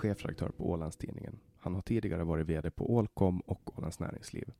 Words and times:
Chefredaktör 0.00 0.48
på 0.48 0.70
Ålandstidningen. 0.70 1.38
Han 1.58 1.74
har 1.74 1.82
tidigare 1.82 2.24
varit 2.24 2.46
VD 2.46 2.70
på 2.70 2.94
Ålcom 2.94 3.40
och 3.40 3.78
Ålands 3.78 4.00
Näringsliv. 4.00 4.52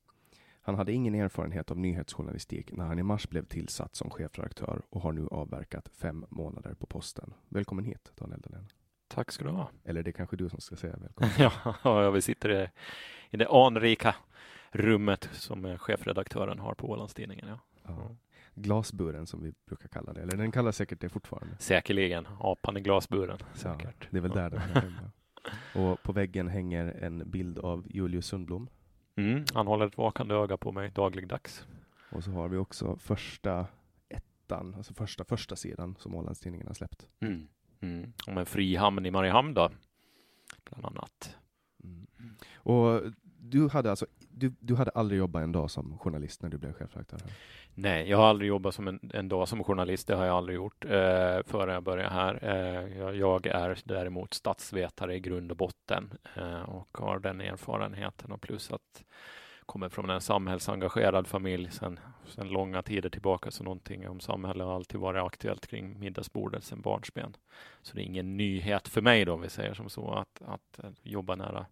Han 0.62 0.74
hade 0.74 0.92
ingen 0.92 1.14
erfarenhet 1.14 1.70
av 1.70 1.78
nyhetsjournalistik 1.78 2.72
när 2.72 2.84
han 2.84 2.98
i 2.98 3.02
mars 3.02 3.28
blev 3.28 3.44
tillsatt 3.44 3.94
som 3.94 4.10
chefredaktör 4.10 4.82
och 4.90 5.00
har 5.00 5.12
nu 5.12 5.26
avverkat 5.30 5.88
fem 5.88 6.26
månader 6.28 6.74
på 6.74 6.86
posten. 6.86 7.34
Välkommen 7.48 7.84
hit, 7.84 8.12
Daniel 8.16 8.40
Dahlén. 8.40 8.68
Tack 9.08 9.32
ska 9.32 9.44
du 9.44 9.50
ha. 9.50 9.70
Eller 9.84 10.02
det 10.02 10.10
är 10.10 10.12
kanske 10.12 10.36
du 10.36 10.48
som 10.48 10.60
ska 10.60 10.76
säga 10.76 10.96
välkommen. 10.96 11.50
ja, 11.84 12.10
vi 12.10 12.22
sitter 12.22 12.70
i, 13.30 13.36
det 13.36 13.48
anrika 13.48 14.14
rummet 14.70 15.28
som 15.32 15.78
chefredaktören 15.78 16.58
har 16.58 16.74
på 16.74 16.90
Ålandstidningen. 16.90 17.48
Ja. 17.48 17.58
Ja. 17.82 18.16
Glasburen 18.54 19.26
som 19.26 19.42
vi 19.42 19.52
brukar 19.66 19.88
kalla 19.88 20.12
det, 20.12 20.22
eller 20.22 20.36
den 20.36 20.52
kallas 20.52 20.76
säkert 20.76 21.00
det 21.00 21.08
fortfarande. 21.08 21.56
Säkerligen, 21.58 22.28
apan 22.40 22.76
i 22.76 22.80
glasburen. 22.80 23.38
Säkert. 23.54 23.96
Ja, 24.00 24.06
det 24.10 24.16
är 24.16 24.22
väl 24.22 24.30
där 24.30 24.50
den 24.50 24.60
hör 24.60 24.80
hemma. 24.80 25.10
Och 25.74 26.02
på 26.02 26.12
väggen 26.12 26.48
hänger 26.48 26.86
en 26.86 27.30
bild 27.30 27.58
av 27.58 27.86
Julius 27.90 28.26
Sundblom. 28.26 28.68
Mm, 29.16 29.44
han 29.54 29.66
håller 29.66 29.86
ett 29.86 29.98
vakande 29.98 30.34
öga 30.34 30.56
på 30.56 30.72
mig 30.72 30.90
dagligdags. 30.90 31.66
Och 32.10 32.24
så 32.24 32.30
har 32.30 32.48
vi 32.48 32.56
också 32.56 32.96
första 32.96 33.66
ettan, 34.08 34.74
alltså 34.74 34.94
första 34.94 35.24
första 35.24 35.56
sidan 35.56 35.96
som 35.98 36.14
Ålandstidningen 36.14 36.66
har 36.66 36.74
släppt. 36.74 37.08
Mm. 37.20 37.48
Mm. 37.80 38.12
Om 38.26 38.38
en 38.38 38.46
fri 38.46 38.76
hamn 38.76 39.06
i 39.06 39.10
Mariehamn 39.10 39.54
då, 39.54 39.70
bland 40.64 40.86
annat. 40.86 41.36
Mm. 41.84 42.06
Och 42.54 43.02
du 43.38 43.68
hade 43.68 43.90
alltså 43.90 44.06
du, 44.40 44.52
du 44.60 44.74
hade 44.74 44.90
aldrig 44.90 45.18
jobbat 45.18 45.42
en 45.42 45.52
dag 45.52 45.70
som 45.70 45.98
journalist 45.98 46.42
när 46.42 46.50
du 46.50 46.58
blev 46.58 46.72
chefredaktör? 46.72 47.20
Nej, 47.74 48.10
jag 48.10 48.18
har 48.18 48.26
aldrig 48.26 48.48
jobbat 48.48 48.74
som 48.74 48.88
en, 48.88 49.10
en 49.14 49.28
dag 49.28 49.48
som 49.48 49.64
journalist. 49.64 50.06
Det 50.06 50.16
har 50.16 50.24
jag 50.24 50.36
aldrig 50.36 50.56
gjort 50.56 50.84
eh, 50.84 51.38
före 51.46 51.72
jag 51.72 51.82
började 51.82 52.14
här. 52.14 52.38
Eh, 52.42 52.98
jag, 52.98 53.16
jag, 53.16 53.46
är 53.46 53.78
däremot 53.84 54.34
statsvetare 54.34 55.14
i 55.16 55.20
grund 55.20 55.50
och 55.50 55.56
botten 55.56 56.12
eh, 56.36 56.62
och 56.62 56.98
har 56.98 57.18
den 57.18 57.40
erfarenheten 57.40 58.32
och 58.32 58.40
plus 58.40 58.70
att 58.72 59.04
kommer 59.66 59.88
från 59.88 60.10
en 60.10 60.20
samhällsengagerad 60.20 61.26
familj 61.26 61.70
sedan, 61.70 62.00
sen 62.26 62.48
långa 62.48 62.82
tider 62.82 63.10
tillbaka, 63.10 63.50
så 63.50 63.64
någonting 63.64 64.08
om 64.08 64.20
samhälle 64.20 64.64
har 64.64 64.74
alltid 64.74 65.00
varit 65.00 65.22
aktuellt 65.22 65.66
kring 65.66 65.98
middagsbordet 65.98 66.64
sedan 66.64 66.80
barnsben. 66.80 67.36
Så 67.82 67.94
det 67.94 68.02
är 68.02 68.04
ingen 68.04 68.36
nyhet 68.36 68.88
för 68.88 69.00
mig 69.00 69.24
då, 69.24 69.32
om 69.32 69.40
vi 69.40 69.50
säger 69.50 69.74
som 69.74 69.90
så, 69.90 70.12
att, 70.12 70.42
att 70.46 70.84
eh, 70.84 70.90
jobba 71.02 71.36
nära 71.36 71.66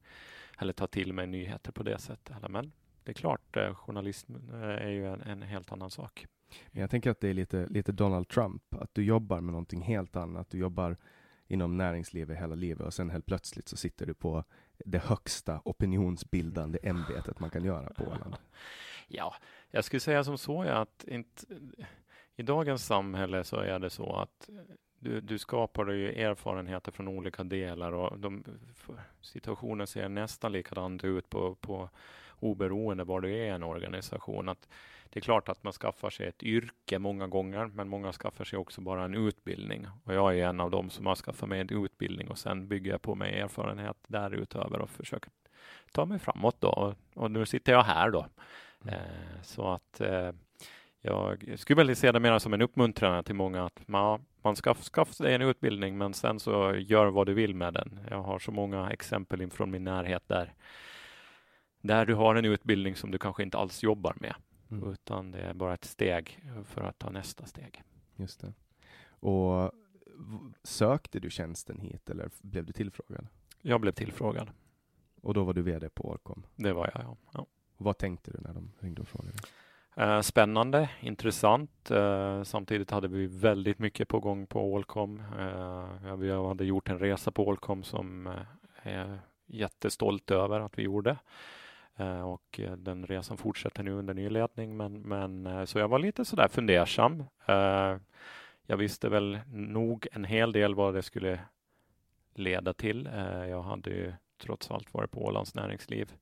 eller 0.58 0.72
ta 0.72 0.86
till 0.86 1.12
mig 1.12 1.26
nyheter 1.26 1.72
på 1.72 1.82
det 1.82 1.98
sättet. 1.98 2.36
Men 2.50 2.72
det 3.04 3.10
är 3.10 3.14
klart, 3.14 3.56
eh, 3.56 3.74
journalism 3.74 4.34
eh, 4.52 4.60
är 4.60 4.88
ju 4.88 5.06
en, 5.06 5.20
en 5.20 5.42
helt 5.42 5.72
annan 5.72 5.90
sak. 5.90 6.26
Jag 6.70 6.90
tänker 6.90 7.10
att 7.10 7.20
det 7.20 7.28
är 7.28 7.34
lite, 7.34 7.66
lite 7.66 7.92
Donald 7.92 8.28
Trump, 8.28 8.74
att 8.74 8.94
du 8.94 9.04
jobbar 9.04 9.40
med 9.40 9.52
någonting 9.52 9.82
helt 9.82 10.16
annat. 10.16 10.50
Du 10.50 10.58
jobbar 10.58 10.96
inom 11.46 11.76
näringslivet 11.76 12.38
hela 12.38 12.54
livet 12.54 12.86
och 12.86 12.94
sen 12.94 13.10
helt 13.10 13.26
plötsligt 13.26 13.68
så 13.68 13.76
sitter 13.76 14.06
du 14.06 14.14
på 14.14 14.44
det 14.84 14.98
högsta 14.98 15.60
opinionsbildande 15.64 16.78
ämbetet 16.82 17.40
man 17.40 17.50
kan 17.50 17.64
göra 17.64 17.92
på 17.94 18.04
Åland. 18.04 18.36
Ja, 19.10 19.34
jag 19.70 19.84
skulle 19.84 20.00
säga 20.00 20.24
som 20.24 20.38
så 20.38 20.62
att 20.62 21.04
inte, 21.04 21.46
i 22.36 22.42
dagens 22.42 22.86
samhälle 22.86 23.44
så 23.44 23.56
är 23.56 23.78
det 23.78 23.90
så 23.90 24.16
att 24.16 24.50
du, 24.98 25.20
du 25.20 25.38
skapar 25.38 25.90
ju 25.90 26.22
erfarenheter 26.22 26.92
från 26.92 27.08
olika 27.08 27.44
delar 27.44 27.92
och 27.92 28.18
de, 28.18 28.44
situationen 29.20 29.86
ser 29.86 30.08
nästan 30.08 30.52
likadant 30.52 31.04
ut 31.04 31.30
på, 31.30 31.54
på 31.54 31.90
oberoende 32.40 33.04
var 33.04 33.20
du 33.20 33.28
är 33.28 33.44
i 33.44 33.48
en 33.48 33.62
organisation. 33.62 34.48
Att 34.48 34.68
det 35.10 35.18
är 35.18 35.20
klart 35.20 35.48
att 35.48 35.64
man 35.64 35.72
skaffar 35.72 36.10
sig 36.10 36.26
ett 36.26 36.42
yrke 36.42 36.98
många 36.98 37.26
gånger, 37.26 37.66
men 37.66 37.88
många 37.88 38.12
skaffar 38.12 38.44
sig 38.44 38.58
också 38.58 38.80
bara 38.80 39.04
en 39.04 39.14
utbildning. 39.14 39.86
Och 40.04 40.14
jag 40.14 40.38
är 40.38 40.46
en 40.46 40.60
av 40.60 40.70
dem 40.70 40.90
som 40.90 41.06
har 41.06 41.14
skaffat 41.14 41.48
mig 41.48 41.60
en 41.60 41.84
utbildning 41.84 42.28
och 42.28 42.38
sen 42.38 42.68
bygger 42.68 42.90
jag 42.90 43.02
på 43.02 43.14
mig 43.14 43.40
erfarenhet 43.40 43.96
därutöver 44.06 44.78
och 44.78 44.90
försöker 44.90 45.30
ta 45.92 46.04
mig 46.04 46.18
framåt 46.18 46.56
då. 46.60 46.68
Och, 46.68 46.94
och 47.14 47.30
nu 47.30 47.46
sitter 47.46 47.72
jag 47.72 47.82
här 47.82 48.10
då. 48.10 48.26
Mm. 48.82 48.94
Eh, 48.94 49.42
så 49.42 49.72
att 49.72 50.00
eh, 50.00 50.32
jag 51.00 51.54
skulle 51.58 51.84
väl 51.84 51.96
se 51.96 52.12
det 52.12 52.20
mer 52.20 52.38
som 52.38 52.54
en 52.54 52.62
uppmuntran 52.62 53.24
till 53.24 53.34
många 53.34 53.64
att 53.64 53.88
man, 53.88 54.24
man 54.42 54.56
skaffar 54.56 54.82
skaff 54.82 55.12
sig 55.12 55.34
en 55.34 55.42
utbildning, 55.42 55.98
men 55.98 56.14
sen 56.14 56.40
så 56.40 56.74
gör 56.76 57.06
vad 57.06 57.26
du 57.26 57.34
vill 57.34 57.54
med 57.54 57.74
den. 57.74 58.00
Jag 58.10 58.22
har 58.22 58.38
så 58.38 58.52
många 58.52 58.90
exempel 58.90 59.50
från 59.50 59.70
min 59.70 59.84
närhet 59.84 60.22
där 60.26 60.54
där 61.80 62.06
du 62.06 62.14
har 62.14 62.34
en 62.34 62.44
utbildning 62.44 62.96
som 62.96 63.10
du 63.10 63.18
kanske 63.18 63.42
inte 63.42 63.58
alls 63.58 63.82
jobbar 63.82 64.16
med, 64.20 64.34
mm. 64.70 64.92
utan 64.92 65.30
det 65.30 65.40
är 65.40 65.54
bara 65.54 65.74
ett 65.74 65.84
steg 65.84 66.44
för 66.64 66.80
att 66.80 66.98
ta 66.98 67.10
nästa 67.10 67.46
steg. 67.46 67.82
Just 68.16 68.40
det. 68.40 68.52
Och 69.10 69.72
sökte 70.62 71.20
du 71.20 71.30
tjänsten 71.30 71.80
hit 71.80 72.10
eller 72.10 72.30
blev 72.42 72.64
du 72.64 72.72
tillfrågad? 72.72 73.26
Jag 73.62 73.80
blev 73.80 73.92
tillfrågad. 73.92 74.50
Och 75.20 75.34
då 75.34 75.44
var 75.44 75.52
du 75.54 75.62
VD 75.62 75.88
på 75.88 76.08
Orcom? 76.10 76.46
Det 76.56 76.72
var 76.72 76.90
jag, 76.94 77.04
ja. 77.04 77.16
ja. 77.32 77.46
Vad 77.76 77.98
tänkte 77.98 78.30
du 78.30 78.40
när 78.40 78.54
de 78.54 78.72
ringde 78.80 79.02
och 79.02 79.08
frågade? 79.08 79.38
Eh, 79.98 80.20
spännande, 80.20 80.90
intressant. 81.00 81.90
Eh, 81.90 82.42
samtidigt 82.42 82.90
hade 82.90 83.08
vi 83.08 83.26
väldigt 83.26 83.78
mycket 83.78 84.08
på 84.08 84.20
gång 84.20 84.46
på 84.46 84.76
Allcom. 84.76 85.22
Eh, 85.38 86.16
vi 86.16 86.30
hade 86.30 86.64
gjort 86.64 86.88
en 86.88 86.98
resa 86.98 87.30
på 87.30 87.50
Allcom 87.50 87.82
som 87.82 88.34
jag 88.82 88.92
är 88.94 89.18
jättestolt 89.46 90.30
över 90.30 90.60
att 90.60 90.78
vi 90.78 90.82
gjorde. 90.82 91.16
Eh, 91.96 92.28
och 92.28 92.60
den 92.76 93.06
resan 93.06 93.36
fortsätter 93.36 93.82
nu 93.82 93.92
under 93.92 94.14
ny 94.14 94.28
ledning. 94.28 94.76
Men, 94.76 95.00
men, 95.00 95.66
så 95.66 95.78
jag 95.78 95.88
var 95.88 95.98
lite 95.98 96.24
sådär 96.24 96.48
fundersam. 96.48 97.24
Jag 98.66 98.76
visste 98.76 99.08
väl 99.08 99.38
nog 99.52 100.06
en 100.12 100.24
hel 100.24 100.52
del 100.52 100.74
vad 100.74 100.94
det 100.94 101.02
skulle 101.02 101.40
leda 102.34 102.72
till. 102.72 103.08
Jag 103.48 103.62
hade 103.62 103.90
ju 103.90 104.12
trots 104.42 104.70
allt 104.70 104.94
varit 104.94 105.10
på 105.10 105.24
Ålands 105.24 105.54
näringsliv 105.54 106.12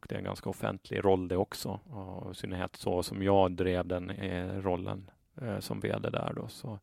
och 0.00 0.06
det 0.08 0.14
är 0.14 0.18
en 0.18 0.24
ganska 0.24 0.50
offentlig 0.50 1.04
roll 1.04 1.28
det 1.28 1.36
också. 1.36 1.80
Och 1.90 2.30
I 2.30 2.34
synnerhet 2.34 2.76
så 2.76 3.02
som 3.02 3.22
jag 3.22 3.52
drev 3.52 3.86
den 3.86 4.10
eh, 4.10 4.62
rollen 4.62 5.10
eh, 5.42 5.58
som 5.58 5.80
VD 5.80 6.10
där 6.10 6.32
då. 6.36 6.48
Så 6.48 6.78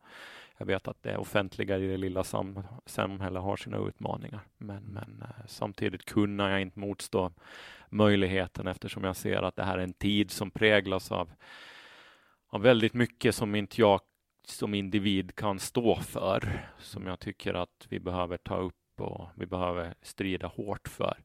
jag 0.57 0.65
vet 0.65 0.87
att 0.87 1.03
det 1.03 1.17
offentliga 1.17 1.77
i 1.77 1.87
det 1.87 1.97
lilla 1.97 2.23
sam 2.23 2.63
samhället 2.85 3.43
har 3.43 3.57
sina 3.57 3.77
utmaningar. 3.77 4.39
Men, 4.57 4.83
men 4.83 5.21
eh, 5.21 5.45
samtidigt 5.47 6.05
kunde 6.05 6.49
jag 6.49 6.61
inte 6.61 6.79
motstå 6.79 7.31
möjligheten 7.89 8.67
eftersom 8.67 9.03
jag 9.03 9.15
ser 9.15 9.41
att 9.41 9.55
det 9.55 9.63
här 9.63 9.77
är 9.77 9.83
en 9.83 9.93
tid 9.93 10.31
som 10.31 10.51
präglas 10.51 11.11
av, 11.11 11.31
av 12.47 12.61
väldigt 12.61 12.93
mycket 12.93 13.35
som 13.35 13.55
inte 13.55 13.81
jag 13.81 14.01
som 14.47 14.73
individ 14.73 15.35
kan 15.35 15.59
stå 15.59 15.95
för. 15.95 16.69
Som 16.79 17.07
jag 17.07 17.19
tycker 17.19 17.53
att 17.53 17.87
vi 17.89 17.99
behöver 17.99 18.37
ta 18.37 18.57
upp 18.57 19.01
och 19.01 19.29
vi 19.35 19.45
behöver 19.45 19.95
strida 20.01 20.47
hårt 20.47 20.87
för. 20.87 21.17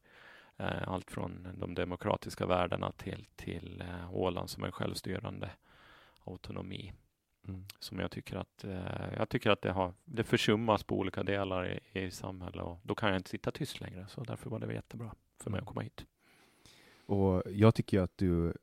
Eh, 0.63 0.87
allt 0.87 1.11
från 1.11 1.47
de 1.57 1.75
demokratiska 1.75 2.45
värdena 2.45 2.91
till, 2.91 3.25
till 3.35 3.81
eh, 3.81 4.13
Åland 4.15 4.49
som 4.49 4.63
en 4.63 4.71
självstyrande 4.71 5.49
autonomi. 6.23 6.93
Mm. 7.47 7.65
Som 7.79 7.99
jag 7.99 8.11
tycker 8.11 8.37
att, 8.37 8.63
eh, 8.63 9.13
jag 9.17 9.29
tycker 9.29 9.51
att 9.51 9.61
det, 9.61 9.71
har, 9.71 9.93
det 10.05 10.23
försummas 10.23 10.83
på 10.83 10.97
olika 10.97 11.23
delar 11.23 11.67
i, 11.67 11.99
i 11.99 12.11
samhället 12.11 12.65
och 12.65 12.79
då 12.83 12.95
kan 12.95 13.09
jag 13.09 13.19
inte 13.19 13.29
sitta 13.29 13.51
tyst 13.51 13.81
längre. 13.81 14.07
Så 14.09 14.23
därför 14.23 14.49
var 14.49 14.59
det 14.59 14.73
jättebra 14.73 15.15
för 15.39 15.51
mig 15.51 15.59
att 15.59 15.65
komma 15.65 15.81
hit. 15.81 16.05
Och 17.05 17.43
jag 17.51 17.75
tycker 17.75 17.99
att 18.01 18.17
du 18.17 18.53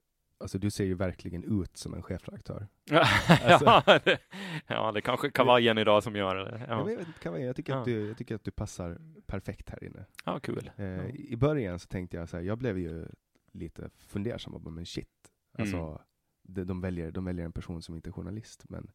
Alltså 0.41 0.59
du 0.59 0.71
ser 0.71 0.85
ju 0.85 0.95
verkligen 0.95 1.63
ut 1.63 1.77
som 1.77 1.95
en 1.95 2.03
chefredaktör. 2.03 2.69
alltså. 2.91 3.65
ja, 3.87 4.01
det, 4.05 4.19
ja, 4.67 4.93
det 4.93 5.01
kanske 5.01 5.31
kavajen 5.31 5.79
idag 5.79 6.03
som 6.03 6.17
gör 6.17 6.37
det. 6.37 6.67
Ja. 6.69 6.79
Jag, 6.79 6.85
vet, 6.97 7.21
kavajen, 7.21 7.47
jag, 7.47 7.57
tycker 7.57 7.73
ja. 7.73 7.79
att 7.79 7.85
du, 7.85 8.09
jag 8.09 8.17
tycker 8.17 8.35
att 8.35 8.45
du 8.45 8.51
passar 8.51 8.99
perfekt 9.27 9.71
här 9.71 9.85
inne. 9.85 10.05
Ja, 10.25 10.41
kul. 10.41 10.71
Eh, 10.77 10.85
ja. 10.87 11.09
I 11.09 11.37
början 11.37 11.79
så 11.79 11.87
tänkte 11.87 12.17
jag 12.17 12.29
så 12.29 12.37
här, 12.37 12.45
jag 12.45 12.59
blev 12.59 12.79
ju 12.79 13.07
lite 13.53 13.91
fundersam, 13.99 14.75
men 14.75 14.87
shit, 14.87 15.33
alltså 15.59 15.77
mm. 15.77 15.99
de, 16.43 16.65
de, 16.65 16.81
väljer, 16.81 17.11
de 17.11 17.25
väljer 17.25 17.45
en 17.45 17.53
person 17.53 17.83
som 17.83 17.95
inte 17.95 18.11
är 18.11 18.13
journalist, 18.13 18.65
men 18.69 18.91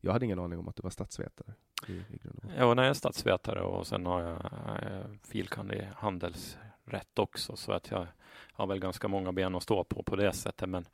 jag 0.00 0.12
hade 0.12 0.24
ingen 0.24 0.38
aning 0.38 0.58
om 0.58 0.68
att 0.68 0.76
du 0.76 0.82
var 0.82 0.90
statsvetare. 0.90 1.54
I, 1.88 1.92
i 1.92 2.20
ja, 2.42 2.50
jag 2.56 2.78
är 2.86 2.92
statsvetare 2.92 3.60
och 3.60 3.86
sen 3.86 4.06
har 4.06 4.20
jag, 4.22 4.42
jag 4.82 5.18
filkand 5.22 5.72
i 5.72 5.88
rätt 6.84 7.18
också, 7.18 7.56
så 7.56 7.72
att 7.72 7.90
jag 7.90 8.06
har 8.52 8.66
väl 8.66 8.80
ganska 8.80 9.08
många 9.08 9.32
ben 9.32 9.54
att 9.54 9.62
stå 9.62 9.84
på 9.84 10.02
på 10.02 10.16
det 10.16 10.32
sättet. 10.32 10.68
Men 10.68 10.84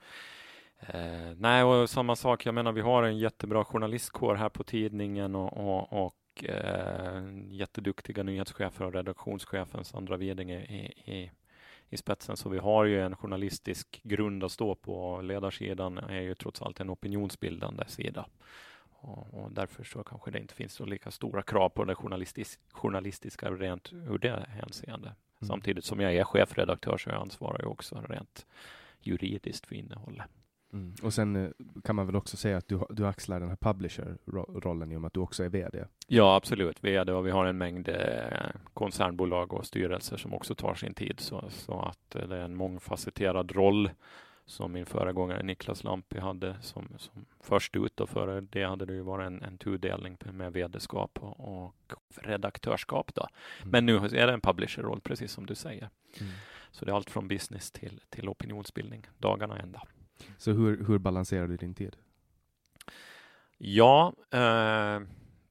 eh, 0.81 1.35
nej, 1.37 1.65
och 1.65 1.91
samma 1.91 2.17
sak. 2.17 2.47
Jag 2.47 2.55
menar, 2.55 2.73
vi 2.73 2.81
har 2.81 3.03
en 3.03 3.19
jättebra 3.19 3.65
journalistkår 3.65 4.35
här 4.35 4.49
på 4.49 4.65
tidningen 4.65 5.35
och, 5.35 5.57
och, 5.57 6.07
och 6.07 6.45
eh, 6.45 7.23
jätteduktiga 7.49 8.23
nyhetschefer 8.23 8.85
och 8.85 8.93
redaktionschefen 8.93 9.85
Sandra 9.85 10.17
Wedinge 10.17 10.61
i, 10.61 11.13
i, 11.13 11.31
i 11.89 11.97
spetsen. 11.97 12.37
Så 12.37 12.49
vi 12.49 12.59
har 12.59 12.85
ju 12.85 13.03
en 13.03 13.17
journalistisk 13.17 14.01
grund 14.03 14.45
att 14.45 14.53
stå 14.53 14.75
på. 14.75 15.21
Ledarsidan 15.21 15.99
är 15.99 16.21
ju 16.21 16.35
trots 16.35 16.63
allt 16.63 16.81
en 16.81 16.91
opinionsbildande 16.91 17.85
sida. 17.87 18.27
Och, 19.07 19.35
och, 19.35 19.53
därför 19.53 19.85
så 19.85 20.05
kanske 20.05 20.31
det 20.31 20.39
inte 20.39 20.55
finns 20.55 20.73
så 20.73 20.85
lika 20.85 21.11
stora 21.11 21.43
krav 21.43 21.69
på 21.69 21.85
det 21.85 21.95
journalistis 21.95 22.59
journalistiska 22.73 23.51
rent 23.51 23.93
ur 23.93 24.19
det 24.19 24.47
hänseende. 24.49 25.15
Samtidigt 25.47 25.85
som 25.85 26.01
jag 26.01 26.15
är 26.15 26.25
chefredaktör 26.25 26.99
så 26.99 27.11
jag 27.11 27.21
ansvarar 27.21 27.61
jag 27.63 27.71
också 27.71 28.05
rent 28.09 28.47
juridiskt 29.01 29.67
för 29.67 29.75
innehållet. 29.75 30.31
Mm. 30.73 30.95
Och 31.03 31.15
sen 31.15 31.37
eh, 31.37 31.51
kan 31.85 31.97
man 31.97 32.07
väl 32.07 32.17
också 32.17 32.37
säga 32.37 32.57
att 32.57 32.69
du, 32.69 32.81
du 32.91 33.07
axlar 33.07 33.41
den 33.41 33.49
här 33.49 33.57
publisher-rollen 33.57 34.93
i 34.93 34.97
och 34.97 35.01
med 35.01 35.07
att 35.07 35.15
du 35.15 35.21
också 35.21 35.45
är 35.45 35.49
VD? 35.49 35.85
Ja, 36.07 36.37
absolut. 36.37 36.85
VD 36.85 37.13
och 37.13 37.27
vi 37.27 37.31
har 37.31 37.47
en 37.47 37.59
mängd 37.59 37.89
eh, 37.89 37.97
koncernbolag 38.75 39.53
och 39.53 39.67
styrelser 39.67 40.17
som 40.17 40.35
också 40.35 40.55
tar 40.55 40.75
sin 40.75 40.95
tid. 40.95 41.21
Så, 41.21 41.45
så 41.51 41.81
att 41.81 42.15
eh, 42.15 42.29
det 42.29 42.37
är 42.37 42.41
en 42.41 42.57
mångfacetterad 42.57 43.53
roll 43.53 43.91
som 44.47 44.73
min 44.73 44.87
föregångare 44.87 45.43
Niklas 45.43 45.85
Lampi 45.85 46.19
hade 46.19 46.57
som, 46.61 46.89
som 46.99 47.27
först 47.41 47.77
ut. 47.77 48.01
Och 48.01 48.09
före 48.09 48.41
det 48.41 48.65
hade 48.65 48.87
det 48.87 48.93
ju 48.93 49.01
varit 49.01 49.27
en, 49.27 49.43
en 49.43 49.59
tudelning 49.59 50.19
med 50.33 50.53
vd-skap 50.53 51.19
och, 51.23 51.65
och 51.65 51.75
redaktörskap. 52.23 53.15
Då. 53.15 53.29
Mm. 53.59 53.71
Men 53.71 53.87
nu 53.87 53.97
är 53.97 54.27
det 54.27 54.33
en 54.33 54.41
publisher-roll, 54.41 55.01
precis 55.01 55.33
som 55.33 55.47
du 55.47 55.55
säger. 55.55 55.91
Mm. 56.21 56.33
Så 56.71 56.85
det 56.85 56.91
är 56.91 56.97
allt 56.97 57.11
från 57.11 57.29
business 57.29 57.71
till, 57.71 58.01
till 58.09 58.29
opinionsbildning, 58.29 59.07
dagarna 59.19 59.59
ända. 59.59 59.83
Så 60.39 60.53
hur, 60.53 60.85
hur 60.87 60.99
balanserar 60.99 61.47
du 61.47 61.57
din 61.57 61.75
tid? 61.75 61.97
Ja, 63.59 64.13
eh, 64.31 65.01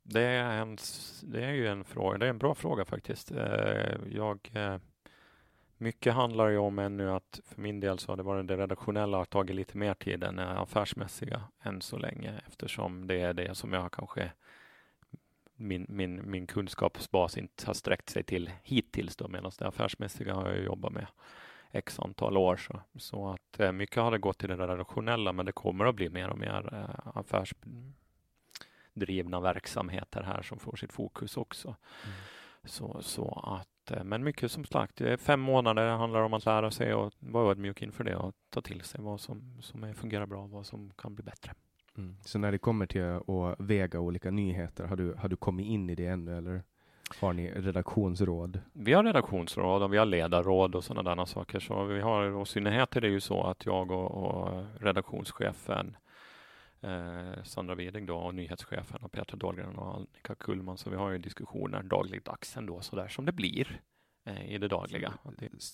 det, 0.03 0.21
är 0.21 0.61
en, 0.61 0.77
det 1.23 1.45
är 1.45 1.51
ju 1.51 1.67
en 1.67 1.83
fråga. 1.83 2.17
Det 2.17 2.25
är 2.25 2.29
en 2.29 2.37
bra 2.37 2.55
fråga 2.55 2.85
faktiskt. 2.85 3.31
Eh, 3.31 3.97
jag 4.09 4.51
eh, 4.53 4.77
mycket 5.77 6.13
handlar 6.13 6.47
ju 6.47 6.57
om 6.57 6.79
ännu 6.79 7.11
att 7.11 7.41
för 7.45 7.61
min 7.61 7.79
del 7.79 7.99
så 7.99 8.11
har 8.11 8.17
det 8.17 8.23
varit 8.23 8.47
det 8.47 8.57
redaktionella 8.57 9.17
har 9.17 9.25
tagit 9.25 9.55
lite 9.55 9.77
mer 9.77 9.93
tid 9.93 10.23
än 10.23 10.35
det 10.35 10.49
affärsmässiga 10.49 11.41
än 11.61 11.81
så 11.81 11.97
länge 11.97 12.41
eftersom 12.47 13.07
det 13.07 13.21
är 13.21 13.33
det 13.33 13.55
som 13.55 13.73
jag 13.73 13.91
kanske 13.91 14.31
min, 15.55 15.85
min, 15.89 16.31
min 16.31 16.47
kunskapsbas 16.47 17.37
inte 17.37 17.65
har 17.65 17.73
sträckt 17.73 18.09
sig 18.09 18.23
till 18.23 18.51
hittills 18.63 19.15
då 19.15 19.27
medan 19.27 19.51
det 19.59 19.67
affärsmässiga 19.67 20.33
har 20.33 20.49
jag 20.49 20.63
jobbat 20.63 20.91
med 20.91 21.07
x 21.71 21.99
antal 21.99 22.37
år. 22.37 22.57
Så, 22.57 22.81
så 22.99 23.29
att 23.29 23.59
eh, 23.59 23.71
mycket 23.71 23.97
har 23.97 24.11
det 24.11 24.17
gått 24.17 24.37
till 24.37 24.49
det 24.49 24.57
redaktionella 24.57 25.33
men 25.33 25.45
det 25.45 25.51
kommer 25.51 25.85
att 25.85 25.95
bli 25.95 26.09
mer 26.09 26.29
och 26.29 26.37
mer 26.37 26.73
eh, 26.73 26.89
affärsdrivna 27.17 29.39
verksamheter 29.39 30.23
här 30.23 30.41
som 30.41 30.59
får 30.59 30.75
sitt 30.75 30.93
fokus 30.93 31.37
också. 31.37 31.67
Mm. 31.67 31.77
Så, 32.63 33.01
så 33.01 33.59
att 33.59 33.69
att, 33.91 33.97
eh, 33.97 34.03
men 34.03 34.23
mycket 34.23 34.51
som 34.51 34.65
sagt, 34.65 35.01
fem 35.19 35.39
månader 35.39 35.87
handlar 35.87 36.21
om 36.21 36.33
att 36.33 36.45
lära 36.45 36.71
sig 36.71 36.93
och 36.93 37.13
vara 37.19 37.51
ödmjuk 37.51 37.81
inför 37.81 38.03
det 38.03 38.15
och 38.15 38.33
ta 38.49 38.61
till 38.61 38.81
sig 38.81 39.01
vad 39.01 39.19
som, 39.19 39.61
som 39.61 39.93
fungerar 39.93 40.25
bra 40.25 40.43
och 40.43 40.49
vad 40.49 40.65
som 40.65 40.91
kan 40.97 41.15
bli 41.15 41.23
bättre. 41.23 41.51
Mm. 41.97 42.17
Så 42.21 42.39
när 42.39 42.51
det 42.51 42.57
kommer 42.57 42.85
till 42.85 43.03
att 43.03 43.59
väga 43.59 43.99
olika 43.99 44.31
nyheter, 44.31 44.85
har 44.85 44.95
du, 44.95 45.13
har 45.13 45.29
du 45.29 45.35
kommit 45.35 45.65
in 45.65 45.89
i 45.89 45.95
det 45.95 46.05
ännu 46.05 46.37
eller? 46.37 46.63
Har 47.21 47.33
ni 47.33 47.51
redaktionsråd? 47.51 48.59
Vi 48.73 48.93
har 48.93 49.03
redaktionsråd 49.03 49.83
och 49.83 49.93
vi 49.93 49.97
har 49.97 50.05
ledarråd 50.05 50.75
och 50.75 50.83
sådana 50.83 51.15
där 51.15 51.25
saker. 51.25 51.59
Så 51.59 51.83
vi 51.83 52.01
har, 52.01 52.23
och 52.23 52.47
synnerhet 52.47 52.95
är 52.95 53.01
det 53.01 53.07
ju 53.07 53.19
så 53.19 53.43
att 53.43 53.65
jag 53.65 53.91
och, 53.91 54.11
och 54.11 54.65
redaktionschefen 54.79 55.97
eh, 56.81 57.43
Sandra 57.43 57.75
Weding 57.75 58.05
då 58.05 58.17
och 58.17 58.35
nyhetschefen 58.35 59.01
och 59.01 59.11
Petra 59.11 59.37
Dahlgren 59.37 59.75
och 59.75 59.95
Annika 59.95 60.35
Kullman. 60.35 60.77
Så 60.77 60.89
vi 60.89 60.95
har 60.95 61.11
ju 61.11 61.17
diskussioner 61.17 61.83
dagligdags 61.83 62.57
ändå 62.57 62.81
så 62.81 62.95
där 62.95 63.07
som 63.07 63.25
det 63.25 63.31
blir 63.31 63.81
eh, 64.25 64.51
i 64.51 64.57
det 64.57 64.67
dagliga. 64.67 65.13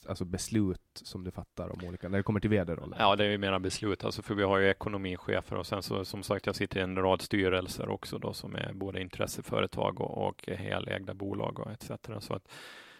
Alltså 0.07 0.25
beslut 0.25 0.81
som 0.93 1.23
du 1.23 1.31
fattar 1.31 1.69
om 1.69 1.87
olika, 1.87 2.09
när 2.09 2.17
det 2.17 2.23
kommer 2.23 2.39
till 2.39 2.49
vd-rollen? 2.49 2.99
Ja, 2.99 3.15
det 3.15 3.25
är 3.25 3.29
ju 3.29 3.37
mera 3.37 3.59
beslut, 3.59 4.03
alltså 4.03 4.21
för 4.21 4.35
vi 4.35 4.43
har 4.43 4.57
ju 4.57 4.69
ekonomichefer 4.69 5.55
och 5.55 5.67
sen 5.67 5.83
så 5.83 6.05
som 6.05 6.23
sagt, 6.23 6.45
jag 6.45 6.55
sitter 6.55 6.79
i 6.79 6.83
en 6.83 6.95
rad 6.95 7.21
styrelser 7.21 7.89
också 7.89 8.17
då 8.17 8.33
som 8.33 8.55
är 8.55 8.73
både 8.73 9.01
intresseföretag 9.01 10.01
och, 10.01 10.27
och 10.27 10.43
helägda 10.47 11.13
bolag 11.13 11.59
och 11.59 11.71
etc. 11.71 11.91
Så 12.19 12.33
att, 12.33 12.51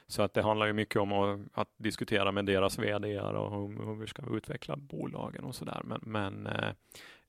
så 0.07 0.21
att 0.21 0.33
det 0.33 0.41
handlar 0.41 0.65
ju 0.65 0.73
mycket 0.73 1.01
om 1.01 1.13
att, 1.13 1.39
att 1.53 1.69
diskutera 1.77 2.31
med 2.31 2.45
deras 2.45 2.79
vd 2.79 3.19
och 3.19 3.51
hur, 3.51 3.85
hur 3.85 3.95
vi 3.95 4.07
ska 4.07 4.35
utveckla 4.35 4.75
bolagen 4.75 5.43
och 5.43 5.55
så 5.55 5.65
där. 5.65 5.81
Men, 5.83 5.99
men 6.03 6.47
eh, 6.47 6.69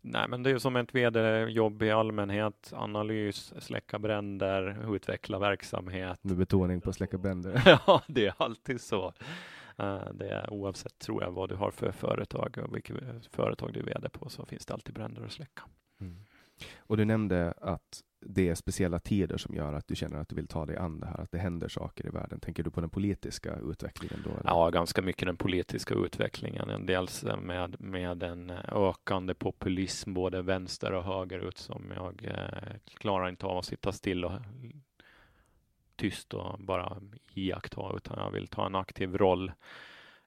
Nej, 0.05 0.29
men 0.29 0.43
det 0.43 0.51
är 0.51 0.59
som 0.59 0.77
ett 0.77 0.95
vd-jobb 0.95 1.83
i 1.83 1.91
allmänhet. 1.91 2.73
Analys, 2.77 3.55
släcka 3.59 3.99
bränder, 3.99 4.95
utveckla 4.95 5.39
verksamhet. 5.39 6.25
Med 6.25 6.37
betoning 6.37 6.81
på 6.81 6.93
släcka 6.93 7.19
bränder. 7.19 7.63
ja, 7.87 8.03
det 8.07 8.27
är 8.27 8.35
alltid 8.37 8.81
så. 8.81 9.13
Eh, 9.79 10.05
det 10.15 10.29
är 10.29 10.53
oavsett, 10.53 10.99
tror 10.99 11.23
jag, 11.23 11.31
vad 11.31 11.49
du 11.49 11.55
har 11.55 11.71
för 11.71 11.93
företag 11.93 12.59
och 12.59 12.77
vilket 12.77 13.27
företag 13.27 13.73
du 13.73 13.81
är 13.81 13.85
vd 13.85 14.09
på, 14.09 14.29
så 14.29 14.47
finns 14.47 14.67
det 14.67 14.75
alltid 14.75 14.95
bränder 14.95 15.25
att 15.25 15.33
släcka. 15.33 15.63
Mm. 16.01 16.25
Och 16.79 16.97
du 16.97 17.05
nämnde 17.05 17.55
att 17.61 18.03
det 18.27 18.49
är 18.49 18.55
speciella 18.55 18.99
tider 18.99 19.37
som 19.37 19.55
gör 19.55 19.73
att 19.73 19.89
du 19.89 19.97
känner 19.97 20.19
att 20.19 20.29
du 20.29 20.37
vill 20.37 20.47
ta 20.47 20.67
dig 20.67 20.77
an 20.77 21.01
det 21.01 21.07
här, 21.07 21.21
att 21.21 21.33
det 21.33 21.39
händer 21.39 21.69
saker 21.69 22.07
i 22.07 22.11
världen. 22.11 22.41
Tänker 22.41 22.63
du 22.63 22.71
på 22.71 22.81
den 22.81 22.91
politiska 22.91 23.57
utvecklingen 23.71 24.23
då? 24.25 24.31
Eller? 24.31 24.43
Ja, 24.45 24.71
ganska 24.71 25.03
mycket 25.03 25.27
den 25.27 25.37
politiska 25.37 25.95
utvecklingen. 25.95 26.87
Dels 26.87 27.25
med, 27.43 27.81
med 27.81 28.23
en 28.23 28.51
ökande 28.69 29.35
populism, 29.35 30.15
både 30.15 30.43
vänster 30.43 30.93
och 30.93 31.05
högerut, 31.05 31.59
som 31.59 31.93
jag 31.97 32.25
eh, 32.25 32.75
klarar 32.99 33.29
inte 33.29 33.47
av 33.47 33.59
att 33.59 33.65
sitta 33.65 33.93
still 33.93 34.25
och 34.25 34.33
tyst 35.97 36.35
och 36.35 36.59
bara 36.59 36.97
iaktta, 37.35 37.97
utan 37.97 38.19
jag 38.19 38.31
vill 38.31 38.49
ta 38.49 38.67
en 38.67 38.75
aktiv 38.75 39.17
roll. 39.17 39.53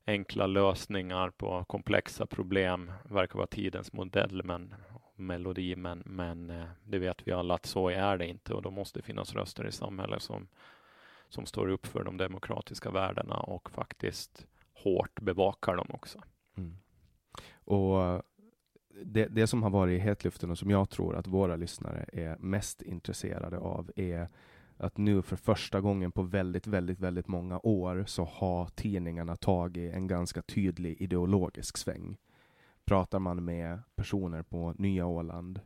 Enkla 0.07 0.47
lösningar 0.47 1.29
på 1.29 1.63
komplexa 1.63 2.25
problem 2.25 2.91
verkar 3.03 3.35
vara 3.35 3.47
tidens 3.47 3.93
modell, 3.93 4.41
men 4.43 4.75
melodi, 5.15 5.75
men, 5.75 6.03
men 6.05 6.49
eh, 6.49 6.65
det 6.83 6.99
vet 6.99 7.27
vi 7.27 7.31
alla 7.31 7.53
att 7.53 7.65
så 7.65 7.89
är 7.89 8.17
det 8.17 8.27
inte 8.27 8.53
och 8.53 8.61
då 8.61 8.71
måste 8.71 8.99
det 8.99 9.03
finnas 9.03 9.33
röster 9.33 9.67
i 9.67 9.71
samhället 9.71 10.21
som, 10.21 10.47
som 11.29 11.45
står 11.45 11.67
upp 11.67 11.85
för 11.85 12.03
de 12.03 12.17
demokratiska 12.17 12.91
värdena 12.91 13.35
och 13.35 13.71
faktiskt 13.71 14.47
hårt 14.73 15.21
bevakar 15.21 15.75
dem 15.75 15.87
också. 15.93 16.21
Mm. 16.57 16.77
Och 17.53 18.23
det, 19.03 19.27
det 19.27 19.47
som 19.47 19.63
har 19.63 19.69
varit 19.69 19.99
i 19.99 20.03
hetluften 20.03 20.51
och 20.51 20.57
som 20.57 20.69
jag 20.69 20.89
tror 20.89 21.15
att 21.15 21.27
våra 21.27 21.55
lyssnare 21.55 22.05
är 22.13 22.37
mest 22.37 22.81
intresserade 22.81 23.57
av 23.57 23.91
är 23.95 24.29
att 24.77 24.97
nu 24.97 25.21
för 25.21 25.35
första 25.35 25.81
gången 25.81 26.11
på 26.11 26.21
väldigt, 26.21 26.67
väldigt, 26.67 26.99
väldigt 26.99 27.27
många 27.27 27.59
år 27.63 28.03
så 28.07 28.23
har 28.23 28.65
tidningarna 28.65 29.35
tagit 29.35 29.93
en 29.93 30.07
ganska 30.07 30.41
tydlig 30.41 31.01
ideologisk 31.01 31.77
sväng 31.77 32.17
pratar 32.85 33.19
man 33.19 33.45
med 33.45 33.79
personer 33.95 34.43
på 34.43 34.73
Nya 34.77 35.05
Åland, 35.05 35.59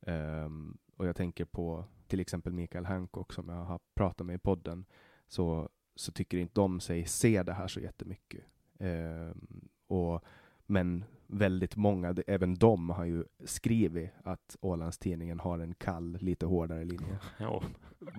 um, 0.00 0.78
och 0.96 1.06
jag 1.06 1.16
tänker 1.16 1.44
på 1.44 1.84
till 2.06 2.20
exempel 2.20 2.52
Mikael 2.52 2.84
Hancock 2.84 3.32
som 3.32 3.48
jag 3.48 3.64
har 3.64 3.80
pratat 3.94 4.26
med 4.26 4.34
i 4.34 4.38
podden, 4.38 4.84
så, 5.28 5.68
så 5.94 6.12
tycker 6.12 6.38
inte 6.38 6.60
de 6.60 6.80
sig 6.80 7.04
se 7.06 7.42
det 7.42 7.52
här 7.52 7.68
så 7.68 7.80
jättemycket. 7.80 8.44
Um, 8.78 9.68
och, 9.86 10.24
men 10.66 11.04
väldigt 11.26 11.76
många, 11.76 12.14
även 12.26 12.54
de 12.54 12.90
har 12.90 13.04
ju 13.04 13.24
skrivit 13.44 14.10
att 14.24 14.56
Ålandstidningen 14.60 15.40
har 15.40 15.58
en 15.58 15.74
kall, 15.74 16.18
lite 16.20 16.46
hårdare 16.46 16.84
linje. 16.84 17.18
Ja. 17.38 17.62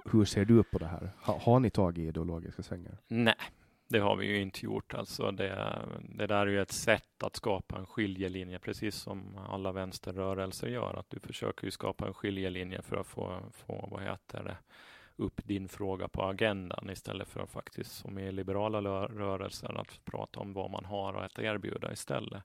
Hur 0.06 0.26
ser 0.26 0.46
du 0.46 0.64
på 0.64 0.78
det 0.78 0.88
här? 0.88 1.12
Ha, 1.22 1.40
har 1.40 1.60
ni 1.60 1.70
tagit 1.70 2.08
ideologiska 2.08 2.64
svängar? 2.64 2.98
Nej, 3.08 3.36
det 3.90 4.00
har 4.00 4.16
vi 4.16 4.26
ju 4.26 4.42
inte 4.42 4.66
gjort. 4.66 4.94
Alltså 4.94 5.32
det, 5.32 5.80
det 6.00 6.28
där 6.28 6.48
är 6.48 6.52
ju 6.52 6.62
ett 6.62 6.72
sätt 6.72 7.24
att 7.24 7.36
skapa 7.36 7.78
en 7.78 7.86
skiljelinje, 7.86 8.60
precis 8.60 8.96
som 8.96 9.38
alla 9.50 9.72
vänsterrörelser 9.72 10.68
gör. 10.68 11.00
Att 11.00 11.10
du 11.10 11.20
försöker 11.20 11.66
ju 11.66 11.72
skapa 11.72 12.08
en 12.08 12.14
skiljelinje 12.14 12.82
för 12.82 12.98
att 12.98 13.08
få, 13.08 13.40
få 13.52 13.88
vad 13.92 14.04
heter 14.04 14.44
det, 14.44 14.58
upp 15.16 15.42
din 15.48 15.70
fråga 15.70 16.08
på 16.08 16.24
agendan 16.24 16.90
istället 16.90 17.28
för 17.28 17.40
att 17.40 17.52
faktiskt, 17.52 17.92
som 17.92 18.20
i 18.20 18.32
liberala 18.32 18.82
rörelser, 19.08 19.82
att 19.82 20.06
prata 20.06 20.40
om 20.40 20.54
vad 20.54 20.72
man 20.72 20.86
har 20.86 21.14
att 21.14 21.40
erbjuda 21.40 21.92
istället. 21.92 22.44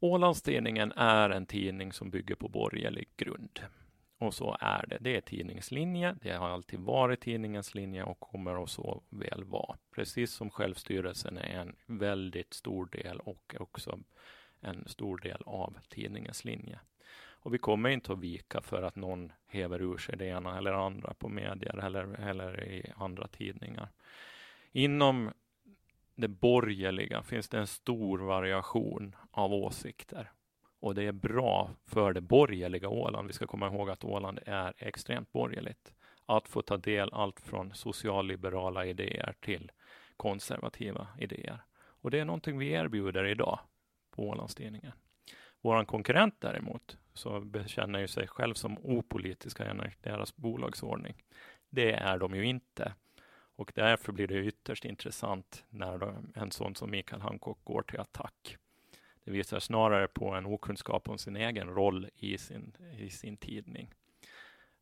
Ålandstidningen 0.00 0.92
är 0.96 1.30
en 1.30 1.46
tidning 1.46 1.92
som 1.92 2.10
bygger 2.10 2.34
på 2.34 2.48
borgerlig 2.48 3.08
grund. 3.16 3.60
Och 4.22 4.34
så 4.34 4.56
är 4.60 4.86
det. 4.86 4.98
Det 5.00 5.16
är 5.16 5.20
tidningens 5.20 5.70
linje. 5.70 6.14
Det 6.22 6.32
har 6.32 6.48
alltid 6.48 6.80
varit 6.80 7.20
tidningens 7.20 7.74
linje 7.74 8.02
och 8.02 8.20
kommer 8.20 8.62
att 8.62 8.70
så 8.70 9.02
väl 9.08 9.44
vara. 9.44 9.76
Precis 9.94 10.32
som 10.32 10.50
självstyrelsen 10.50 11.38
är 11.38 11.60
en 11.60 11.76
väldigt 11.86 12.54
stor 12.54 12.86
del 12.86 13.20
och 13.20 13.54
också 13.58 13.98
en 14.60 14.88
stor 14.88 15.18
del 15.18 15.42
av 15.46 15.78
tidningens 15.88 16.44
linje. 16.44 16.80
Och 17.14 17.54
vi 17.54 17.58
kommer 17.58 17.90
inte 17.90 18.12
att 18.12 18.18
vika 18.18 18.60
för 18.60 18.82
att 18.82 18.96
någon 18.96 19.32
häver 19.46 19.82
ur 19.82 19.98
sig 19.98 20.16
det 20.16 20.26
ena 20.26 20.58
eller 20.58 20.72
andra 20.72 21.14
på 21.14 21.28
medier 21.28 21.84
eller, 21.84 22.28
eller 22.28 22.64
i 22.64 22.92
andra 22.96 23.28
tidningar. 23.28 23.88
Inom 24.72 25.30
det 26.14 26.28
borgerliga 26.28 27.22
finns 27.22 27.48
det 27.48 27.58
en 27.58 27.66
stor 27.66 28.18
variation 28.18 29.16
av 29.30 29.52
åsikter 29.52 30.32
och 30.82 30.94
det 30.94 31.02
är 31.02 31.12
bra 31.12 31.70
för 31.86 32.12
det 32.12 32.20
borgerliga 32.20 32.88
Åland. 32.88 33.26
Vi 33.26 33.32
ska 33.32 33.46
komma 33.46 33.66
ihåg 33.66 33.90
att 33.90 34.04
Åland 34.04 34.38
är 34.46 34.74
extremt 34.78 35.32
borgerligt. 35.32 35.92
Att 36.26 36.48
få 36.48 36.62
ta 36.62 36.76
del 36.76 37.12
allt 37.12 37.40
från 37.40 37.74
socialliberala 37.74 38.86
idéer 38.86 39.34
till 39.40 39.70
konservativa 40.16 41.08
idéer. 41.18 41.64
Och 41.74 42.10
det 42.10 42.18
är 42.18 42.24
någonting 42.24 42.58
vi 42.58 42.70
erbjuder 42.70 43.24
idag 43.24 43.58
på 44.10 44.28
Ålandstidningen. 44.28 44.92
Vår 45.60 45.84
konkurrent 45.84 46.40
däremot, 46.40 46.98
så 47.14 47.40
bekänner 47.40 47.98
ju 47.98 48.08
sig 48.08 48.28
själv 48.28 48.54
som 48.54 48.78
opolitiska 48.78 49.64
enligt 49.64 50.02
deras 50.02 50.36
bolagsordning. 50.36 51.14
Det 51.70 51.92
är 51.92 52.18
de 52.18 52.34
ju 52.34 52.44
inte. 52.44 52.94
Och 53.56 53.72
därför 53.74 54.12
blir 54.12 54.26
det 54.26 54.44
ytterst 54.44 54.84
intressant 54.84 55.64
när 55.68 55.98
de, 55.98 56.32
en 56.34 56.50
sån 56.50 56.74
som 56.74 56.90
Mikael 56.90 57.22
Hancock 57.22 57.64
går 57.64 57.82
till 57.82 58.00
attack 58.00 58.58
det 59.24 59.30
visar 59.30 59.58
snarare 59.58 60.08
på 60.08 60.28
en 60.34 60.46
okunskap 60.46 61.08
om 61.08 61.18
sin 61.18 61.36
egen 61.36 61.68
roll 61.68 62.08
i 62.16 62.38
sin, 62.38 62.76
i 62.98 63.10
sin 63.10 63.36
tidning. 63.36 63.94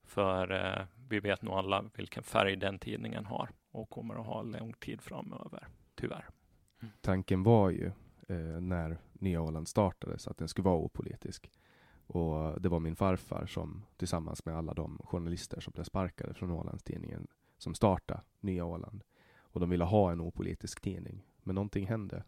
För 0.04 0.52
eh, 0.52 0.86
vi 1.08 1.20
vet 1.20 1.42
nog 1.42 1.54
alla 1.54 1.84
vilken 1.94 2.22
färg 2.22 2.56
den 2.56 2.78
tidningen 2.78 3.26
har 3.26 3.50
och 3.70 3.90
kommer 3.90 4.14
att 4.14 4.26
ha 4.26 4.42
lång 4.42 4.72
tid 4.72 5.00
framöver, 5.00 5.68
tyvärr. 5.94 6.28
Mm. 6.82 6.92
Tanken 7.00 7.42
var 7.42 7.70
ju 7.70 7.86
eh, 8.28 8.60
när 8.60 8.98
Nya 9.12 9.42
Åland 9.42 9.68
startades 9.68 10.28
att 10.28 10.38
den 10.38 10.48
skulle 10.48 10.64
vara 10.64 10.78
opolitisk. 10.78 11.50
Och 12.06 12.60
det 12.60 12.68
var 12.68 12.80
min 12.80 12.96
farfar 12.96 13.46
som 13.46 13.86
tillsammans 13.96 14.44
med 14.44 14.56
alla 14.56 14.74
de 14.74 14.98
journalister 15.04 15.60
som 15.60 15.72
blev 15.72 15.84
sparkade 15.84 16.34
från 16.34 16.50
Ålandstidningen 16.50 17.26
som 17.58 17.74
startade 17.74 18.20
Nya 18.40 18.64
Åland. 18.64 19.04
Och 19.38 19.60
de 19.60 19.70
ville 19.70 19.84
ha 19.84 20.12
en 20.12 20.20
opolitisk 20.20 20.80
tidning. 20.80 21.26
Men 21.42 21.54
någonting 21.54 21.86
hände 21.86 22.24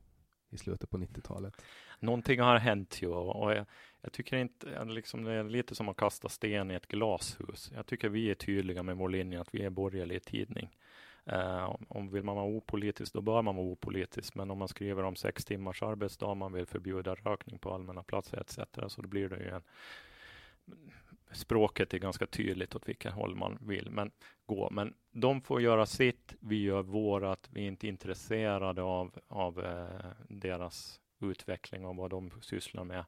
i 0.53 0.59
slutet 0.59 0.91
på 0.91 0.99
90-talet. 0.99 1.65
Någonting 1.99 2.41
har 2.41 2.59
hänt 2.59 3.03
ju 3.03 3.09
och 3.09 3.53
jag, 3.53 3.67
jag 4.01 4.13
tycker 4.13 4.37
inte, 4.37 4.85
liksom 4.85 5.25
det 5.25 5.33
är 5.33 5.45
lite 5.45 5.75
som 5.75 5.89
att 5.89 5.97
kasta 5.97 6.29
sten 6.29 6.71
i 6.71 6.75
ett 6.75 6.89
glashus. 6.89 7.73
Jag 7.75 7.87
tycker 7.87 8.09
vi 8.09 8.31
är 8.31 8.35
tydliga 8.35 8.83
med 8.83 8.97
vår 8.97 9.09
linje 9.09 9.41
att 9.41 9.55
vi 9.55 9.65
är 9.65 9.71
borgerlig 9.71 10.25
tidning. 10.25 10.77
Uh, 11.33 11.77
om 11.89 12.11
vill 12.11 12.23
man 12.23 12.37
vara 12.37 12.47
opolitisk, 12.47 13.13
då 13.13 13.21
bör 13.21 13.43
man 13.43 13.57
vara 13.57 13.67
opolitisk. 13.67 14.35
Men 14.35 14.51
om 14.51 14.59
man 14.59 14.69
skriver 14.69 15.03
om 15.03 15.17
sex 15.17 15.45
timmars 15.45 15.83
arbetsdag, 15.83 16.35
man 16.35 16.53
vill 16.53 16.67
förbjuda 16.67 17.15
rökning 17.15 17.59
på 17.59 17.75
allmänna 17.75 18.03
platser 18.03 18.41
etc. 18.41 18.59
Så 18.89 19.03
då 19.03 19.09
blir 19.09 19.29
det 19.29 19.37
ju 19.37 19.49
en 19.49 19.63
språket 21.33 21.95
är 21.95 21.99
ganska 21.99 22.27
tydligt 22.27 22.75
åt 22.75 22.89
vilka 22.89 23.11
håll 23.11 23.37
man 23.37 23.59
vill 23.61 23.91
men 23.91 24.11
gå. 24.47 24.71
Men 24.71 24.95
de 25.11 25.41
får 25.41 25.63
göra 25.63 25.87
sitt, 25.87 26.35
vi 26.41 26.63
gör 26.63 26.83
vårat. 26.83 27.49
Vi 27.53 27.63
är 27.63 27.69
inte 27.69 27.89
intresserade 27.89 28.83
av, 28.83 29.19
av 29.29 29.65
eh, 29.65 30.11
deras 30.29 31.01
utveckling 31.21 31.85
och 31.85 31.97
vad 31.97 32.11
de 32.11 32.31
sysslar 32.41 32.85
med. 32.85 33.05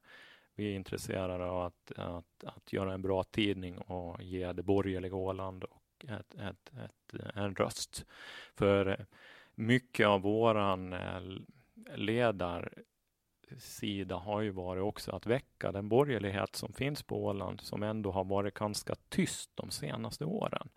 Vi 0.54 0.73
är 0.73 0.76
intresserade 0.76 1.45
av 1.45 1.62
att, 1.66 1.93
att, 1.97 2.45
att 2.45 2.73
göra 2.73 2.95
en 2.95 3.02
bra 3.02 3.25
tidning 3.25 3.78
och 3.78 4.23
ge 4.23 4.52
det 4.52 4.62
borgerliga 4.62 5.14
Åland 5.14 5.64
och 5.64 6.04
ett, 6.09 6.35
ett, 6.35 6.73
ett, 6.85 7.35
en 7.35 7.54
röst. 7.54 8.07
För 8.54 9.07
mycket 9.54 10.07
av 10.07 10.21
våran 10.21 10.93
eh, 10.93 11.21
sida 13.58 14.16
har 14.16 14.40
ju 14.40 14.50
varit 14.50 14.82
också 14.82 15.10
att 15.10 15.26
väcka 15.26 15.72
den 15.72 15.88
borgerlighet 15.88 16.56
som 16.56 16.72
finns 16.72 17.02
på 17.02 17.24
Åland 17.24 17.60
som 17.60 17.82
ändå 17.82 18.10
har 18.10 18.24
varit 18.24 18.54
ganska 18.54 18.94
tyst 19.08 19.50
de 19.54 19.70
senaste 19.70 20.24
åren. 20.24 20.68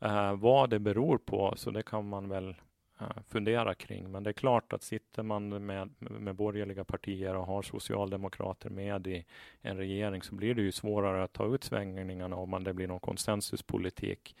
Eh, 0.00 0.36
vad 0.36 0.70
det 0.70 0.78
beror 0.78 1.18
på, 1.18 1.54
så 1.56 1.70
det 1.70 1.82
kan 1.82 2.08
man 2.08 2.28
väl 2.28 2.54
eh, 3.00 3.22
fundera 3.28 3.74
kring. 3.74 4.10
Men 4.10 4.22
det 4.22 4.30
är 4.30 4.32
klart 4.32 4.72
att 4.72 4.82
sitter 4.82 5.22
man 5.22 5.66
med, 5.66 5.94
med 5.98 6.34
borgerliga 6.34 6.84
partier 6.84 7.34
och 7.34 7.46
har 7.46 7.62
socialdemokrater 7.62 8.70
med 8.70 9.06
i 9.06 9.24
en 9.60 9.76
regering 9.76 10.22
så 10.22 10.34
blir 10.34 10.54
det 10.54 10.62
ju 10.62 10.72
svårare 10.72 11.24
att 11.24 11.32
ta 11.32 11.54
ut 11.54 11.64
svängningarna 11.64 12.36
om 12.36 12.64
det 12.64 12.72
blir 12.74 12.88
någon 12.88 13.00
konsensuspolitik 13.00 14.36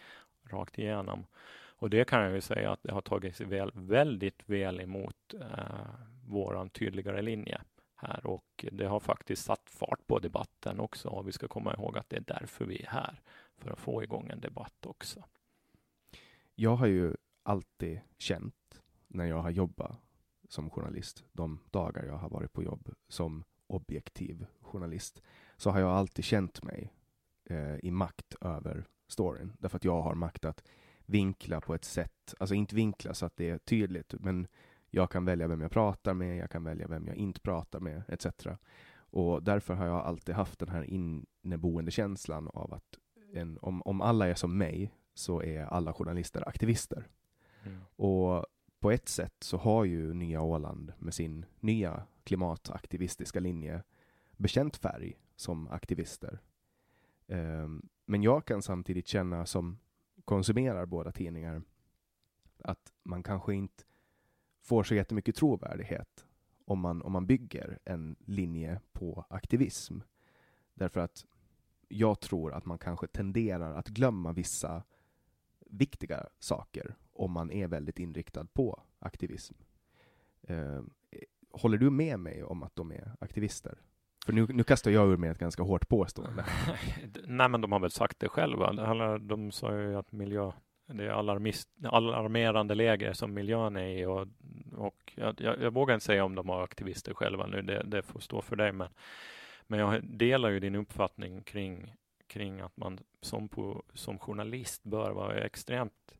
rakt 0.50 0.78
igenom. 0.78 1.26
Och 1.78 1.90
det 1.90 2.08
kan 2.08 2.22
jag 2.22 2.32
ju 2.32 2.40
säga 2.40 2.70
att 2.70 2.82
det 2.82 2.92
har 2.92 3.00
tagits 3.00 3.40
väl, 3.40 3.70
väldigt 3.74 4.42
väl 4.46 4.80
emot 4.80 5.34
eh, 5.34 6.15
våran 6.26 6.70
tydligare 6.70 7.22
linje 7.22 7.60
här 7.96 8.26
och 8.26 8.64
det 8.72 8.86
har 8.86 9.00
faktiskt 9.00 9.44
satt 9.44 9.70
fart 9.70 10.06
på 10.06 10.18
debatten 10.18 10.80
också. 10.80 11.08
Och 11.08 11.28
vi 11.28 11.32
ska 11.32 11.48
komma 11.48 11.74
ihåg 11.74 11.98
att 11.98 12.10
det 12.10 12.16
är 12.16 12.24
därför 12.26 12.64
vi 12.64 12.82
är 12.82 12.86
här, 12.86 13.20
för 13.58 13.70
att 13.70 13.78
få 13.78 14.02
igång 14.02 14.28
en 14.30 14.40
debatt 14.40 14.86
också. 14.86 15.24
Jag 16.54 16.76
har 16.76 16.86
ju 16.86 17.14
alltid 17.42 18.00
känt 18.18 18.82
när 19.08 19.24
jag 19.24 19.42
har 19.42 19.50
jobbat 19.50 20.00
som 20.48 20.70
journalist, 20.70 21.24
de 21.32 21.58
dagar 21.70 22.04
jag 22.04 22.16
har 22.16 22.28
varit 22.28 22.52
på 22.52 22.62
jobb 22.62 22.94
som 23.08 23.44
objektiv 23.66 24.46
journalist, 24.60 25.22
så 25.56 25.70
har 25.70 25.80
jag 25.80 25.90
alltid 25.90 26.24
känt 26.24 26.62
mig 26.62 26.92
eh, 27.44 27.76
i 27.76 27.90
makt 27.90 28.34
över 28.40 28.86
storyn. 29.08 29.52
Därför 29.58 29.76
att 29.76 29.84
jag 29.84 30.02
har 30.02 30.14
makt 30.14 30.44
att 30.44 30.62
vinkla 31.06 31.60
på 31.60 31.74
ett 31.74 31.84
sätt, 31.84 32.34
alltså 32.38 32.54
inte 32.54 32.74
vinkla 32.74 33.14
så 33.14 33.26
att 33.26 33.36
det 33.36 33.50
är 33.50 33.58
tydligt, 33.58 34.14
men 34.20 34.46
jag 34.90 35.10
kan 35.10 35.24
välja 35.24 35.48
vem 35.48 35.60
jag 35.60 35.70
pratar 35.70 36.14
med, 36.14 36.36
jag 36.36 36.50
kan 36.50 36.64
välja 36.64 36.88
vem 36.88 37.06
jag 37.06 37.16
inte 37.16 37.40
pratar 37.40 37.80
med, 37.80 38.02
etc. 38.08 38.26
Och 38.96 39.42
därför 39.42 39.74
har 39.74 39.86
jag 39.86 40.06
alltid 40.06 40.34
haft 40.34 40.58
den 40.58 40.68
här 40.68 40.82
inneboende 40.82 41.90
känslan 41.90 42.48
av 42.48 42.74
att 42.74 42.98
en, 43.32 43.58
om, 43.62 43.82
om 43.82 44.00
alla 44.00 44.28
är 44.28 44.34
som 44.34 44.58
mig 44.58 44.94
så 45.14 45.42
är 45.42 45.64
alla 45.64 45.92
journalister 45.92 46.48
aktivister. 46.48 47.08
Mm. 47.62 47.78
Och 47.96 48.46
på 48.80 48.90
ett 48.90 49.08
sätt 49.08 49.34
så 49.40 49.56
har 49.56 49.84
ju 49.84 50.14
Nya 50.14 50.40
Åland 50.40 50.92
med 50.98 51.14
sin 51.14 51.46
nya 51.60 52.02
klimataktivistiska 52.24 53.40
linje 53.40 53.82
bekänt 54.36 54.76
färg 54.76 55.18
som 55.36 55.68
aktivister. 55.68 56.38
Um, 57.26 57.88
men 58.04 58.22
jag 58.22 58.44
kan 58.44 58.62
samtidigt 58.62 59.08
känna 59.08 59.46
som 59.46 59.78
konsumerar 60.24 60.86
båda 60.86 61.12
tidningar 61.12 61.62
att 62.64 62.92
man 63.02 63.22
kanske 63.22 63.54
inte 63.54 63.84
får 64.66 64.82
så 64.82 64.94
jättemycket 64.94 65.36
trovärdighet 65.36 66.26
om 66.64 66.78
man, 66.78 67.02
om 67.02 67.12
man 67.12 67.26
bygger 67.26 67.78
en 67.84 68.16
linje 68.24 68.80
på 68.92 69.24
aktivism. 69.30 70.00
Därför 70.74 71.00
att 71.00 71.26
jag 71.88 72.20
tror 72.20 72.52
att 72.54 72.64
man 72.64 72.78
kanske 72.78 73.06
tenderar 73.06 73.74
att 73.74 73.88
glömma 73.88 74.32
vissa 74.32 74.82
viktiga 75.66 76.26
saker 76.38 76.96
om 77.12 77.32
man 77.32 77.50
är 77.50 77.68
väldigt 77.68 77.98
inriktad 77.98 78.46
på 78.52 78.82
aktivism. 78.98 79.54
Eh, 80.42 80.82
håller 81.50 81.78
du 81.78 81.90
med 81.90 82.20
mig 82.20 82.44
om 82.44 82.62
att 82.62 82.76
de 82.76 82.92
är 82.92 83.16
aktivister? 83.20 83.78
För 84.26 84.32
nu, 84.32 84.46
nu 84.46 84.64
kastar 84.64 84.90
jag 84.90 85.12
ur 85.12 85.16
mig 85.16 85.30
ett 85.30 85.38
ganska 85.38 85.62
hårt 85.62 85.88
påstående. 85.88 86.44
Nej, 87.26 87.48
men 87.48 87.60
de 87.60 87.72
har 87.72 87.80
väl 87.80 87.90
sagt 87.90 88.20
det 88.20 88.28
själva. 88.28 88.72
De 89.18 89.52
sa 89.52 89.78
ju 89.78 89.96
att 89.96 90.12
miljö, 90.12 90.52
det 90.86 91.04
är 91.04 91.08
alarmist, 91.08 91.68
alarmerande 91.84 92.74
läge 92.74 93.14
som 93.14 93.34
miljön 93.34 93.76
är 93.76 93.88
i 93.88 94.06
och, 94.06 94.28
och 94.76 95.12
jag, 95.14 95.40
jag, 95.40 95.62
jag, 95.62 95.70
vågar 95.70 95.94
inte 95.94 96.06
säga 96.06 96.24
om 96.24 96.34
de 96.34 96.48
har 96.48 96.62
aktivister 96.62 97.14
själva 97.14 97.46
nu, 97.46 97.62
det, 97.62 97.82
det 97.82 98.02
får 98.02 98.20
stå 98.20 98.42
för 98.42 98.56
dig, 98.56 98.72
men, 98.72 98.88
men 99.66 99.80
jag 99.80 100.04
delar 100.04 100.48
ju 100.48 100.60
din 100.60 100.74
uppfattning 100.74 101.42
kring 101.42 101.92
kring 102.26 102.60
att 102.60 102.76
man 102.76 102.98
som, 103.20 103.48
på, 103.48 103.82
som 103.94 104.18
journalist 104.18 104.84
bör 104.84 105.10
vara 105.10 105.44
extremt 105.44 106.18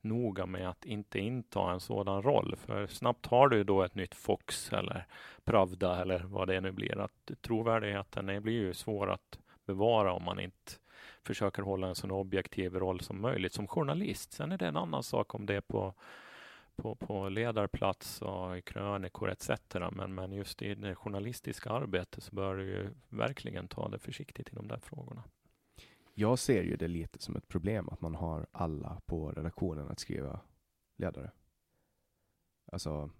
noga 0.00 0.46
med 0.46 0.68
att 0.68 0.84
inte 0.84 1.18
inta 1.18 1.72
en 1.72 1.80
sådan 1.80 2.22
roll. 2.22 2.56
För 2.56 2.86
snabbt 2.86 3.26
har 3.26 3.48
du 3.48 3.64
då 3.64 3.82
ett 3.82 3.94
nytt 3.94 4.14
Fox 4.14 4.72
eller 4.72 5.06
Pravda 5.44 6.02
eller 6.02 6.18
vad 6.18 6.48
det 6.48 6.60
nu 6.60 6.72
blir. 6.72 6.98
Att 6.98 7.30
trovärdigheten 7.40 8.42
blir 8.42 8.52
ju 8.52 8.74
svår 8.74 9.10
att 9.10 9.38
bevara 9.66 10.12
om 10.12 10.24
man 10.24 10.40
inte 10.40 10.72
försöker 11.24 11.62
hålla 11.62 11.88
en 11.88 11.94
så 11.94 12.10
objektiv 12.10 12.74
roll 12.74 13.00
som 13.00 13.20
möjligt 13.20 13.52
som 13.52 13.66
journalist. 13.66 14.32
Sen 14.32 14.52
är 14.52 14.58
det 14.58 14.66
en 14.66 14.76
annan 14.76 15.02
sak 15.02 15.34
om 15.34 15.46
det 15.46 15.54
är 15.54 15.60
på, 15.60 15.94
på, 16.76 16.94
på 16.94 17.28
ledarplats 17.28 18.22
och 18.22 18.58
i 18.58 18.62
krönikor 18.62 19.30
etc. 19.30 19.50
Men, 19.92 20.14
men 20.14 20.32
just 20.32 20.62
i 20.62 20.74
det 20.74 20.94
journalistiska 20.94 21.70
arbetet 21.70 22.24
så 22.24 22.34
bör 22.34 22.56
du 22.56 22.64
ju 22.64 22.88
verkligen 23.08 23.68
ta 23.68 23.88
det 23.88 23.98
försiktigt 23.98 24.48
i 24.48 24.54
de 24.54 24.68
där 24.68 24.78
frågorna 24.78 25.22
jag 26.20 26.38
ser 26.38 26.62
ju 26.62 26.76
det 26.76 26.88
lite 26.88 27.18
som 27.18 27.36
ett 27.36 27.48
problem 27.48 27.88
att 27.88 28.00
man 28.00 28.14
har 28.14 28.46
alla 28.52 29.00
på 29.06 29.30
redaktionen 29.30 29.88
att 29.88 29.98
skriva 29.98 30.40
ledare. 30.96 31.30
Alltså, 32.72 33.10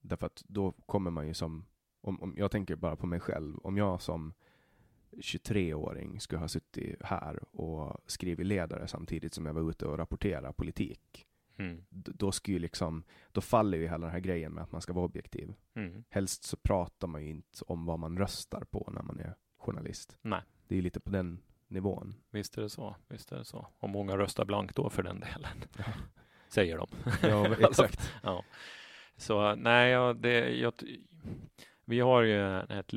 därför 0.00 0.26
att 0.26 0.44
då 0.46 0.72
kommer 0.72 1.10
man 1.10 1.26
ju 1.26 1.34
som, 1.34 1.66
om, 2.00 2.22
om 2.22 2.34
jag 2.36 2.50
tänker 2.50 2.76
bara 2.76 2.96
på 2.96 3.06
mig 3.06 3.20
själv, 3.20 3.58
om 3.58 3.76
jag 3.76 4.02
som 4.02 4.34
23-åring 5.16 6.20
skulle 6.20 6.40
ha 6.40 6.48
suttit 6.48 7.02
här 7.02 7.56
och 7.56 8.00
skrivit 8.06 8.46
ledare 8.46 8.88
samtidigt 8.88 9.34
som 9.34 9.46
jag 9.46 9.54
var 9.54 9.70
ute 9.70 9.86
och 9.86 9.98
rapporterade 9.98 10.52
politik. 10.52 11.26
Mm. 11.58 11.84
Då, 11.90 12.32
skulle 12.32 12.58
liksom, 12.58 13.04
då 13.32 13.40
faller 13.40 13.78
ju 13.78 13.84
hela 13.84 13.98
den 13.98 14.10
här 14.10 14.20
grejen 14.20 14.52
med 14.52 14.64
att 14.64 14.72
man 14.72 14.80
ska 14.80 14.92
vara 14.92 15.04
objektiv. 15.04 15.54
Mm. 15.74 16.04
Helst 16.08 16.44
så 16.44 16.56
pratar 16.56 17.08
man 17.08 17.22
ju 17.22 17.30
inte 17.30 17.64
om 17.66 17.86
vad 17.86 17.98
man 17.98 18.18
röstar 18.18 18.64
på 18.70 18.90
när 18.94 19.02
man 19.02 19.20
är 19.20 19.34
journalist. 19.58 20.16
Nej. 20.22 20.42
Det 20.68 20.78
är 20.78 20.82
lite 20.82 21.00
på 21.00 21.10
den 21.10 21.40
nivån. 21.68 22.14
Visst 22.30 22.58
är 22.58 22.62
det 22.62 22.68
så. 22.68 22.96
Visst 23.08 23.32
är 23.32 23.36
det 23.36 23.44
så. 23.44 23.66
Och 23.78 23.88
många 23.88 24.16
röstar 24.16 24.44
blankt 24.44 24.76
då 24.76 24.90
för 24.90 25.02
den 25.02 25.20
delen. 25.20 25.64
Ja. 25.78 25.84
Säger 26.48 26.76
de. 26.76 26.88
Ja, 27.22 27.54
exakt. 27.68 28.12
ja. 28.22 28.44
Så 29.16 29.54
nej, 29.54 29.90
ja, 29.90 30.12
det, 30.12 30.50
jag, 30.56 30.72
vi 31.84 32.00
har 32.00 32.22
ju 32.22 32.60
ett 32.60 32.92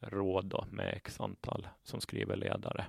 råd 0.00 0.44
då, 0.44 0.66
med 0.70 0.94
x 0.96 1.20
antal 1.20 1.68
som 1.82 2.00
skriver 2.00 2.36
ledare. 2.36 2.86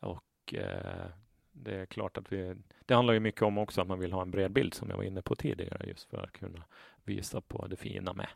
Och 0.00 0.54
eh, 0.54 1.06
det 1.52 1.74
är 1.74 1.86
klart 1.86 2.18
att 2.18 2.32
vi, 2.32 2.54
det 2.86 2.94
handlar 2.94 3.14
ju 3.14 3.20
mycket 3.20 3.42
om 3.42 3.58
också 3.58 3.80
att 3.80 3.88
man 3.88 3.98
vill 3.98 4.12
ha 4.12 4.22
en 4.22 4.30
bred 4.30 4.52
bild 4.52 4.74
som 4.74 4.90
jag 4.90 4.96
var 4.96 5.04
inne 5.04 5.22
på 5.22 5.34
tidigare 5.34 5.88
just 5.88 6.10
för 6.10 6.22
att 6.22 6.32
kunna 6.32 6.64
visa 7.04 7.40
på 7.40 7.66
det 7.66 7.76
fina 7.76 8.12
med, 8.12 8.28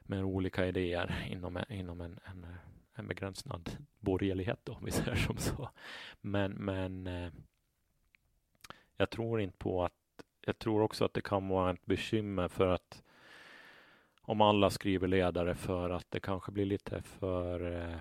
med 0.00 0.24
olika 0.24 0.66
idéer 0.66 1.26
inom, 1.30 1.58
inom 1.68 2.00
en, 2.00 2.20
en 2.24 2.46
en 3.00 3.08
begränsad 3.08 3.70
borgerlighet 3.98 4.60
då, 4.64 4.72
om 4.72 4.84
vi 4.84 4.90
säger 4.90 5.14
som 5.14 5.36
så. 5.36 5.70
Men, 6.20 6.52
men 6.52 7.06
eh, 7.06 7.32
jag 8.96 9.10
tror 9.10 9.40
inte 9.40 9.58
på 9.58 9.84
att 9.84 9.92
jag 10.40 10.58
tror 10.58 10.82
också 10.82 11.04
att 11.04 11.14
det 11.14 11.20
kan 11.20 11.48
vara 11.48 11.70
ett 11.70 11.86
bekymmer 11.86 12.48
för 12.48 12.68
att 12.68 13.02
om 14.30 14.40
alla 14.40 14.70
skriver 14.70 15.08
ledare 15.08 15.54
för 15.54 15.90
att 15.90 16.06
det 16.08 16.20
kanske 16.20 16.52
blir 16.52 16.66
lite 16.66 17.02
för 17.02 17.76
eh, 17.78 17.96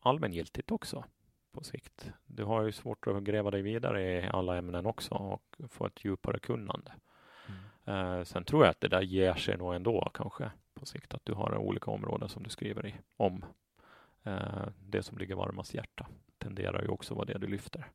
allmängiltigt 0.00 0.70
också 0.70 1.04
på 1.52 1.64
sikt. 1.64 2.10
Du 2.26 2.44
har 2.44 2.62
ju 2.62 2.72
svårt 2.72 3.06
att 3.06 3.22
gräva 3.22 3.50
dig 3.50 3.62
vidare 3.62 4.02
i 4.02 4.28
alla 4.32 4.56
ämnen 4.56 4.86
också 4.86 5.14
och 5.14 5.56
få 5.68 5.86
ett 5.86 6.04
djupare 6.04 6.38
kunnande. 6.38 6.92
Mm. 7.84 8.18
Eh, 8.18 8.24
sen 8.24 8.44
tror 8.44 8.64
jag 8.64 8.70
att 8.70 8.80
det 8.80 8.88
där 8.88 9.02
ger 9.02 9.34
sig 9.34 9.56
nog 9.56 9.74
ändå 9.74 10.10
kanske 10.14 10.50
på 10.74 10.86
sikt 10.86 11.14
att 11.14 11.24
du 11.24 11.32
har 11.32 11.56
olika 11.56 11.90
områden 11.90 12.28
som 12.28 12.42
du 12.42 12.50
skriver 12.50 12.86
i 12.86 12.94
om 13.16 13.44
Eh, 14.28 14.68
det 14.86 15.02
som 15.02 15.18
ligger 15.18 15.34
varmast 15.34 15.74
hjärta 15.74 16.06
tenderar 16.38 16.82
ju 16.82 16.88
också 16.88 17.14
vara 17.14 17.24
det 17.24 17.38
du 17.38 17.46
lyfter 17.46 17.90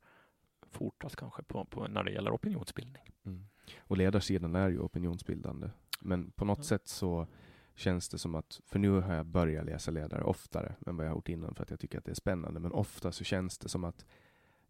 fortast 0.71 1.15
kanske 1.15 1.43
på, 1.43 1.65
på 1.65 1.87
när 1.87 2.03
det 2.03 2.11
gäller 2.11 2.35
opinionsbildning. 2.35 3.03
Mm. 3.25 3.45
Och 3.79 3.97
ledarsidan 3.97 4.55
är 4.55 4.69
ju 4.69 4.79
opinionsbildande. 4.79 5.69
Men 6.03 6.31
på 6.31 6.45
något 6.45 6.57
mm. 6.57 6.63
sätt 6.63 6.87
så 6.87 7.27
känns 7.75 8.09
det 8.09 8.17
som 8.17 8.35
att, 8.35 8.61
för 8.65 8.79
nu 8.79 8.89
har 8.89 9.13
jag 9.13 9.25
börjat 9.25 9.65
läsa 9.65 9.91
ledare 9.91 10.23
oftare 10.23 10.75
än 10.87 10.97
vad 10.97 11.05
jag 11.05 11.11
har 11.11 11.17
gjort 11.17 11.29
innan 11.29 11.55
för 11.55 11.63
att 11.63 11.69
jag 11.69 11.79
tycker 11.79 11.97
att 11.97 12.05
det 12.05 12.11
är 12.11 12.15
spännande, 12.15 12.59
men 12.59 12.71
ofta 12.71 13.11
så 13.11 13.23
känns 13.23 13.57
det 13.57 13.69
som 13.69 13.83
att 13.83 14.05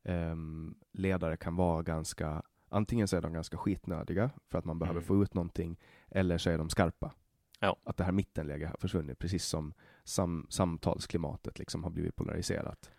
um, 0.03 0.75
ledare 0.91 1.37
kan 1.37 1.55
vara 1.55 1.81
ganska, 1.81 2.43
antingen 2.69 3.07
så 3.07 3.17
är 3.17 3.21
de 3.21 3.33
ganska 3.33 3.57
skitnödiga 3.57 4.29
för 4.49 4.57
att 4.57 4.65
man 4.65 4.79
behöver 4.79 4.99
mm. 4.99 5.07
få 5.07 5.23
ut 5.23 5.33
någonting, 5.33 5.79
eller 6.07 6.37
så 6.37 6.49
är 6.49 6.57
de 6.57 6.69
skarpa. 6.69 7.13
Ja. 7.59 7.77
Att 7.83 7.97
det 7.97 8.03
här 8.03 8.11
mittenläget 8.11 8.69
har 8.69 8.77
försvunnit, 8.77 9.19
precis 9.19 9.45
som 9.45 9.73
sam 10.03 10.47
samtalsklimatet 10.49 11.59
liksom 11.59 11.83
har 11.83 11.91
blivit 11.91 12.15
polariserat. 12.15 12.91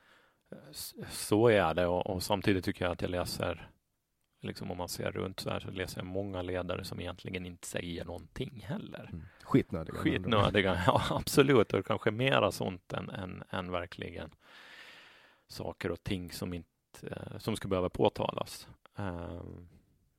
Så 1.08 1.48
är 1.48 1.74
det 1.74 1.86
och, 1.86 2.06
och, 2.06 2.22
samtidigt 2.22 2.64
tycker 2.64 2.84
jag 2.84 2.92
att 2.92 3.02
jag 3.02 3.10
läser, 3.10 3.70
liksom 4.44 4.70
om 4.70 4.78
man 4.78 4.88
ser 4.88 5.10
runt 5.10 5.40
så 5.40 5.50
här, 5.50 5.60
så 5.60 5.70
läser 5.70 5.98
jag 5.98 6.06
många 6.06 6.42
ledare 6.42 6.84
som 6.84 7.00
egentligen 7.00 7.46
inte 7.46 7.66
säger 7.66 8.04
någonting 8.04 8.64
heller. 8.68 9.08
Mm. 9.12 9.24
Skitnödiga. 9.42 9.96
Skitnödiga, 9.96 10.82
ja 10.86 11.02
absolut. 11.10 11.72
Och 11.72 11.86
kanske 11.86 12.10
mera 12.10 12.52
sånt 12.52 12.92
än, 12.92 13.10
än, 13.10 13.42
än 13.50 13.70
verkligen 13.70 14.30
saker 15.48 15.90
och 15.90 16.02
ting 16.02 16.32
som 16.32 16.54
inte, 16.54 16.68
eh, 17.02 17.38
som 17.38 17.56
skulle 17.56 17.70
behöva 17.70 17.88
påtalas. 17.88 18.68
Um, 18.96 19.68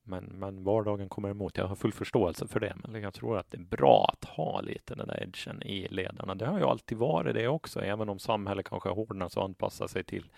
men, 0.08 0.24
men 0.26 0.64
vardagen 0.64 1.10
kommer 1.10 1.30
emot. 1.30 1.58
Jag 1.58 1.68
har 1.68 1.76
full 1.76 1.94
förståelse 1.94 2.48
för 2.48 2.60
det, 2.60 2.76
men 2.84 3.02
jag 3.02 3.14
tror 3.14 3.38
att 3.38 3.52
det 3.52 3.58
är 3.58 3.62
bra 3.62 4.10
att 4.14 4.30
ha 4.30 4.62
lite 4.62 4.96
den 4.96 5.08
där 5.08 5.24
edgen 5.24 5.64
i 5.64 5.88
ledarna. 5.88 6.36
Det 6.36 6.46
har 6.46 6.60
ju 6.60 6.66
alltid 6.66 6.98
varit 6.98 7.36
det 7.36 7.48
också, 7.48 7.82
även 7.82 8.10
om 8.10 8.20
samhället 8.20 8.70
kanske 8.70 8.90
hårdnar 8.90 9.30
så 9.30 9.42
anpassar 9.42 9.88
sig 9.88 10.04
till 10.04 10.30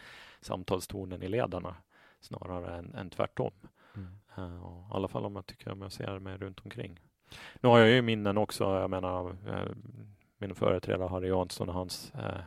samtalstonen 0.41 1.23
i 1.23 1.27
ledarna 1.27 1.75
snarare 2.19 2.77
än, 2.77 2.95
än 2.95 3.09
tvärtom. 3.09 3.51
Mm. 3.97 4.09
Uh, 4.37 4.87
I 4.91 4.95
alla 4.95 5.07
fall 5.07 5.25
om 5.25 5.35
jag 5.35 5.45
tycker 5.45 5.71
om 5.71 5.81
jag 5.81 5.91
ser 5.91 6.19
mig 6.19 6.37
runt 6.37 6.59
omkring. 6.59 6.99
Nu 7.61 7.69
har 7.69 7.79
jag 7.79 7.89
ju 7.89 8.01
minnen 8.01 8.37
också, 8.37 8.63
jag 8.63 8.89
menar 8.89 9.29
uh, 9.29 9.75
min 10.37 10.55
företrädare 10.55 11.09
Harry 11.09 11.27
Jansson 11.27 11.69
och 11.69 11.75
hans 11.75 12.11
uh, 12.15 12.39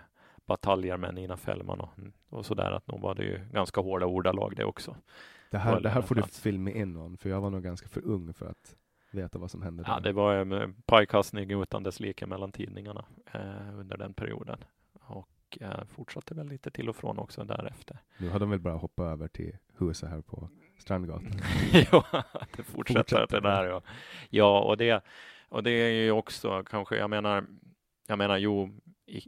bataljer 0.46 0.96
med 0.96 1.14
Nina 1.14 1.36
Fällman 1.36 1.80
och, 1.80 1.90
och 2.28 2.46
sådär, 2.46 2.72
att 2.72 2.86
nog 2.86 3.00
var 3.00 3.14
det 3.14 3.24
ju 3.24 3.40
ganska 3.52 3.80
hårda 3.80 4.06
ordalag 4.06 4.52
det 4.56 4.64
också. 4.64 4.96
Det 5.50 5.58
här, 5.58 5.80
det 5.80 5.88
här 5.88 6.02
får 6.02 6.14
du 6.14 6.22
filma 6.22 6.70
in 6.70 6.92
någon, 6.92 7.16
för 7.16 7.30
jag 7.30 7.40
var 7.40 7.50
nog 7.50 7.62
ganska 7.62 7.88
för 7.88 8.04
ung 8.04 8.32
för 8.32 8.46
att 8.46 8.76
veta 9.10 9.38
vad 9.38 9.50
som 9.50 9.62
hände. 9.62 9.84
Ja, 9.86 9.94
där. 9.94 10.00
det 10.00 10.12
var 10.12 10.34
en 10.34 10.82
pajkastning 10.86 11.62
utan 11.62 11.82
dess 11.82 12.00
like 12.00 12.26
mellan 12.26 12.52
tidningarna 12.52 13.04
eh, 13.32 13.78
under 13.78 13.96
den 13.96 14.14
perioden 14.14 14.64
och 14.92 15.58
eh, 15.60 15.84
fortsatte 15.88 16.34
väl 16.34 16.48
lite 16.48 16.70
till 16.70 16.88
och 16.88 16.96
från 16.96 17.18
också 17.18 17.44
därefter. 17.44 17.98
Nu 18.18 18.28
har 18.28 18.40
de 18.40 18.50
väl 18.50 18.60
bara 18.60 18.74
hoppat 18.74 19.06
över 19.06 19.28
till 19.28 19.56
huset 19.78 20.10
här 20.10 20.20
på 20.20 20.48
Strandgatan. 20.80 21.40
ja, 21.92 22.04
det 22.56 22.62
fortsätter, 22.62 23.02
fortsätter 23.02 23.40
det 23.40 23.48
där. 23.48 23.64
Ja, 23.64 23.82
ja 24.30 24.60
och, 24.60 24.76
det, 24.76 25.04
och 25.48 25.62
det 25.62 25.70
är 25.70 25.90
ju 25.90 26.10
också 26.10 26.62
kanske, 26.64 26.96
jag 26.96 27.10
menar, 27.10 27.46
jag 28.06 28.18
menar, 28.18 28.38
jo, 28.38 28.80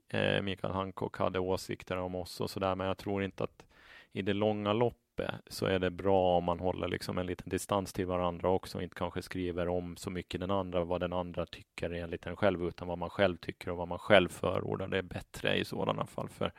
eh, 0.08 0.42
Mikael 0.42 0.72
Hancock 0.72 1.18
hade 1.18 1.38
åsikter 1.38 1.96
om 1.96 2.14
oss 2.14 2.40
och 2.40 2.50
så 2.50 2.60
där, 2.60 2.74
men 2.74 2.86
jag 2.86 2.98
tror 2.98 3.24
inte 3.24 3.44
att 3.44 3.64
i 4.12 4.22
det 4.22 4.32
långa 4.32 4.72
loppet 4.72 5.34
så 5.46 5.66
är 5.66 5.78
det 5.78 5.90
bra 5.90 6.36
om 6.36 6.44
man 6.44 6.60
håller 6.60 6.88
liksom 6.88 7.18
en 7.18 7.26
liten 7.26 7.48
distans 7.48 7.92
till 7.92 8.06
varandra 8.06 8.48
också 8.48 8.78
och 8.78 8.82
inte 8.82 8.96
kanske 8.96 9.22
skriver 9.22 9.68
om 9.68 9.96
så 9.96 10.10
mycket 10.10 10.40
den 10.40 10.50
andra, 10.50 10.84
vad 10.84 11.00
den 11.00 11.12
andra 11.12 11.46
tycker 11.46 11.90
enligt 11.90 12.26
en 12.26 12.36
själv, 12.36 12.62
utan 12.64 12.88
vad 12.88 12.98
man 12.98 13.10
själv 13.10 13.36
tycker 13.36 13.70
och 13.70 13.76
vad 13.76 13.88
man 13.88 13.98
själv 13.98 14.28
förordar. 14.28 14.88
Det 14.88 14.98
är 14.98 15.02
bättre 15.02 15.56
i 15.56 15.64
sådana 15.64 16.06
fall 16.06 16.28
för 16.28 16.52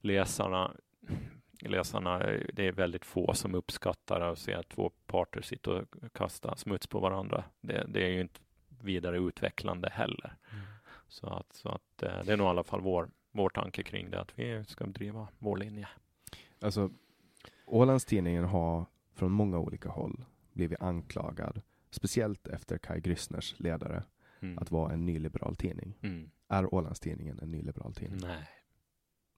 läsarna. 0.00 0.70
Läsarna, 1.60 2.18
det 2.52 2.66
är 2.66 2.72
väldigt 2.72 3.04
få 3.04 3.34
som 3.34 3.54
uppskattar 3.54 4.20
att 4.20 4.38
se 4.38 4.54
att 4.54 4.68
två 4.68 4.90
parter 5.06 5.42
sitter 5.42 5.70
och 5.70 6.12
kastar 6.12 6.54
smuts 6.56 6.86
på 6.86 7.00
varandra. 7.00 7.44
Det, 7.60 7.84
det 7.88 8.04
är 8.04 8.08
ju 8.08 8.20
inte 8.20 8.40
vidare 8.82 9.18
utvecklande 9.18 9.88
heller. 9.92 10.36
Mm. 10.52 10.64
Så 11.08 11.26
att, 11.26 11.52
så 11.52 11.68
att 11.68 12.02
eh, 12.02 12.24
det 12.24 12.32
är 12.32 12.36
nog 12.36 12.46
i 12.46 12.50
alla 12.50 12.64
fall 12.64 12.80
vår, 12.80 13.10
vår 13.32 13.48
tanke 13.48 13.82
kring 13.82 14.10
det, 14.10 14.20
att 14.20 14.38
vi 14.38 14.64
ska 14.64 14.86
driva 14.86 15.28
vår 15.38 15.56
linje. 15.56 15.88
Alltså, 16.60 16.90
Ålandstidningen 17.66 18.44
har 18.44 18.86
från 19.14 19.32
många 19.32 19.58
olika 19.58 19.88
håll 19.88 20.24
blivit 20.52 20.80
anklagad, 20.80 21.62
speciellt 21.90 22.48
efter 22.48 22.78
Kai 22.78 23.00
Grissners 23.00 23.54
ledare, 23.58 24.02
mm. 24.40 24.58
att 24.58 24.70
vara 24.70 24.92
en 24.92 25.06
nyliberal 25.06 25.56
tidning. 25.56 25.98
Mm. 26.02 26.30
Är 26.48 26.74
Ålandstidningen 26.74 27.38
en 27.38 27.50
nyliberal 27.50 27.94
tidning? 27.94 28.20
Nej. 28.22 28.48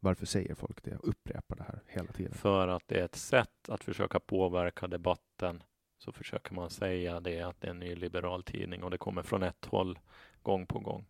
Varför 0.06 0.26
säger 0.26 0.54
folk 0.54 0.82
det 0.82 0.96
och 0.96 1.08
upprepar 1.08 1.56
det 1.56 1.62
här 1.62 1.82
hela 1.86 2.12
tiden? 2.12 2.32
För 2.32 2.68
att 2.68 2.82
det 2.86 3.00
är 3.00 3.04
ett 3.04 3.14
sätt 3.16 3.68
att 3.68 3.84
försöka 3.84 4.20
påverka 4.20 4.86
debatten. 4.86 5.62
Så 5.98 6.12
försöker 6.12 6.54
man 6.54 6.70
säga 6.70 7.20
det 7.20 7.42
att 7.42 7.60
det 7.60 7.66
är 7.66 7.70
en 7.70 7.78
nyliberal 7.78 8.42
tidning 8.42 8.82
och 8.82 8.90
det 8.90 8.98
kommer 8.98 9.22
från 9.22 9.42
ett 9.42 9.64
håll 9.64 9.98
gång 10.42 10.66
på 10.66 10.78
gång. 10.78 11.06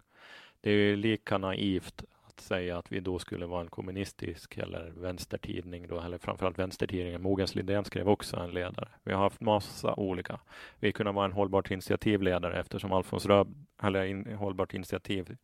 Det 0.61 0.71
är 0.71 0.97
lika 0.97 1.39
naivt 1.39 2.05
att 2.37 2.41
säga 2.41 2.79
att 2.79 2.93
vi 2.93 3.01
då 3.01 3.19
skulle 3.19 3.47
vara 3.47 3.61
en 3.61 3.69
kommunistisk 3.69 4.59
eller 4.59 4.93
vänstertidning 4.97 5.89
då, 5.89 6.01
eller 6.01 6.19
framförallt 6.19 6.59
vänstertidningen. 6.59 7.23
Mogens 7.23 7.55
Lindén 7.55 7.85
skrev 7.85 8.09
också 8.09 8.37
en 8.37 8.51
ledare. 8.51 8.89
Vi 9.03 9.13
har 9.13 9.23
haft 9.23 9.41
massa 9.41 9.95
olika. 9.95 10.41
Vi 10.79 10.93
kunde 10.93 11.13
vara 11.13 11.25
en 11.25 11.33
hållbart 11.33 11.71
initiativledare 11.71 12.61
eftersom 12.61 12.93
Alfons 12.93 13.27
Röb, 13.27 13.67
eller 13.83 14.05
in, 14.05 14.37
hållbart 14.37 14.75
initiativ 14.75 15.37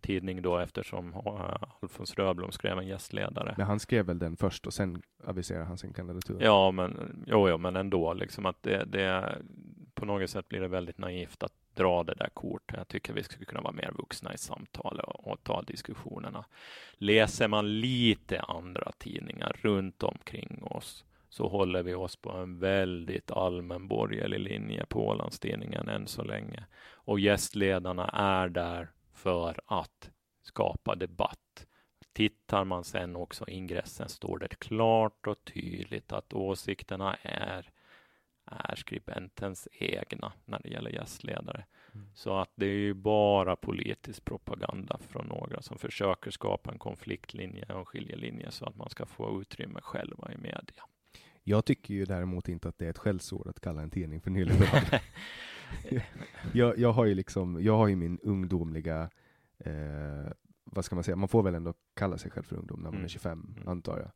tidning 0.00 0.42
då 0.42 0.58
eftersom 0.58 1.14
uh, 1.14 1.56
Alfons 1.82 2.14
Röblom 2.14 2.52
skrev 2.52 2.78
en 2.78 2.86
gästledare. 2.86 3.54
Men 3.56 3.66
han 3.66 3.80
skrev 3.80 4.06
väl 4.06 4.18
den 4.18 4.36
först 4.36 4.66
och 4.66 4.74
sen 4.74 5.02
aviserade 5.24 5.64
han 5.64 5.78
sin 5.78 5.92
kandidatur? 5.92 6.38
Ja, 6.40 6.70
men 6.70 7.24
jo, 7.26 7.48
jo 7.48 7.58
men 7.58 7.76
ändå 7.76 8.14
liksom 8.14 8.46
att 8.46 8.62
det, 8.62 8.84
det 8.84 9.38
på 9.94 10.04
något 10.04 10.30
sätt 10.30 10.48
blir 10.48 10.60
det 10.60 10.68
väldigt 10.68 10.98
naivt 10.98 11.42
att 11.42 11.52
dra 11.74 12.04
det 12.04 12.14
där 12.14 12.28
kortet. 12.34 12.76
Jag 12.76 12.88
tycker 12.88 13.12
vi 13.12 13.22
skulle 13.22 13.44
kunna 13.44 13.60
vara 13.60 13.72
mer 13.72 13.92
vuxna 13.98 14.34
i 14.34 14.38
samtal 14.38 15.00
och, 15.00 15.32
och 15.32 15.44
ta 15.44 15.62
diskussionerna. 15.62 16.44
Läser 16.92 17.48
man 17.48 17.80
lite 17.80 18.40
andra 18.40 18.92
tidningar 18.98 19.56
runt 19.62 20.02
omkring 20.02 20.62
oss 20.62 21.04
så 21.30 21.48
håller 21.48 21.82
vi 21.82 21.94
oss 21.94 22.16
på 22.16 22.30
en 22.30 22.58
väldigt 22.58 23.30
allmän 23.30 23.88
borgerlig 23.88 24.40
linje 24.40 24.86
på 24.86 25.08
Ålandstidningen 25.08 25.88
än 25.88 26.06
så 26.06 26.24
länge. 26.24 26.64
Och 26.92 27.20
gästledarna 27.20 28.08
är 28.08 28.48
där 28.48 28.90
för 29.12 29.60
att 29.66 30.10
skapa 30.42 30.94
debatt. 30.94 31.66
Tittar 32.12 32.64
man 32.64 32.84
sen 32.84 33.16
också 33.16 33.48
i 33.48 33.52
ingressen 33.52 34.08
står 34.08 34.38
det 34.38 34.48
klart 34.48 35.26
och 35.26 35.44
tydligt 35.44 36.12
att 36.12 36.32
åsikterna 36.32 37.16
är 37.22 37.70
är 38.50 38.76
skribentens 38.76 39.68
egna 39.72 40.32
när 40.44 40.60
det 40.62 40.68
gäller 40.68 40.90
gästledare. 40.90 41.64
Mm. 41.94 42.06
Så 42.14 42.38
att 42.38 42.52
det 42.54 42.66
är 42.66 42.78
ju 42.78 42.94
bara 42.94 43.56
politisk 43.56 44.24
propaganda 44.24 44.98
från 45.08 45.26
några 45.26 45.62
som 45.62 45.78
försöker 45.78 46.30
skapa 46.30 46.72
en 46.72 46.78
konfliktlinje 46.78 47.64
och 47.64 47.78
en 47.78 47.84
skiljelinje 47.84 48.50
så 48.50 48.64
att 48.64 48.76
man 48.76 48.90
ska 48.90 49.06
få 49.06 49.40
utrymme 49.40 49.80
själva 49.82 50.32
i 50.32 50.36
media. 50.36 50.84
Jag 51.42 51.64
tycker 51.64 51.94
ju 51.94 52.04
däremot 52.04 52.48
inte 52.48 52.68
att 52.68 52.78
det 52.78 52.86
är 52.86 52.90
ett 52.90 52.98
skällsord 52.98 53.48
att 53.48 53.60
kalla 53.60 53.82
en 53.82 53.90
tidning 53.90 54.20
för 54.20 54.30
nyliberal. 54.30 54.82
jag, 56.52 56.78
jag, 56.78 56.92
har 56.92 57.04
ju 57.04 57.14
liksom, 57.14 57.62
jag 57.62 57.76
har 57.76 57.88
ju 57.88 57.96
min 57.96 58.18
ungdomliga, 58.22 59.10
eh, 59.58 60.32
vad 60.64 60.84
ska 60.84 60.94
man 60.94 61.04
säga, 61.04 61.16
man 61.16 61.28
får 61.28 61.42
väl 61.42 61.54
ändå 61.54 61.74
kalla 61.96 62.18
sig 62.18 62.30
själv 62.30 62.44
för 62.44 62.56
ungdom 62.56 62.80
när 62.80 62.90
man 62.90 62.94
mm. 62.94 63.04
är 63.04 63.08
25, 63.08 63.54
mm. 63.56 63.68
antar 63.68 63.98
jag. 63.98 64.10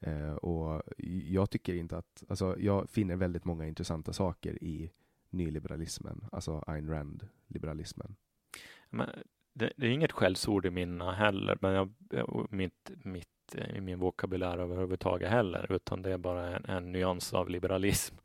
Eh, 0.00 0.34
och 0.34 0.82
jag 1.26 1.50
tycker 1.50 1.74
inte 1.74 1.96
att, 1.96 2.24
alltså 2.28 2.56
jag 2.58 2.90
finner 2.90 3.16
väldigt 3.16 3.44
många 3.44 3.66
intressanta 3.66 4.12
saker 4.12 4.64
i 4.64 4.92
nyliberalismen, 5.30 6.24
alltså 6.32 6.64
Ayn 6.66 6.90
Rand-liberalismen. 6.90 8.16
Men 8.90 9.10
det, 9.52 9.72
det, 9.76 9.86
är 9.86 9.90
inget 9.90 10.12
skällsord 10.12 10.66
i 10.66 10.70
mina 10.70 11.12
heller, 11.12 11.58
men 11.60 11.72
jag, 11.72 11.92
mitt, 12.50 12.90
mitt, 13.04 13.54
eh, 13.54 13.76
i 13.76 13.80
min 13.80 13.98
vokabulär 13.98 14.58
överhuvudtaget 14.58 15.30
heller, 15.30 15.72
utan 15.72 16.02
det 16.02 16.12
är 16.12 16.18
bara 16.18 16.56
en, 16.56 16.64
en 16.64 16.92
nyans 16.92 17.34
av 17.34 17.50
liberalism. 17.50 18.16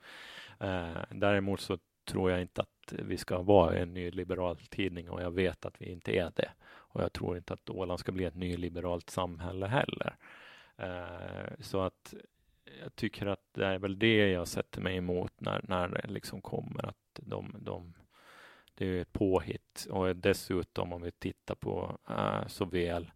Eh, 0.59 0.97
däremot 1.11 1.59
så 1.59 1.77
tror 2.05 2.31
jag 2.31 2.41
inte 2.41 2.61
att 2.61 2.93
vi 2.93 3.17
ska 3.17 3.41
vara 3.41 3.77
en 3.77 3.93
nyliberal 3.93 4.57
tidning 4.57 5.09
och 5.09 5.21
jag 5.21 5.31
vet 5.31 5.65
att 5.65 5.81
vi 5.81 5.91
inte 5.91 6.11
är 6.11 6.31
det. 6.35 6.51
Och 6.63 7.01
jag 7.01 7.13
tror 7.13 7.37
inte 7.37 7.53
att 7.53 7.69
Åland 7.69 7.99
ska 7.99 8.11
bli 8.11 8.25
ett 8.25 8.35
nyliberalt 8.35 9.09
samhälle 9.09 9.67
heller. 9.67 10.15
Eh, 10.81 11.53
så 11.59 11.81
att 11.81 12.13
jag 12.83 12.95
tycker 12.95 13.25
att 13.25 13.53
det 13.53 13.65
är 13.65 13.79
väl 13.79 13.99
det 13.99 14.29
jag 14.29 14.47
sätter 14.47 14.81
mig 14.81 14.97
emot 14.97 15.33
när, 15.37 15.61
när 15.63 15.87
det 15.87 16.07
liksom 16.07 16.41
kommer 16.41 16.85
att 16.85 17.19
de, 17.21 17.55
de 17.59 17.93
det 18.75 18.85
är 18.85 19.01
ett 19.01 19.13
påhitt 19.13 19.87
och 19.89 20.15
dessutom 20.15 20.93
om 20.93 21.01
vi 21.01 21.11
tittar 21.11 21.55
på 21.55 21.97
uh, 22.09 22.47
såväl 22.47 23.11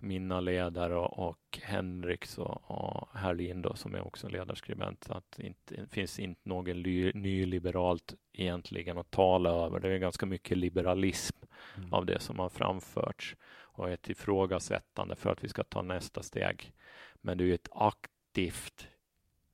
mina 0.00 0.40
ledare 0.40 0.96
och, 0.96 1.28
och 1.28 1.58
Henriks 1.62 2.38
och, 2.38 2.70
och 2.70 3.08
Herlin 3.14 3.62
då, 3.62 3.74
som 3.74 3.94
är 3.94 4.06
också 4.06 4.28
ledarskribent, 4.28 5.04
så 5.04 5.14
att 5.14 5.38
inte, 5.38 5.74
det 5.74 5.86
finns 5.86 6.18
inte 6.18 6.48
något 6.48 6.76
nyliberalt 7.14 8.14
egentligen 8.32 8.98
att 8.98 9.10
tala 9.10 9.50
över. 9.50 9.80
Det 9.80 9.88
är 9.88 9.98
ganska 9.98 10.26
mycket 10.26 10.58
liberalism 10.58 11.36
mm. 11.76 11.92
av 11.92 12.06
det 12.06 12.20
som 12.20 12.38
har 12.38 12.48
framförts 12.48 13.36
och 13.60 13.90
ett 13.90 14.10
ifrågasättande 14.10 15.16
för 15.16 15.30
att 15.30 15.44
vi 15.44 15.48
ska 15.48 15.64
ta 15.64 15.82
nästa 15.82 16.22
steg. 16.22 16.72
Men 17.20 17.38
det 17.38 17.44
är 17.44 17.54
ett 17.54 17.68
aktivt 17.72 18.88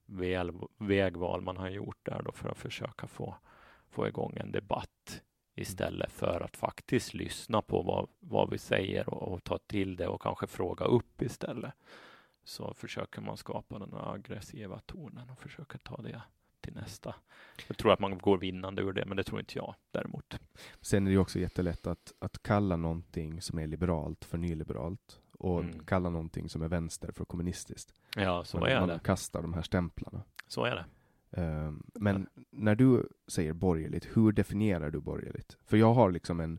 väl, 0.07 0.53
vägval 0.79 1.41
man 1.41 1.57
har 1.57 1.71
gjort 1.71 1.99
där 2.03 2.23
då 2.23 2.33
för 2.33 2.49
att 2.49 2.59
försöka 2.59 3.07
få, 3.07 3.37
få 3.91 4.09
igång 4.09 4.37
en 4.37 4.53
debatt 4.53 5.23
istället 5.55 6.13
för 6.13 6.41
att 6.41 6.57
faktiskt 6.57 7.15
lyssna 7.15 7.63
på 7.63 7.83
vad, 7.83 8.09
vad 8.21 8.51
vi 8.51 8.59
säger 8.59 9.09
och, 9.09 9.33
och, 9.33 9.45
ta 9.45 9.59
till 9.59 9.97
det 9.97 10.07
och 10.07 10.23
kanske 10.23 10.47
fråga 10.47 10.85
upp 10.85 11.23
istället. 11.23 11.73
Så 12.45 12.75
försöker 12.75 13.21
man 13.21 13.37
skapa 13.37 13.79
den 13.79 13.95
aggressiva 13.95 14.79
tonen 14.79 15.31
och 15.31 15.39
försöker 15.39 15.79
ta 15.79 15.97
det 15.97 16.23
till 16.61 16.75
nästa. 16.75 17.15
Jag 17.69 17.77
tror 17.77 17.93
att 17.93 18.01
man 18.01 18.19
går 18.19 18.39
vinnande 18.39 18.83
ur 18.83 18.93
det, 18.93 19.07
men 19.07 19.17
det 19.17 19.25
tror 19.25 19.41
inte 19.41 19.59
jag 19.59 19.75
däremot. 19.91 20.39
Sen 20.81 21.07
är 21.07 21.11
det 21.11 21.19
också 21.19 21.39
jättelätt 21.39 21.87
att, 21.87 22.13
att 22.19 22.43
kalla 22.43 22.77
någonting 22.77 23.43
som 23.43 23.59
är 23.59 23.67
liberalt 23.67 24.25
för 24.25 24.39
nyliberalt 24.39 25.21
och 25.39 25.61
mm. 25.61 25.85
kalla 25.85 26.11
någonting 26.11 26.49
som 26.49 26.63
är 26.63 26.69
vänster 26.69 27.13
för 27.13 27.25
kommunistiskt. 27.25 27.95
Ja, 28.17 28.45
så 28.45 28.59
man, 28.59 28.69
är 28.69 28.81
man 28.81 28.89
det. 28.89 29.01
kastar 29.05 29.43
de 29.43 29.55
här 29.55 29.63
stämplarna. 29.63 30.23
Så 30.49 30.65
är 30.65 30.75
det. 30.75 30.85
Um, 31.43 31.83
men 31.95 32.27
ja. 32.35 32.43
när 32.51 32.75
du 32.75 33.09
säger 33.27 33.53
borgerligt, 33.53 34.09
hur 34.17 34.33
definierar 34.33 34.91
du 34.91 35.01
borgerligt? 35.01 35.57
För 35.67 35.77
jag 35.77 35.95
har 35.95 36.11
liksom 36.11 36.41
en, 36.41 36.59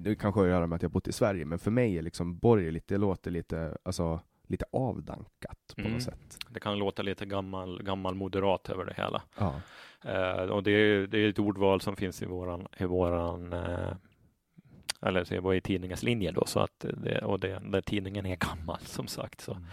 det 0.00 0.14
kanske 0.14 0.40
har 0.40 0.46
att 0.46 0.50
göra 0.50 0.66
med 0.66 0.76
att 0.76 0.82
jag 0.82 0.90
bott 0.90 1.08
i 1.08 1.12
Sverige, 1.12 1.44
men 1.44 1.58
för 1.58 1.70
mig 1.70 1.98
är 1.98 2.02
liksom 2.02 2.38
borgerligt, 2.38 2.88
det 2.88 2.98
låter 2.98 3.30
lite, 3.30 3.78
alltså 3.82 4.20
lite 4.46 4.64
avdankat 4.72 5.74
på 5.74 5.80
mm. 5.80 5.92
något 5.92 6.02
sätt. 6.02 6.38
Det 6.48 6.60
kan 6.60 6.78
låta 6.78 7.02
lite 7.02 7.26
gammal, 7.26 7.82
gammal 7.82 8.14
moderat 8.14 8.70
över 8.70 8.84
det 8.84 8.94
hela. 8.96 9.22
Ja. 9.38 9.54
Eh, 10.04 10.50
och 10.50 10.62
det 10.62 10.70
är, 10.70 11.06
det 11.06 11.18
är 11.18 11.28
ett 11.28 11.38
ordval 11.38 11.80
som 11.80 11.96
finns 11.96 12.22
i 12.22 12.26
våran, 12.26 12.66
i 12.78 12.84
våran 12.84 13.52
eh, 13.52 13.92
eller 15.02 15.24
så 15.24 15.40
var 15.40 15.54
i 15.54 15.60
tidningens 15.60 16.02
linje 16.02 16.32
då, 16.32 16.44
så 16.46 16.60
att 16.60 16.86
det, 16.94 17.18
och 17.18 17.40
det, 17.40 17.62
där 17.64 17.80
tidningen 17.80 18.26
är 18.26 18.36
gammal 18.56 18.80
som 18.80 19.06
sagt. 19.06 19.40
Så. 19.40 19.52
Mm. 19.52 19.64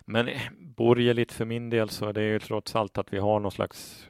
Men 0.00 0.28
eh, 0.28 0.42
borgerligt 0.58 1.32
för 1.32 1.44
min 1.44 1.70
del 1.70 1.88
så 1.88 2.06
är 2.06 2.12
det 2.12 2.22
ju 2.22 2.38
trots 2.38 2.76
allt 2.76 2.98
att 2.98 3.12
vi 3.12 3.18
har 3.18 3.40
någon 3.40 3.52
slags 3.52 4.08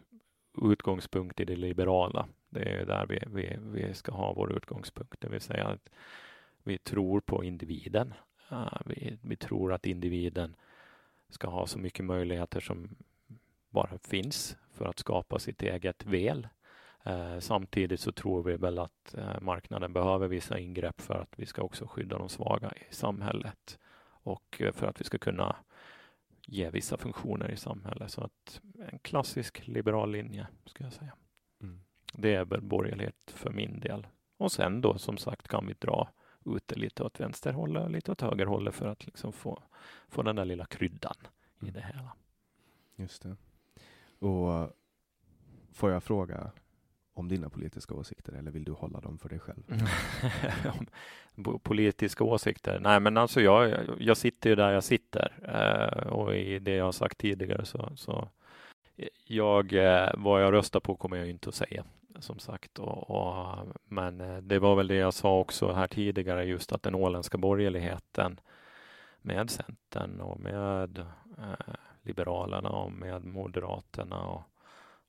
utgångspunkt 0.62 1.40
i 1.40 1.44
det 1.44 1.56
liberala. 1.56 2.28
Det 2.48 2.62
är 2.62 2.86
där 2.86 3.06
vi, 3.06 3.20
vi, 3.26 3.56
vi 3.60 3.94
ska 3.94 4.12
ha 4.12 4.32
vår 4.32 4.56
utgångspunkt, 4.56 5.20
det 5.20 5.28
vill 5.28 5.40
säga 5.40 5.66
att 5.66 5.88
vi 6.62 6.78
tror 6.78 7.20
på 7.20 7.44
individen. 7.44 8.14
Vi, 8.86 9.18
vi 9.22 9.36
tror 9.36 9.72
att 9.72 9.86
individen 9.86 10.56
ska 11.28 11.48
ha 11.48 11.66
så 11.66 11.78
mycket 11.78 12.04
möjligheter 12.04 12.60
som 12.60 12.96
bara 13.70 13.98
finns 13.98 14.56
för 14.74 14.84
att 14.84 14.98
skapa 14.98 15.38
sitt 15.38 15.62
eget 15.62 16.06
väl. 16.06 16.48
Eh, 17.04 17.38
samtidigt 17.38 18.00
så 18.00 18.12
tror 18.12 18.42
vi 18.42 18.56
väl 18.56 18.78
att 18.78 19.14
eh, 19.14 19.40
marknaden 19.40 19.92
behöver 19.92 20.28
vissa 20.28 20.58
ingrepp 20.58 21.00
för 21.00 21.14
att 21.14 21.32
vi 21.36 21.46
ska 21.46 21.62
också 21.62 21.86
skydda 21.86 22.18
de 22.18 22.28
svaga 22.28 22.72
i 22.90 22.94
samhället 22.94 23.78
och 24.22 24.56
eh, 24.60 24.72
för 24.72 24.86
att 24.86 25.00
vi 25.00 25.04
ska 25.04 25.18
kunna 25.18 25.56
ge 26.46 26.70
vissa 26.70 26.96
funktioner 26.96 27.50
i 27.50 27.56
samhället. 27.56 28.10
Så 28.10 28.20
att 28.20 28.60
en 28.92 28.98
klassisk 28.98 29.66
liberal 29.66 30.10
linje, 30.10 30.46
ska 30.66 30.84
jag 30.84 30.92
säga. 30.92 31.12
Mm. 31.62 31.80
Det 32.12 32.34
är 32.34 32.44
väl 32.44 32.60
borgerlighet 32.60 33.30
för 33.34 33.50
min 33.50 33.80
del. 33.80 34.06
Och 34.36 34.52
sen 34.52 34.80
då, 34.80 34.98
som 34.98 35.16
sagt, 35.16 35.48
kan 35.48 35.66
vi 35.66 35.74
dra 35.78 36.08
ut 36.44 36.68
det 36.68 36.76
lite 36.76 37.04
åt 37.04 37.20
vänsterhållet 37.20 37.84
och 37.84 37.90
lite 37.90 38.12
åt 38.12 38.20
högerhållet 38.20 38.74
för 38.74 38.86
att 38.86 39.06
liksom 39.06 39.32
få, 39.32 39.62
få 40.08 40.22
den 40.22 40.36
där 40.36 40.44
lilla 40.44 40.64
kryddan 40.64 41.16
mm. 41.60 41.68
i 41.68 41.78
det 41.78 41.86
hela. 41.86 42.12
Just 42.96 43.22
det. 43.22 43.36
Och 44.26 44.76
får 45.72 45.90
jag 45.90 46.02
fråga 46.02 46.50
om 47.20 47.28
dina 47.28 47.50
politiska 47.50 47.94
åsikter 47.94 48.33
eller 48.33 48.50
vill 48.50 48.64
du 48.64 48.72
hålla 48.72 49.00
dem 49.00 49.18
för 49.18 49.28
dig 49.28 49.38
själv? 49.38 49.62
politiska 51.62 52.24
åsikter? 52.24 52.80
Nej, 52.80 53.00
men 53.00 53.16
alltså 53.16 53.40
jag, 53.40 53.74
jag 53.98 54.16
sitter 54.16 54.50
ju 54.50 54.56
där 54.56 54.72
jag 54.72 54.85
sitter 54.85 55.33
eh, 55.42 56.06
och 56.06 56.37
i 56.37 56.59
det 56.59 56.74
jag 56.74 56.85
har 56.85 56.92
sagt 56.92 57.18
tidigare 57.18 57.64
så, 57.64 57.92
så 57.96 58.28
jag, 59.24 59.72
eh, 59.72 60.11
vad 60.14 60.42
jag 60.42 60.52
röstar 60.52 60.80
på 60.80 60.96
kommer 60.96 61.16
jag 61.16 61.30
inte 61.30 61.48
att 61.48 61.54
säga 61.54 61.85
som 62.18 62.38
sagt. 62.38 62.78
Och, 62.78 63.11
och, 63.11 63.59
men 63.85 64.20
eh, 64.20 64.37
det 64.37 64.59
var 64.59 64.76
väl 64.76 64.88
det 64.88 64.94
jag 64.94 65.14
sa 65.14 65.38
också 65.38 65.72
här 65.72 65.87
tidigare, 65.87 66.44
just 66.44 66.72
att 66.72 66.83
den 66.83 66.94
åländska 66.94 67.38
borgerligheten 67.38 68.40
med 69.22 69.50
Centern 69.50 70.20
och 70.20 70.40
med 70.40 70.98
eh, 71.38 71.74
Liberalerna 72.02 72.68
och 72.68 72.92
med 72.92 73.24
Moderaterna 73.24 74.26
och 74.26 74.42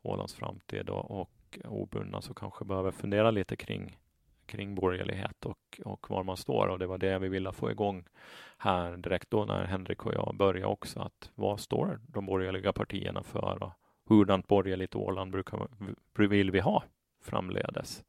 Ålands 0.01 0.33
framtid 0.33 0.89
och, 0.89 1.21
och 1.21 1.29
obundna 1.65 2.21
så 2.21 2.33
kanske 2.33 2.65
behöver 2.65 2.91
fundera 2.91 3.31
lite 3.31 3.55
kring 3.55 3.97
kring 4.45 4.75
borgerlighet 4.75 5.45
och, 5.45 5.81
och 5.85 6.09
var 6.09 6.23
man 6.23 6.37
står 6.37 6.67
och 6.67 6.79
det 6.79 6.87
var 6.87 6.97
det 6.97 7.19
vi 7.19 7.29
ville 7.29 7.51
få 7.51 7.71
igång 7.71 8.03
här 8.57 8.97
direkt 8.97 9.31
då 9.31 9.45
när 9.45 9.65
Henrik 9.65 10.05
och 10.05 10.13
jag 10.13 10.35
började 10.35 10.65
också 10.65 10.99
att 10.99 11.31
vad 11.35 11.59
står 11.59 11.99
de 12.07 12.25
borgerliga 12.25 12.73
partierna 12.73 13.23
för 13.23 13.63
och 13.63 13.71
hurdant 14.07 14.47
borgerligt 14.47 14.95
Åland 14.95 15.31
brukar, 15.31 15.67
vill 16.27 16.51
vi 16.51 16.59
ha 16.59 16.83
framledes? 17.21 18.03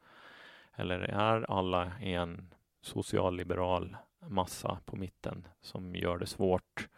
Eller 0.74 0.98
är 1.00 1.50
alla 1.50 1.92
en 2.00 2.54
socialliberal 2.80 3.96
massa 4.28 4.78
på 4.84 4.96
mitten 4.96 5.46
som 5.60 5.96
gör 5.96 6.18
det 6.18 6.26
svårt 6.26 6.88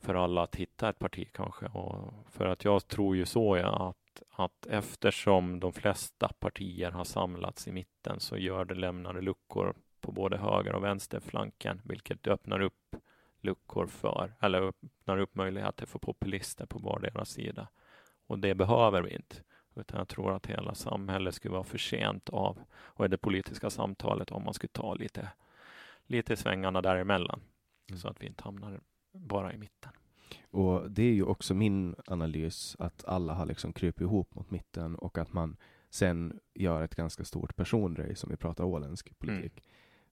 för 0.00 0.14
alla 0.14 0.42
att 0.42 0.56
hitta 0.56 0.88
ett 0.88 0.98
parti 0.98 1.28
kanske. 1.32 1.66
Och 1.66 2.12
för 2.30 2.46
att 2.46 2.64
jag 2.64 2.88
tror 2.88 3.16
ju 3.16 3.26
så 3.26 3.56
ja, 3.56 3.88
att, 3.88 4.07
att 4.30 4.66
eftersom 4.66 5.60
de 5.60 5.72
flesta 5.72 6.28
partier 6.38 6.90
har 6.90 7.04
samlats 7.04 7.68
i 7.68 7.72
mitten 7.72 8.20
så 8.20 8.36
gör 8.36 8.64
det 8.64 8.74
lämnade 8.74 9.20
luckor 9.20 9.74
på 10.00 10.12
både 10.12 10.38
höger 10.38 10.74
och 10.74 10.84
vänsterflanken, 10.84 11.80
vilket 11.84 12.26
öppnar 12.26 12.60
upp 12.60 12.96
luckor 13.40 13.86
för, 13.86 14.34
eller 14.40 14.62
öppnar 14.62 15.18
upp 15.18 15.34
möjligheter 15.34 15.86
för 15.86 15.98
populister 15.98 16.66
på 16.66 16.78
vardera 16.78 17.24
sida. 17.24 17.68
Och 18.26 18.38
det 18.38 18.54
behöver 18.54 19.02
vi 19.02 19.14
inte. 19.14 19.36
Utan 19.74 19.98
jag 19.98 20.08
tror 20.08 20.32
att 20.32 20.46
hela 20.46 20.74
samhället 20.74 21.34
skulle 21.34 21.52
vara 21.52 21.64
förtjänt 21.64 22.28
av, 22.28 22.58
och 22.70 23.04
är 23.04 23.08
det 23.08 23.18
politiska 23.18 23.70
samtalet, 23.70 24.30
om 24.30 24.44
man 24.44 24.54
skulle 24.54 24.70
ta 24.72 24.94
lite, 24.94 25.28
lite 26.06 26.36
svängarna 26.36 26.82
däremellan. 26.82 27.40
Mm. 27.88 27.98
Så 27.98 28.08
att 28.08 28.22
vi 28.22 28.26
inte 28.26 28.44
hamnar 28.44 28.80
bara 29.12 29.52
i 29.52 29.56
mitten. 29.56 29.92
Och 30.50 30.90
det 30.90 31.02
är 31.02 31.12
ju 31.12 31.22
också 31.22 31.54
min 31.54 31.94
analys 32.06 32.76
att 32.78 33.04
alla 33.04 33.34
har 33.34 33.46
liksom 33.46 33.72
krupit 33.72 34.00
ihop 34.00 34.34
mot 34.34 34.50
mitten 34.50 34.94
och 34.94 35.18
att 35.18 35.32
man 35.32 35.56
sen 35.90 36.40
gör 36.54 36.82
ett 36.82 36.94
ganska 36.94 37.24
stort 37.24 37.56
personrace 37.56 38.26
om 38.26 38.30
vi 38.30 38.36
pratar 38.36 38.64
åländsk 38.64 39.18
politik. 39.18 39.52
Mm. 39.52 39.64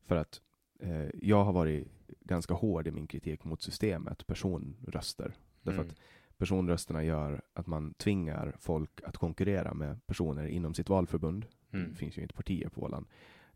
För 0.06 0.16
att 0.16 0.40
eh, 0.80 1.08
jag 1.22 1.44
har 1.44 1.52
varit 1.52 1.88
ganska 2.20 2.54
hård 2.54 2.86
i 2.86 2.90
min 2.90 3.06
kritik 3.06 3.44
mot 3.44 3.62
systemet 3.62 4.26
personröster. 4.26 5.34
Därför 5.62 5.80
mm. 5.80 5.90
att 5.90 5.96
personrösterna 6.38 7.04
gör 7.04 7.42
att 7.52 7.66
man 7.66 7.94
tvingar 7.94 8.54
folk 8.58 9.00
att 9.04 9.16
konkurrera 9.16 9.74
med 9.74 10.06
personer 10.06 10.46
inom 10.46 10.74
sitt 10.74 10.88
valförbund. 10.88 11.46
Mm. 11.72 11.90
Det 11.90 11.96
finns 11.96 12.18
ju 12.18 12.22
inte 12.22 12.34
partier 12.34 12.68
på 12.68 12.82
Åland. 12.82 13.06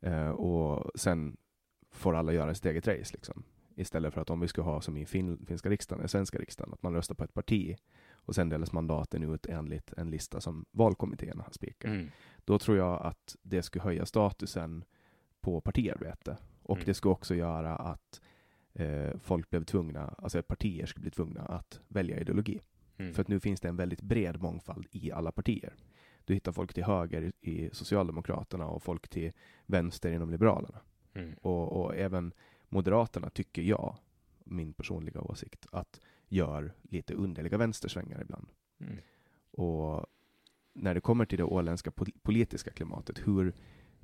Eh, 0.01 0.31
och 0.31 0.91
sen 0.95 1.37
får 1.91 2.15
alla 2.15 2.33
göra 2.33 2.55
sitt 2.55 2.67
eget 2.67 2.89
race. 2.89 3.13
Liksom. 3.13 3.43
Istället 3.81 4.15
för 4.15 4.21
att 4.21 4.31
om 4.31 4.41
vi 4.41 4.49
ska 4.49 4.63
ha 4.63 4.81
som 4.81 4.97
i 4.97 5.07
fin, 5.07 5.47
finska 5.47 5.71
riksdagen, 5.71 6.09
svenska 6.09 6.39
riksdagen, 6.39 6.75
att 6.75 6.83
man 6.83 6.95
röstar 6.95 7.15
på 7.15 7.25
ett 7.25 7.35
parti 7.35 7.77
och 8.13 8.35
sen 8.35 8.49
delas 8.49 8.73
mandaten 8.73 9.35
ut 9.35 9.47
enligt 9.47 9.93
en 9.93 10.11
lista 10.11 10.41
som 10.41 10.65
valkommittén 10.71 11.41
har 11.41 11.51
spikat. 11.53 11.91
Mm. 11.91 12.11
Då 12.45 12.59
tror 12.59 12.77
jag 12.77 13.03
att 13.03 13.37
det 13.43 13.63
skulle 13.63 13.83
höja 13.83 14.07
statusen 14.07 14.85
på 15.41 15.61
partiarbete 15.61 16.37
och 16.63 16.77
mm. 16.77 16.87
det 16.87 16.95
skulle 16.95 17.13
också 17.13 17.35
göra 17.35 17.77
att 17.77 18.21
eh, 18.75 19.19
folk 19.19 19.51
blev 19.51 19.65
tvungna, 19.65 20.15
alltså 20.19 20.43
partier 20.43 20.87
skulle 20.87 21.03
bli 21.03 21.11
tvungna 21.11 21.41
att 21.41 21.81
välja 21.89 22.21
ideologi. 22.21 22.61
Mm. 22.99 23.15
För 23.15 23.23
att 23.23 23.29
nu 23.29 23.41
finns 23.41 23.61
det 23.61 23.69
en 23.69 23.77
väldigt 23.77 24.03
bred 24.03 24.43
mångfald 24.43 24.87
i 24.91 25.13
alla 25.13 25.33
partier. 25.33 25.75
Du 26.25 26.35
hittar 26.35 26.53
folk 26.53 26.75
till 26.75 26.85
höger 26.85 27.33
i 27.41 27.71
Socialdemokraterna 27.73 28.67
och 28.67 28.83
folk 28.83 29.09
till 29.09 29.33
vänster 29.67 30.13
inom 30.13 30.31
Liberalerna. 30.31 30.81
Mm. 31.15 31.35
Och, 31.41 31.81
och 31.81 31.97
även 31.97 32.33
Moderaterna 32.71 33.31
tycker 33.31 33.63
jag, 33.63 33.97
min 34.45 34.73
personliga 34.73 35.21
åsikt, 35.21 35.67
att 35.73 36.01
gör 36.29 36.73
lite 36.83 37.15
underliga 37.15 37.59
vänstersvängar 37.59 38.21
ibland. 38.23 38.49
Mm. 38.81 38.97
Och 39.51 40.07
när 40.73 40.95
det 40.95 41.01
kommer 41.01 41.25
till 41.25 41.39
det 41.39 41.45
åländska 41.45 41.93
politiska 42.23 42.71
klimatet, 42.71 43.19
hur, 43.27 43.55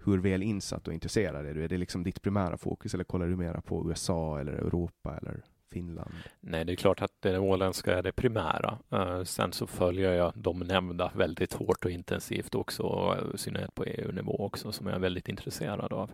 hur 0.05 0.19
väl 0.19 0.43
insatt 0.43 0.89
och 0.89 0.95
intresserad 0.95 1.47
är 1.47 1.55
du? 1.55 1.65
Är 1.65 1.69
det 1.69 1.79
liksom 1.79 2.05
ditt 2.05 2.23
primära 2.23 2.57
fokus 2.57 2.95
eller 2.95 3.05
kollar 3.05 3.27
du 3.27 3.37
mera 3.37 3.61
på 3.61 3.89
USA 3.89 4.41
eller 4.41 4.53
Europa 4.53 5.19
eller 5.23 5.45
Finland? 5.71 6.15
Nej, 6.41 6.65
det 6.65 6.73
är 6.73 6.77
klart 6.77 7.03
att 7.03 7.13
det 7.21 7.39
åländska 7.39 7.99
är 7.99 8.03
det 8.03 8.13
primära. 8.13 8.79
Uh, 8.93 9.25
sen 9.25 9.53
så 9.53 9.67
följer 9.67 10.13
jag 10.13 10.33
de 10.37 10.59
nämnda 10.59 11.13
väldigt 11.15 11.53
hårt 11.53 11.85
och 11.85 11.91
intensivt 11.91 12.55
också, 12.55 13.17
i 13.35 13.39
synnerhet 13.39 13.75
på 13.75 13.85
EU-nivå 13.85 14.37
också, 14.37 14.73
som 14.73 14.87
jag 14.87 14.97
är 14.97 15.01
väldigt 15.01 15.29
intresserad 15.29 15.93
av. 15.93 16.11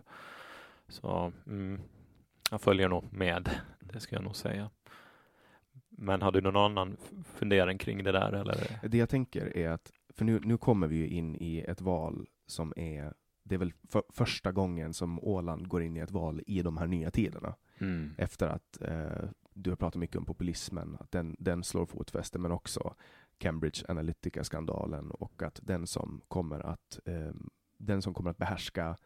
Så 0.87 1.31
mm, 1.47 1.81
jag 2.53 2.61
följer 2.61 2.89
nog 2.89 3.13
med, 3.13 3.49
det 3.79 3.99
ska 3.99 4.15
jag 4.15 4.23
nog 4.23 4.35
säga. 4.35 4.69
Men 5.89 6.21
har 6.21 6.31
du 6.31 6.41
någon 6.41 6.55
annan 6.55 6.97
fundering 7.25 7.77
kring 7.77 8.03
det 8.03 8.11
där? 8.11 8.31
Eller? 8.31 8.79
Det 8.87 8.97
jag 8.97 9.09
tänker 9.09 9.57
är 9.57 9.69
att, 9.69 9.91
för 10.09 10.25
nu, 10.25 10.39
nu 10.43 10.57
kommer 10.57 10.87
vi 10.87 10.95
ju 10.95 11.07
in 11.07 11.35
i 11.35 11.65
ett 11.67 11.81
val 11.81 12.27
som 12.47 12.73
är, 12.75 13.13
det 13.43 13.55
är 13.55 13.59
väl 13.59 13.73
för, 13.89 14.03
första 14.09 14.51
gången 14.51 14.93
som 14.93 15.19
Åland 15.19 15.67
går 15.67 15.83
in 15.83 15.97
i 15.97 15.99
ett 15.99 16.11
val 16.11 16.41
i 16.47 16.61
de 16.61 16.77
här 16.77 16.87
nya 16.87 17.11
tiderna. 17.11 17.55
Mm. 17.77 18.11
Efter 18.17 18.47
att 18.47 18.81
eh, 18.81 19.29
du 19.53 19.69
har 19.69 19.77
pratat 19.77 19.99
mycket 19.99 20.17
om 20.17 20.25
populismen, 20.25 20.97
att 20.99 21.11
den, 21.11 21.35
den 21.39 21.63
slår 21.63 21.85
fotfäste, 21.85 22.39
men 22.39 22.51
också 22.51 22.95
Cambridge 23.37 23.85
Analytica-skandalen 23.87 25.11
och 25.11 25.43
att 25.43 25.59
den 25.63 25.87
som 25.87 26.21
kommer 26.27 26.59
att, 26.59 26.99
eh, 27.05 27.33
den 27.77 28.01
som 28.01 28.13
kommer 28.13 28.29
att 28.29 28.37
behärska 28.37 28.97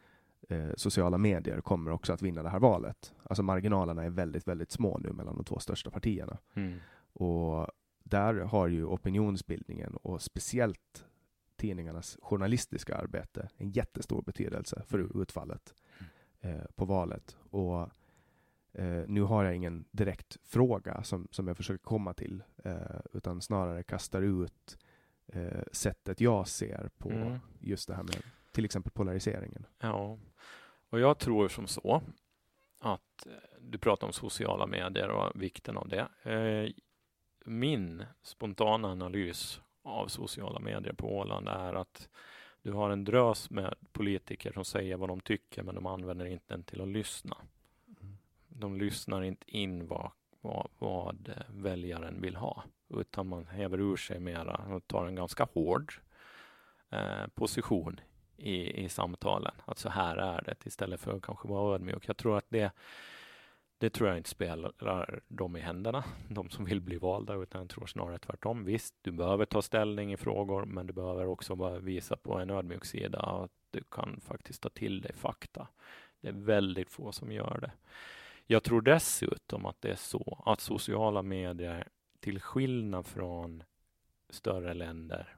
eh, 0.48 0.70
sociala 0.78 1.18
medier 1.18 1.62
kommer 1.62 1.92
också 1.92 2.14
att 2.14 2.22
vinna 2.22 2.44
det 2.44 2.50
här 2.50 2.60
valet. 2.60 3.14
Alltså 3.24 3.44
marginalerna 3.44 4.04
är 4.04 4.10
väldigt, 4.10 4.48
väldigt 4.48 4.72
små 4.72 4.98
nu 4.98 5.14
mellan 5.14 5.36
de 5.36 5.46
två 5.46 5.60
största 5.60 5.92
partierna. 5.92 6.38
Mm. 6.54 6.80
Och 7.14 7.68
där 8.04 8.34
har 8.34 8.68
ju 8.68 8.86
opinionsbildningen 8.86 9.96
och 9.96 10.22
speciellt 10.22 11.06
tidningarnas 11.56 12.18
journalistiska 12.22 12.96
arbete 12.96 13.50
en 13.58 13.72
jättestor 13.72 14.22
betydelse 14.22 14.84
för 14.88 15.22
utfallet 15.22 15.74
mm. 16.00 16.60
eh, 16.60 16.66
på 16.76 16.86
valet. 16.86 17.38
Och 17.50 17.82
eh, 18.74 19.04
nu 19.08 19.22
har 19.22 19.44
jag 19.44 19.56
ingen 19.56 19.86
direkt 19.92 20.38
fråga 20.44 21.04
som, 21.04 21.28
som 21.32 21.48
jag 21.48 21.58
försöker 21.58 21.84
komma 21.84 22.14
till, 22.14 22.44
eh, 22.64 22.76
utan 23.14 23.42
snarare 23.42 23.84
kastar 23.84 24.22
ut 24.22 24.78
eh, 25.28 25.64
sättet 25.72 26.22
jag 26.22 26.48
ser 26.48 26.90
på 26.98 27.10
mm. 27.10 27.40
just 27.60 27.88
det 27.88 27.96
här 27.96 28.04
med 28.04 28.24
till 28.52 28.66
exempel 28.66 28.92
polariseringen. 28.92 29.66
Ja, 29.80 30.18
och 30.90 31.00
jag 31.00 31.18
tror 31.18 31.48
som 31.48 31.68
så 31.68 32.02
att 32.80 33.26
eh, 33.26 33.34
du 33.60 33.78
pratar 33.78 34.08
om 34.08 34.14
sociala 34.14 34.68
medier 34.68 35.10
och 35.10 35.42
vikten 35.42 35.78
av 35.78 35.88
det. 35.88 36.32
Eh, 36.32 36.72
min 37.46 38.06
spontana 38.22 38.92
analys 38.92 39.62
av 39.84 40.08
sociala 40.08 40.60
medier 40.60 40.94
på 40.94 41.18
Åland 41.18 41.48
är 41.48 41.74
att 41.74 42.10
du 42.62 42.72
har 42.72 42.90
en 42.90 43.04
drös 43.04 43.50
med 43.50 43.76
politiker 43.92 44.52
som 44.52 44.66
säger 44.66 44.98
vad 44.98 45.10
de 45.10 45.20
tycker, 45.20 45.64
men 45.64 45.76
de 45.76 45.86
använder 45.86 46.26
inte 46.26 46.54
den 46.54 46.64
till 46.64 46.82
att 46.82 46.88
lyssna. 46.88 47.38
Mm. 48.02 48.18
De 48.48 48.78
lyssnar 48.78 49.24
inte 49.24 49.52
in 49.58 49.88
vad, 49.88 50.12
vad, 50.42 50.68
vad 50.80 51.44
väljaren 51.48 52.22
vill 52.22 52.36
ha, 52.36 52.64
utan 52.90 53.28
man 53.28 53.46
häver 53.48 53.80
ur 53.80 53.96
sig 53.96 54.20
mera 54.20 54.56
och 54.76 54.88
tar 54.88 55.06
en 55.08 55.16
ganska 55.16 55.48
hård 55.54 55.94
eh, 56.90 57.28
position 57.34 58.00
i, 58.38 58.84
i 58.84 58.90
samtalen. 58.90 59.56
Att 59.66 59.78
så 59.78 59.90
här 59.90 60.18
är 60.18 60.42
det, 60.46 60.66
istället 60.66 61.00
för 61.00 61.16
att 61.16 61.22
kanske 61.22 61.48
vara 61.48 61.76
ödmjuk. 61.76 62.10
Jag 62.10 62.18
tror 62.18 62.38
att 62.38 62.50
det 62.50 62.72
det 63.80 63.90
tror 63.90 64.10
jag 64.10 64.18
inte 64.18 64.30
spelar 64.30 65.20
dem 65.28 65.56
i 65.56 65.60
händerna, 65.60 66.04
de 66.30 66.50
som 66.50 66.66
vill 66.66 66.82
bli 66.82 66.98
valda, 66.98 67.36
utan 67.36 67.62
jag 67.62 67.70
tror 67.70 67.86
snarare 67.86 68.20
tvärtom. 68.20 68.66
Visst, 68.66 68.96
du 69.02 69.12
behöver 69.12 69.46
ta 69.46 69.62
ställning 69.62 70.14
i 70.14 70.18
frågor, 70.18 70.66
men 70.66 70.88
du 70.88 70.94
behöver 70.94 71.26
också 71.26 71.56
bara 71.56 71.80
visa 71.80 72.18
på 72.18 72.40
en 72.40 72.50
ödmjuk 72.50 72.86
sida 72.86 73.20
att 73.20 73.52
du 73.72 73.84
kan 73.92 74.20
faktiskt 74.22 74.62
ta 74.62 74.70
till 74.70 75.02
dig 75.02 75.14
fakta. 75.14 75.68
Det 76.22 76.28
är 76.28 76.34
väldigt 76.34 76.92
få 76.92 77.12
som 77.12 77.32
gör 77.32 77.60
det. 77.62 77.72
Jag 78.46 78.64
tror 78.64 78.82
dessutom 78.82 79.66
att 79.66 79.82
det 79.82 79.92
är 79.92 79.96
så 79.96 80.44
att 80.46 80.62
sociala 80.62 81.22
medier, 81.22 81.88
till 82.20 82.42
skillnad 82.42 83.06
från 83.06 83.64
större 84.30 84.74
länder 84.74 85.38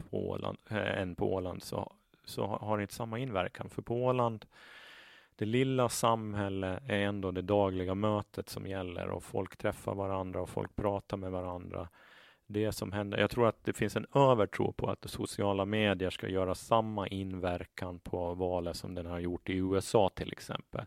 på 0.00 0.28
Åland, 0.28 0.58
äh, 0.70 1.00
än 1.00 1.14
på 1.14 1.34
Åland, 1.34 1.62
så, 1.62 1.92
så 2.24 2.46
har 2.46 2.76
det 2.76 2.82
inte 2.82 2.94
samma 2.94 3.18
inverkan. 3.18 3.68
För 3.68 3.82
på 3.82 4.04
Åland 4.04 4.46
det 5.40 5.46
lilla 5.46 5.88
samhället 5.88 6.82
är 6.86 7.00
ändå 7.00 7.30
det 7.30 7.42
dagliga 7.42 7.94
mötet 7.94 8.48
som 8.48 8.66
gäller 8.66 9.08
och 9.08 9.22
folk 9.22 9.56
träffar 9.56 9.94
varandra 9.94 10.42
och 10.42 10.48
folk 10.48 10.76
pratar 10.76 11.16
med 11.16 11.30
varandra. 11.30 11.88
Det 12.46 12.72
som 12.72 12.92
händer. 12.92 13.18
Jag 13.18 13.30
tror 13.30 13.48
att 13.48 13.64
det 13.64 13.72
finns 13.72 13.96
en 13.96 14.06
övertro 14.14 14.72
på 14.72 14.90
att 14.90 15.10
sociala 15.10 15.64
medier 15.64 16.10
ska 16.10 16.28
göra 16.28 16.54
samma 16.54 17.08
inverkan 17.08 17.98
på 17.98 18.34
valet 18.34 18.76
som 18.76 18.94
den 18.94 19.06
har 19.06 19.18
gjort 19.18 19.48
i 19.48 19.56
USA 19.56 20.10
till 20.14 20.32
exempel. 20.32 20.84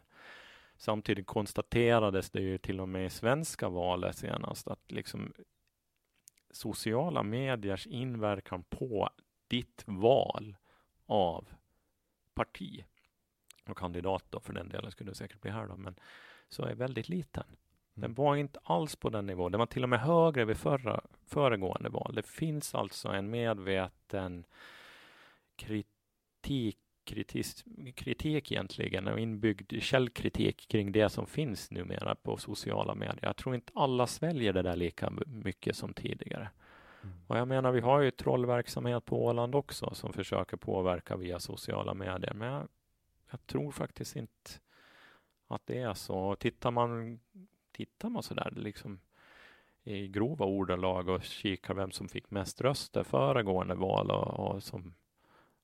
Samtidigt 0.77 1.27
konstaterades 1.27 2.29
det 2.29 2.41
ju 2.41 2.57
till 2.57 2.79
och 2.79 2.89
med 2.89 3.05
i 3.05 3.09
svenska 3.09 3.69
valet 3.69 4.17
senast 4.17 4.67
att 4.67 4.91
liksom 4.91 5.33
sociala 6.55 7.23
mediers 7.23 7.87
inverkan 7.87 8.63
på 8.63 9.09
ditt 9.47 9.83
val 9.85 10.55
av 11.05 11.47
parti 12.33 12.85
och 13.65 13.77
kandidat 13.77 14.25
då 14.29 14.39
för 14.39 14.53
den 14.53 14.69
delen 14.69 14.91
skulle 14.91 15.11
det 15.11 15.15
säkert 15.15 15.41
bli 15.41 15.51
här 15.51 15.67
då, 15.67 15.77
men 15.77 15.95
så 16.49 16.63
är 16.63 16.75
väldigt 16.75 17.09
liten. 17.09 17.45
Den 17.93 18.03
mm. 18.03 18.15
var 18.15 18.35
inte 18.35 18.59
alls 18.63 18.95
på 18.95 19.09
den 19.09 19.25
nivån. 19.25 19.51
Den 19.51 19.59
var 19.59 19.65
till 19.65 19.83
och 19.83 19.89
med 19.89 19.99
högre 19.99 20.45
vid 20.45 20.57
förra, 20.57 21.01
föregående 21.25 21.89
val. 21.89 22.15
Det 22.15 22.27
finns 22.27 22.75
alltså 22.75 23.09
en 23.09 23.29
medveten 23.29 24.45
kritik, 25.55 26.79
kritis, 27.05 27.65
kritik 27.95 28.51
egentligen, 28.51 29.07
och 29.07 29.19
inbyggd 29.19 29.81
källkritik 29.81 30.67
kring 30.67 30.91
det 30.91 31.09
som 31.09 31.27
finns 31.27 31.71
numera 31.71 32.15
på 32.15 32.37
sociala 32.37 32.95
medier. 32.95 33.19
Jag 33.21 33.35
tror 33.35 33.55
inte 33.55 33.71
alla 33.75 34.07
sväljer 34.07 34.53
det 34.53 34.61
där 34.61 34.75
lika 34.75 35.13
mycket 35.25 35.75
som 35.75 35.93
tidigare. 35.93 36.49
Mm. 37.03 37.15
Och 37.27 37.37
jag 37.37 37.47
menar, 37.47 37.71
vi 37.71 37.79
har 37.79 38.01
ju 38.01 38.11
trollverksamhet 38.11 39.05
på 39.05 39.25
Åland 39.25 39.55
också 39.55 39.93
som 39.93 40.13
försöker 40.13 40.57
påverka 40.57 41.15
via 41.15 41.39
sociala 41.39 41.93
medier, 41.93 42.33
men 42.33 42.47
jag 42.47 42.67
jag 43.33 43.45
tror 43.47 43.71
faktiskt 43.71 44.15
inte 44.15 44.51
att 45.47 45.61
det 45.65 45.77
är 45.77 45.93
så. 45.93 46.35
Tittar 46.35 46.71
man, 46.71 47.19
tittar 47.71 48.09
man 48.09 48.23
så 48.23 48.33
där 48.33 48.51
liksom 48.55 48.99
i 49.83 50.07
grova 50.07 50.45
ordalag 50.45 51.09
och 51.09 51.23
kikar 51.23 51.73
vem 51.73 51.91
som 51.91 52.09
fick 52.09 52.31
mest 52.31 52.61
röster 52.61 53.03
föregående 53.03 53.75
val 53.75 54.11
och, 54.11 54.39
och 54.39 54.63
som 54.63 54.93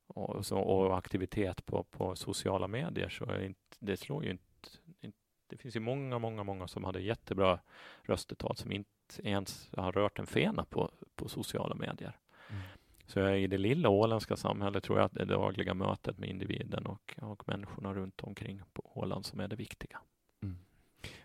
och, 0.09 0.45
så, 0.45 0.59
och, 0.59 0.97
aktivitet 0.97 1.65
på, 1.65 1.83
på 1.83 2.15
sociala 2.15 2.67
medier 2.67 3.09
så 3.09 3.25
är 3.25 3.41
inte, 3.41 3.59
det 3.79 3.97
slår 3.97 4.23
ju 4.23 4.31
inte, 4.31 4.69
inte, 5.01 5.17
Det 5.47 5.57
finns 5.57 5.75
ju 5.75 5.79
många, 5.79 6.19
många, 6.19 6.43
många 6.43 6.67
som 6.67 6.83
hade 6.83 7.01
jättebra 7.01 7.59
röstetal 8.03 8.55
som 8.55 8.71
inte 8.71 8.89
ens 9.23 9.69
har 9.77 9.91
rört 9.91 10.19
en 10.19 10.27
fena 10.27 10.65
på, 10.65 10.91
på 11.15 11.29
sociala 11.29 11.75
medier. 11.75 12.17
Mm. 12.49 12.61
Så 13.05 13.29
i 13.29 13.47
det 13.47 13.57
lilla 13.57 13.89
åländska 13.89 14.35
samhället 14.35 14.83
tror 14.83 14.97
jag 14.97 15.05
att 15.05 15.13
det 15.13 15.25
dagliga 15.25 15.73
mötet 15.73 16.17
med 16.17 16.29
individen 16.29 16.85
och, 16.85 17.15
och 17.21 17.47
människorna 17.47 17.93
runt 17.93 18.21
omkring 18.21 18.61
på 18.73 18.91
Åland 18.93 19.25
som 19.25 19.39
är 19.39 19.47
det 19.47 19.55
viktiga. 19.55 19.99
Mm. 20.43 20.57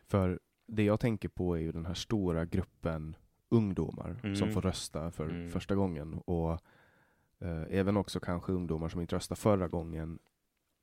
För 0.06 0.40
det 0.66 0.84
jag 0.84 1.00
tänker 1.00 1.28
på 1.28 1.56
är 1.56 1.60
ju 1.60 1.72
den 1.72 1.86
här 1.86 1.94
stora 1.94 2.44
gruppen 2.44 3.16
ungdomar 3.48 4.16
mm. 4.22 4.36
som 4.36 4.52
får 4.52 4.60
rösta 4.60 5.10
för 5.10 5.24
mm. 5.24 5.50
första 5.50 5.74
gången 5.74 6.14
och 6.14 6.60
även 7.48 7.96
också 7.96 8.20
kanske 8.20 8.52
ungdomar 8.52 8.88
som 8.88 9.00
inte 9.00 9.16
röstade 9.16 9.40
förra 9.40 9.68
gången 9.68 10.18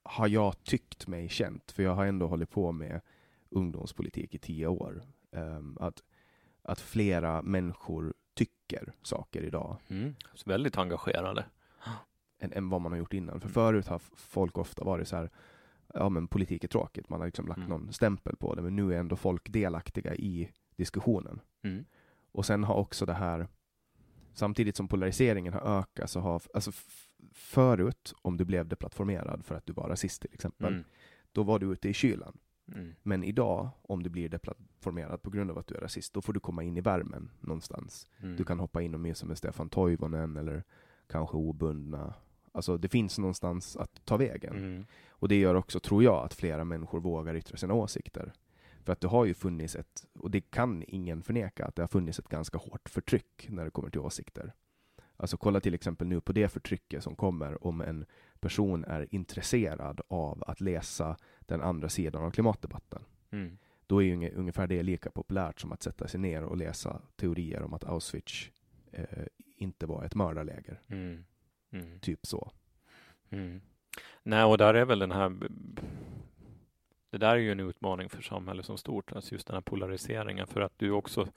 har 0.04 0.28
jag 0.28 0.64
tyckt 0.64 1.08
mig 1.08 1.30
känt, 1.30 1.72
för 1.72 1.84
jag 1.84 1.96
har 1.96 2.06
ändå 2.06 2.28
hållit 2.28 2.50
på 2.50 2.72
med 2.72 3.02
ungdomspolitik 3.50 4.36
i 4.36 4.38
tio 4.38 4.68
år. 4.68 5.02
Um, 5.32 5.78
att, 5.80 6.04
att 6.62 6.80
flera 6.80 7.42
människor 7.42 8.14
tycker 8.34 8.94
saker 9.02 9.42
idag. 9.42 9.78
Mm. 9.88 10.16
väldigt 10.46 10.78
engagerade. 10.78 11.46
Än, 12.40 12.54
än, 12.54 12.70
vad 12.70 12.82
man 12.82 12.92
har 12.92 13.00
gjort 13.00 13.14
innan. 13.14 13.42
För 13.42 13.50
förut 13.50 13.88
har 13.88 14.00
folk 14.16 14.58
ofta 14.58 14.84
varit 14.84 15.08
så 15.08 15.16
här, 15.16 15.30
ja 15.94 16.10
men 16.10 16.28
politik 16.28 16.64
är 16.64 16.68
tråkigt, 16.68 17.10
man 17.10 17.20
har 17.20 17.28
liksom 17.28 17.48
lagt 17.48 17.58
mm. 17.58 17.70
någon 17.70 17.94
stämpel 17.94 18.36
på 18.36 18.56
det, 18.56 18.62
men 18.62 18.76
nu 18.76 18.94
är 18.94 19.00
ändå 19.00 19.16
folk 19.16 19.54
delaktiga 19.54 20.16
i 20.16 20.52
diskussionen. 20.76 21.42
Mm. 21.62 21.86
Och 22.32 22.46
sen 22.46 22.64
har 22.64 22.76
också 22.76 23.06
det 23.06 23.14
här, 23.14 23.48
samtidigt 24.34 24.76
som 24.76 24.88
polariseringen 24.88 25.54
har 25.54 25.80
ökat, 25.80 26.10
så 26.10 26.20
har, 26.20 26.42
alltså 26.54 26.72
förut, 27.34 28.14
om 28.22 28.38
du 28.38 28.46
blev 28.46 28.68
deplattformerad 28.68 29.46
för 29.46 29.56
att 29.56 29.66
du 29.66 29.74
var 29.74 29.90
rasist 29.90 30.22
till 30.22 30.34
exempel, 30.34 30.74
mm. 30.74 30.84
då 31.32 31.44
var 31.44 31.60
du 31.60 31.72
ute 31.74 31.90
i 31.90 31.94
kylan. 31.94 32.38
Mm. 32.76 32.96
Men 33.04 33.24
idag, 33.24 33.70
om 33.82 34.04
du 34.04 34.10
blir 34.10 34.30
deplattformerad 34.30 35.22
på 35.22 35.30
grund 35.30 35.52
av 35.52 35.58
att 35.58 35.68
du 35.68 35.76
är 35.76 35.82
rasist, 35.82 36.14
då 36.14 36.22
får 36.22 36.34
du 36.34 36.40
komma 36.40 36.64
in 36.64 36.78
i 36.78 36.82
värmen 36.82 37.30
någonstans. 37.40 38.08
Mm. 38.20 38.36
Du 38.36 38.44
kan 38.44 38.60
hoppa 38.60 38.82
in 38.82 38.94
och 38.94 39.00
mysa 39.00 39.26
med 39.26 39.38
Stefan 39.38 39.70
Toivonen 39.70 40.38
eller 40.38 40.64
kanske 41.08 41.38
obundna. 41.38 42.14
Alltså 42.52 42.78
det 42.78 42.90
finns 42.90 43.20
någonstans 43.20 43.78
att 43.78 44.06
ta 44.06 44.18
vägen. 44.18 44.58
Mm. 44.58 44.86
Och 45.10 45.28
det 45.28 45.40
gör 45.40 45.56
också, 45.56 45.80
tror 45.80 46.04
jag, 46.04 46.26
att 46.26 46.34
flera 46.34 46.64
människor 46.64 47.00
vågar 47.00 47.36
yttra 47.36 47.58
sina 47.58 47.74
åsikter. 47.74 48.34
För 48.86 48.94
att 48.94 49.02
det 49.02 49.08
har 49.08 49.26
ju 49.26 49.34
funnits 49.34 49.76
ett, 49.76 50.06
och 50.14 50.32
det 50.32 50.42
kan 50.42 50.84
ingen 50.88 51.24
förneka, 51.24 51.66
att 51.66 51.76
det 51.76 51.84
har 51.84 51.88
funnits 51.88 52.20
ett 52.20 52.28
ganska 52.28 52.58
hårt 52.58 52.90
förtryck 52.90 53.48
när 53.50 53.66
det 53.66 53.72
kommer 53.72 53.90
till 53.90 54.00
åsikter. 54.00 54.54
Alltså 55.18 55.38
kolla 55.38 55.60
till 55.60 55.74
exempel 55.74 56.08
nu 56.08 56.22
på 56.22 56.32
det 56.32 56.48
förtrycket 56.48 57.04
som 57.04 57.16
kommer 57.16 57.68
om 57.68 57.82
en 57.82 58.06
person 58.40 58.86
är 58.86 59.16
intresserad 59.16 60.02
av 60.08 60.44
att 60.48 60.62
läsa 60.62 61.18
den 61.40 61.62
andra 61.62 61.90
sidan 61.90 62.24
av 62.24 62.32
klimatdebatten. 62.32 63.04
Mm. 63.32 63.58
Då 63.88 64.04
är 64.04 64.06
ju 64.06 64.32
ungefär 64.36 64.68
det 64.68 64.84
lika 64.84 65.12
populärt 65.12 65.60
som 65.60 65.72
att 65.72 65.84
sätta 65.84 66.08
sig 66.08 66.20
ner 66.20 66.44
och 66.44 66.58
läsa 66.58 67.02
teorier 67.16 67.62
om 67.62 67.74
att 67.74 67.84
Auschwitz 67.84 68.52
eh, 68.92 69.06
inte 69.38 69.86
var 69.86 70.04
ett 70.04 70.16
mördarläger. 70.16 70.82
Mm. 70.88 71.26
Mm. 71.72 72.00
Typ 72.00 72.26
så. 72.26 72.52
Mm. 73.30 73.62
Nej, 74.24 74.44
och 74.44 74.58
där 74.58 74.74
är 74.74 74.86
väl 74.86 75.00
den 75.00 75.12
här 75.12 75.50
det 77.12 77.18
där 77.18 77.32
är 77.32 77.38
ju 77.38 77.52
en 77.52 77.60
utmaning 77.60 78.10
för 78.10 78.22
samhället 78.22 78.66
som 78.66 78.78
stort, 78.78 79.12
alltså 79.12 79.34
just 79.34 79.48
den 79.48 79.54
här 79.54 79.62
polariseringen, 79.62 80.48
för 80.48 80.62
att 80.62 80.74
du 80.80 80.92
också 80.92 81.28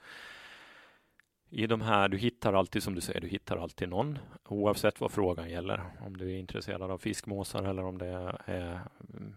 i 1.49 1.67
de 1.67 1.81
här, 1.81 2.09
du 2.09 2.17
hittar 2.17 2.53
alltid 2.53 2.83
som 2.83 2.95
du 2.95 3.01
säger, 3.01 3.21
du 3.21 3.27
hittar 3.27 3.57
alltid 3.57 3.89
någon 3.89 4.19
oavsett 4.43 5.01
vad 5.01 5.11
frågan 5.11 5.49
gäller. 5.49 5.81
Om 6.05 6.17
du 6.17 6.31
är 6.31 6.37
intresserad 6.37 6.91
av 6.91 6.97
fiskmåsar 6.97 7.63
eller 7.63 7.83
om 7.83 7.97
det 7.97 8.35
är 8.45 8.79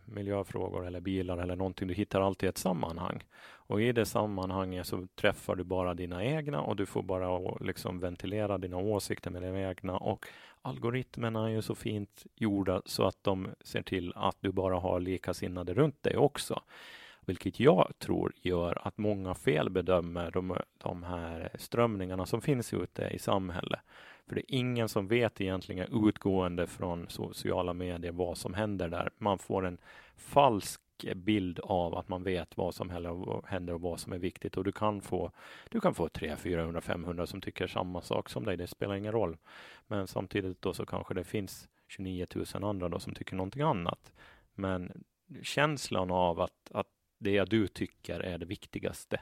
miljöfrågor 0.04 0.86
eller 0.86 1.00
bilar 1.00 1.38
eller 1.38 1.56
någonting. 1.56 1.88
Du 1.88 1.94
hittar 1.94 2.20
alltid 2.20 2.48
ett 2.48 2.58
sammanhang 2.58 3.24
och 3.40 3.82
i 3.82 3.92
det 3.92 4.06
sammanhanget 4.06 4.86
så 4.86 5.06
träffar 5.14 5.56
du 5.56 5.64
bara 5.64 5.94
dina 5.94 6.24
egna 6.24 6.60
och 6.60 6.76
du 6.76 6.86
får 6.86 7.02
bara 7.02 7.54
liksom 7.60 8.00
ventilera 8.00 8.58
dina 8.58 8.76
åsikter 8.76 9.30
med 9.30 9.42
dina 9.42 9.60
egna 9.60 9.96
och 9.96 10.26
algoritmerna 10.68 11.44
är 11.44 11.52
ju 11.52 11.62
så 11.62 11.74
fint 11.74 12.26
gjorda 12.34 12.82
så 12.84 13.04
att 13.04 13.24
de 13.24 13.48
ser 13.60 13.82
till 13.82 14.12
att 14.16 14.36
du 14.40 14.52
bara 14.52 14.78
har 14.78 15.00
likasinnade 15.00 15.74
runt 15.74 16.02
dig 16.02 16.16
också 16.16 16.62
vilket 17.28 17.60
jag 17.60 17.92
tror 17.98 18.32
gör 18.42 18.86
att 18.86 18.98
många 18.98 19.34
felbedömer 19.34 20.30
de, 20.30 20.56
de 20.78 21.02
här 21.02 21.50
strömningarna 21.54 22.26
som 22.26 22.40
finns 22.40 22.74
ute 22.74 23.02
i 23.02 23.18
samhället. 23.18 23.80
För 24.26 24.34
det 24.34 24.40
är 24.40 24.58
ingen 24.58 24.88
som 24.88 25.08
vet 25.08 25.40
egentligen 25.40 26.06
utgående 26.08 26.66
från 26.66 27.06
sociala 27.08 27.72
medier 27.72 28.12
vad 28.12 28.38
som 28.38 28.54
händer 28.54 28.88
där. 28.88 29.10
Man 29.18 29.38
får 29.38 29.66
en 29.66 29.78
falsk 30.16 30.80
Eh, 31.04 31.14
bild 31.14 31.60
av 31.60 31.94
att 31.94 32.08
man 32.08 32.22
vet 32.22 32.56
vad 32.56 32.74
som 32.74 32.90
händer 33.46 33.74
och 33.74 33.80
vad 33.80 34.00
som 34.00 34.12
är 34.12 34.18
viktigt 34.18 34.56
och 34.56 34.64
du 34.64 34.72
kan 34.72 35.00
få 35.00 35.32
du 35.70 35.80
kan 35.80 35.94
få 35.94 36.08
300, 36.08 36.36
400, 36.36 36.80
500 36.80 37.26
som 37.26 37.40
tycker 37.40 37.66
samma 37.66 38.02
sak 38.02 38.28
som 38.28 38.44
dig. 38.44 38.56
Det 38.56 38.66
spelar 38.66 38.94
ingen 38.94 39.12
roll. 39.12 39.36
Men 39.86 40.06
samtidigt 40.06 40.62
då 40.62 40.74
så 40.74 40.86
kanske 40.86 41.14
det 41.14 41.24
finns 41.24 41.68
29 41.88 42.26
000 42.54 42.64
andra 42.64 42.88
då 42.88 42.98
som 42.98 43.14
tycker 43.14 43.36
någonting 43.36 43.62
annat. 43.62 44.12
Men 44.54 45.04
känslan 45.42 46.10
av 46.10 46.40
att, 46.40 46.70
att 46.70 46.88
det 47.18 47.44
du 47.44 47.68
tycker 47.68 48.20
är 48.20 48.38
det 48.38 48.46
viktigaste 48.46 49.20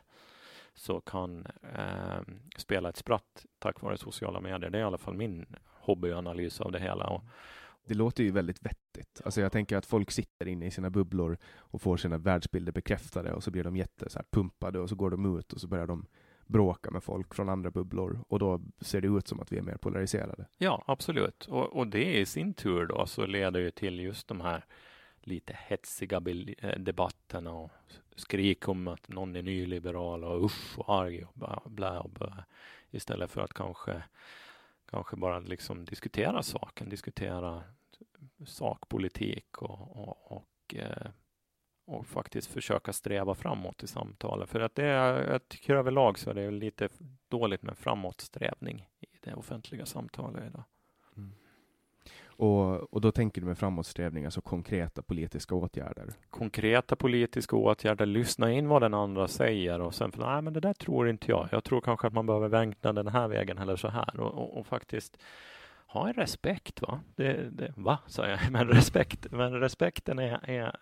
så 0.74 1.00
kan 1.00 1.46
eh, 1.76 2.20
spela 2.56 2.88
ett 2.88 2.96
spratt 2.96 3.46
tack 3.58 3.82
vare 3.82 3.98
sociala 3.98 4.40
medier. 4.40 4.70
Det 4.70 4.78
är 4.78 4.82
i 4.82 4.84
alla 4.84 4.98
fall 4.98 5.14
min 5.14 5.46
hobbyanalys 5.64 6.60
av 6.60 6.72
det 6.72 6.80
hela. 6.80 7.06
Och, 7.06 7.22
det 7.86 7.94
låter 7.94 8.24
ju 8.24 8.30
väldigt 8.30 8.62
vettigt. 8.62 9.20
Alltså 9.24 9.40
jag 9.40 9.52
tänker 9.52 9.76
att 9.76 9.86
folk 9.86 10.10
sitter 10.10 10.48
inne 10.48 10.66
i 10.66 10.70
sina 10.70 10.90
bubblor 10.90 11.38
och 11.56 11.82
får 11.82 11.96
sina 11.96 12.18
världsbilder 12.18 12.72
bekräftade 12.72 13.32
och 13.32 13.44
så 13.44 13.50
blir 13.50 13.64
de 13.64 13.76
jätte 13.76 14.10
så 14.10 14.18
här 14.18 14.26
pumpade 14.30 14.78
och 14.78 14.88
så 14.88 14.94
går 14.94 15.10
de 15.10 15.38
ut 15.38 15.52
och 15.52 15.60
så 15.60 15.68
börjar 15.68 15.86
de 15.86 16.06
bråka 16.46 16.90
med 16.90 17.02
folk 17.02 17.34
från 17.34 17.48
andra 17.48 17.70
bubblor 17.70 18.24
och 18.28 18.38
då 18.38 18.60
ser 18.80 19.00
det 19.00 19.08
ut 19.08 19.28
som 19.28 19.40
att 19.40 19.52
vi 19.52 19.58
är 19.58 19.62
mer 19.62 19.76
polariserade. 19.76 20.46
Ja, 20.58 20.84
absolut. 20.86 21.46
Och, 21.46 21.76
och 21.76 21.86
det 21.86 22.18
i 22.18 22.26
sin 22.26 22.54
tur 22.54 22.86
då 22.86 23.06
så 23.06 23.26
leder 23.26 23.60
ju 23.60 23.70
till 23.70 24.00
just 24.00 24.28
de 24.28 24.40
här 24.40 24.64
lite 25.20 25.56
hetsiga 25.58 26.22
eh, 26.58 26.78
debatterna 26.78 27.52
och 27.52 27.70
skrik 28.16 28.68
om 28.68 28.88
att 28.88 29.08
någon 29.08 29.36
är 29.36 29.42
nyliberal 29.42 30.24
och 30.24 30.44
usch 30.44 30.78
och 30.78 30.94
arg 30.94 31.24
och 31.24 31.32
bla, 31.34 31.62
bla 31.64 32.00
och 32.00 32.10
bla. 32.10 32.44
Istället 32.90 33.30
för 33.30 33.40
att 33.40 33.54
kanske, 33.54 34.02
kanske 34.90 35.16
bara 35.16 35.38
liksom 35.38 35.84
diskutera 35.84 36.42
saken, 36.42 36.88
diskutera 36.88 37.62
sakpolitik 38.44 39.62
och, 39.62 39.96
och, 39.96 40.32
och, 40.32 40.74
eh, 40.74 41.10
och 41.84 42.06
faktiskt 42.06 42.50
försöka 42.50 42.92
sträva 42.92 43.34
framåt 43.34 43.82
i 43.82 43.86
samtalen. 43.86 44.46
För 44.46 44.60
att 44.60 44.74
det 44.74 44.84
är, 44.84 45.32
jag 45.32 45.48
tycker 45.48 45.74
överlag 45.74 46.18
så 46.18 46.30
är 46.30 46.34
det 46.34 46.50
lite 46.50 46.88
dåligt 47.28 47.62
med 47.62 47.78
framåtsträvning 47.78 48.88
i 49.00 49.06
det 49.20 49.34
offentliga 49.34 49.86
samtalet 49.86 50.44
idag. 50.46 50.64
Mm. 51.16 51.32
Och, 52.38 52.94
och 52.94 53.00
då 53.00 53.12
tänker 53.12 53.40
du 53.40 53.46
med 53.46 53.58
framåtsträvning, 53.58 54.24
alltså 54.24 54.40
konkreta 54.40 55.02
politiska 55.02 55.54
åtgärder? 55.54 56.12
Konkreta 56.30 56.96
politiska 56.96 57.56
åtgärder, 57.56 58.06
lyssna 58.06 58.52
in 58.52 58.68
vad 58.68 58.82
den 58.82 58.94
andra 58.94 59.28
säger 59.28 59.80
och 59.80 59.94
sen, 59.94 60.12
nej 60.16 60.42
men 60.42 60.52
det 60.52 60.60
där 60.60 60.74
tror 60.74 61.08
inte 61.08 61.30
jag. 61.30 61.48
Jag 61.52 61.64
tror 61.64 61.80
kanske 61.80 62.06
att 62.06 62.12
man 62.12 62.26
behöver 62.26 62.48
vänta 62.48 62.92
den 62.92 63.08
här 63.08 63.28
vägen 63.28 63.58
eller 63.58 63.76
så 63.76 63.88
här 63.88 64.20
och, 64.20 64.34
och, 64.34 64.58
och 64.58 64.66
faktiskt 64.66 65.18
ha 65.86 66.08
en 66.08 66.14
respekt. 66.14 66.82
Va? 66.82 67.00
Det, 67.14 67.50
det, 67.50 67.72
va, 67.76 67.98
sa 68.06 68.28
jag, 68.28 68.38
men 68.50 68.68
respekt. 68.68 69.26
Men 69.30 69.60
respekten 69.60 70.18
är, 70.18 70.50
är 70.50 70.76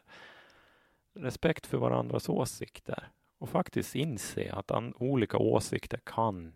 respekt 1.15 1.67
för 1.67 1.79
varandras 1.79 2.29
åsikter 2.29 3.09
och 3.39 3.49
faktiskt 3.49 3.95
inse 3.95 4.53
att 4.53 4.71
an, 4.71 4.95
olika 4.97 5.39
åsikter 5.39 6.01
kan 6.05 6.55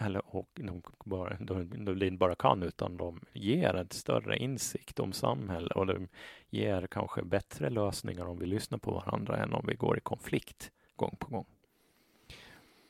eller 0.00 0.36
och 0.36 0.48
de, 0.54 0.82
bara, 1.04 1.36
de, 1.40 1.84
de 1.84 2.06
inte 2.06 2.18
bara 2.18 2.34
kan 2.34 2.62
utan 2.62 2.96
de 2.96 3.20
ger 3.32 3.74
en 3.74 3.90
större 3.90 4.38
insikt 4.38 5.00
om 5.00 5.12
samhället 5.12 5.72
och 5.72 5.86
de 5.86 6.08
ger 6.50 6.86
kanske 6.86 7.22
bättre 7.22 7.70
lösningar 7.70 8.24
om 8.24 8.38
vi 8.38 8.46
lyssnar 8.46 8.78
på 8.78 8.90
varandra 8.90 9.36
än 9.36 9.52
om 9.52 9.64
vi 9.66 9.74
går 9.74 9.98
i 9.98 10.00
konflikt 10.00 10.72
gång 10.96 11.16
på 11.18 11.28
gång. 11.28 11.46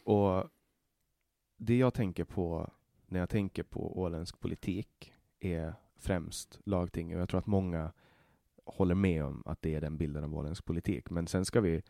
Och 0.04 0.50
det 1.56 1.76
jag 1.76 1.94
tänker 1.94 2.24
på 2.24 2.70
när 3.11 3.20
jag 3.20 3.28
tänker 3.28 3.62
på 3.62 4.00
åländsk 4.00 4.40
politik 4.40 5.12
är 5.40 5.74
främst 5.96 6.61
lagting 6.64 7.14
och 7.14 7.20
jag 7.20 7.28
tror 7.28 7.38
att 7.38 7.46
många 7.46 7.92
håller 8.64 8.94
med 8.94 9.24
om 9.24 9.42
att 9.46 9.62
det 9.62 9.74
är 9.74 9.80
den 9.80 9.96
bilden 9.96 10.24
av 10.24 10.34
åländsk 10.34 10.64
politik. 10.64 11.11
Men 11.11 11.26
sen 11.26 11.44
ska 11.44 11.61
vi 11.61 11.82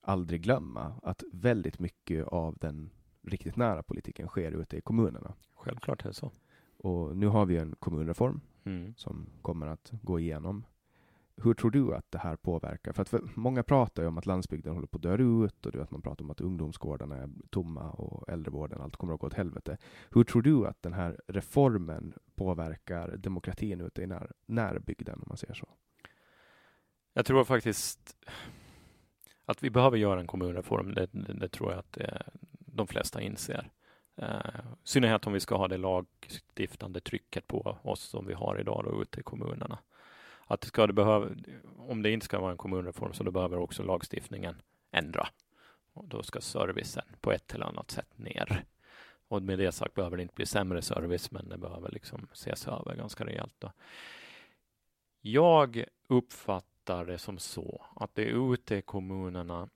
aldrig 0.00 0.42
glömma 0.42 0.94
att 1.02 1.22
väldigt 1.32 1.78
mycket 1.78 2.26
av 2.26 2.56
den 2.60 2.90
riktigt 3.22 3.56
nära 3.56 3.82
politiken 3.82 4.28
sker 4.28 4.52
ute 4.52 4.76
i 4.76 4.80
kommunerna. 4.80 5.34
Självklart 5.54 6.04
är 6.04 6.08
det 6.08 6.14
så. 6.14 6.32
Och 6.76 7.16
nu 7.16 7.26
har 7.26 7.46
vi 7.46 7.56
en 7.56 7.74
kommunreform 7.78 8.40
mm. 8.64 8.94
som 8.96 9.26
kommer 9.42 9.66
att 9.66 9.92
gå 10.02 10.20
igenom 10.20 10.64
hur 11.42 11.54
tror 11.54 11.70
du 11.70 11.94
att 11.94 12.10
det 12.10 12.18
här 12.18 12.36
påverkar? 12.36 12.92
För 12.92 13.02
att 13.02 13.08
för 13.08 13.20
många 13.34 13.62
pratar 13.62 14.02
ju 14.02 14.08
om 14.08 14.18
att 14.18 14.26
landsbygden 14.26 14.74
håller 14.74 14.86
på 14.86 14.96
att 14.96 15.02
dö 15.02 15.16
ut 15.16 15.66
och 15.66 15.72
du 15.72 15.78
vet, 15.78 15.90
man 15.90 16.02
pratar 16.02 16.24
om 16.24 16.30
att 16.30 16.40
ungdomsgårdarna 16.40 17.16
är 17.16 17.30
tomma 17.50 17.90
och 17.90 18.28
äldrevården, 18.28 18.80
allt 18.80 18.96
kommer 18.96 19.14
att 19.14 19.20
gå 19.20 19.26
åt 19.26 19.34
helvete. 19.34 19.78
Hur 20.10 20.24
tror 20.24 20.42
du 20.42 20.66
att 20.66 20.82
den 20.82 20.92
här 20.92 21.20
reformen 21.26 22.14
påverkar 22.34 23.16
demokratin 23.16 23.80
ute 23.80 24.02
i 24.02 24.06
när, 24.06 24.32
närbygden, 24.46 25.14
om 25.14 25.24
man 25.26 25.36
säger 25.36 25.54
så? 25.54 25.68
Jag 27.12 27.26
tror 27.26 27.44
faktiskt 27.44 28.16
att 29.44 29.62
vi 29.62 29.70
behöver 29.70 29.96
göra 29.96 30.20
en 30.20 30.26
kommunreform. 30.26 30.94
Det, 30.94 31.06
det, 31.12 31.32
det 31.32 31.48
tror 31.48 31.70
jag 31.70 31.78
att 31.78 31.92
det, 31.92 32.22
de 32.50 32.86
flesta 32.86 33.20
inser. 33.20 33.70
Uh, 34.22 34.26
I 34.84 34.88
synnerhet 34.88 35.26
om 35.26 35.32
vi 35.32 35.40
ska 35.40 35.56
ha 35.56 35.68
det 35.68 35.76
lagstiftande 35.76 37.00
trycket 37.00 37.46
på 37.46 37.78
oss 37.82 38.00
som 38.00 38.26
vi 38.26 38.34
har 38.34 38.60
idag 38.60 38.84
då, 38.84 39.02
ute 39.02 39.20
i 39.20 39.22
kommunerna 39.22 39.78
att 40.46 40.64
ska 40.64 40.86
det 40.86 40.92
behöva, 40.92 41.28
om 41.76 42.02
det 42.02 42.10
inte 42.10 42.26
ska 42.26 42.40
vara 42.40 42.50
en 42.50 42.56
kommunreform 42.56 43.12
så 43.12 43.24
då 43.24 43.30
behöver 43.30 43.58
också 43.58 43.82
lagstiftningen 43.82 44.62
ändra. 44.90 45.28
Och 45.92 46.08
då 46.08 46.22
ska 46.22 46.40
servicen 46.40 47.04
på 47.20 47.32
ett 47.32 47.54
eller 47.54 47.66
annat 47.66 47.90
sätt 47.90 48.18
ner. 48.18 48.64
Och 49.28 49.42
med 49.42 49.58
det 49.58 49.72
sagt 49.72 49.94
behöver 49.94 50.16
det 50.16 50.22
inte 50.22 50.34
bli 50.34 50.46
sämre 50.46 50.82
service, 50.82 51.30
men 51.30 51.48
det 51.48 51.58
behöver 51.58 51.90
liksom 51.90 52.28
ses 52.32 52.68
över 52.68 52.96
ganska 52.96 53.26
rejält. 53.26 53.54
Då. 53.58 53.72
Jag 55.20 55.84
uppfattar 56.06 57.04
det 57.04 57.18
som 57.18 57.38
så 57.38 57.86
att 57.96 58.14
det 58.14 58.24
ute 58.24 58.76
i 58.76 58.82
kommunerna 58.82 59.68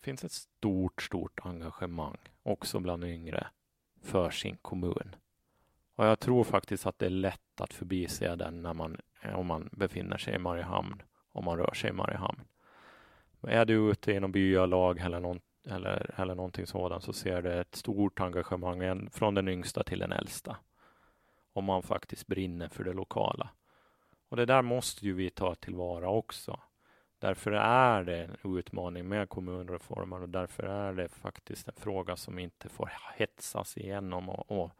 finns 0.00 0.24
ett 0.24 0.32
stort, 0.32 1.02
stort 1.02 1.40
engagemang 1.42 2.18
också 2.42 2.80
bland 2.80 3.04
yngre 3.04 3.46
för 4.02 4.30
sin 4.30 4.56
kommun. 4.56 5.16
Och 5.94 6.04
jag 6.04 6.20
tror 6.20 6.44
faktiskt 6.44 6.86
att 6.86 6.98
det 6.98 7.06
är 7.06 7.10
lätt 7.10 7.60
att 7.60 7.72
förbise 7.72 8.36
den 8.36 8.62
när 8.62 8.74
man, 8.74 8.96
Eh, 9.22 9.38
om 9.38 9.46
man 9.46 9.68
befinner 9.72 10.16
sig 10.16 10.34
i 10.34 10.38
Mariehamn, 10.38 11.02
om 11.32 11.44
man 11.44 11.58
rör 11.58 11.74
sig 11.74 11.90
i 11.90 11.92
Mariehamn. 11.92 12.40
Är 13.42 13.64
du 13.64 13.90
ute 13.90 14.12
i 14.12 14.20
någon 14.20 14.32
byalag 14.32 14.98
eller, 14.98 15.20
någon, 15.20 15.40
eller, 15.66 16.14
eller 16.20 16.34
någonting 16.34 16.66
sådant 16.66 17.04
så 17.04 17.12
ser 17.12 17.42
du 17.42 17.60
ett 17.60 17.74
stort 17.74 18.20
engagemang 18.20 19.10
från 19.10 19.34
den 19.34 19.48
yngsta 19.48 19.82
till 19.82 19.98
den 19.98 20.12
äldsta. 20.12 20.56
Om 21.52 21.64
man 21.64 21.82
faktiskt 21.82 22.26
brinner 22.26 22.68
för 22.68 22.84
det 22.84 22.92
lokala. 22.92 23.48
Och 24.28 24.36
det 24.36 24.46
där 24.46 24.62
måste 24.62 25.06
ju 25.06 25.12
vi 25.12 25.30
ta 25.30 25.54
tillvara 25.54 26.08
också. 26.08 26.60
Därför 27.18 27.52
är 27.52 28.04
det 28.04 28.24
en 28.24 28.56
utmaning 28.56 29.08
med 29.08 29.28
kommunreformer 29.28 30.22
och 30.22 30.28
därför 30.28 30.62
är 30.62 30.92
det 30.92 31.08
faktiskt 31.08 31.68
en 31.68 31.74
fråga 31.74 32.16
som 32.16 32.38
inte 32.38 32.68
får 32.68 32.92
hetsas 33.16 33.76
igenom 33.76 34.28
och, 34.28 34.50
och 34.50 34.72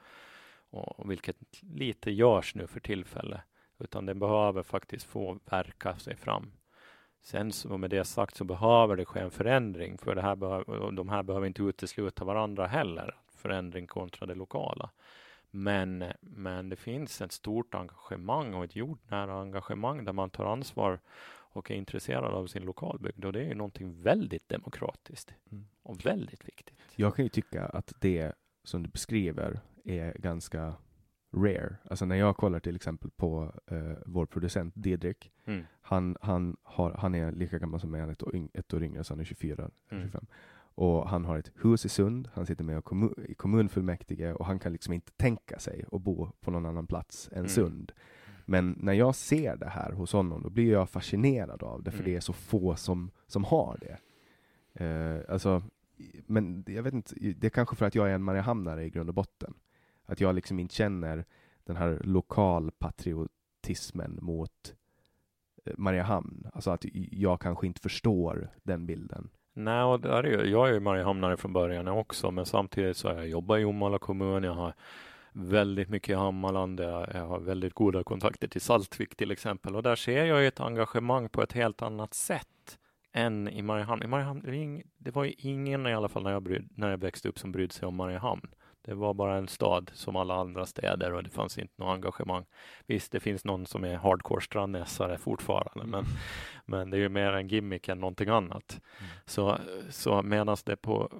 och 0.72 1.10
vilket 1.10 1.36
lite 1.60 2.10
görs 2.10 2.54
nu 2.54 2.66
för 2.66 2.80
tillfället, 2.80 3.40
utan 3.84 4.06
det 4.06 4.14
behöver 4.14 4.62
faktiskt 4.62 5.06
få 5.06 5.38
verka 5.50 5.98
sig 5.98 6.16
fram. 6.16 6.52
Sen 7.22 7.52
så 7.52 7.78
med 7.78 7.90
det 7.90 8.04
sagt 8.04 8.36
så 8.36 8.44
behöver 8.44 8.96
det 8.96 9.04
ske 9.04 9.20
en 9.20 9.30
förändring, 9.30 9.98
för 9.98 10.14
det 10.14 10.22
här 10.22 10.36
behöver, 10.36 10.92
de 10.92 11.08
här 11.08 11.22
behöver 11.22 11.46
inte 11.46 11.62
utesluta 11.62 12.24
varandra 12.24 12.66
heller, 12.66 13.16
förändring 13.36 13.86
kontra 13.86 14.26
det 14.26 14.34
lokala. 14.34 14.90
Men, 15.50 16.04
men 16.20 16.68
det 16.68 16.76
finns 16.76 17.20
ett 17.20 17.32
stort 17.32 17.74
engagemang 17.74 18.54
och 18.54 18.64
ett 18.64 18.76
jordnära 18.76 19.40
engagemang 19.40 20.04
där 20.04 20.12
man 20.12 20.30
tar 20.30 20.44
ansvar 20.44 21.00
och 21.52 21.70
är 21.70 21.74
intresserad 21.74 22.34
av 22.34 22.46
sin 22.46 22.62
lokalbygd 22.62 23.24
och 23.24 23.32
det 23.32 23.44
är 23.44 23.54
någonting 23.54 24.02
väldigt 24.02 24.48
demokratiskt 24.48 25.34
mm. 25.50 25.66
och 25.82 26.06
väldigt 26.06 26.48
viktigt. 26.48 26.76
Jag 26.96 27.16
kan 27.16 27.24
ju 27.24 27.28
tycka 27.28 27.66
att 27.66 27.92
det 28.00 28.32
som 28.64 28.82
du 28.82 28.88
beskriver 28.88 29.60
är 29.84 30.12
ganska 30.18 30.74
rare. 31.32 31.76
Alltså 31.90 32.04
när 32.04 32.16
jag 32.16 32.36
kollar 32.36 32.60
till 32.60 32.76
exempel 32.76 33.10
på 33.10 33.54
uh, 33.72 33.92
vår 34.06 34.26
producent 34.26 34.74
Didrik, 34.76 35.32
mm. 35.44 35.64
han, 35.80 36.16
han, 36.20 36.56
har, 36.62 36.92
han 36.92 37.14
är 37.14 37.32
lika 37.32 37.58
gammal 37.58 37.80
som 37.80 37.90
mig, 37.90 38.00
han 38.00 38.08
är 38.08 38.12
ett, 38.12 38.22
år, 38.22 38.48
ett 38.54 38.74
år 38.74 38.82
yngre, 38.84 39.04
så 39.04 39.12
han 39.12 39.20
är 39.20 39.24
24, 39.24 39.70
mm. 39.90 40.04
25. 40.04 40.26
Och 40.74 41.08
han 41.08 41.24
har 41.24 41.38
ett 41.38 41.52
hus 41.62 41.84
i 41.84 41.88
Sund, 41.88 42.28
han 42.34 42.46
sitter 42.46 42.64
med 42.64 42.84
kommun, 42.84 43.14
i 43.28 43.34
kommunfullmäktige 43.34 44.32
och 44.32 44.46
han 44.46 44.58
kan 44.58 44.72
liksom 44.72 44.94
inte 44.94 45.12
tänka 45.12 45.58
sig 45.58 45.84
att 45.92 46.02
bo 46.02 46.28
på 46.40 46.50
någon 46.50 46.66
annan 46.66 46.86
plats 46.86 47.28
än 47.32 47.38
mm. 47.38 47.48
Sund. 47.48 47.92
Men 48.44 48.76
när 48.80 48.92
jag 48.92 49.14
ser 49.14 49.56
det 49.56 49.68
här 49.68 49.92
hos 49.92 50.12
honom, 50.12 50.42
då 50.42 50.50
blir 50.50 50.72
jag 50.72 50.90
fascinerad 50.90 51.62
av 51.62 51.82
det, 51.82 51.90
för 51.90 51.98
mm. 51.98 52.10
det 52.10 52.16
är 52.16 52.20
så 52.20 52.32
få 52.32 52.76
som, 52.76 53.10
som 53.26 53.44
har 53.44 53.78
det. 53.80 53.98
Uh, 54.84 55.22
alltså, 55.28 55.62
men 56.26 56.64
jag 56.66 56.82
vet 56.82 56.94
inte, 56.94 57.14
det 57.14 57.46
är 57.46 57.50
kanske 57.50 57.76
för 57.76 57.86
att 57.86 57.94
jag 57.94 58.10
är 58.10 58.14
en 58.14 58.22
Mariehamnare 58.22 58.84
i 58.84 58.90
grund 58.90 59.08
och 59.08 59.14
botten. 59.14 59.54
Att 60.12 60.20
jag 60.20 60.34
liksom 60.34 60.58
inte 60.58 60.74
känner 60.74 61.24
den 61.64 61.76
här 61.76 62.00
lokalpatriotismen 62.04 64.18
mot 64.22 64.74
eh, 65.64 65.72
Mariehamn. 65.76 66.46
Alltså 66.52 66.70
att 66.70 66.84
jag 67.10 67.40
kanske 67.40 67.66
inte 67.66 67.80
förstår 67.80 68.50
den 68.62 68.86
bilden. 68.86 69.30
Nej, 69.54 69.82
och 69.82 70.00
där 70.00 70.24
är, 70.24 70.44
jag 70.44 70.68
är 70.68 70.72
ju 70.72 70.80
Mariehamnare 70.80 71.36
från 71.36 71.52
början 71.52 71.88
också, 71.88 72.30
men 72.30 72.46
samtidigt 72.46 72.96
så 72.96 73.08
har 73.08 73.14
jag 73.14 73.28
jobbat 73.28 73.60
i 73.60 73.64
Omala 73.64 73.98
kommun. 73.98 74.42
Jag 74.42 74.54
har 74.54 74.74
väldigt 75.32 75.88
mycket 75.88 76.10
i 76.10 76.14
Hammarland. 76.14 76.80
Jag 76.80 77.26
har 77.26 77.40
väldigt 77.40 77.74
goda 77.74 78.04
kontakter 78.04 78.48
till 78.48 78.60
Saltvik 78.60 79.16
till 79.16 79.30
exempel 79.30 79.76
och 79.76 79.82
där 79.82 79.96
ser 79.96 80.24
jag 80.24 80.46
ett 80.46 80.60
engagemang 80.60 81.28
på 81.28 81.42
ett 81.42 81.52
helt 81.52 81.82
annat 81.82 82.14
sätt 82.14 82.78
än 83.12 83.48
i 83.48 83.62
Mariehamn. 83.62 84.02
I 84.02 84.06
Mariehamn 84.06 84.82
det 84.98 85.10
var 85.10 85.24
ju 85.24 85.32
ingen 85.38 85.86
i 85.86 85.94
alla 85.94 86.08
fall 86.08 86.22
när 86.22 86.32
jag, 86.32 86.42
bryd, 86.42 86.68
när 86.74 86.90
jag 86.90 86.98
växte 86.98 87.28
upp 87.28 87.38
som 87.38 87.52
brydde 87.52 87.74
sig 87.74 87.88
om 87.88 87.96
Mariehamn. 87.96 88.50
Det 88.84 88.94
var 88.94 89.14
bara 89.14 89.36
en 89.36 89.48
stad 89.48 89.90
som 89.94 90.16
alla 90.16 90.34
andra 90.34 90.66
städer 90.66 91.12
och 91.12 91.22
det 91.22 91.30
fanns 91.30 91.58
inte 91.58 91.74
något 91.76 91.94
engagemang. 91.94 92.44
Visst, 92.86 93.12
det 93.12 93.20
finns 93.20 93.44
någon 93.44 93.66
som 93.66 93.84
är 93.84 93.96
hardcore 93.96 94.40
strandnäsare 94.40 95.18
fortfarande, 95.18 95.84
mm. 95.84 95.90
men, 95.90 96.04
men 96.66 96.90
det 96.90 96.96
är 96.96 97.00
ju 97.00 97.08
mer 97.08 97.32
en 97.32 97.48
gimmick 97.48 97.88
än 97.88 98.00
någonting 98.00 98.28
annat. 98.28 98.80
Mm. 98.98 99.10
Så, 99.26 99.58
så 99.90 100.22
medan 100.22 100.56
det 100.64 100.76
på 100.76 101.10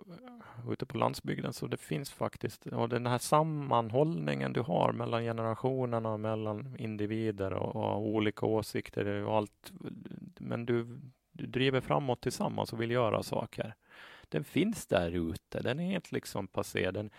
ute 0.71 0.87
på 0.87 0.99
landsbygden 0.99 1.53
så 1.53 1.67
det 1.67 1.77
finns 1.77 2.11
faktiskt 2.11 2.67
och 2.67 2.89
den 2.89 3.07
här 3.07 3.19
sammanhållningen 3.19 4.53
du 4.53 4.61
har 4.61 4.93
mellan 4.93 5.23
generationerna, 5.23 6.17
mellan 6.17 6.77
individer 6.79 7.53
och, 7.53 7.77
och 7.77 8.07
olika 8.07 8.47
åsikter 8.47 9.07
och 9.07 9.37
allt. 9.37 9.73
Men 10.39 10.67
du, 10.67 11.01
du 11.33 11.47
driver 11.47 11.81
framåt 11.81 12.21
tillsammans 12.21 12.73
och 12.73 12.81
vill 12.81 12.91
göra 12.91 13.23
saker. 13.23 13.75
Den 14.29 14.45
finns 14.45 14.87
där 14.87 15.11
ute. 15.11 15.61
Den 15.61 15.81
är 15.81 15.95
inte 15.95 16.15
liksom 16.15 16.49
passé. 16.49 16.91
Den, 16.91 17.11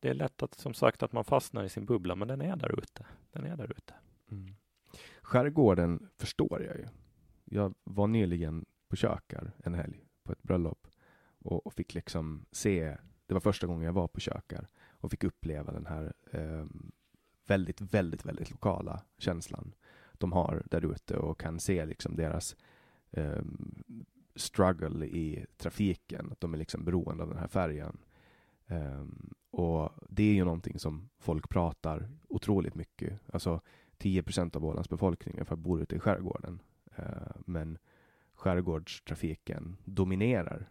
det 0.00 0.08
är 0.08 0.14
lätt 0.14 0.42
att, 0.42 0.54
som 0.54 0.74
sagt, 0.74 1.02
att 1.02 1.12
man 1.12 1.24
fastnar 1.24 1.64
i 1.64 1.68
sin 1.68 1.86
bubbla, 1.86 2.14
men 2.14 2.28
den 2.28 2.40
är 2.40 2.56
där 2.56 2.78
ute. 2.78 3.06
Den 3.32 3.44
är 3.44 3.56
där 3.56 3.70
ute. 3.70 3.94
Mm. 4.30 4.54
Skärgården 5.22 6.08
förstår 6.16 6.62
jag 6.62 6.76
ju. 6.76 6.86
Jag 7.44 7.74
var 7.84 8.06
nyligen 8.06 8.64
på 8.88 8.96
Kökar 8.96 9.52
en 9.64 9.74
helg 9.74 10.04
på 10.22 10.32
ett 10.32 10.42
bröllop 10.42 10.86
och, 11.38 11.66
och, 11.66 11.74
fick 11.74 11.94
liksom 11.94 12.46
se, 12.52 12.96
det 13.26 13.34
var 13.34 13.40
första 13.40 13.66
gången 13.66 13.84
jag 13.84 13.92
var 13.92 14.08
på 14.08 14.20
Kökar 14.20 14.68
och 14.90 15.10
fick 15.10 15.24
uppleva 15.24 15.72
den 15.72 15.86
här 15.86 16.12
eh, 16.30 16.64
väldigt, 17.46 17.80
väldigt, 17.80 18.26
väldigt 18.26 18.50
lokala 18.50 19.02
känslan 19.18 19.74
de 20.12 20.32
har 20.32 20.62
där 20.70 20.92
ute 20.92 21.16
och 21.16 21.40
kan 21.40 21.60
se 21.60 21.86
liksom 21.86 22.16
deras 22.16 22.56
eh, 23.10 23.42
struggle 24.34 25.06
i 25.06 25.46
trafiken, 25.56 26.28
att 26.32 26.40
de 26.40 26.54
är 26.54 26.58
liksom 26.58 26.84
beroende 26.84 27.22
av 27.22 27.28
den 27.28 27.38
här 27.38 27.48
färjan. 27.48 27.98
Um, 28.66 29.34
och 29.50 29.90
det 30.08 30.22
är 30.22 30.34
ju 30.34 30.44
någonting 30.44 30.78
som 30.78 31.08
folk 31.18 31.48
pratar 31.48 32.08
otroligt 32.28 32.74
mycket. 32.74 33.20
Alltså 33.32 33.60
10 33.98 34.22
procent 34.22 34.56
av 34.56 34.64
Ålands 34.64 34.88
befolkning 34.88 35.34
ungefär 35.34 35.56
bor 35.56 35.82
ute 35.82 35.96
i 35.96 35.98
skärgården. 35.98 36.62
Eh, 36.96 37.04
men 37.46 37.78
skärgårdstrafiken 38.34 39.76
dominerar 39.84 40.68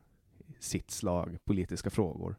sitt 0.60 0.92
slag 0.92 1.38
politiska 1.46 1.90
frågor. 1.90 2.36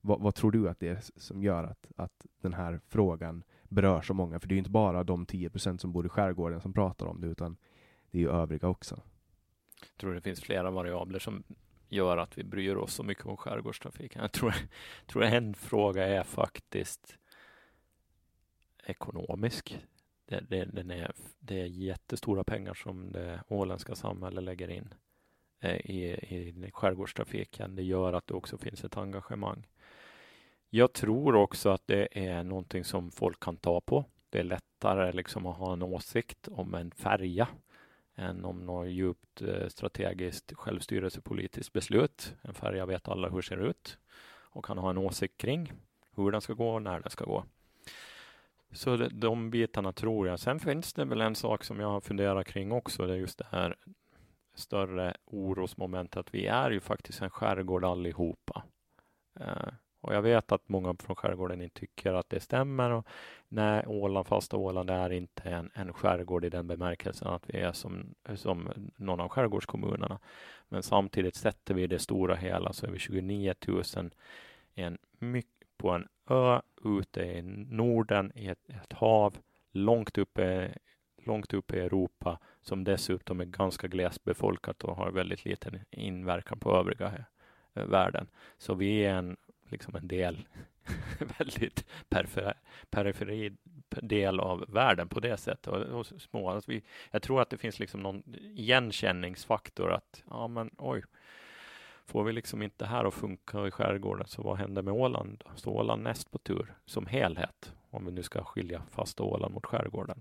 Vad, 0.00 0.20
vad, 0.20 0.34
tror 0.34 0.50
du 0.50 0.68
att 0.68 0.80
det 0.80 0.88
är 0.88 1.00
som 1.16 1.42
gör 1.42 1.64
att, 1.64 1.86
att 1.96 2.26
den 2.40 2.54
här 2.54 2.80
frågan 2.88 3.42
berör 3.68 4.02
så 4.02 4.14
många? 4.14 4.40
För 4.40 4.48
det 4.48 4.52
är 4.52 4.56
ju 4.56 4.58
inte 4.58 4.70
bara 4.70 5.04
de 5.04 5.26
10 5.26 5.50
procent 5.50 5.80
som 5.80 5.92
bor 5.92 6.06
i 6.06 6.08
skärgården 6.08 6.60
som 6.60 6.72
pratar 6.72 7.06
om 7.06 7.20
det, 7.20 7.26
utan 7.26 7.56
det 8.10 8.18
är 8.18 8.22
ju 8.22 8.30
övriga 8.30 8.68
också. 8.68 9.00
Jag 9.80 9.96
tror 9.96 10.14
det 10.14 10.20
finns 10.20 10.40
flera 10.40 10.70
variabler 10.70 11.18
som 11.18 11.42
gör 11.92 12.16
att 12.16 12.38
vi 12.38 12.44
bryr 12.44 12.74
oss 12.76 12.94
så 12.94 13.02
mycket 13.02 13.26
om 13.26 13.36
skärgårdstrafiken. 13.36 14.22
Jag 14.22 14.32
tror, 14.32 14.54
tror 15.06 15.24
en 15.24 15.54
fråga 15.54 16.06
är 16.06 16.22
faktiskt 16.22 17.18
ekonomisk. 18.86 19.78
Det, 20.26 20.40
det, 20.48 20.64
den 20.64 20.90
är, 20.90 21.12
det 21.38 21.60
är 21.60 21.66
jättestora 21.66 22.44
pengar 22.44 22.74
som 22.74 23.12
det 23.12 23.42
åländska 23.48 23.94
samhället 23.94 24.44
lägger 24.44 24.68
in 24.68 24.94
eh, 25.60 25.76
i, 25.76 26.04
i 26.12 26.70
skärgårdstrafiken. 26.72 27.76
Det 27.76 27.82
gör 27.82 28.12
att 28.12 28.26
det 28.26 28.34
också 28.34 28.58
finns 28.58 28.84
ett 28.84 28.96
engagemang. 28.96 29.66
Jag 30.70 30.92
tror 30.92 31.34
också 31.34 31.70
att 31.70 31.86
det 31.86 32.08
är 32.12 32.42
någonting 32.42 32.84
som 32.84 33.10
folk 33.10 33.40
kan 33.40 33.56
ta 33.56 33.80
på. 33.80 34.04
Det 34.30 34.38
är 34.38 34.44
lättare 34.44 35.12
liksom 35.12 35.46
att 35.46 35.56
ha 35.56 35.72
en 35.72 35.82
åsikt 35.82 36.48
om 36.48 36.74
en 36.74 36.90
färja 36.90 37.48
än 38.16 38.44
om 38.44 38.66
något 38.66 38.88
djupt 38.88 39.42
eh, 39.42 39.68
strategiskt 39.68 40.52
självstyrelsepolitiskt 40.52 41.72
beslut. 41.72 42.34
En 42.42 42.54
färja 42.54 42.86
vet 42.86 43.08
alla 43.08 43.28
hur 43.28 43.36
det 43.36 43.42
ser 43.42 43.68
ut 43.68 43.98
och 44.40 44.64
kan 44.64 44.78
ha 44.78 44.90
en 44.90 44.98
åsikt 44.98 45.38
kring 45.38 45.72
hur 46.14 46.30
den 46.30 46.40
ska 46.40 46.52
gå 46.52 46.74
och 46.74 46.82
när 46.82 47.00
den 47.00 47.10
ska 47.10 47.24
gå. 47.24 47.44
Så 48.72 48.96
de 48.96 49.50
bitarna 49.50 49.92
tror 49.92 50.28
jag. 50.28 50.40
Sen 50.40 50.60
finns 50.60 50.92
det 50.92 51.04
väl 51.04 51.20
en 51.20 51.34
sak 51.34 51.64
som 51.64 51.80
jag 51.80 51.88
har 51.88 52.00
funderat 52.00 52.46
kring 52.46 52.72
också. 52.72 53.06
Det 53.06 53.12
är 53.12 53.16
just 53.16 53.38
det 53.38 53.46
här 53.50 53.76
större 54.54 55.16
orosmomentet. 55.24 56.26
Vi 56.34 56.46
är 56.46 56.70
ju 56.70 56.80
faktiskt 56.80 57.22
en 57.22 57.30
skärgård 57.30 57.84
allihopa. 57.84 58.62
Eh, 59.40 59.68
och 60.02 60.14
jag 60.14 60.22
vet 60.22 60.52
att 60.52 60.68
många 60.68 60.94
från 60.94 61.16
skärgården 61.16 61.62
inte 61.62 61.80
tycker 61.80 62.14
att 62.14 62.30
det 62.30 62.40
stämmer. 62.40 62.90
Och 62.90 63.06
nej, 63.48 63.84
Åland, 63.86 64.26
fasta 64.26 64.56
Åland 64.56 64.90
är 64.90 65.10
inte 65.12 65.42
en, 65.42 65.70
en 65.74 65.92
skärgård 65.92 66.44
i 66.44 66.48
den 66.48 66.66
bemärkelsen 66.66 67.28
att 67.28 67.42
vi 67.46 67.58
är 67.58 67.72
som, 67.72 68.14
som 68.34 68.68
någon 68.96 69.20
av 69.20 69.28
skärgårdskommunerna. 69.28 70.18
Men 70.68 70.82
samtidigt 70.82 71.34
sätter 71.34 71.74
vi 71.74 71.86
det 71.86 71.98
stora 71.98 72.34
hela 72.34 72.72
så 72.72 72.86
är 72.86 72.90
vi 72.90 72.98
29 72.98 73.54
000 73.68 73.82
en, 74.74 74.98
på 75.76 75.90
en 75.90 76.08
ö 76.30 76.60
ute 76.84 77.22
i 77.22 77.42
Norden 77.42 78.32
i 78.34 78.48
ett, 78.48 78.68
ett 78.68 78.92
hav 78.92 79.38
långt 79.72 80.18
uppe 80.18 80.74
långt 81.24 81.54
uppe 81.54 81.76
i 81.76 81.80
Europa 81.80 82.38
som 82.62 82.84
dessutom 82.84 83.40
är 83.40 83.44
ganska 83.44 83.88
glesbefolkat 83.88 84.84
och 84.84 84.96
har 84.96 85.10
väldigt 85.10 85.44
liten 85.44 85.80
inverkan 85.90 86.58
på 86.58 86.76
övriga 86.76 87.12
eh, 87.74 87.84
världen. 87.84 88.28
Så 88.58 88.74
vi 88.74 89.04
är 89.04 89.14
en 89.14 89.36
liksom 89.72 89.96
en 89.96 90.08
del, 90.08 90.48
väldigt 91.38 91.84
perifer, 92.08 92.54
periferi 92.90 93.52
del 93.88 94.40
av 94.40 94.64
världen 94.68 95.08
på 95.08 95.20
det 95.20 95.36
sättet. 95.36 95.66
Och, 95.66 95.82
och 95.82 96.06
små, 96.06 96.50
alltså 96.50 96.70
vi, 96.70 96.82
jag 97.10 97.22
tror 97.22 97.42
att 97.42 97.50
det 97.50 97.56
finns 97.56 97.78
liksom 97.78 98.00
någon 98.00 98.22
igenkänningsfaktor 98.36 99.92
att, 99.92 100.22
ja 100.30 100.48
men 100.48 100.70
oj, 100.78 101.02
får 102.06 102.24
vi 102.24 102.32
liksom 102.32 102.62
inte 102.62 102.86
här 102.86 103.04
att 103.04 103.14
funka 103.14 103.66
i 103.66 103.70
skärgården, 103.70 104.26
så 104.26 104.42
vad 104.42 104.56
händer 104.56 104.82
med 104.82 104.94
Åland? 104.94 105.44
Står 105.56 105.72
Åland 105.72 106.02
näst 106.02 106.30
på 106.30 106.38
tur 106.38 106.74
som 106.86 107.06
helhet, 107.06 107.74
om 107.90 108.06
vi 108.06 108.12
nu 108.12 108.22
ska 108.22 108.44
skilja 108.44 108.82
fast 108.90 109.20
Åland 109.20 109.54
mot 109.54 109.66
skärgården. 109.66 110.20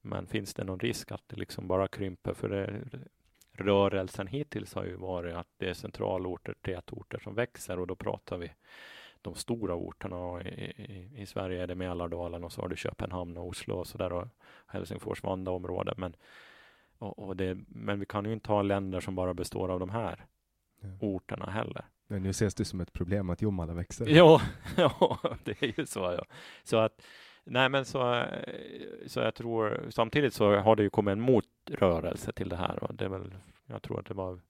Men 0.00 0.26
finns 0.26 0.54
det 0.54 0.64
någon 0.64 0.80
risk 0.80 1.12
att 1.12 1.28
det 1.28 1.36
liksom 1.36 1.68
bara 1.68 1.88
krymper? 1.88 2.34
För 2.34 2.48
det, 2.48 2.80
rörelsen 3.52 4.26
hittills 4.26 4.74
har 4.74 4.84
ju 4.84 4.96
varit 4.96 5.34
att 5.34 5.48
det 5.56 5.68
är 5.68 5.74
centralorter, 5.74 6.54
tätorter 6.62 7.18
som 7.18 7.34
växer 7.34 7.78
och 7.78 7.86
då 7.86 7.94
pratar 7.94 8.38
vi 8.38 8.52
de 9.22 9.34
stora 9.34 9.74
orterna. 9.74 10.42
I, 10.42 10.48
i, 10.48 11.22
i 11.22 11.26
Sverige 11.26 11.62
är 11.62 11.66
det 11.66 11.74
Mälardalen 11.74 12.44
och 12.44 12.52
så 12.52 12.60
har 12.60 12.68
du 12.68 12.76
Köpenhamn 12.76 13.36
och 13.36 13.46
Oslo 13.46 13.74
och 13.74 13.86
så 13.86 13.98
där 13.98 14.12
och 14.12 14.28
Helsingfors, 14.66 15.22
Vanda 15.22 15.50
område. 15.50 15.94
Men, 15.96 16.16
och, 16.98 17.18
och 17.18 17.36
det, 17.36 17.58
men 17.68 18.00
vi 18.00 18.06
kan 18.06 18.24
ju 18.24 18.32
inte 18.32 18.52
ha 18.52 18.62
länder 18.62 19.00
som 19.00 19.14
bara 19.14 19.34
består 19.34 19.68
av 19.68 19.80
de 19.80 19.90
här 19.90 20.26
ja. 20.80 20.88
orterna 21.00 21.50
heller. 21.50 21.84
Men 22.06 22.22
nu 22.22 22.30
ses 22.30 22.54
det 22.54 22.64
som 22.64 22.80
ett 22.80 22.92
problem 22.92 23.30
att 23.30 23.42
Jomala 23.42 23.74
växer. 23.74 24.06
Ja, 24.06 24.40
ja, 24.76 25.18
det 25.44 25.62
är 25.62 25.78
ju 25.80 25.86
så. 25.86 26.00
Ja. 26.00 26.24
Så 26.62 26.76
att 26.76 27.02
Nej, 27.44 27.68
men 27.68 27.84
så, 27.84 28.24
så 29.06 29.20
jag 29.20 29.34
tror 29.34 29.86
samtidigt 29.90 30.34
så 30.34 30.56
har 30.56 30.76
det 30.76 30.82
ju 30.82 30.90
kommit 30.90 31.12
en 31.12 31.20
motrörelse 31.20 32.32
till 32.32 32.48
det 32.48 32.56
här 32.56 32.84
och 32.84 32.94
det 32.94 33.04
är 33.04 33.08
väl, 33.08 33.34
jag 33.66 33.82
tror 33.82 34.00
att 34.00 34.06
det 34.06 34.14
var 34.14 34.40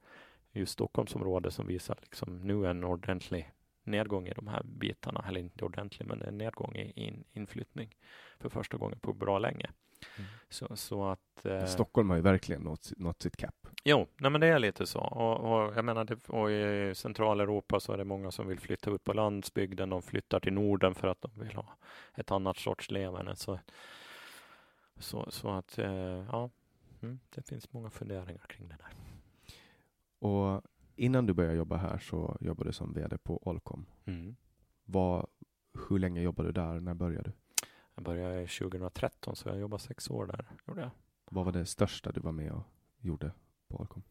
just 0.53 0.72
Stockholmsområdet 0.72 1.55
som 1.55 1.66
visar 1.66 1.99
liksom 2.03 2.40
nu 2.40 2.66
en 2.66 2.84
ordentlig 2.84 3.53
nedgång 3.84 4.28
i 4.28 4.32
de 4.32 4.49
här 4.49 4.62
bitarna, 4.62 5.24
eller 5.28 5.40
inte 5.40 5.64
ordentlig, 5.64 6.07
men 6.07 6.22
en 6.22 6.38
nedgång 6.38 6.76
i 6.76 6.93
in, 7.07 7.24
inflyttning 7.32 7.97
för 8.40 8.49
första 8.49 8.76
gången 8.76 8.99
på 8.99 9.12
bra 9.12 9.38
länge. 9.38 9.70
Mm. 10.17 10.31
Så, 10.49 10.77
så 10.77 11.05
att, 11.05 11.45
eh, 11.45 11.67
Stockholm 11.67 12.11
har 12.11 12.17
ju 12.17 12.23
verkligen 12.23 12.63
nått, 12.63 12.93
nått 12.97 13.23
sitt 13.23 13.37
cap. 13.37 13.55
Jo, 13.85 14.07
nej 14.17 14.31
men 14.31 14.41
det 14.41 14.47
är 14.47 14.59
lite 14.59 14.87
så. 14.87 15.01
Och, 15.01 15.37
och 15.37 15.77
jag 15.77 15.85
menar, 15.85 16.05
det, 16.05 16.29
och 16.29 16.51
i 16.51 16.95
Centraleuropa 16.95 17.81
så 17.81 17.93
är 17.93 17.99
det 17.99 18.05
många 18.05 18.31
som 18.31 18.47
vill 18.47 18.61
flytta 18.61 18.91
ut 18.91 19.05
på 19.05 19.13
landsbygden. 19.13 19.91
De 19.91 20.03
flyttar 20.03 20.41
till 20.41 20.53
Norden 20.53 20.95
för 20.95 21.09
att 21.09 21.23
de 21.23 21.31
vill 21.35 21.57
ha 21.57 21.77
ett 22.15 22.31
annat 22.31 22.57
sorts 22.57 22.91
leverne. 22.91 23.37
Så, 23.37 23.59
så, 24.97 25.31
så 25.31 25.51
att, 25.51 25.79
eh, 25.79 26.25
ja, 26.33 26.51
mm, 27.03 27.21
det 27.35 27.43
finns 27.43 27.73
många 27.73 27.91
funderingar 27.91 28.47
kring 28.49 28.69
det 28.69 28.77
där. 28.79 28.93
Och 30.29 30.63
innan 30.97 31.27
du 31.27 31.35
började 31.35 31.57
jobba 31.57 31.77
här 31.77 31.99
så 31.99 32.37
jobbade 32.41 32.69
du 32.69 32.73
som 32.73 32.93
VD 32.93 33.19
på 33.19 33.43
Allcom. 33.47 33.87
Mm. 34.05 34.37
Vad, 34.85 35.27
hur 35.89 35.99
länge 35.99 36.23
jobbade 36.23 36.49
du 36.49 36.53
där? 36.53 36.81
När 36.81 36.95
började 36.95 37.31
du? 37.31 37.41
Jag 37.95 38.05
började 38.05 38.47
2013 38.47 39.36
så 39.36 39.49
jag 39.49 39.59
jobbade 39.59 39.82
sex 39.82 40.11
år 40.11 40.26
där. 40.26 40.47
Gjorde 40.66 40.80
jag. 40.80 40.90
Vad 41.30 41.45
var 41.45 41.53
det 41.53 41.66
största 41.66 42.12
du 42.12 42.20
var 42.20 42.32
med 42.32 42.53
och 42.53 42.62
gjorde 43.01 43.32
på 43.68 43.78
Allcom? 43.78 44.03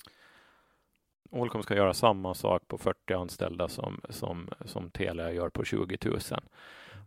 Allcom 1.32 1.64
ska 1.64 1.76
göra 1.76 1.94
samma 1.94 2.34
sak 2.34 2.68
på 2.68 2.78
40 2.78 3.14
anställda 3.14 3.68
som, 3.68 4.02
som, 4.10 4.50
som 4.66 4.92
Telia 4.92 5.32
gör 5.32 5.50
på 5.50 5.64
20 5.64 5.98
000. 6.06 6.20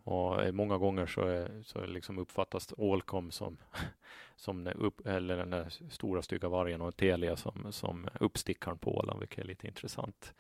Och 0.05 0.55
många 0.55 0.79
gånger 0.79 1.07
så, 1.07 1.21
är, 1.21 1.63
så 1.63 1.87
liksom 1.87 2.19
uppfattas 2.19 2.75
Allcom 2.79 3.31
som, 3.31 3.57
som 4.37 4.67
upp, 4.67 5.07
eller 5.07 5.37
den 5.37 5.51
där 5.51 5.91
stora 5.91 6.23
stygga 6.23 6.49
vargen 6.49 6.81
och 6.81 6.97
Telia 6.97 7.37
som, 7.37 7.73
som 7.73 8.09
uppstickaren 8.21 8.79
på 8.79 8.97
Åland, 8.97 9.21
vilket 9.21 9.39
är 9.39 9.45
lite 9.45 9.67
intressant. 9.67 10.35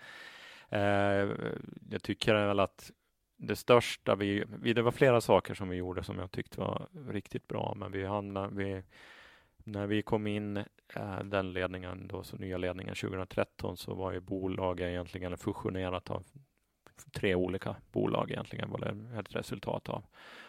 Eh, 0.68 1.28
jag 1.90 2.02
tycker 2.02 2.34
väl 2.34 2.60
att 2.60 2.90
det 3.36 3.56
största 3.56 4.14
vi, 4.14 4.44
vi, 4.48 4.72
det 4.72 4.82
var 4.82 4.92
flera 4.92 5.20
saker 5.20 5.54
som 5.54 5.68
vi 5.68 5.76
gjorde 5.76 6.02
som 6.02 6.18
jag 6.18 6.30
tyckte 6.30 6.60
var 6.60 6.88
riktigt 7.08 7.48
bra, 7.48 7.74
men 7.76 7.92
vi 7.92 8.04
hamnade, 8.04 8.54
vi, 8.54 8.82
när 9.64 9.86
vi 9.86 10.02
kom 10.02 10.26
in 10.26 10.56
äh, 10.96 11.18
den 11.24 11.52
ledningen, 11.52 12.08
då, 12.08 12.22
så 12.22 12.36
nya 12.36 12.58
ledningen 12.58 12.94
2013, 12.94 13.76
så 13.76 13.94
var 13.94 14.12
ju 14.12 14.20
bolaget 14.20 14.86
egentligen 14.86 15.38
fusionerat 15.38 16.10
av 16.10 16.24
tre 17.12 17.34
olika 17.34 17.76
bolag 17.92 18.30
egentligen 18.30 18.70
var 18.70 18.78
det 18.78 19.18
ett 19.18 19.36
resultat 19.36 19.88
av. 19.88 20.04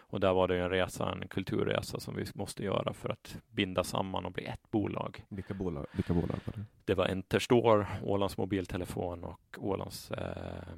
Och 0.08 0.20
där 0.20 0.34
var 0.34 0.48
det 0.48 0.58
en 0.58 0.70
resa, 0.70 1.12
en 1.12 1.28
kulturresa 1.28 2.00
som 2.00 2.16
vi 2.16 2.26
måste 2.34 2.64
göra 2.64 2.94
för 2.94 3.10
att 3.10 3.38
binda 3.50 3.84
samman 3.84 4.26
och 4.26 4.32
bli 4.32 4.46
ett 4.46 4.72
bolag. 4.72 5.24
Vilka 5.30 5.54
bolag, 5.54 5.86
vilka 5.92 6.14
bolag 6.14 6.40
var 6.46 6.54
det? 6.54 6.66
Det 6.86 6.94
var 6.94 7.06
Enterstore, 7.06 7.88
Ålands 8.04 8.38
mobiltelefon 8.38 9.24
och 9.24 9.58
Ålands, 9.58 10.12
eh, 10.12 10.74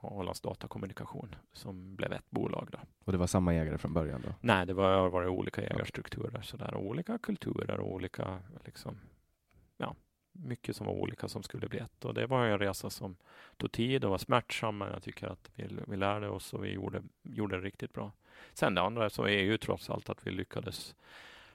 Ålands 0.00 0.40
datakommunikation 0.40 1.34
som 1.52 1.96
blev 1.96 2.12
ett 2.12 2.30
bolag. 2.30 2.68
Då. 2.72 2.78
Och 3.04 3.12
det 3.12 3.18
var 3.18 3.26
samma 3.26 3.54
ägare 3.54 3.78
från 3.78 3.92
början? 3.92 4.22
då? 4.24 4.34
Nej, 4.40 4.66
det 4.66 4.74
var, 4.74 5.08
var 5.08 5.22
det 5.22 5.28
olika 5.28 5.62
ägarstrukturer, 5.62 6.42
så 6.42 6.56
där, 6.56 6.74
olika 6.74 7.18
kulturer 7.18 7.80
och 7.80 7.92
olika 7.92 8.38
liksom, 8.64 8.98
ja, 9.76 9.94
mycket 10.32 10.76
som 10.76 10.86
var 10.86 10.94
olika 10.94 11.28
som 11.28 11.42
skulle 11.42 11.68
bli 11.68 11.78
ett. 11.78 12.04
Och 12.04 12.14
det 12.14 12.26
var 12.26 12.46
en 12.46 12.58
resa 12.58 12.90
som 12.90 13.16
tog 13.56 13.72
tid 13.72 14.04
och 14.04 14.10
var 14.10 14.18
smärtsam, 14.18 14.78
men 14.78 14.92
jag 14.92 15.02
tycker 15.02 15.26
att 15.26 15.50
vi, 15.54 15.68
vi 15.86 15.96
lärde 15.96 16.28
oss 16.28 16.54
och 16.54 16.64
vi 16.64 16.72
gjorde, 16.72 17.02
gjorde 17.22 17.56
det 17.56 17.62
riktigt 17.62 17.92
bra. 17.92 18.12
Sen 18.54 18.74
det 18.74 18.82
andra 18.82 19.10
så 19.10 19.22
är 19.22 19.42
ju 19.42 19.58
trots 19.58 19.90
allt 19.90 20.10
att 20.10 20.26
vi 20.26 20.30
lyckades 20.30 20.94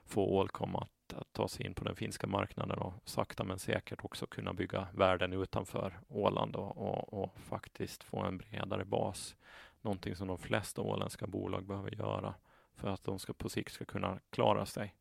få 0.05 0.25
Ålcom 0.25 0.75
att, 0.75 0.89
att 1.13 1.33
ta 1.33 1.47
sig 1.47 1.65
in 1.65 1.73
på 1.73 1.83
den 1.83 1.95
finska 1.95 2.27
marknaden 2.27 2.79
och 2.79 2.93
sakta 3.05 3.43
men 3.43 3.59
säkert 3.59 4.05
också 4.05 4.25
kunna 4.27 4.53
bygga 4.53 4.87
världen 4.93 5.33
utanför 5.33 5.99
Åland 6.07 6.55
och, 6.55 6.77
och, 6.77 7.23
och 7.23 7.39
faktiskt 7.39 8.03
få 8.03 8.19
en 8.19 8.37
bredare 8.37 8.85
bas. 8.85 9.35
Någonting 9.81 10.15
som 10.15 10.27
de 10.27 10.37
flesta 10.37 10.81
åländska 10.81 11.27
bolag 11.27 11.65
behöver 11.65 11.95
göra 11.95 12.33
för 12.75 12.89
att 12.89 13.03
de 13.03 13.19
ska 13.19 13.33
på 13.33 13.49
sikt 13.49 13.73
ska 13.73 13.85
kunna 13.85 14.19
klara 14.29 14.65
sig. 14.65 14.95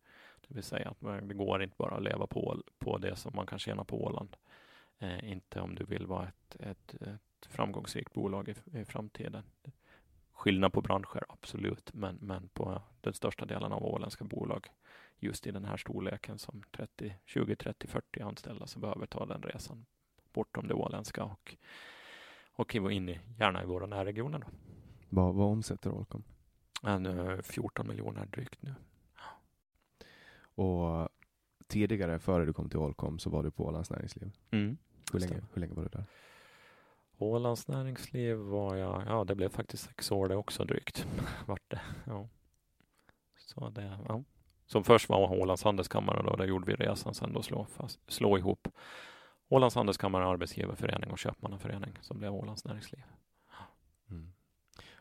Det 0.49 0.55
vill 0.55 0.63
säga 0.63 0.91
att 0.91 1.29
det 1.29 1.35
går 1.35 1.63
inte 1.63 1.77
bara 1.79 1.97
att 1.97 2.03
leva 2.03 2.27
på, 2.27 2.63
på 2.79 2.99
det 2.99 3.17
som 3.17 3.33
man 3.35 3.47
kan 3.47 3.59
tjäna 3.59 3.85
på 3.85 4.05
Åland. 4.05 4.37
Eh, 4.99 5.33
inte 5.33 5.61
om 5.61 5.75
du 5.75 5.85
vill 5.85 6.07
vara 6.07 6.29
ett, 6.29 6.57
ett, 6.61 6.95
ett 6.95 7.47
framgångsrikt 7.47 8.13
bolag 8.13 8.49
i, 8.49 8.79
i 8.79 8.85
framtiden. 8.85 9.43
Skillnad 10.33 10.73
på 10.73 10.81
branscher, 10.81 11.25
absolut, 11.29 11.95
men, 11.95 12.19
men 12.21 12.49
på 12.49 12.83
den 13.01 13.15
största 13.15 13.45
delen 13.45 13.73
av 13.73 13.85
åländska 13.85 14.25
bolag 14.25 14.69
just 15.21 15.47
i 15.47 15.51
den 15.51 15.65
här 15.65 15.77
storleken 15.77 16.39
som 16.39 16.63
30, 16.77 17.15
20, 17.25 17.57
30, 17.57 17.87
40 17.87 18.21
anställda 18.21 18.67
som 18.67 18.81
behöver 18.81 19.07
ta 19.07 19.27
den 19.27 19.43
resan 19.43 19.87
bortom 20.33 20.69
det 20.69 20.75
åländska 20.75 21.25
och, 21.25 21.57
och 22.53 22.75
in 22.75 23.09
i, 23.09 23.21
gärna 23.39 23.63
i 23.63 23.67
våra 23.67 23.87
närregioner. 23.87 24.45
Vad, 25.09 25.35
vad 25.35 25.47
omsätter 25.47 25.93
Ålcom? 25.93 26.25
14 27.43 27.89
miljoner 27.89 28.27
drygt 28.27 28.63
nu. 28.63 28.75
Och 30.55 31.09
tidigare, 31.67 32.19
före 32.19 32.45
du 32.45 32.53
kom 32.53 32.69
till 32.69 32.79
Ålcom, 32.79 33.19
så 33.19 33.31
var 33.31 33.43
du 33.43 33.51
på 33.51 33.65
Ålands 33.65 33.91
Näringsliv. 33.91 34.33
Mm. 34.51 34.77
Hur, 35.13 35.21
länge, 35.21 35.43
hur 35.53 35.61
länge 35.61 35.75
var 35.75 35.83
du 35.83 35.89
där? 35.89 36.05
Ålands 37.19 37.69
Näringsliv 37.69 38.37
var 38.37 38.77
jag, 38.77 39.03
ja 39.07 39.25
det 39.25 39.35
blev 39.35 39.49
faktiskt 39.49 39.85
sex 39.85 40.13
år 40.13 40.29
det 40.29 40.37
också 40.37 40.65
drygt. 40.65 41.07
Vart 41.47 41.71
det. 41.71 41.81
Ja. 42.07 42.29
Så 43.37 43.71
det, 43.71 43.99
ja. 44.09 44.25
Som 44.71 44.85
först 44.85 45.09
var 45.09 45.33
Ålands 45.33 45.65
Handelskammare 45.65 46.23
då, 46.23 46.37
där 46.37 46.45
gjorde 46.45 46.67
vi 46.67 46.75
resan 46.75 47.15
sen 47.15 47.33
då 47.33 47.43
slå, 47.43 47.65
fast, 47.65 48.13
slå 48.13 48.39
ihop 48.39 48.69
Ålands 49.49 49.75
Handelskammare, 49.75 50.27
Arbetsgivarförening 50.27 51.11
och 51.11 51.19
Köpmannaförening 51.19 51.99
som 52.01 52.19
blev 52.19 52.35
Ålands 52.35 52.65
Näringsliv. 52.65 53.03
Mm. 54.11 54.33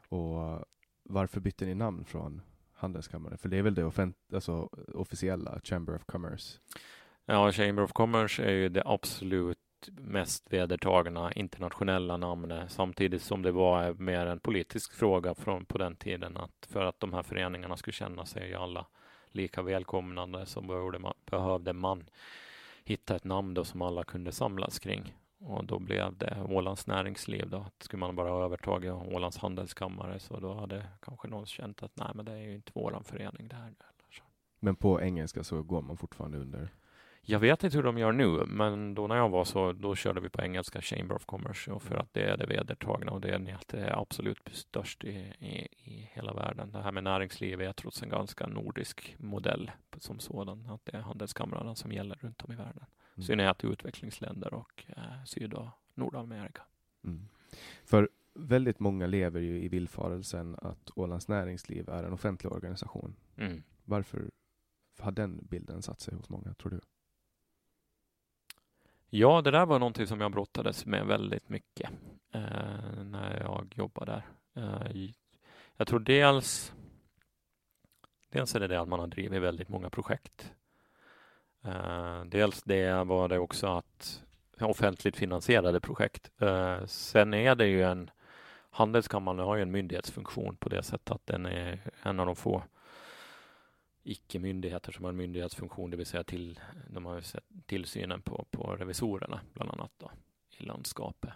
Och 0.07 0.65
varför 1.03 1.39
bytte 1.39 1.65
ni 1.65 1.76
namn 1.76 2.05
från 2.05 2.41
handelskammare? 2.74 3.38
För 3.38 3.49
det 3.49 3.57
är 3.57 3.61
väl 3.61 3.76
det 3.76 3.84
offent 3.84 4.17
alltså, 4.34 4.70
officiella, 4.93 5.59
Chamber 5.63 5.95
of 5.95 6.05
Commerce? 6.05 6.59
Ja, 7.26 7.51
Chamber 7.51 7.84
of 7.84 7.93
Commerce 7.93 8.43
är 8.43 8.51
ju 8.51 8.70
det 8.70 8.84
absolut 8.86 9.59
mest 9.91 10.53
vedertagna 10.53 11.32
internationella 11.32 12.17
namnet 12.17 12.72
samtidigt 12.72 13.22
som 13.22 13.41
det 13.41 13.51
var 13.51 13.93
mer 13.93 14.26
en 14.26 14.39
politisk 14.39 14.93
fråga 14.93 15.36
från 15.36 15.65
på 15.65 15.78
den 15.78 15.95
tiden 15.95 16.38
att 16.38 16.67
för 16.70 16.86
att 16.86 16.99
de 16.99 17.13
här 17.13 17.24
föreningarna 17.24 17.78
skulle 17.78 17.93
känna 17.93 18.26
sig 18.26 18.53
alla 18.53 18.86
lika 19.32 19.61
välkomnande 19.61 20.45
så 20.45 20.61
behövde 20.61 20.99
man, 20.99 21.13
behövde 21.25 21.73
man 21.73 22.03
hitta 22.84 23.15
ett 23.15 23.23
namn 23.23 23.53
då 23.53 23.63
som 23.63 23.82
alla 23.82 24.03
kunde 24.03 24.32
samlas 24.32 24.80
kring 24.80 25.13
och 25.39 25.65
då 25.65 25.80
blev 25.80 26.17
det 26.17 26.43
Ålands 26.49 26.88
näringsliv 26.88 27.49
då. 27.49 27.65
Skulle 27.80 27.99
man 27.99 28.15
bara 28.15 28.45
övertagit 28.45 28.91
Ålands 28.91 29.38
handelskammare 29.38 30.19
så 30.19 30.39
då 30.39 30.53
hade 30.53 30.86
kanske 31.01 31.27
någon 31.27 31.45
känt 31.45 31.84
att 31.84 31.95
nej 31.95 32.11
men 32.15 32.25
det 32.25 32.32
är 32.32 32.38
ju 32.38 32.55
inte 32.55 32.71
våran 32.75 33.03
förening 33.03 33.47
det 33.47 33.55
här. 33.55 33.73
Men 34.59 34.75
på 34.75 35.01
engelska 35.01 35.43
så 35.43 35.63
går 35.63 35.82
man 35.82 35.97
fortfarande 35.97 36.38
under 36.38 36.69
jag 37.22 37.39
vet 37.39 37.63
inte 37.63 37.78
hur 37.78 37.84
de 37.84 37.97
gör 37.97 38.11
nu, 38.11 38.45
men 38.45 38.95
då 38.95 39.07
när 39.07 39.15
jag 39.15 39.30
var 39.30 39.43
så, 39.43 39.74
då 39.74 39.95
körde 39.95 40.22
vi 40.22 40.30
på 40.30 40.41
engelska 40.41 40.82
Chamber 40.82 41.15
of 41.15 41.26
Commerce, 41.26 41.72
och 41.72 41.84
för 41.84 41.95
att 41.95 42.13
det 42.13 42.24
är 42.24 42.38
det 42.38 42.45
vedertagna 42.45 43.11
och 43.11 43.22
det 43.22 43.30
är, 43.30 43.57
det 43.67 43.78
är 43.78 44.01
absolut 44.01 44.49
störst 44.51 45.03
i, 45.03 45.34
i, 45.39 45.67
i 45.72 46.09
hela 46.13 46.34
världen. 46.34 46.72
Det 46.72 46.82
här 46.82 46.91
med 46.91 47.03
näringsliv 47.03 47.61
är 47.61 47.74
trots 47.74 48.03
en 48.03 48.09
ganska 48.09 48.47
nordisk 48.47 49.15
modell 49.20 49.72
som 49.97 50.20
sådan, 50.20 50.70
att 50.70 50.86
det 50.86 50.97
är 50.97 51.01
handelskamrarna 51.01 51.76
som 51.76 51.91
gäller 51.91 52.15
runt 52.15 52.41
om 52.41 52.51
i 52.51 52.55
världen. 52.55 52.86
Mm. 53.20 53.26
synnerhet 53.26 53.63
i 53.63 53.67
utvecklingsländer 53.67 54.53
och 54.53 54.84
eh, 54.88 55.24
Syd 55.26 55.53
och 55.53 55.67
Nordamerika. 55.93 56.61
Mm. 57.03 57.28
För 57.86 58.09
väldigt 58.34 58.80
många 58.80 59.07
lever 59.07 59.41
ju 59.41 59.63
i 59.63 59.67
villfarelsen 59.67 60.55
att 60.61 60.91
Ålands 60.95 61.28
näringsliv 61.28 61.89
är 61.89 62.03
en 62.03 62.13
offentlig 62.13 62.51
organisation. 62.51 63.15
Mm. 63.38 63.63
Varför 63.84 64.32
har 64.99 65.11
den 65.11 65.47
bilden 65.49 65.82
satt 65.82 65.99
sig 65.99 66.15
hos 66.15 66.30
många, 66.30 66.53
tror 66.53 66.72
du? 66.72 66.80
Ja, 69.10 69.41
det 69.41 69.51
där 69.51 69.66
var 69.66 69.80
någonting 69.80 70.07
som 70.07 70.22
jag 70.22 70.32
brottades 70.32 70.86
med 70.86 71.05
väldigt 71.05 71.49
mycket 71.49 71.89
eh, 72.34 73.03
när 73.03 73.39
jag 73.41 73.74
jobbade 73.76 74.24
där. 74.53 74.62
Eh, 74.64 75.10
jag 75.78 75.88
tror 75.88 75.99
dels 75.99 76.74
Dels 78.32 78.55
är 78.55 78.60
det 78.60 78.68
det 78.68 78.82
att 78.82 78.88
man 78.88 78.99
har 78.99 79.07
drivit 79.07 79.41
väldigt 79.41 79.70
många 79.70 79.89
projekt. 79.89 80.53
Eh, 81.64 82.24
dels 82.26 82.64
det 82.64 83.03
var 83.03 83.28
det 83.28 83.39
också 83.39 83.68
att 83.68 84.24
offentligt 84.60 85.18
finansierade 85.18 85.80
projekt. 85.80 86.32
Eh, 86.41 86.86
sen 86.86 87.34
är 87.34 87.55
det 87.55 87.68
ju 87.68 87.84
en 87.84 88.12
Handelskammaren 88.72 89.39
har 89.39 89.55
ju 89.55 89.62
en 89.62 89.72
myndighetsfunktion 89.72 90.57
på 90.57 90.70
det 90.70 90.84
sättet 90.84 91.12
att 91.12 91.26
den 91.26 91.45
är 91.45 91.80
en 92.03 92.20
av 92.20 92.26
de 92.26 92.36
få 92.36 92.64
icke-myndigheter 94.04 94.91
som 94.91 95.04
har 95.04 95.10
en 95.10 95.18
myndighetsfunktion, 95.18 95.91
det 95.91 95.97
vill 95.97 96.06
säga 96.06 96.24
till, 96.24 96.60
de 96.89 97.06
har 97.06 97.22
sett 97.22 97.43
tillsynen 97.66 98.22
på, 98.22 98.45
på 98.52 98.76
revisorerna 98.76 99.41
bland 99.54 99.72
annat 99.72 99.91
då, 99.97 100.12
i 100.58 100.64
landskapet. 100.64 101.34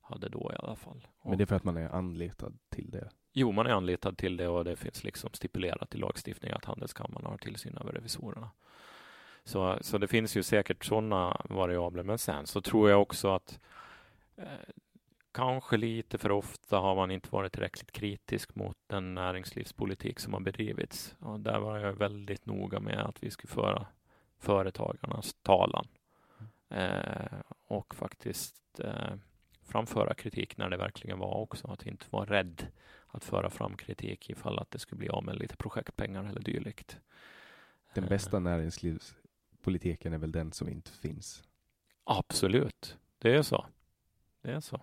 Hade 0.00 0.28
då 0.28 0.50
i 0.52 0.56
alla 0.58 0.76
fall. 0.76 1.06
Men 1.24 1.38
det 1.38 1.44
är 1.44 1.46
för 1.46 1.56
att 1.56 1.64
man 1.64 1.76
är 1.76 1.88
anlitad 1.88 2.58
till 2.68 2.90
det? 2.90 3.08
Jo, 3.32 3.52
man 3.52 3.66
är 3.66 3.70
anlitad 3.70 4.18
till 4.18 4.36
det 4.36 4.48
och 4.48 4.64
det 4.64 4.76
finns 4.76 5.04
liksom 5.04 5.30
stipulerat 5.32 5.94
i 5.94 5.98
lagstiftning 5.98 6.52
att 6.52 6.64
Handelskammaren 6.64 7.26
har 7.26 7.38
tillsyn 7.38 7.76
över 7.80 7.92
revisorerna. 7.92 8.50
Så, 9.44 9.78
så 9.80 9.98
det 9.98 10.08
finns 10.08 10.36
ju 10.36 10.42
säkert 10.42 10.84
sådana 10.84 11.40
variabler, 11.44 12.02
men 12.02 12.18
sen 12.18 12.46
så 12.46 12.60
tror 12.60 12.90
jag 12.90 13.02
också 13.02 13.28
att 13.28 13.60
eh, 14.36 14.44
kanske 15.36 15.76
lite 15.76 16.18
för 16.18 16.30
ofta 16.30 16.78
har 16.78 16.94
man 16.94 17.10
inte 17.10 17.28
varit 17.30 17.52
tillräckligt 17.52 17.92
kritisk 17.92 18.54
mot 18.54 18.76
den 18.86 19.14
näringslivspolitik 19.14 20.20
som 20.20 20.32
har 20.32 20.40
bedrivits. 20.40 21.16
Och 21.18 21.40
där 21.40 21.58
var 21.58 21.78
jag 21.78 21.92
väldigt 21.92 22.46
noga 22.46 22.80
med 22.80 23.00
att 23.00 23.22
vi 23.22 23.30
skulle 23.30 23.52
föra 23.52 23.86
företagarnas 24.38 25.34
talan 25.42 25.88
eh, 26.68 27.40
och 27.66 27.94
faktiskt 27.94 28.80
eh, 28.80 29.14
framföra 29.62 30.14
kritik 30.14 30.56
när 30.56 30.70
det 30.70 30.76
verkligen 30.76 31.18
var 31.18 31.34
också. 31.34 31.68
Att 31.68 31.86
inte 31.86 32.06
vara 32.10 32.30
rädd 32.30 32.66
att 33.06 33.24
föra 33.24 33.50
fram 33.50 33.76
kritik 33.76 34.30
ifall 34.30 34.58
att 34.58 34.70
det 34.70 34.78
skulle 34.78 34.98
bli 34.98 35.08
av 35.08 35.24
med 35.24 35.36
lite 35.36 35.56
projektpengar 35.56 36.24
eller 36.24 36.40
dylikt. 36.40 36.98
Den 37.94 38.06
bästa 38.06 38.38
näringslivspolitiken 38.38 40.12
är 40.12 40.18
väl 40.18 40.32
den 40.32 40.52
som 40.52 40.68
inte 40.68 40.90
finns? 40.90 41.44
Absolut, 42.04 42.98
det 43.18 43.34
är 43.34 43.42
så. 43.42 43.66
Det 44.42 44.52
är 44.52 44.60
så. 44.60 44.80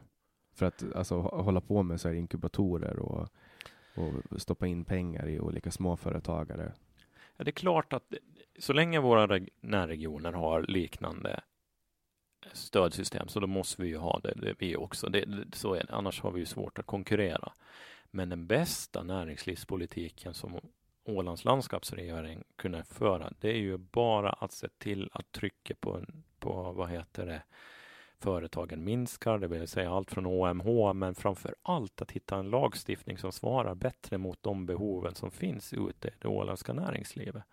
För 0.54 0.66
att 0.66 0.84
alltså, 0.96 1.20
hålla 1.20 1.62
på 1.62 1.84
med 1.84 2.02
så 2.02 2.08
här 2.08 2.16
inkubatorer 2.16 3.00
och, 3.00 3.30
och 3.96 4.42
stoppa 4.42 4.68
in 4.68 4.86
pengar 4.86 5.30
i 5.30 5.40
olika 5.40 5.72
småföretagare. 5.72 6.74
Ja, 7.38 7.44
det 7.44 7.50
är 7.50 7.54
klart 7.54 7.94
att 7.94 8.14
så 8.60 8.74
länge 8.74 9.00
våra 9.00 9.40
närregioner 9.62 10.32
har 10.32 10.62
liknande 10.62 11.42
stödsystem 12.52 13.28
så 13.28 13.40
då 13.40 13.48
måste 13.48 13.82
vi 13.82 13.88
ju 13.88 13.98
ha 13.98 14.20
det, 14.20 14.34
det 14.36 14.56
vi 14.60 14.76
också. 14.76 15.10
Det, 15.10 15.26
så 15.54 15.74
är 15.74 15.84
det. 15.84 15.94
Annars 15.94 16.22
har 16.22 16.32
vi 16.32 16.40
ju 16.40 16.46
svårt 16.46 16.80
att 16.80 16.86
konkurrera. 16.86 17.54
Men 18.12 18.30
den 18.30 18.48
bästa 18.48 19.04
näringslivspolitiken 19.04 20.34
som 20.34 20.60
Ålands 21.06 21.46
landskapsregering 21.46 22.44
kunde 22.56 22.84
föra, 22.84 23.34
det 23.40 23.50
är 23.50 23.58
ju 23.58 23.78
bara 23.78 24.30
att 24.30 24.52
se 24.52 24.68
till 24.78 25.10
att 25.14 25.32
trycka 25.32 25.76
på, 25.80 26.06
på 26.40 26.72
vad 26.72 26.90
heter 26.90 27.26
det, 27.26 27.44
företagen 28.24 28.84
minskar, 28.84 29.38
det 29.38 29.48
vill 29.48 29.68
säga 29.68 29.92
allt 29.92 30.12
från 30.12 30.26
OMH, 30.26 30.94
men 30.94 31.16
framför 31.16 31.56
allt 31.62 32.02
att 32.02 32.12
hitta 32.12 32.38
en 32.38 32.50
lagstiftning 32.50 33.18
som 33.18 33.32
svarar 33.32 33.76
bättre 33.76 34.18
mot 34.18 34.44
de 34.44 34.66
behoven 34.66 35.16
som 35.16 35.32
finns 35.32 35.74
ute 35.74 36.08
i 36.08 36.12
det 36.20 36.28
åländska 36.28 36.74
näringslivet. 36.74 37.44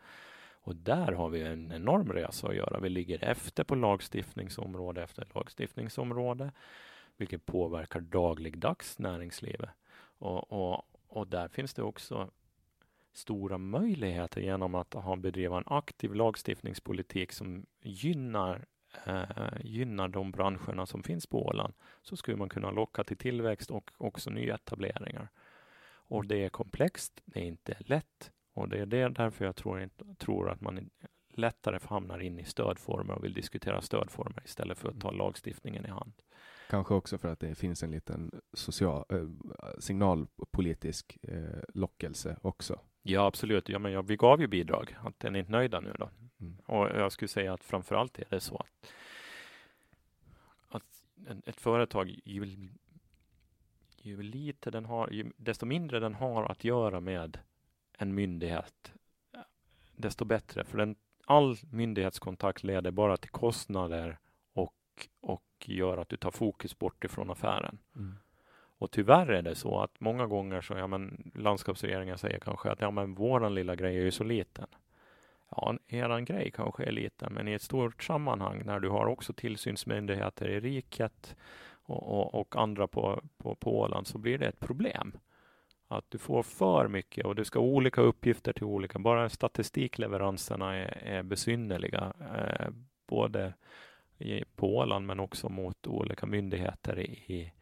Och 0.62 0.76
där 0.76 1.12
har 1.12 1.28
vi 1.28 1.42
en 1.42 1.72
enorm 1.72 2.12
resa 2.12 2.48
att 2.48 2.56
göra. 2.56 2.80
Vi 2.80 2.88
ligger 2.88 3.24
efter 3.24 3.64
på 3.64 3.74
lagstiftningsområde 3.74 5.02
efter 5.02 5.26
lagstiftningsområde. 5.34 6.52
vilket 7.16 7.46
påverkar 7.46 8.00
dagligdags 8.00 8.98
näringslivet. 8.98 9.70
Och, 10.18 10.52
och, 10.52 10.84
och 11.08 11.26
där 11.26 11.48
finns 11.48 11.74
det 11.74 11.82
också 11.82 12.30
stora 13.12 13.58
möjligheter 13.58 14.40
genom 14.40 14.74
att 14.74 14.94
ha 14.94 15.16
bedriva 15.16 15.56
en 15.56 15.64
aktiv 15.66 16.14
lagstiftningspolitik 16.14 17.32
som 17.32 17.66
gynnar 17.82 18.64
eh, 19.04 19.24
gynnar 19.60 20.08
de 20.08 20.32
branscherna 20.32 20.86
som 20.86 21.02
finns 21.02 21.26
på 21.26 21.46
Åland 21.46 21.74
så 22.02 22.16
skulle 22.16 22.36
man 22.36 22.48
kunna 22.48 22.70
locka 22.70 23.04
till 23.04 23.16
tillväxt 23.16 23.70
och 23.70 23.90
också 23.96 24.30
nyetableringar. 24.30 25.28
Och 25.92 26.26
det 26.26 26.44
är 26.44 26.48
komplext, 26.48 27.20
det 27.24 27.40
är 27.40 27.44
inte 27.44 27.76
lätt 27.78 28.30
och 28.52 28.68
det 28.68 28.78
är 28.78 28.86
det 28.86 29.08
därför 29.08 29.44
jag 29.44 29.56
tror, 29.56 29.88
tror 30.18 30.50
att 30.50 30.60
man 30.60 30.90
lättare 31.34 31.78
hamnar 31.82 32.18
in 32.18 32.38
i 32.38 32.44
stödformer 32.44 33.14
och 33.14 33.24
vill 33.24 33.34
diskutera 33.34 33.80
stödformer 33.80 34.42
istället 34.44 34.78
för 34.78 34.88
att 34.88 35.00
ta 35.00 35.10
lagstiftningen 35.10 35.86
i 35.86 35.88
hand. 35.88 36.12
Kanske 36.70 36.94
också 36.94 37.18
för 37.18 37.28
att 37.28 37.40
det 37.40 37.54
finns 37.54 37.82
en 37.82 37.90
liten 37.90 38.40
social, 38.52 39.04
äh, 39.08 39.28
signalpolitisk 39.78 41.18
äh, 41.22 41.60
lockelse 41.74 42.36
också. 42.42 42.80
Ja, 43.02 43.26
absolut. 43.26 43.68
Ja, 43.68 43.78
men 43.78 43.92
ja, 43.92 44.02
vi 44.02 44.16
gav 44.16 44.40
ju 44.40 44.46
bidrag. 44.46 44.96
Att 45.04 45.24
är 45.24 45.30
ni 45.30 45.38
inte 45.38 45.52
nöjda 45.52 45.80
nu 45.80 45.94
då? 45.98 46.10
Mm. 46.40 46.56
Och 46.66 46.86
jag 46.86 47.12
skulle 47.12 47.28
säga 47.28 47.52
att 47.52 47.64
framför 47.64 47.94
allt 47.94 48.18
är 48.18 48.26
det 48.30 48.40
så 48.40 48.56
att, 48.56 48.92
att 50.68 51.02
ett 51.46 51.60
företag 51.60 52.20
ju, 52.24 52.68
ju 54.02 54.22
lite 54.22 54.70
den 54.70 54.84
har, 54.84 55.08
ju, 55.10 55.32
desto 55.36 55.66
mindre 55.66 56.00
den 56.00 56.14
har 56.14 56.44
att 56.44 56.64
göra 56.64 57.00
med 57.00 57.38
en 57.98 58.14
myndighet, 58.14 58.92
desto 59.96 60.24
bättre. 60.24 60.64
För 60.64 60.78
den, 60.78 60.96
all 61.26 61.56
myndighetskontakt 61.70 62.62
leder 62.62 62.90
bara 62.90 63.16
till 63.16 63.30
kostnader 63.30 64.18
och, 64.52 65.08
och 65.20 65.44
gör 65.64 65.98
att 65.98 66.08
du 66.08 66.16
tar 66.16 66.30
fokus 66.30 66.78
bort 66.78 67.04
ifrån 67.04 67.30
affären. 67.30 67.78
Mm. 67.96 68.16
Och 68.80 68.90
tyvärr 68.90 69.26
är 69.26 69.42
det 69.42 69.54
så 69.54 69.80
att 69.80 70.00
många 70.00 70.26
gånger 70.26 70.60
så, 70.60 70.74
ja 70.74 70.86
men 70.86 71.32
landskapsregeringen 71.34 72.18
säger 72.18 72.38
kanske 72.38 72.70
att 72.70 72.80
ja 72.80 72.90
men 72.90 73.14
våran 73.14 73.54
lilla 73.54 73.76
grej 73.76 73.96
är 73.96 74.02
ju 74.02 74.10
så 74.10 74.24
liten. 74.24 74.66
Ja, 75.50 75.74
eran 75.88 76.24
grej 76.24 76.50
kanske 76.50 76.84
är 76.84 76.92
liten, 76.92 77.32
men 77.32 77.48
i 77.48 77.52
ett 77.52 77.62
stort 77.62 78.02
sammanhang 78.02 78.62
när 78.64 78.80
du 78.80 78.88
har 78.88 79.06
också 79.06 79.32
tillsynsmyndigheter 79.32 80.48
i 80.48 80.60
riket 80.60 81.36
och, 81.70 82.02
och, 82.02 82.34
och 82.34 82.56
andra 82.56 82.86
på, 82.86 83.22
på, 83.38 83.54
på 83.54 83.80
Åland 83.80 84.06
så 84.06 84.18
blir 84.18 84.38
det 84.38 84.46
ett 84.46 84.60
problem. 84.60 85.12
Att 85.88 86.04
du 86.08 86.18
får 86.18 86.42
för 86.42 86.88
mycket 86.88 87.24
och 87.26 87.34
du 87.34 87.44
ska 87.44 87.58
ha 87.58 87.66
olika 87.66 88.00
uppgifter 88.00 88.52
till 88.52 88.64
olika. 88.64 88.98
Bara 88.98 89.28
statistikleveranserna 89.28 90.76
är, 90.76 91.02
är 91.04 91.22
besynnerliga, 91.22 92.12
eh, 92.20 92.68
både 93.06 93.54
i, 94.18 94.44
på 94.56 94.76
Åland 94.76 95.06
men 95.06 95.20
också 95.20 95.48
mot 95.48 95.86
olika 95.86 96.26
myndigheter 96.26 96.98
i, 96.98 97.12
i 97.34 97.52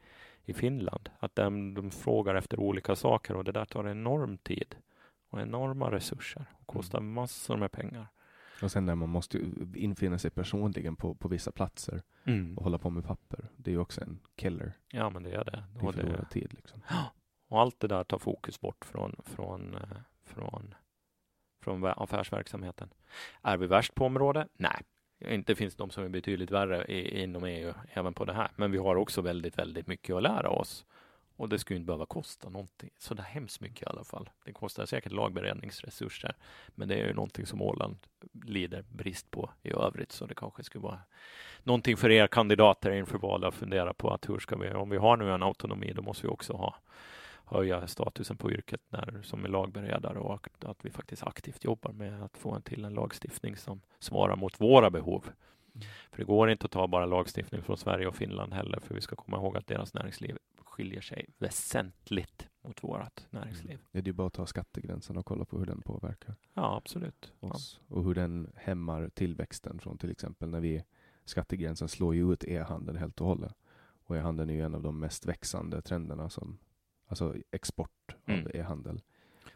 Finland. 0.55 1.11
Att 1.19 1.35
de, 1.35 1.75
de 1.75 1.91
frågar 1.91 2.35
efter 2.35 2.61
olika 2.61 2.97
saker 2.97 3.37
och 3.37 3.45
det 3.45 3.53
där 3.53 3.65
tar 3.65 3.89
enorm 3.89 4.39
tid 4.39 4.77
och 5.31 5.41
enorma 5.41 5.91
resurser 5.91 6.45
och 6.61 6.67
kostar 6.67 6.99
mm. 6.99 7.13
massor 7.13 7.57
med 7.57 7.73
pengar. 7.73 8.07
Och 8.63 8.73
sen 8.73 8.87
när 8.87 8.95
man 8.95 9.09
måste 9.09 9.41
infinna 9.75 10.19
sig 10.19 10.31
personligen 10.31 10.97
på, 10.97 11.15
på 11.15 11.29
vissa 11.29 11.53
platser 11.53 12.03
mm. 12.25 12.59
och 12.59 12.65
hålla 12.65 12.79
på 12.79 12.91
med 12.91 13.05
papper. 13.05 13.49
Det 13.57 13.71
är 13.71 13.73
ju 13.73 13.81
också 13.81 14.01
en 14.01 14.21
killer. 14.35 14.73
Ja, 14.89 15.11
men 15.11 15.23
det 15.23 15.31
är 15.31 15.45
det. 15.45 15.65
Det 15.73 15.87
är 15.87 15.93
förlorad 15.93 16.31
tid 16.31 16.55
liksom. 16.55 16.81
Och 17.49 17.61
allt 17.61 17.81
det 17.81 17.89
där 17.89 18.05
tar 18.05 18.19
fokus 18.19 18.61
bort 18.61 18.85
från, 18.85 19.17
från, 19.25 19.75
eh, 19.75 19.99
från, 20.25 20.75
från 21.61 21.85
affärsverksamheten. 21.85 22.89
Är 23.43 23.57
vi 23.57 23.67
värst 23.67 23.95
på 23.95 24.05
området? 24.05 24.49
Nej, 24.53 24.83
inte 25.21 25.55
finns 25.55 25.77
de 25.77 25.91
som 25.91 26.05
är 26.05 26.09
betydligt 26.09 26.51
värre 26.51 26.85
i, 26.85 27.23
inom 27.23 27.45
EU 27.45 27.75
även 27.93 28.15
på 28.15 28.25
det 28.25 28.33
här. 28.33 28.51
Men 28.57 28.71
vi 28.71 28.79
har 28.79 28.97
också 28.97 29.21
väldigt, 29.21 29.59
väldigt 29.59 29.87
mycket 29.87 30.17
att 30.17 30.23
lära 30.23 30.49
oss. 30.51 30.85
Och 31.37 31.49
det 31.49 31.59
skulle 31.59 31.77
inte 31.77 31.87
behöva 31.87 32.07
kosta 32.07 32.49
någonting 32.49 32.91
så 32.99 33.15
där 33.15 33.23
hemskt 33.23 33.61
mycket 33.61 33.83
i 33.83 33.87
alla 33.87 34.05
fall. 34.05 34.31
Det 34.45 34.53
kostar 34.53 34.87
säkert 34.87 35.13
lagberedningsresurser, 35.13 36.37
men 36.75 36.89
det 36.89 36.95
är 36.95 37.07
ju 37.07 37.15
någonting 37.15 37.47
som 37.47 37.63
Åland 37.63 37.97
lider 38.45 38.85
brist 38.89 39.31
på 39.31 39.51
i 39.63 39.73
övrigt, 39.73 40.13
så 40.13 40.27
det 40.27 40.35
kanske 40.35 40.63
skulle 40.63 40.83
vara 40.83 41.01
någonting 41.63 41.97
för 41.97 42.11
er 42.11 42.27
kandidater 42.27 42.91
inför 42.91 43.19
valet 43.19 43.49
att 43.49 43.55
fundera 43.55 43.95
på 43.95 44.11
att 44.11 44.29
hur 44.29 44.39
ska 44.39 44.57
vi, 44.57 44.71
om 44.71 44.91
vi 44.91 44.97
har 44.97 45.17
nu 45.17 45.33
en 45.33 45.43
autonomi, 45.43 45.93
då 45.97 46.03
måste 46.03 46.27
vi 46.27 46.33
också 46.33 46.53
ha 46.53 46.77
höja 47.51 47.87
statusen 47.87 48.37
på 48.37 48.53
yrket 48.53 48.81
när, 48.89 49.23
som 49.23 49.45
är 49.45 49.49
lagberedare 49.49 50.19
och 50.19 50.49
att 50.61 50.85
vi 50.85 50.91
faktiskt 50.91 51.23
aktivt 51.23 51.65
jobbar 51.65 51.93
med 51.93 52.23
att 52.23 52.39
få 52.39 52.55
en 52.55 52.63
till 52.63 52.85
en 52.85 52.95
lagstiftning 52.95 53.57
som 53.57 53.81
svarar 53.99 54.37
mot 54.37 54.61
våra 54.61 54.91
behov. 54.91 55.25
Mm. 55.75 55.87
För 56.11 56.19
det 56.19 56.25
går 56.25 56.51
inte 56.51 56.65
att 56.65 56.71
ta 56.71 56.87
bara 56.87 57.07
lagstiftning 57.07 57.63
från 57.63 57.77
Sverige 57.77 58.07
och 58.07 58.15
Finland 58.15 58.53
heller, 58.53 58.81
för 58.81 58.95
vi 58.95 59.01
ska 59.01 59.17
komma 59.17 59.37
ihåg 59.37 59.57
att 59.57 59.67
deras 59.67 59.95
näringsliv 59.95 60.39
skiljer 60.65 61.01
sig 61.01 61.27
väsentligt 61.39 62.49
mot 62.63 62.85
vårt 62.85 63.27
näringsliv. 63.31 63.73
Mm. 63.73 63.87
Ja, 63.93 64.01
det 64.01 64.11
är 64.11 64.13
bara 64.13 64.27
att 64.27 64.33
ta 64.33 64.47
skattegränsen 64.47 65.17
och 65.17 65.27
kolla 65.27 65.45
på 65.45 65.59
hur 65.59 65.67
den 65.67 65.83
påverkar 65.83 66.35
ja, 66.55 66.77
absolut. 66.77 67.33
oss 67.41 67.81
ja. 67.89 67.97
och 67.97 68.05
hur 68.05 68.15
den 68.15 68.53
hämmar 68.55 69.09
tillväxten 69.09 69.79
från 69.79 69.99
till 69.99 70.11
exempel 70.11 70.49
när 70.49 70.61
vi 70.61 70.85
skattegränsen 71.25 71.89
slår 71.89 72.15
ju 72.15 72.33
ut 72.33 72.45
e-handeln 72.45 72.99
helt 72.99 73.21
och 73.21 73.27
hållet. 73.27 73.55
Och 74.05 74.17
e-handeln 74.17 74.51
är 74.51 74.55
ju 74.55 74.63
en 74.63 74.75
av 74.75 74.83
de 74.83 75.01
mest 75.01 75.27
växande 75.27 75.83
trenderna 75.83 76.31
som 76.31 76.59
alltså 77.09 77.35
export 77.51 78.17
av 78.25 78.35
mm. 78.35 78.51
e-handel. 78.55 79.01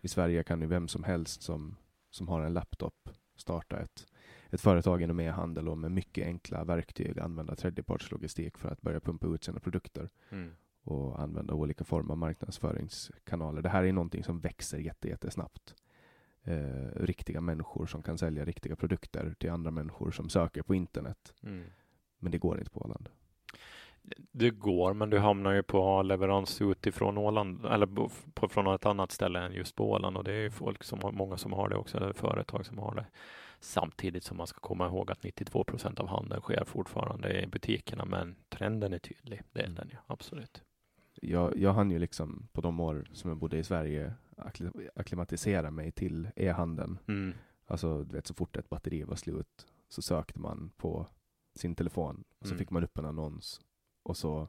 I 0.01 0.09
Sverige 0.09 0.43
kan 0.43 0.61
ju 0.61 0.67
vem 0.67 0.89
som 0.89 1.05
helst 1.05 1.43
som, 1.43 1.77
som 2.11 2.29
har 2.29 2.41
en 2.41 2.55
laptop 2.55 3.09
starta 3.37 3.81
ett, 3.81 4.07
ett 4.51 4.61
företag 4.61 5.03
inom 5.03 5.21
e-handel 5.21 5.69
och 5.69 5.79
med 5.79 5.93
mycket 5.93 6.27
enkla 6.27 6.65
verktyg 6.65 7.19
använda 7.19 7.57
tredjepartslogistik 7.57 8.59
för 8.59 8.69
att 8.69 8.83
börja 8.83 9.01
pumpa 9.01 9.27
ut 9.27 9.45
sina 9.45 9.61
produkter 9.61 10.11
mm. 10.31 10.51
och 10.83 11.21
använda 11.21 11.55
olika 11.55 11.85
former 11.85 12.13
av 12.13 12.19
marknadsföringskanaler. 12.19 13.63
Det 13.63 13.69
här 13.69 13.85
är 13.85 13.93
någonting 13.93 14.25
som 14.25 14.41
växer 14.41 14.79
jättesnabbt. 14.79 15.75
Eh, 16.45 16.87
riktiga 16.95 17.41
människor 17.41 17.87
som 17.87 18.03
kan 18.03 18.19
sälja 18.19 18.45
riktiga 18.45 18.77
produkter 18.77 19.35
till 19.39 19.51
andra 19.51 19.71
människor 19.71 20.11
som 20.11 20.29
söker 20.29 20.63
på 20.63 20.75
internet. 20.75 21.35
Mm. 21.43 21.65
Men 22.19 22.33
det 22.33 22.39
går 22.39 22.59
inte 22.59 22.71
på 22.71 22.81
Åland 22.81 23.09
det 24.33 24.51
går, 24.51 24.95
men 24.95 25.11
du 25.11 25.19
hamnar 25.19 25.53
ju 25.53 25.63
på 25.63 26.03
leverans 26.03 26.61
utifrån 26.61 27.19
Åland 27.19 27.67
eller 27.67 27.87
på, 28.35 28.49
från 28.49 28.75
ett 28.75 28.87
annat 28.87 29.13
ställe 29.13 29.41
än 29.41 29.53
just 29.53 29.77
på 29.77 29.91
Åland 29.91 30.17
och 30.17 30.25
det 30.25 30.33
är 30.33 30.51
folk 30.51 30.85
som 30.85 31.01
har, 31.03 31.13
många 31.13 31.37
som 31.37 31.53
har 31.53 31.69
det 31.69 31.77
också, 31.77 31.97
eller 31.97 32.13
företag 32.13 32.67
som 32.67 32.79
har 32.79 32.95
det. 32.95 33.07
Samtidigt 33.61 34.25
som 34.25 34.37
man 34.37 34.47
ska 34.47 34.61
komma 34.61 34.87
ihåg 34.87 35.11
att 35.11 35.23
92 35.23 35.65
procent 35.65 36.01
av 36.01 36.07
handeln 36.07 36.41
sker 36.41 36.65
fortfarande 36.65 37.43
i 37.43 37.47
butikerna, 37.47 38.05
men 38.05 38.37
trenden 38.49 38.93
är 38.93 38.99
tydlig. 38.99 39.43
Det 39.53 39.61
är 39.61 39.69
den 39.69 39.89
ju, 39.89 39.97
absolut. 40.07 40.63
Jag, 41.15 41.57
jag 41.57 41.73
hann 41.73 41.91
ju 41.91 41.99
liksom 41.99 42.49
på 42.53 42.61
de 42.61 42.81
år 42.81 43.07
som 43.13 43.31
jag 43.31 43.39
bodde 43.39 43.59
i 43.59 43.65
Sverige 43.65 44.15
akklimatisera 44.95 45.71
mig 45.71 45.93
till 45.93 46.29
e-handeln. 46.37 46.99
Mm. 47.09 47.35
Alltså, 47.67 48.05
du 48.05 48.15
vet, 48.15 48.27
så 48.27 48.35
fort 48.35 48.57
ett 48.57 48.69
batteri 48.69 49.03
var 49.03 49.17
slut 49.17 49.67
så 49.89 50.03
sökte 50.03 50.41
man 50.41 50.71
på 50.77 51.07
sin 51.55 51.75
telefon 51.75 52.25
och 52.39 52.47
så 52.47 52.53
mm. 52.53 52.59
fick 52.59 52.71
man 52.71 52.85
upp 52.85 52.99
en 52.99 53.05
annons 53.05 53.61
och 54.03 54.17
så 54.17 54.49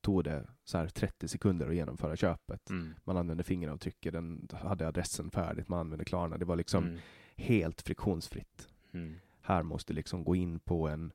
tog 0.00 0.24
det 0.24 0.46
så 0.64 0.78
här 0.78 0.88
30 0.88 1.28
sekunder 1.28 1.68
att 1.68 1.74
genomföra 1.74 2.16
köpet. 2.16 2.70
Mm. 2.70 2.94
Man 3.04 3.16
använde 3.16 3.44
fingeravtrycket, 3.44 4.12
den 4.12 4.48
hade 4.52 4.88
adressen 4.88 5.30
färdigt, 5.30 5.68
man 5.68 5.78
använde 5.78 6.04
Klarna. 6.04 6.38
Det 6.38 6.44
var 6.44 6.56
liksom 6.56 6.84
mm. 6.84 6.98
helt 7.36 7.82
friktionsfritt. 7.82 8.68
Mm. 8.92 9.14
Här 9.40 9.62
måste 9.62 9.92
liksom 9.92 10.24
gå 10.24 10.36
in 10.36 10.60
på 10.60 10.88
en, 10.88 11.12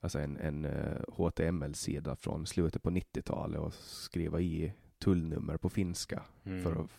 alltså 0.00 0.18
en, 0.18 0.36
en 0.36 0.64
uh, 0.64 0.72
eh, 0.72 1.02
HTML-sida 1.08 2.16
från 2.16 2.46
slutet 2.46 2.82
på 2.82 2.90
90-talet 2.90 3.60
och 3.60 3.74
skriva 3.74 4.40
i 4.40 4.72
tullnummer 4.98 5.56
på 5.56 5.68
finska 5.68 6.22
för 6.42 6.50
mm. 6.50 6.80
att 6.80 6.90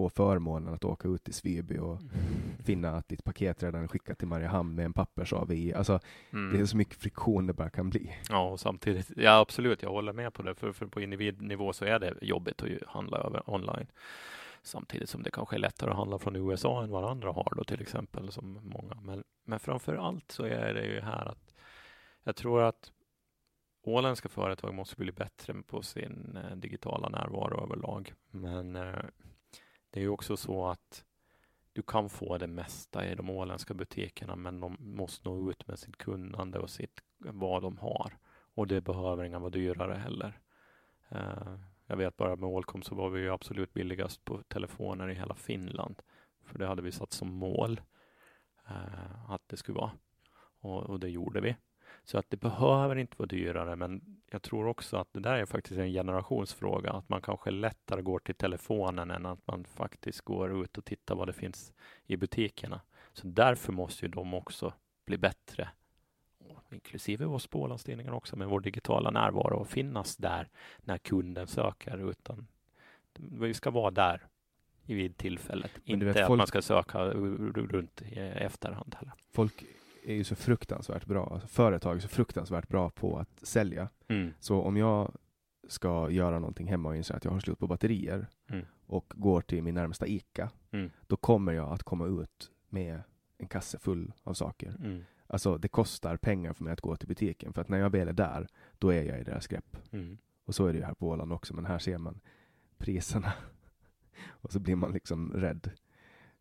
få 0.00 0.08
förmånen 0.08 0.74
att 0.74 0.84
åka 0.84 1.08
ut 1.08 1.24
till 1.24 1.34
Sveby 1.34 1.78
och 1.78 2.00
mm. 2.00 2.12
finna 2.64 2.90
att 2.90 3.08
ditt 3.08 3.24
paket 3.24 3.62
redan 3.62 3.82
är 3.82 3.88
skickat 3.88 4.18
till 4.18 4.28
Mariehamn 4.28 4.74
med 4.74 4.84
en 4.84 4.92
pappers 4.92 5.32
i. 5.50 5.74
Alltså, 5.74 6.00
mm. 6.30 6.52
Det 6.52 6.60
är 6.60 6.66
så 6.66 6.76
mycket 6.76 6.94
friktion 6.94 7.46
det 7.46 7.52
bara 7.52 7.70
kan 7.70 7.90
bli. 7.90 8.16
Ja, 8.28 8.50
och 8.50 8.60
samtidigt, 8.60 9.10
ja 9.16 9.38
absolut, 9.38 9.82
jag 9.82 9.90
håller 9.90 10.12
med 10.12 10.34
på 10.34 10.42
det, 10.42 10.54
för, 10.54 10.72
för 10.72 10.86
på 10.86 11.00
individnivå 11.00 11.72
så 11.72 11.84
är 11.84 11.98
det 11.98 12.14
jobbigt 12.22 12.62
att 12.62 12.88
handla 12.88 13.18
över 13.18 13.50
online. 13.50 13.86
Samtidigt 14.62 15.08
som 15.08 15.22
det 15.22 15.30
kanske 15.30 15.56
är 15.56 15.60
lättare 15.60 15.90
att 15.90 15.96
handla 15.96 16.18
från 16.18 16.36
USA 16.36 16.82
än 16.82 16.90
vad 16.90 17.04
andra 17.04 17.32
har 17.32 17.52
då 17.56 17.64
till 17.64 17.82
exempel, 17.82 18.32
som 18.32 18.52
många. 18.62 19.00
Men, 19.02 19.24
men 19.44 19.60
framför 19.60 19.94
allt 19.94 20.30
så 20.30 20.44
är 20.44 20.74
det 20.74 20.86
ju 20.86 21.00
här 21.00 21.26
att 21.26 21.54
jag 22.24 22.36
tror 22.36 22.62
att 22.62 22.92
åländska 23.82 24.28
företag 24.28 24.74
måste 24.74 24.96
bli 24.96 25.12
bättre 25.12 25.62
på 25.62 25.82
sin 25.82 26.38
eh, 26.44 26.56
digitala 26.56 27.08
närvaro 27.08 27.64
överlag. 27.64 28.12
Men 28.30 28.76
eh, 28.76 28.94
det 29.90 30.00
är 30.00 30.04
ju 30.04 30.08
också 30.08 30.36
så 30.36 30.66
att 30.66 31.04
du 31.72 31.82
kan 31.82 32.08
få 32.08 32.38
det 32.38 32.46
mesta 32.46 33.06
i 33.06 33.14
de 33.14 33.30
åländska 33.30 33.74
butikerna, 33.74 34.36
men 34.36 34.60
de 34.60 34.76
måste 34.80 35.28
nå 35.28 35.50
ut 35.50 35.66
med 35.66 35.78
sitt 35.78 35.96
kunnande 35.96 36.58
och 36.58 36.70
sitt, 36.70 37.00
vad 37.18 37.62
de 37.62 37.78
har. 37.78 38.18
Och 38.54 38.66
det 38.66 38.80
behöver 38.80 39.24
inga 39.24 39.38
vara 39.38 39.50
dyrare 39.50 39.94
heller. 39.94 40.40
Uh, 41.12 41.58
jag 41.86 41.96
vet 41.96 42.16
bara 42.16 42.36
med 42.36 42.48
Ålcom 42.48 42.82
så 42.82 42.94
var 42.94 43.10
vi 43.10 43.20
ju 43.20 43.30
absolut 43.30 43.72
billigast 43.72 44.24
på 44.24 44.42
telefoner 44.42 45.08
i 45.08 45.14
hela 45.14 45.34
Finland. 45.34 46.02
För 46.44 46.58
det 46.58 46.66
hade 46.66 46.82
vi 46.82 46.92
satt 46.92 47.12
som 47.12 47.28
mål 47.28 47.80
uh, 48.70 49.30
att 49.30 49.42
det 49.46 49.56
skulle 49.56 49.78
vara. 49.78 49.92
Och, 50.60 50.82
och, 50.82 51.00
det 51.00 51.08
gjorde 51.08 51.40
vi. 51.40 51.56
Så 52.10 52.18
att 52.18 52.30
det 52.30 52.36
behöver 52.36 52.96
inte 52.96 53.16
vara 53.18 53.26
dyrare, 53.26 53.76
men 53.76 54.20
jag 54.30 54.42
tror 54.42 54.66
också 54.66 54.96
att 54.96 55.12
det 55.12 55.20
där 55.20 55.34
är 55.34 55.46
faktiskt 55.46 55.78
en 55.78 55.92
generationsfråga, 55.92 56.90
att 56.90 57.08
man 57.08 57.22
kanske 57.22 57.50
lättare 57.50 58.02
går 58.02 58.18
till 58.18 58.34
telefonen 58.34 59.10
än 59.10 59.26
att 59.26 59.46
man 59.46 59.64
faktiskt 59.64 60.20
går 60.20 60.62
ut 60.64 60.78
och 60.78 60.84
tittar 60.84 61.14
vad 61.14 61.26
det 61.26 61.32
finns 61.32 61.72
i 62.06 62.16
butikerna. 62.16 62.80
Så 63.12 63.26
därför 63.26 63.72
måste 63.72 64.06
ju 64.06 64.10
de 64.12 64.34
också 64.34 64.72
bli 65.06 65.18
bättre, 65.18 65.68
inklusive 66.70 67.24
oss 67.24 67.46
på 67.46 67.78
också, 68.08 68.36
med 68.36 68.48
vår 68.48 68.60
digitala 68.60 69.10
närvaro 69.10 69.56
och 69.56 69.68
finnas 69.68 70.16
där 70.16 70.48
när 70.78 70.98
kunden 70.98 71.46
söker, 71.46 72.10
utan 72.10 72.46
vi 73.14 73.54
ska 73.54 73.70
vara 73.70 73.90
där 73.90 74.26
vid 74.84 75.16
tillfället, 75.16 75.72
inte 75.84 76.06
vet, 76.06 76.16
att 76.16 76.26
folk... 76.26 76.38
man 76.38 76.46
ska 76.46 76.62
söka 76.62 77.04
runt 77.04 78.02
i 78.02 78.18
efterhand 78.18 78.94
heller. 78.98 79.12
Folk 79.32 79.64
är 80.12 80.16
ju 80.16 80.24
så 80.24 80.34
fruktansvärt 80.34 81.06
bra, 81.06 81.30
alltså 81.32 81.48
företag 81.48 81.96
är 81.96 82.00
så 82.00 82.08
fruktansvärt 82.08 82.68
bra 82.68 82.90
på 82.90 83.18
att 83.18 83.46
sälja. 83.46 83.88
Mm. 84.08 84.32
Så 84.40 84.62
om 84.62 84.76
jag 84.76 85.14
ska 85.68 86.10
göra 86.10 86.38
någonting 86.38 86.66
hemma 86.66 86.88
och 86.88 86.96
inser 86.96 87.14
att 87.14 87.24
jag 87.24 87.32
har 87.32 87.40
slut 87.40 87.58
på 87.58 87.66
batterier 87.66 88.26
mm. 88.50 88.66
och 88.86 89.12
går 89.16 89.40
till 89.40 89.62
min 89.62 89.74
närmsta 89.74 90.06
ICA, 90.06 90.50
mm. 90.70 90.90
då 91.06 91.16
kommer 91.16 91.52
jag 91.52 91.72
att 91.72 91.82
komma 91.82 92.06
ut 92.06 92.50
med 92.68 93.02
en 93.38 93.48
kasse 93.48 93.78
full 93.78 94.12
av 94.22 94.34
saker. 94.34 94.76
Mm. 94.84 95.04
Alltså 95.26 95.58
det 95.58 95.68
kostar 95.68 96.16
pengar 96.16 96.52
för 96.52 96.64
mig 96.64 96.72
att 96.72 96.80
gå 96.80 96.96
till 96.96 97.08
butiken, 97.08 97.52
för 97.52 97.60
att 97.60 97.68
när 97.68 97.78
jag 97.78 97.90
väl 97.90 98.08
är 98.08 98.12
där, 98.12 98.48
då 98.78 98.92
är 98.92 99.02
jag 99.02 99.20
i 99.20 99.24
deras 99.24 99.46
grepp. 99.46 99.76
Mm. 99.90 100.18
Och 100.44 100.54
så 100.54 100.66
är 100.66 100.72
det 100.72 100.78
ju 100.78 100.84
här 100.84 100.94
på 100.94 101.08
Åland 101.08 101.32
också, 101.32 101.54
men 101.54 101.66
här 101.66 101.78
ser 101.78 101.98
man 101.98 102.20
priserna 102.78 103.32
och 104.28 104.52
så 104.52 104.58
blir 104.58 104.76
man 104.76 104.92
liksom 104.92 105.32
rädd. 105.32 105.70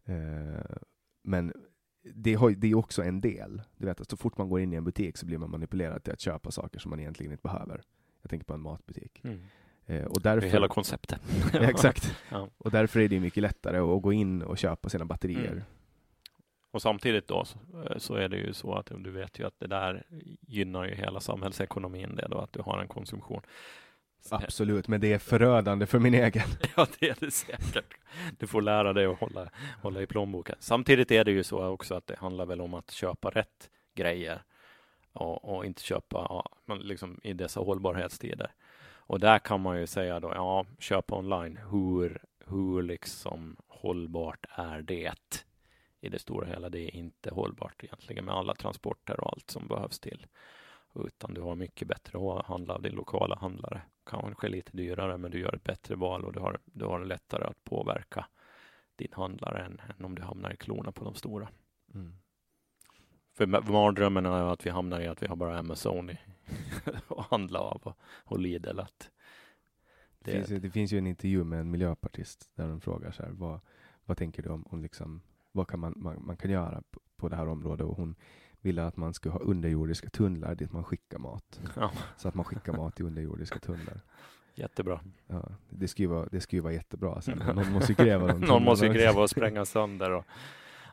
Eh, 0.05 0.78
men 1.22 1.53
det, 2.02 2.34
har, 2.34 2.52
det 2.52 2.72
är 2.72 2.76
också 2.76 3.04
en 3.04 3.22
del. 3.22 3.62
Du 3.78 3.86
vet 3.86 4.02
att 4.02 4.10
så 4.10 4.18
fort 4.18 4.38
man 4.38 4.50
går 4.50 4.60
in 4.60 4.74
i 4.74 4.76
en 4.76 4.84
butik 4.84 5.18
så 5.18 5.26
blir 5.26 5.38
man 5.38 5.52
manipulerad 5.52 6.04
till 6.04 6.14
att 6.14 6.22
köpa 6.22 6.52
saker 6.52 6.80
som 6.80 6.89
man 6.89 7.00
egentligen 7.00 7.32
inte 7.32 7.41
behöver. 7.41 7.82
Jag 8.22 8.30
tänker 8.30 8.45
på 8.45 8.54
en 8.54 8.62
matbutik. 8.62 9.22
Mm. 9.24 9.39
Eh, 9.86 10.06
och 10.06 10.22
därför, 10.22 10.41
det 10.41 10.47
är 10.47 10.52
hela 10.52 10.68
konceptet. 10.68 11.22
ja, 11.54 11.60
exakt. 11.60 12.16
Ja. 12.32 12.50
Och 12.58 12.72
därför 12.72 13.00
är 13.00 13.08
det 13.08 13.20
mycket 13.20 13.43
lättare 13.43 13.78
att 13.78 14.02
gå 14.02 14.14
in 14.14 14.41
och 14.41 14.58
köpa 14.58 14.89
sina 14.89 15.06
batterier. 15.06 15.52
Mm. 15.52 15.64
Och 16.72 16.82
samtidigt 16.82 17.28
då 17.28 17.45
så, 17.45 17.60
så, 17.97 18.16
är 18.16 18.30
det 18.30 18.38
ju 18.38 18.54
så 18.54 18.74
att 18.74 18.91
du 18.97 19.12
vet 19.12 19.39
ju 19.39 19.47
att 19.47 19.60
det 19.60 19.68
där 19.68 20.04
gynnar 20.41 20.86
ju 20.86 20.95
hela 20.95 21.20
samhällsekonomin 21.20 22.16
det 22.16 22.28
då 22.28 22.38
att 22.38 22.54
du 22.54 22.62
har 22.62 22.80
en 22.80 22.88
konsumtion. 22.88 23.41
Absolut, 24.30 24.88
men 24.88 25.01
det 25.01 25.13
är 25.13 25.20
förödande 25.20 25.86
för 25.86 25.99
min 25.99 26.13
egen. 26.13 26.47
Ja, 26.76 26.88
det 26.99 27.09
är 27.09 27.15
det 27.20 27.32
säkert. 27.32 27.93
Du 28.38 28.47
får 28.47 28.61
lära 28.61 28.93
dig 28.93 29.05
att 29.05 29.20
hålla, 29.20 29.49
hålla 29.82 30.01
i 30.01 30.07
plånboken. 30.07 30.55
Samtidigt 30.59 31.11
är 31.11 31.24
det 31.24 31.32
ju 31.32 31.43
så 31.43 31.67
också 31.67 31.95
att 31.95 32.07
det 32.07 32.15
handlar 32.20 32.45
väl 32.45 32.61
om 32.61 32.74
att 32.74 32.91
köpa 32.91 33.30
rätt 33.30 33.70
grejer 33.95 34.43
och, 35.13 35.55
och 35.55 35.65
inte 35.65 35.84
köpa 35.84 36.28
ja, 36.30 36.76
liksom 36.76 37.20
i 37.24 37.34
dessa 37.34 37.59
hållbarhetstider. 37.59 38.51
Och 38.91 39.20
där 39.20 39.39
kan 39.39 39.61
man 39.61 39.80
ju 39.80 39.88
säga 39.88 40.20
då, 40.20 40.32
ja, 40.36 40.65
köpa 40.80 41.15
online. 41.15 41.59
Hur, 41.72 42.22
hur 42.47 42.82
liksom 42.84 43.55
hållbart 43.67 44.45
är 44.49 44.82
det? 44.82 45.45
I 46.01 46.09
det 46.09 46.20
stora 46.20 46.47
hela, 46.47 46.70
det 46.70 46.80
är 46.80 46.95
inte 46.95 47.30
hållbart 47.32 47.84
egentligen 47.84 48.26
med 48.26 48.36
alla 48.36 48.55
transporter 48.55 49.20
och 49.20 49.32
allt 49.34 49.51
som 49.51 49.67
behövs 49.67 49.99
till 49.99 50.28
utan 50.93 51.34
du 51.34 51.41
har 51.41 51.55
mycket 51.55 51.88
bättre 51.88 52.39
att 52.39 52.45
handla 52.45 52.74
av 52.74 52.82
din 52.82 52.95
lokala 52.95 53.36
handlare. 53.36 53.82
Kanske 54.10 54.49
lite 54.49 54.78
dyrare, 54.78 55.18
men 55.18 55.32
du 55.32 55.39
gör 55.39 55.55
ett 55.55 55.64
bättre 55.64 55.95
val 55.95 56.26
och 56.26 56.34
du 56.34 56.39
har, 56.39 56.60
du 56.66 56.86
har 56.86 57.05
lättare 57.05 57.43
att 57.43 57.64
påverka 57.64 58.26
din 58.95 59.12
handlare 59.12 59.66
än, 59.66 59.82
än 59.97 60.05
om 60.05 60.16
du 60.16 60.22
hamnar 60.22 60.53
i 60.53 60.57
klorna 60.57 60.91
på 60.91 61.03
de 61.03 61.16
stora. 61.16 61.49
Mm. 61.93 62.14
För 63.34 63.45
mardrömmen 63.72 64.26
är 64.26 64.53
att 64.53 64.66
vi 64.66 64.70
hamnar 64.70 65.01
i 65.01 65.07
att 65.07 65.24
vi 65.24 65.28
har 65.28 65.36
bara 65.36 65.60
Amazon 65.60 66.10
att 67.07 67.26
handla 67.26 67.60
av 67.60 67.82
och, 67.84 67.97
och 68.01 68.39
Lidl. 68.39 68.80
Att 68.80 69.10
det, 70.20 70.32
det, 70.32 70.38
finns 70.38 70.49
ju, 70.49 70.60
det 70.60 70.70
finns 70.70 70.91
ju 70.91 70.97
en 70.97 71.07
intervju 71.07 71.43
med 71.43 71.60
en 71.60 71.72
miljöpartist 71.72 72.51
där 72.55 72.68
de 72.68 72.82
frågar 72.82 73.12
så 73.12 73.24
här, 73.24 73.32
vad, 73.32 73.60
vad 74.05 74.18
tänker 74.18 74.43
du 74.43 74.49
om, 74.49 74.66
om 74.70 74.82
liksom, 74.82 75.22
vad 75.51 75.68
kan 75.68 75.80
man, 75.80 75.93
man, 75.97 76.26
man 76.26 76.38
kan 76.38 76.51
göra 76.51 76.84
på, 76.91 76.99
på 77.16 77.30
det 77.30 77.36
här 77.36 77.47
området? 77.47 77.88
Och 77.88 77.97
hon 77.97 78.16
ville 78.62 78.86
att 78.86 78.97
man 78.97 79.14
skulle 79.14 79.34
ha 79.34 79.39
underjordiska 79.39 80.10
tunnlar 80.10 80.55
dit 80.55 80.72
man 80.72 80.84
skickar 80.84 81.20
mat. 81.20 81.62
Ja. 81.76 81.91
Så 82.18 82.28
att 82.28 82.36
man 82.36 82.45
skickar 82.45 82.74
mat 82.74 82.99
i 82.99 83.03
underjordiska 83.03 83.60
tunnlar. 83.60 84.01
Jättebra. 84.55 85.01
Ja, 85.28 85.51
det 85.70 85.88
skulle 85.88 86.07
vara, 86.07 86.28
det 86.32 86.41
skulle 86.41 86.62
vara 86.62 86.74
jättebra. 86.74 87.22
Sen. 87.22 87.38
Någon 87.38 87.72
måste 87.72 87.93
gräva 87.93 88.28
dem. 88.28 88.41
Någon 88.47 88.64
måste 88.64 88.88
gräva 88.88 89.22
och 89.22 89.30
spränga 89.30 89.66
sönder 89.66 90.12
och 90.12 90.26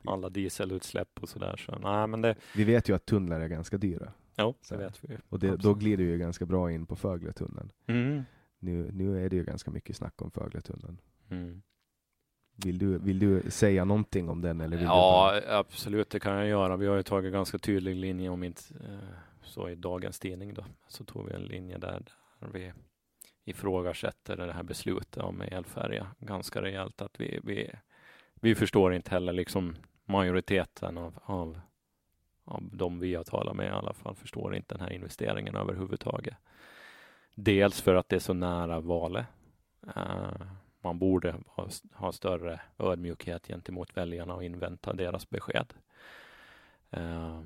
alla 0.04 0.28
dieselutsläpp 0.28 1.18
och 1.20 1.28
sådär. 1.28 1.56
Så, 1.56 1.78
nej, 1.78 2.06
men 2.06 2.20
det... 2.20 2.36
Vi 2.54 2.64
vet 2.64 2.88
ju 2.88 2.96
att 2.96 3.06
tunnlar 3.06 3.40
är 3.40 3.48
ganska 3.48 3.78
dyra. 3.78 4.12
Jo, 4.38 4.54
det 4.68 4.76
vet 4.76 5.04
vi. 5.04 5.16
Och 5.28 5.38
det, 5.38 5.56
då 5.56 5.74
glider 5.74 6.04
ju 6.04 6.18
ganska 6.18 6.46
bra 6.46 6.72
in 6.72 6.86
på 6.86 6.96
Fögletunneln. 6.96 7.72
Mm. 7.86 8.22
Nu, 8.58 8.90
nu 8.92 9.24
är 9.24 9.30
det 9.30 9.36
ju 9.36 9.44
ganska 9.44 9.70
mycket 9.70 9.96
snack 9.96 10.22
om 10.22 10.30
Fögletunneln. 10.30 11.00
Mm. 11.30 11.62
Vill 12.56 12.78
du, 12.78 12.98
vill 12.98 13.18
du 13.18 13.50
säga 13.50 13.84
någonting 13.84 14.28
om 14.28 14.42
den? 14.42 14.60
Eller 14.60 14.82
ja, 14.82 15.40
absolut, 15.48 16.10
det 16.10 16.20
kan 16.20 16.34
jag 16.34 16.46
göra. 16.46 16.76
Vi 16.76 16.86
har 16.86 16.96
ju 16.96 17.02
tagit 17.02 17.32
ganska 17.32 17.58
tydlig 17.58 17.96
linje 17.96 18.28
om 18.28 18.44
inte 18.44 18.62
eh, 18.80 19.08
så 19.42 19.68
i 19.68 19.74
dagens 19.74 20.18
tidning 20.18 20.54
då. 20.54 20.64
Så 20.88 21.04
tog 21.04 21.26
vi 21.26 21.34
en 21.34 21.42
linje 21.44 21.78
där, 21.78 22.02
där 22.38 22.48
vi 22.52 22.72
ifrågasätter 23.44 24.36
det 24.36 24.52
här 24.52 24.62
beslutet 24.62 25.22
om 25.22 25.40
elfärja 25.40 26.06
ganska 26.18 26.62
rejält. 26.62 27.02
Att 27.02 27.20
vi, 27.20 27.40
vi, 27.44 27.70
vi 28.34 28.54
förstår 28.54 28.94
inte 28.94 29.10
heller 29.10 29.32
liksom 29.32 29.76
majoriteten 30.04 30.98
av, 30.98 31.18
av, 31.24 31.60
av 32.44 32.62
de 32.72 33.00
vi 33.00 33.14
har 33.14 33.24
talat 33.24 33.56
med 33.56 33.66
i 33.66 33.70
alla 33.70 33.92
fall 33.92 34.14
förstår 34.14 34.56
inte 34.56 34.74
den 34.74 34.80
här 34.80 34.92
investeringen 34.92 35.56
överhuvudtaget. 35.56 36.36
Dels 37.34 37.80
för 37.80 37.94
att 37.94 38.08
det 38.08 38.16
är 38.16 38.20
så 38.20 38.34
nära 38.34 38.80
valet. 38.80 39.26
Uh, 39.96 40.42
man 40.86 40.98
borde 40.98 41.34
ha, 41.46 41.68
ha 41.92 42.12
större 42.12 42.60
ödmjukhet 42.78 43.48
gentemot 43.48 43.96
väljarna 43.96 44.34
och 44.34 44.44
invänta 44.44 44.92
deras 44.92 45.30
besked. 45.30 45.74
Eh, 46.90 47.40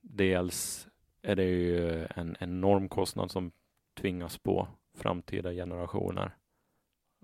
dels 0.00 0.88
är 1.22 1.36
det 1.36 1.44
ju 1.44 2.06
en 2.14 2.36
enorm 2.40 2.88
kostnad 2.88 3.30
som 3.30 3.52
tvingas 3.94 4.38
på 4.38 4.68
framtida 4.94 5.52
generationer 5.52 6.36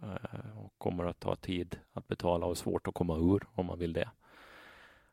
uh, 0.03 0.59
och 0.59 0.73
kommer 0.79 1.05
att 1.05 1.21
ta 1.21 1.37
tid 1.37 1.79
att 1.93 2.09
betala 2.09 2.47
och 2.47 2.59
svårt 2.59 2.89
att 2.89 2.95
komma 2.95 3.17
ur 3.17 3.43
om 3.55 3.67
man 3.67 3.79
vill 3.79 3.93
det. 3.93 4.11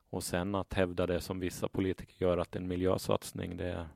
Och 0.10 0.24
sen 0.24 0.56
att 0.56 0.74
hävda 0.74 1.08
det 1.08 1.22
som 1.22 1.40
vissa 1.40 1.68
politiker 1.68 2.26
gör 2.26 2.38
att 2.38 2.56
en 2.56 2.68
miljösatsning, 2.68 3.58
det, 3.58 3.88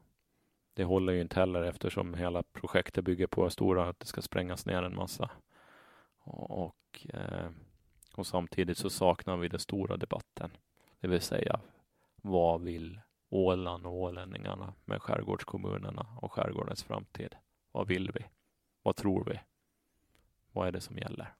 det 0.74 0.84
håller 0.84 1.14
ju 1.14 1.22
inte 1.22 1.40
heller 1.40 1.64
eftersom 1.64 2.14
hela 2.14 2.44
projektet 2.44 3.06
bygger 3.06 3.28
på 3.28 3.50
stora, 3.50 3.90
att 3.90 4.00
det 4.00 4.06
ska 4.06 4.22
sprängas 4.22 4.66
ner 4.66 4.84
en 4.84 4.96
massa 4.96 5.30
och, 6.30 7.08
eh, 7.14 7.50
och 8.16 8.28
samtidigt 8.28 8.78
så 8.78 8.90
saknar 8.90 9.38
vi 9.38 9.48
den 9.48 9.60
stora 9.60 9.98
debatten. 9.98 10.52
Det 11.00 11.08
vill 11.08 11.22
säga, 11.22 11.60
vad 12.16 12.62
vill 12.62 13.00
Åland 13.30 13.86
och 13.86 13.94
ålänningarna 13.94 14.74
med 14.86 15.02
skärgårdskommunerna 15.02 16.08
och 16.22 16.34
skärgårdens 16.34 16.84
framtid? 16.84 17.36
Vad 17.72 17.88
vill 17.88 18.12
vi? 18.12 18.26
Vad 18.84 18.96
tror 18.96 19.24
vi? 19.26 19.40
Vad 20.52 20.68
är 20.68 20.72
det 20.72 20.82
som 20.82 20.98
gäller? 20.98 21.34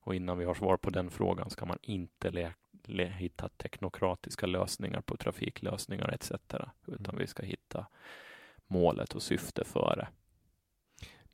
Och 0.00 0.14
innan 0.14 0.38
vi 0.38 0.44
har 0.44 0.54
svar 0.54 0.76
på 0.76 0.90
den 0.90 1.10
frågan 1.10 1.50
ska 1.50 1.66
man 1.66 1.78
inte 1.82 2.54
hitta 2.88 3.48
teknokratiska 3.48 4.46
lösningar 4.46 5.00
på 5.00 5.16
trafiklösningar 5.16 6.08
etc. 6.08 6.30
Utan 6.86 7.14
mm. 7.14 7.18
vi 7.18 7.26
ska 7.26 7.42
hitta 7.42 7.86
målet 8.66 9.14
och 9.14 9.22
syfte 9.22 9.64
före 9.64 10.08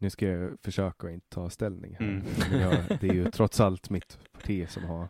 nu 0.01 0.11
ska 0.11 0.27
jag 0.27 0.61
försöka 0.61 1.07
att 1.07 1.13
inte 1.13 1.29
ta 1.29 1.51
ställning 1.51 1.97
här. 2.01 2.07
Mm. 2.07 2.25
Jag, 2.61 2.99
det 3.01 3.09
är 3.09 3.15
ju 3.15 3.31
trots 3.31 3.61
allt 3.61 3.91
mitt 3.91 4.19
parti 4.33 4.69
som 4.69 4.85
har 4.85 5.09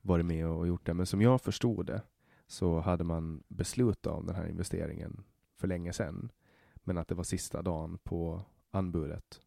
varit 0.00 0.26
med 0.26 0.46
och 0.46 0.66
gjort 0.66 0.86
det. 0.86 0.94
Men 0.94 1.06
som 1.06 1.22
jag 1.22 1.40
förstod 1.40 1.86
det 1.86 2.02
så 2.46 2.80
hade 2.80 3.04
man 3.04 3.42
beslutat 3.48 4.12
om 4.12 4.26
den 4.26 4.36
här 4.36 4.46
investeringen 4.46 5.24
för 5.56 5.68
länge 5.68 5.92
sedan. 5.92 6.32
Men 6.74 6.98
att 6.98 7.08
det 7.08 7.14
var 7.14 7.24
sista 7.24 7.62
dagen 7.62 7.98
på 7.98 8.42
anbudet. 8.70 9.40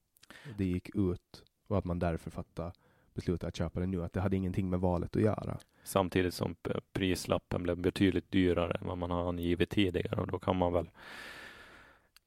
Det 0.57 0.65
gick 0.65 0.95
ut 0.95 1.43
och 1.67 1.77
att 1.77 1.85
man 1.85 1.99
därför 1.99 2.31
fattade 2.31 2.71
beslutet 3.13 3.47
att 3.47 3.55
köpa 3.55 3.79
den 3.79 3.91
nu. 3.91 4.03
Att 4.03 4.13
det 4.13 4.21
hade 4.21 4.37
ingenting 4.37 4.69
med 4.69 4.79
valet 4.79 5.15
att 5.15 5.21
göra. 5.21 5.57
Samtidigt 5.83 6.33
som 6.33 6.55
prislappen 6.93 7.63
blev 7.63 7.77
betydligt 7.77 8.31
dyrare 8.31 8.77
än 8.81 8.87
vad 8.87 8.97
man 8.97 9.11
har 9.11 9.29
angivit 9.29 9.69
tidigare 9.69 10.21
och 10.21 10.27
då 10.27 10.39
kan 10.39 10.55
man 10.55 10.73
väl 10.73 10.89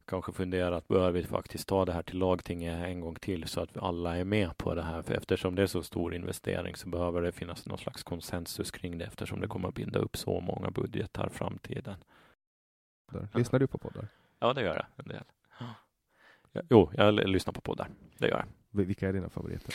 kanske 0.07 0.33
fundera 0.33 0.77
att 0.77 0.89
bör 0.89 1.11
vi 1.11 1.23
faktiskt 1.25 1.69
ta 1.69 1.85
det 1.85 1.93
här 1.93 2.03
till 2.03 2.19
lagtinget 2.19 2.85
en 2.85 3.01
gång 3.01 3.15
till 3.15 3.49
så 3.49 3.61
att 3.61 3.77
alla 3.77 4.17
är 4.17 4.25
med 4.25 4.57
på 4.57 4.75
det 4.75 4.83
här. 4.83 5.03
För 5.03 5.15
eftersom 5.15 5.55
det 5.55 5.63
är 5.63 5.67
så 5.67 5.83
stor 5.83 6.15
investering 6.15 6.77
så 6.77 6.89
behöver 6.89 7.23
det 7.23 7.33
finnas 7.33 7.67
någon 7.67 7.79
slags 7.79 8.03
konsensus 8.03 8.71
kring 8.71 8.99
det 8.99 9.05
eftersom 9.05 9.41
det 9.41 9.49
kommer 9.49 9.69
att 9.69 9.75
binda 9.75 9.99
upp 9.99 10.17
så 10.17 10.41
många 10.41 10.71
budgetar 10.71 11.29
framtiden. 11.29 11.97
Lyssnar 13.35 13.59
du 13.59 13.67
på 13.67 13.79
poddar? 13.79 14.09
Ja, 14.39 14.53
det 14.53 14.63
gör 14.63 14.75
jag 14.75 14.87
en 14.97 15.09
del. 15.09 15.25
Jo, 16.69 16.91
jag 16.95 17.15
lyssnar 17.15 17.53
på 17.53 17.61
poddar. 17.61 17.89
Det 18.19 18.29
gör 18.29 18.37
jag. 18.37 18.47
Vilka 18.85 19.09
är 19.09 19.13
dina 19.13 19.29
favoriter? 19.29 19.75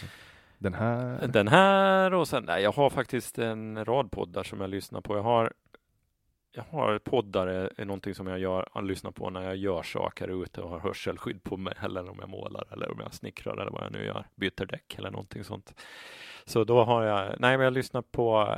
Den 0.57 0.73
här? 0.73 1.27
Den 1.27 1.47
här 1.47 2.13
och 2.13 2.27
sen, 2.27 2.43
nej, 2.43 2.63
jag 2.63 2.71
har 2.71 2.89
faktiskt 2.89 3.39
en 3.39 3.86
rad 3.86 4.11
poddar 4.11 4.43
som 4.43 4.61
jag 4.61 4.69
lyssnar 4.69 5.01
på. 5.01 5.15
Jag 5.15 5.23
har 5.23 5.53
jag 6.60 6.80
har 6.80 6.99
poddar 6.99 7.47
är, 7.47 7.86
någonting 7.86 8.16
som 8.16 8.28
jag 8.28 8.39
gör, 8.39 8.82
lyssnar 8.82 9.12
på 9.12 9.30
när 9.30 9.43
jag 9.43 9.55
gör 9.55 9.84
saker 9.84 10.43
ute 10.43 10.62
och 10.62 10.70
har 10.70 10.80
hörselskydd 10.80 11.43
på 11.43 11.57
mig 11.57 11.74
eller 11.82 12.10
om 12.10 12.18
jag 12.20 12.30
målar 12.30 12.68
eller 12.72 12.91
om 12.91 12.99
jag 12.99 13.14
snickrar 13.14 13.57
eller 13.57 13.72
vad 13.72 13.84
jag 13.84 13.91
nu 13.91 14.05
gör, 14.05 14.28
byter 14.36 14.66
däck 14.66 14.95
eller 14.97 15.12
någonting 15.12 15.43
sånt. 15.43 15.82
Så 16.45 16.64
då 16.64 16.84
har 16.84 17.03
jag, 17.03 17.39
nej 17.39 17.57
men 17.57 17.64
jag 17.64 17.74
lyssnar 17.74 18.01
på 18.01 18.57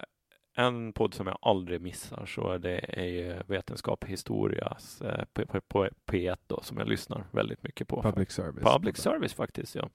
en 0.55 0.93
podd 0.93 1.13
som 1.13 1.27
jag 1.27 1.37
aldrig 1.41 1.81
missar 1.81 2.25
så 2.25 2.57
det 2.57 2.99
är 2.99 3.43
Vetenskap 3.47 4.03
historias 4.05 5.01
eh, 5.01 5.25
på, 5.33 5.45
på, 5.45 5.61
på 5.61 5.89
P1 6.05 6.37
då 6.47 6.61
som 6.61 6.77
jag 6.77 6.87
lyssnar 6.87 7.27
väldigt 7.31 7.63
mycket 7.63 7.87
på. 7.87 8.01
Public 8.01 8.31
service. 8.31 8.63
Public 8.63 8.97
service 8.97 9.33
faktiskt, 9.33 9.75
ja. 9.75 9.89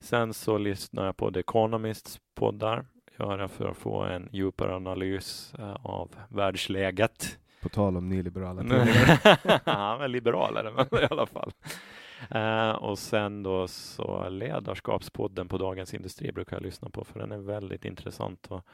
Sen 0.00 0.34
så 0.34 0.58
lyssnar 0.58 1.06
jag 1.06 1.16
på 1.16 1.30
The 1.30 1.40
Economists 1.40 2.20
poddar 2.34 2.86
göra 3.18 3.48
för 3.48 3.68
att 3.68 3.76
få 3.76 4.02
en 4.02 4.28
djupare 4.32 4.76
analys 4.76 5.54
eh, 5.58 5.76
av 5.82 6.10
världsläget. 6.28 7.38
På 7.62 7.68
tal 7.68 7.96
om 7.96 8.08
nyliberala. 8.08 8.62
Han 9.64 10.00
är 10.00 10.08
liberalare, 10.08 10.72
men 10.76 11.02
i 11.02 11.06
alla 11.10 11.26
fall. 11.26 11.52
Uh, 12.34 12.70
och 12.70 12.98
sen 12.98 13.42
då 13.42 13.68
så 13.68 14.28
ledarskapspodden 14.28 15.48
på 15.48 15.58
Dagens 15.58 15.94
Industri 15.94 16.32
brukar 16.32 16.56
jag 16.56 16.62
lyssna 16.62 16.90
på 16.90 17.04
för 17.04 17.20
den 17.20 17.32
är 17.32 17.38
väldigt 17.38 17.84
intressant. 17.84 18.46
Och 18.46 18.64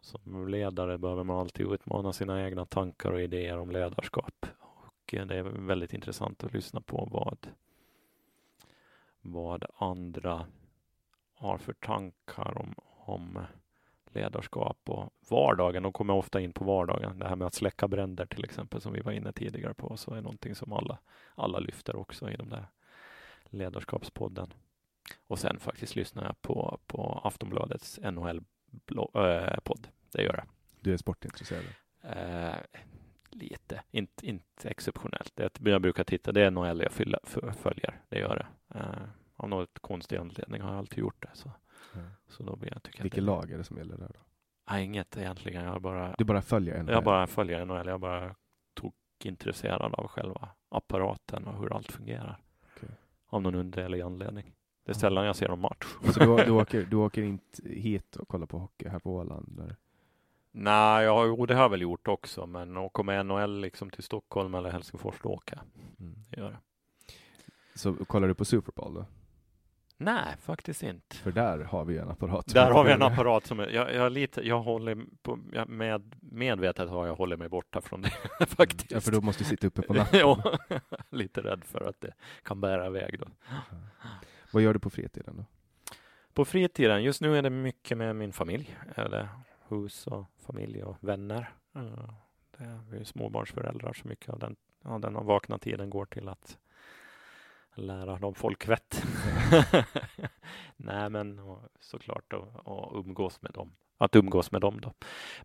som 0.00 0.48
ledare 0.48 0.98
behöver 0.98 1.24
man 1.24 1.36
alltid 1.36 1.72
utmana 1.72 2.12
sina 2.12 2.44
egna 2.44 2.66
tankar 2.66 3.12
och 3.12 3.20
idéer 3.20 3.58
om 3.58 3.70
ledarskap. 3.70 4.46
Och 4.58 5.14
det 5.26 5.36
är 5.36 5.42
väldigt 5.42 5.92
intressant 5.92 6.44
att 6.44 6.52
lyssna 6.52 6.80
på 6.80 7.08
vad, 7.12 7.46
vad 9.20 9.64
andra 9.76 10.46
har 11.34 11.58
för 11.58 11.72
tankar 11.72 12.58
om, 12.58 12.74
om 13.04 13.38
ledarskap 14.14 14.78
och 14.84 15.12
vardagen. 15.28 15.82
De 15.82 15.92
kommer 15.92 16.14
ofta 16.14 16.40
in 16.40 16.52
på 16.52 16.64
vardagen. 16.64 17.18
Det 17.18 17.28
här 17.28 17.36
med 17.36 17.46
att 17.46 17.54
släcka 17.54 17.88
bränder 17.88 18.26
till 18.26 18.44
exempel 18.44 18.80
som 18.80 18.92
vi 18.92 19.00
var 19.00 19.12
inne 19.12 19.32
tidigare 19.32 19.74
på 19.74 19.96
så 19.96 20.14
är 20.14 20.20
någonting 20.20 20.54
som 20.54 20.72
alla, 20.72 20.98
alla 21.34 21.58
lyfter 21.58 21.96
också 21.96 22.30
i 22.30 22.36
de 22.36 22.48
där 22.48 22.66
ledarskapspodden. 23.44 24.52
Och 25.26 25.38
sen 25.38 25.60
faktiskt 25.60 25.96
lyssnar 25.96 26.24
jag 26.24 26.42
på, 26.42 26.78
på 26.86 27.20
Aftonbladets 27.24 28.00
NHL-podd. 28.02 29.88
Det 30.12 30.22
gör 30.22 30.34
jag. 30.36 30.46
Du 30.80 30.92
är 30.92 30.96
sportintresserad? 30.96 31.64
Eh, 32.02 32.54
lite, 33.30 33.82
inte, 33.90 34.26
inte 34.26 34.68
exceptionellt. 34.68 35.32
Det, 35.36 35.58
jag 35.60 35.82
brukar 35.82 36.04
titta, 36.04 36.32
det 36.32 36.42
är 36.42 36.50
NHL 36.50 36.82
jag 36.82 36.92
följer, 37.56 38.00
det 38.08 38.18
gör 38.18 38.36
det. 38.36 38.78
Eh, 38.78 39.02
av 39.36 39.48
något 39.48 39.78
konstig 39.78 40.16
anledning 40.16 40.62
har 40.62 40.70
jag 40.70 40.78
alltid 40.78 40.98
gjort 40.98 41.22
det. 41.22 41.30
Så. 41.34 41.50
Så 42.28 42.42
då 42.42 42.56
blir 42.56 42.72
jag, 42.72 42.82
tycker 42.82 43.02
Vilket 43.02 43.16
det... 43.16 43.26
lag 43.26 43.50
är 43.50 43.58
det 43.58 43.64
som 43.64 43.76
gäller 43.76 43.96
där 43.96 44.10
då? 44.14 44.20
Nej, 44.70 44.84
inget 44.84 45.16
egentligen. 45.16 45.64
Jag 45.64 45.82
bara, 45.82 46.14
du 46.18 46.24
bara 46.24 46.42
följer 46.42 46.82
NHL? 46.82 46.92
Jag 46.92 47.04
bara 47.04 47.26
följer 47.26 47.64
NHL. 47.64 47.86
Jag 47.86 48.00
bara 48.00 48.34
tog 48.74 48.92
intresserad 49.24 49.94
av 49.94 50.08
själva 50.08 50.48
apparaten 50.68 51.44
och 51.44 51.60
hur 51.60 51.76
allt 51.76 51.92
fungerar. 51.92 52.40
Okay. 52.76 52.88
Av 53.26 53.42
någon 53.42 53.54
underlig 53.54 54.00
anledning. 54.00 54.54
Det 54.84 54.92
är 54.92 54.94
sällan 54.94 55.26
jag 55.26 55.36
ser 55.36 55.48
någon 55.48 55.60
match. 55.60 55.86
Så 56.12 56.20
du, 56.20 56.44
du, 56.44 56.50
åker, 56.50 56.82
du 56.90 56.96
åker 56.96 57.22
inte 57.22 57.68
hit 57.68 58.16
och 58.16 58.28
kollar 58.28 58.46
på 58.46 58.58
hockey 58.58 58.88
här 58.88 58.98
på 58.98 59.14
Åland? 59.14 59.60
Eller? 59.60 59.76
Nej, 60.52 61.04
jag, 61.04 61.26
jo, 61.26 61.46
det 61.46 61.54
har 61.54 61.62
jag 61.62 61.68
väl 61.68 61.82
gjort 61.82 62.08
också, 62.08 62.46
men 62.46 62.90
med 63.04 63.26
NHL 63.26 63.60
liksom 63.60 63.90
till 63.90 64.02
Stockholm 64.02 64.54
eller 64.54 64.70
Helsingfors, 64.70 65.14
då 65.22 65.28
åker 65.28 65.56
jag. 65.56 65.64
Mm. 66.00 66.18
Det 66.30 66.40
gör 66.40 66.50
jag. 66.50 66.60
Så 67.74 68.04
kollar 68.04 68.28
du 68.28 68.34
på 68.34 68.44
Super 68.44 68.72
Bowl 68.72 68.94
då? 68.94 69.06
Nej, 69.96 70.36
faktiskt 70.40 70.82
inte. 70.82 71.16
För 71.16 71.32
där 71.32 71.58
har 71.58 71.84
vi 71.84 71.98
en 71.98 72.10
apparat. 72.10 72.46
Där 72.46 72.70
har 72.70 72.84
vi 72.84 72.92
en 72.92 73.02
apparat 73.02 73.46
som 73.46 73.60
är, 73.60 73.68
jag, 73.68 73.94
jag, 73.94 74.12
lite, 74.12 74.48
jag 74.48 74.62
håller 74.62 74.98
på, 75.22 75.38
jag 75.52 75.68
med, 75.68 76.14
medvetet 76.20 76.90
har 76.90 77.06
jag 77.06 77.14
hållit 77.14 77.38
mig 77.38 77.48
borta 77.48 77.80
från 77.80 78.02
det 78.02 78.10
faktiskt. 78.46 78.90
Ja, 78.90 79.00
för 79.00 79.12
då 79.12 79.20
måste 79.20 79.42
du 79.42 79.48
sitta 79.48 79.66
uppe 79.66 79.82
på 79.82 79.94
natten. 79.94 80.20
ja, 80.20 80.58
lite 81.10 81.40
rädd 81.40 81.64
för 81.64 81.88
att 81.88 82.00
det 82.00 82.12
kan 82.42 82.60
bära 82.60 82.86
iväg 82.86 83.20
då. 83.20 83.26
Vad 84.52 84.62
gör 84.62 84.72
du 84.72 84.78
på 84.78 84.90
fritiden 84.90 85.36
då? 85.36 85.44
På 86.34 86.44
fritiden, 86.44 87.02
just 87.02 87.20
nu 87.20 87.38
är 87.38 87.42
det 87.42 87.50
mycket 87.50 87.98
med 87.98 88.16
min 88.16 88.32
familj, 88.32 88.76
eller 88.94 89.28
hus 89.68 90.06
och 90.06 90.26
familj 90.46 90.82
och 90.82 90.96
vänner. 91.00 91.52
Det 92.58 92.64
är, 92.64 92.80
vi 92.90 92.98
är 92.98 93.04
småbarnsföräldrar 93.04 93.92
så 93.92 94.08
mycket 94.08 94.28
av 94.30 94.38
den, 94.38 94.56
av 94.84 95.00
den 95.00 95.14
vakna 95.14 95.58
tiden 95.58 95.90
går 95.90 96.04
till 96.04 96.28
att 96.28 96.58
lära 97.74 98.18
dem 98.18 98.34
folkvett. 98.34 99.02
Nej, 100.76 101.10
men 101.10 101.40
såklart 101.80 102.32
att 102.32 102.92
umgås 102.94 103.42
med 103.42 103.52
dem. 103.52 103.72
Att 103.98 104.16
umgås 104.16 104.52
med 104.52 104.60
dem 104.60 104.80
då. 104.80 104.92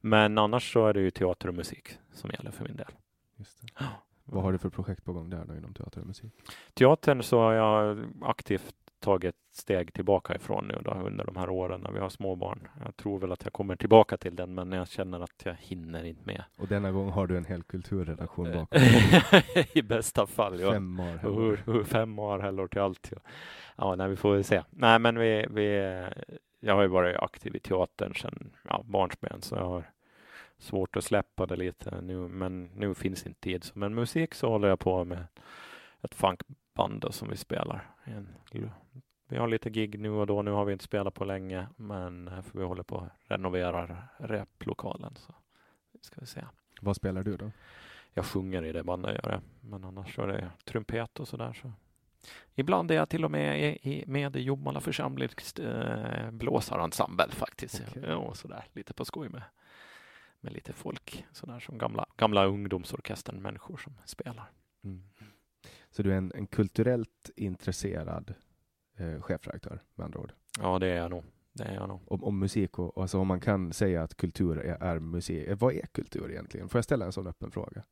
Men 0.02 0.38
annars 0.38 0.74
så 0.74 0.88
är 0.88 0.94
det 0.94 1.02
ju 1.02 1.12
teater 1.12 1.48
och 1.48 1.56
musik 1.56 1.90
som 2.14 2.30
gäller 2.30 2.52
för 2.52 2.64
min 2.64 2.76
del. 2.76 2.92
Just 3.36 3.62
det. 3.62 3.86
Vad 4.24 4.44
har 4.44 4.52
du 4.52 4.58
för 4.58 4.70
projekt 4.70 5.06
på 5.06 5.14
gång 5.14 5.30
där 5.30 5.46
då 5.46 5.56
inom 5.56 5.74
teater 5.74 6.02
och 6.02 6.08
musik? 6.08 6.34
Teatern 6.74 7.24
så 7.24 7.40
har 7.40 7.54
jag 7.54 8.06
aktivt 8.22 8.76
tagit 9.00 9.36
steg 9.52 9.94
tillbaka 9.94 10.36
ifrån 10.36 10.68
nu 10.68 10.82
då, 10.84 10.92
under 10.92 11.26
de 11.26 11.36
här 11.36 11.50
åren 11.50 11.82
när 11.82 11.92
vi 11.92 12.00
har 12.00 12.10
småbarn. 12.10 12.68
Jag 12.86 12.96
tror 12.96 13.20
väl 13.20 13.32
att 13.32 13.44
jag 13.44 13.54
kommer 13.54 13.76
tillbaka 13.76 14.18
till 14.18 14.36
den, 14.36 14.54
men 14.54 14.72
jag 14.72 14.90
känner 14.90 15.20
att 15.20 15.42
jag 15.44 15.56
hinner 15.60 16.04
inte 16.04 16.26
med. 16.26 16.44
Och 16.58 16.68
denna 16.68 16.92
gång 16.92 17.10
har 17.10 17.28
du 17.28 17.38
en 17.38 17.46
hel 17.46 17.64
kulturredaktion 17.64 18.52
bakom 18.52 18.80
I 19.74 19.82
bästa 19.82 20.28
fall, 20.28 20.60
ja. 20.60 20.72
Fem 20.72 21.00
år. 21.00 21.64
Hur, 21.66 21.84
fem 21.84 22.20
år 22.20 22.40
heller 22.40 22.68
till 22.68 22.82
allt. 22.82 23.10
Ja, 23.12 23.20
ja 23.78 23.96
nej, 23.96 24.10
vi 24.10 24.16
får 24.16 24.34
väl 24.34 24.44
se. 24.44 24.64
Nej, 24.70 25.00
men 25.00 25.20
vi, 25.20 25.46
vi, 25.50 25.66
jag 26.60 26.76
har 26.76 26.82
ju 26.82 26.88
varit 26.88 27.18
aktiv 27.18 27.56
i 27.56 27.60
teatern 27.60 28.16
sedan 28.16 28.52
ja, 28.70 28.84
barnsben, 28.86 29.42
så 29.42 29.56
jag 29.56 29.66
har 29.66 29.84
svårt 30.58 30.96
att 30.96 31.04
släppa 31.04 31.46
det 31.46 31.56
lite 31.56 32.02
nu, 32.02 32.18
men 32.28 32.66
nu 32.76 32.96
finns 32.96 33.26
inte 33.26 33.40
tid. 33.40 33.66
Men 33.74 33.96
musik 33.96 34.34
så 34.34 34.50
håller 34.50 34.68
jag 34.68 34.80
på 34.80 35.04
med 35.06 35.24
ett 36.02 36.16
funkband 36.16 37.06
som 37.10 37.30
vi 37.30 37.38
spelar. 37.38 37.90
En, 38.10 38.28
vi 39.28 39.38
har 39.38 39.48
lite 39.48 39.70
gig 39.70 40.00
nu 40.00 40.10
och 40.10 40.28
då. 40.28 40.42
Nu 40.42 40.52
har 40.52 40.66
vi 40.66 40.74
inte 40.74 40.86
spelat 40.86 41.14
på 41.14 41.26
länge, 41.26 41.68
men 41.76 42.28
eh, 42.28 42.42
för 42.42 42.60
vi 42.60 42.66
håller 42.66 42.84
på 42.84 42.98
att 42.98 43.12
renovera 43.32 43.98
replokalen. 44.18 45.16
Så 45.16 45.34
ska 46.02 46.22
vi 46.22 46.28
se. 46.28 46.42
Vad 46.82 46.96
spelar 46.96 47.24
du 47.24 47.38
då? 47.38 47.52
Jag 48.14 48.26
sjunger 48.26 48.66
i 48.66 48.72
det 48.72 48.84
bandet, 48.84 49.20
gör 49.24 49.32
jag. 49.32 49.42
Men 49.62 49.84
annars 49.84 50.16
så 50.16 50.22
är 50.22 50.28
det 50.28 50.52
trumpet 50.66 51.20
och 51.20 51.28
sådär. 51.28 51.54
Så. 51.54 51.72
Ibland 52.56 52.92
är 52.92 52.96
jag 52.96 53.10
till 53.10 53.26
och 53.26 53.32
med 53.32 53.78
i, 53.84 54.04
med 54.08 54.36
i 54.36 54.40
Jomala 54.40 54.82
församlings 54.82 55.60
äh, 55.60 56.32
blåsarensemble 56.32 57.32
faktiskt. 57.32 57.82
Okay. 57.82 58.10
Ja, 58.10 58.34
sådär, 58.34 58.66
lite 58.74 58.94
på 58.94 59.06
skoj 59.06 59.30
med, 59.30 59.44
med 60.40 60.54
lite 60.54 60.74
folk, 60.74 61.26
sådär 61.32 61.60
som 61.60 61.78
gamla, 61.78 62.06
gamla 62.18 62.46
ungdomsorkestern, 62.46 63.42
människor 63.42 63.78
som 63.78 63.94
spelar. 64.06 64.52
Mm. 64.84 65.04
Så 65.92 66.04
du 66.04 66.12
är 66.12 66.18
en, 66.18 66.32
en 66.36 66.48
kulturellt 66.48 67.30
intresserad 67.36 68.34
eh, 68.98 69.22
chefredaktör 69.22 69.84
med 69.96 70.06
andra 70.06 70.20
ord? 70.20 70.34
Ja, 70.60 70.80
det 70.80 70.88
är 70.88 70.98
jag 70.98 71.10
nog. 71.12 71.24
Det 71.54 71.64
är 71.64 71.74
jag 71.74 71.88
nog. 71.88 72.02
Om, 72.06 72.24
om 72.24 72.40
musik 72.40 72.80
och 72.80 73.02
alltså 73.02 73.20
om 73.20 73.28
man 73.28 73.40
kan 73.40 73.74
säga 73.74 74.04
att 74.04 74.18
kultur 74.18 74.58
är, 74.58 74.84
är 74.84 75.00
musik. 75.00 75.48
Eh, 75.48 75.58
vad 75.58 75.74
är 75.74 75.86
kultur 75.86 76.32
egentligen? 76.32 76.70
Får 76.70 76.78
jag 76.78 76.86
ställa 76.86 77.06
en 77.06 77.12
sån 77.12 77.28
öppen 77.28 77.52
fråga? 77.52 77.84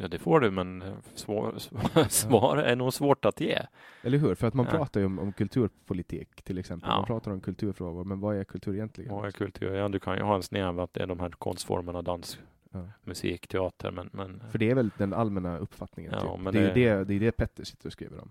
Ja, 0.00 0.08
det 0.08 0.18
får 0.18 0.40
du, 0.40 0.50
men 0.50 0.82
eh, 0.82 0.94
svår, 1.14 1.54
svar 2.08 2.56
är 2.56 2.76
nog 2.76 2.94
svårt 2.94 3.24
att 3.24 3.40
ge. 3.40 3.62
Eller 4.02 4.18
hur? 4.18 4.34
För 4.34 4.46
att 4.46 4.54
man 4.54 4.66
ja. 4.66 4.72
pratar 4.72 5.00
ju 5.00 5.06
om, 5.06 5.18
om, 5.18 5.32
kulturpolitik 5.32 6.42
till 6.42 6.58
exempel. 6.58 6.90
Ja. 6.90 6.96
Man 6.96 7.06
pratar 7.06 7.30
om 7.30 7.40
kulturfrågor, 7.40 8.04
men 8.04 8.20
vad 8.20 8.36
är 8.36 8.44
kultur 8.44 8.74
egentligen? 8.74 9.14
Vad 9.14 9.26
är 9.26 9.30
kultur? 9.30 9.74
Ja, 9.74 9.88
du 9.88 9.98
kan 9.98 10.16
ju 10.16 10.22
ha 10.22 10.34
en 10.34 10.42
snäv 10.42 10.80
att 10.80 10.94
det 10.94 11.02
är 11.02 11.06
de 11.06 11.20
här 11.20 11.30
konstformerna, 11.30 12.02
dans, 12.02 12.38
ja. 12.70 12.88
musik, 13.04 13.46
teater, 13.46 13.90
men, 13.90 14.10
men... 14.12 14.42
För 14.50 14.58
det 14.58 14.70
är 14.70 14.74
väl 14.74 14.90
den 14.98 15.12
allmänna 15.12 15.58
uppfattningen? 15.58 16.12
Ja, 16.14 16.20
typ. 16.20 16.40
men 16.40 16.52
det, 16.54 16.60
är 16.60 16.74
det, 16.74 17.04
det 17.04 17.14
är 17.14 17.20
det 17.20 17.32
Petter 17.32 17.64
sitter 17.64 17.86
och 17.86 17.92
skriver 17.92 18.20
om. 18.20 18.30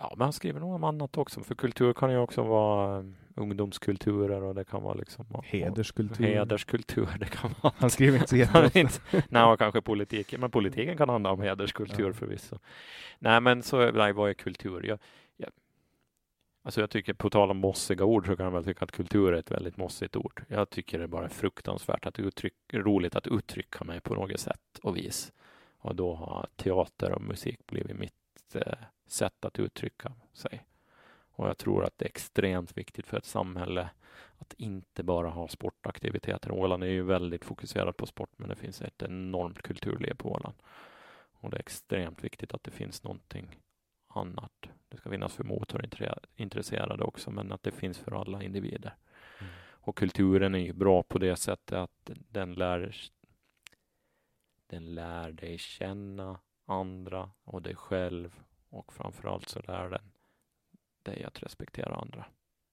Ja, 0.00 0.14
men 0.16 0.24
han 0.24 0.32
skriver 0.32 0.60
nog 0.60 0.74
om 0.74 0.84
annat 0.84 1.18
också. 1.18 1.42
För 1.42 1.54
kultur 1.54 1.92
kan 1.92 2.10
ju 2.10 2.18
också 2.18 2.42
vara 2.42 2.98
um, 2.98 3.16
ungdomskulturer 3.34 4.42
och 4.42 4.54
det 4.54 4.64
kan 4.64 4.82
vara 4.82 4.94
liksom 4.94 5.26
hederskultur. 5.44 6.24
Hederskultur, 6.24 7.08
det 7.20 7.26
kan 7.26 7.54
vara. 7.60 7.72
Han 7.78 7.90
skriver 7.90 8.16
inte 8.16 8.28
så 8.28 8.36
jätteofta. 8.36 9.22
Nej, 9.28 9.56
kanske 9.58 9.80
politiken, 9.80 10.40
men 10.40 10.50
politiken 10.50 10.96
kan 10.96 11.08
handla 11.08 11.30
om 11.30 11.40
hederskultur 11.40 12.06
ja. 12.06 12.12
förvisso. 12.12 12.58
Nej, 13.18 13.40
men 13.40 13.62
så, 13.62 13.90
nej, 13.90 14.12
vad 14.12 14.30
är 14.30 14.34
kultur? 14.34 14.86
Jag, 14.86 14.98
alltså 16.68 16.80
jag 16.80 16.90
tycker, 16.90 17.14
på 17.14 17.30
tal 17.30 17.50
om 17.50 17.56
mossiga 17.56 18.04
ord, 18.04 18.26
så 18.26 18.36
kan 18.36 18.44
jag 18.44 18.52
väl 18.52 18.64
tycka 18.64 18.84
att 18.84 18.92
kultur 18.92 19.32
är 19.32 19.38
ett 19.38 19.50
väldigt 19.50 19.76
mossigt 19.76 20.16
ord. 20.16 20.44
Jag 20.48 20.70
tycker 20.70 20.98
det 20.98 21.04
är 21.04 21.08
bara 21.08 21.28
fruktansvärt 21.28 22.06
att 22.06 22.18
uttryck, 22.18 22.54
roligt 22.72 23.16
att 23.16 23.26
uttrycka 23.26 23.84
mig 23.84 24.00
på 24.00 24.14
något 24.14 24.40
sätt 24.40 24.78
och 24.82 24.96
vis. 24.96 25.32
Och 25.78 25.94
då 25.94 26.14
har 26.14 26.46
teater 26.56 27.12
och 27.12 27.22
musik 27.22 27.66
blivit 27.66 27.96
mitt 27.96 28.54
eh, 28.54 28.78
sätt 29.06 29.44
att 29.44 29.58
uttrycka 29.58 30.12
sig. 30.32 30.66
Och 31.30 31.48
jag 31.48 31.58
tror 31.58 31.84
att 31.84 31.98
det 31.98 32.04
är 32.04 32.08
extremt 32.08 32.76
viktigt 32.76 33.06
för 33.06 33.16
ett 33.16 33.24
samhälle 33.24 33.90
att 34.38 34.54
inte 34.58 35.02
bara 35.02 35.28
ha 35.28 35.48
sportaktiviteter. 35.48 36.50
Åland 36.50 36.82
är 36.82 36.88
ju 36.88 37.02
väldigt 37.02 37.44
fokuserad 37.44 37.96
på 37.96 38.06
sport, 38.06 38.30
men 38.36 38.48
det 38.48 38.56
finns 38.56 38.82
ett 38.82 39.02
enormt 39.02 39.62
kulturliv 39.62 40.14
på 40.14 40.32
Åland. 40.32 40.54
Och 41.32 41.50
det 41.50 41.56
är 41.56 41.60
extremt 41.60 42.24
viktigt 42.24 42.54
att 42.54 42.64
det 42.64 42.70
finns 42.70 43.02
någonting 43.02 43.56
annat. 44.18 44.68
Det 44.88 44.96
ska 44.96 45.10
finnas 45.10 45.34
för 45.34 45.44
motorintresserade 45.44 47.04
också, 47.04 47.30
men 47.30 47.52
att 47.52 47.62
det 47.62 47.70
finns 47.70 47.98
för 47.98 48.20
alla 48.20 48.42
individer. 48.42 48.94
Mm. 49.40 49.52
Och 49.60 49.96
kulturen 49.96 50.54
är 50.54 50.58
ju 50.58 50.72
bra 50.72 51.02
på 51.02 51.18
det 51.18 51.36
sättet 51.36 51.78
att 51.78 52.10
den 52.28 52.54
lär 52.54 52.94
den 54.66 54.94
lär 54.94 55.32
dig 55.32 55.58
känna 55.58 56.40
andra 56.66 57.30
och 57.44 57.62
dig 57.62 57.74
själv 57.76 58.40
och 58.68 58.92
framförallt 58.92 59.48
så 59.48 59.60
lär 59.60 59.90
den 59.90 60.10
dig 61.02 61.24
att 61.24 61.42
respektera 61.42 61.94
andra 61.94 62.26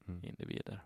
Mm. 0.07 0.23
individer. 0.23 0.81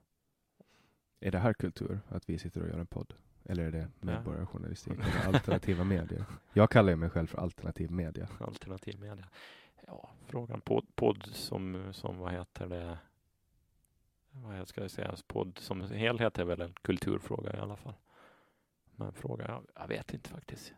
Är 1.19 1.31
det 1.31 1.39
här 1.39 1.53
kultur, 1.53 1.99
att 2.09 2.29
vi 2.29 2.39
sitter 2.39 2.61
och 2.61 2.67
gör 2.67 2.79
en 2.79 2.87
podd? 2.87 3.13
Eller 3.43 3.63
är 3.63 3.71
det 3.71 3.87
medborgarjournalistik 3.99 4.93
eller 4.99 5.35
alternativa 5.35 5.83
medier? 5.83 6.25
Jag 6.53 6.69
kallar 6.69 6.95
mig 6.95 7.09
själv 7.09 7.27
för 7.27 7.37
alternativ 7.37 7.91
media. 7.91 8.27
Alternativ 8.39 8.99
media. 8.99 9.29
Ja, 9.89 10.09
frågan 10.25 10.61
podd, 10.61 10.95
podd 10.95 11.25
som, 11.25 11.93
som 11.93 12.17
vad 12.17 12.31
heter 12.31 12.67
det? 12.67 12.97
Vad 14.31 14.67
ska 14.67 14.81
jag 14.81 14.91
säga? 14.91 15.15
Podd 15.27 15.57
som 15.57 15.81
helhet 15.81 16.39
är 16.39 16.45
väl 16.45 16.61
en 16.61 16.73
kulturfråga 16.81 17.53
i 17.55 17.59
alla 17.59 17.75
fall. 17.75 17.93
Men 18.95 19.13
fråga, 19.13 19.47
jag, 19.47 19.65
jag 19.75 19.87
vet 19.87 20.13
inte 20.13 20.29
faktiskt. 20.29 20.73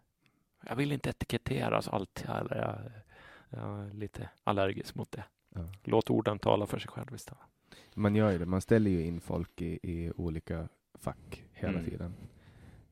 Jag 0.68 0.76
vill 0.76 0.92
inte 0.92 1.10
etiketteras 1.10 1.88
alltid 1.88 2.30
eller 2.30 2.56
jag, 2.58 2.92
jag 3.60 3.80
är 3.86 3.94
lite 3.94 4.30
allergisk 4.44 4.96
mot 4.96 5.12
det. 5.12 5.24
Ja. 5.50 5.74
Låt 5.84 6.10
orden 6.10 6.40
tala 6.40 6.66
för 6.66 6.80
sig 6.80 6.92
själv 6.92 7.16
istället. 7.16 7.44
Man 7.94 8.16
gör 8.16 8.32
ju 8.32 8.38
det, 8.38 8.46
man 8.46 8.62
ställer 8.62 8.92
ju 8.92 9.02
in 9.06 9.22
folk 9.22 9.62
i, 9.62 9.80
i 9.84 10.12
olika 10.16 10.70
fack 10.94 11.44
hela 11.54 11.80
Mm. 11.80 11.86
tiden. 11.86 12.14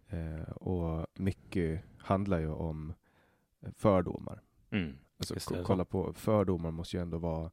Eh, 0.07 0.51
och 0.51 1.07
mycket 1.13 1.83
handlar 1.97 2.39
ju 2.39 2.49
om 2.51 2.93
fördomar. 3.75 4.41
Mm. 4.69 4.97
Alltså, 5.19 5.33
kolla 5.65 5.85
på, 5.85 6.13
fördomar 6.13 6.71
måste 6.71 6.97
ju 6.97 7.01
ändå 7.03 7.17
vara 7.17 7.51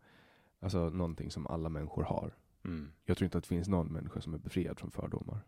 alltså, 0.61 0.89
någonting 0.91 1.31
som 1.31 1.47
alla 1.47 1.69
människor 1.69 2.03
har. 2.03 2.35
Mm. 2.65 2.93
Jag 3.05 3.17
tror 3.17 3.25
inte 3.25 3.39
att 3.39 3.45
det 3.45 3.49
finns 3.49 3.69
någon 3.69 3.93
människa 3.93 4.21
som 4.21 4.35
är 4.35 4.39
befriad 4.39 4.79
från 4.81 4.91
fördomar. 4.91 5.41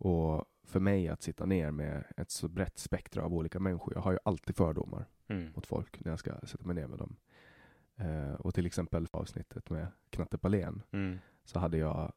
Och 0.00 0.44
för 0.64 0.80
mig 0.80 1.08
att 1.08 1.22
sitta 1.22 1.46
ner 1.46 1.70
med 1.70 2.04
ett 2.16 2.30
så 2.30 2.48
brett 2.48 2.78
spektra 2.78 3.24
av 3.24 3.34
olika 3.34 3.60
människor, 3.60 3.94
jag 3.94 4.00
har 4.00 4.12
ju 4.12 4.18
alltid 4.24 4.56
fördomar 4.56 5.06
Mm. 5.30 5.52
mot 5.56 5.66
folk 5.66 6.04
när 6.04 6.12
jag 6.12 6.18
ska 6.18 6.40
sätta 6.42 6.64
mig 6.66 6.74
ner 6.74 6.86
med 6.86 6.98
dem. 6.98 7.16
Eh, 7.96 8.32
och 8.32 8.54
till 8.54 8.66
exempel 8.66 9.08
avsnittet 9.10 9.70
med 9.70 9.86
Knatte 10.10 10.38
Palén 10.38 10.82
Mm. 10.90 11.18
så 11.44 11.58
hade 11.58 11.76
jag 11.78 12.12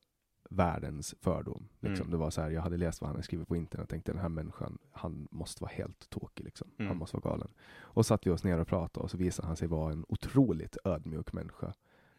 världens 0.53 1.15
fördom. 1.21 1.67
Liksom. 1.79 2.05
Mm. 2.05 2.11
Det 2.11 2.17
var 2.17 2.29
så 2.29 2.41
här, 2.41 2.49
jag 2.49 2.61
hade 2.61 2.77
läst 2.77 3.01
vad 3.01 3.07
han 3.07 3.15
hade 3.15 3.23
skrivit 3.23 3.47
på 3.47 3.55
internet 3.55 3.83
och 3.83 3.89
tänkte 3.89 4.11
den 4.11 4.21
här 4.21 4.29
människan, 4.29 4.77
han 4.91 5.27
måste 5.31 5.63
vara 5.63 5.71
helt 5.71 6.09
tokig. 6.09 6.43
Liksom. 6.45 6.67
Mm. 6.77 6.87
Han 6.87 6.97
måste 6.97 7.17
vara 7.17 7.31
galen. 7.31 7.47
Och 7.79 8.05
satt 8.05 8.27
vi 8.27 8.31
oss 8.31 8.43
ner 8.43 8.59
och 8.59 8.67
pratade 8.67 9.03
och 9.03 9.11
så 9.11 9.17
visade 9.17 9.47
han 9.47 9.55
sig 9.57 9.67
vara 9.67 9.91
en 9.91 10.05
otroligt 10.09 10.77
ödmjuk 10.83 11.33
människa. 11.33 11.73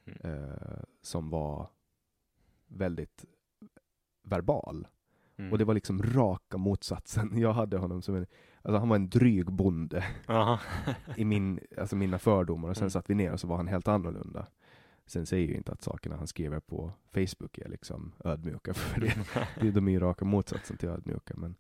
Mm. 0.07 0.19
Eh, 0.43 0.83
som 1.03 1.31
var 1.31 1.69
väldigt 2.67 3.25
verbal. 4.23 4.89
Mm. 5.37 5.53
Och 5.53 5.59
det 5.59 5.65
var 5.65 5.75
liksom 5.75 6.03
raka 6.03 6.57
motsatsen. 6.59 7.31
Jag 7.39 7.53
hade 7.53 7.79
honom 7.79 8.03
som 8.03 8.15
en, 8.15 8.27
alltså 8.63 8.79
han 8.79 8.89
var 8.89 8.97
en 8.97 9.09
dryg 9.09 9.53
bonde 9.53 10.05
i 11.17 11.25
min, 11.25 11.61
alltså 11.79 11.97
mina 11.97 12.19
fördomar 12.19 12.69
och 12.69 12.77
sen 12.77 12.83
Mm. 12.83 12.91
satt 12.91 13.11
vi 13.11 13.15
ner 13.15 13.33
och 13.33 13.41
så 13.41 13.47
var 13.47 13.57
han 13.57 13.69
helt 13.69 13.89
annorlunda. 13.89 14.47
Sen 15.13 15.27
säger 15.27 15.49
jag 15.49 15.57
inte 15.57 15.73
att 15.73 15.83
sakerna 15.83 16.17
han 16.17 16.27
skriver 16.27 16.61
på 16.61 16.93
Facebook 17.11 17.59
är 17.59 17.69
liksom 17.69 18.13
ödmjuka, 18.25 18.75
för 18.75 19.01
det, 19.01 19.17
det, 19.61 19.71
de 19.71 19.89
är 19.89 19.93
ju 19.93 20.01
raka 20.01 20.25
motsatsen 20.25 20.77
till 20.77 20.89
ödmjuka. 20.89 21.35
Men 21.37 21.55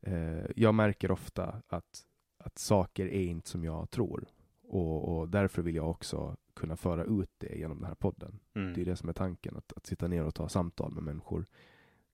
eh, 0.00 0.46
jag 0.56 0.74
märker 0.74 1.10
ofta 1.10 1.62
att, 1.68 2.06
att 2.38 2.58
saker 2.58 3.06
är 3.06 3.22
inte 3.22 3.48
som 3.48 3.64
jag 3.64 3.90
tror. 3.90 4.26
Och, 4.62 5.18
och 5.18 5.28
därför 5.28 5.62
vill 5.62 5.74
jag 5.74 5.90
också 5.90 6.36
kunna 6.54 6.76
föra 6.76 7.04
ut 7.04 7.30
det 7.38 7.58
genom 7.58 7.78
den 7.78 7.86
här 7.86 7.94
podden. 7.94 8.38
Mm. 8.54 8.74
Det 8.74 8.80
är 8.80 8.84
det 8.84 8.96
som 8.96 9.08
är 9.08 9.12
tanken, 9.12 9.56
att, 9.56 9.72
att 9.76 9.86
sitta 9.86 10.08
ner 10.08 10.24
och 10.24 10.34
ta 10.34 10.48
samtal 10.48 10.92
med 10.92 11.02
människor. 11.02 11.46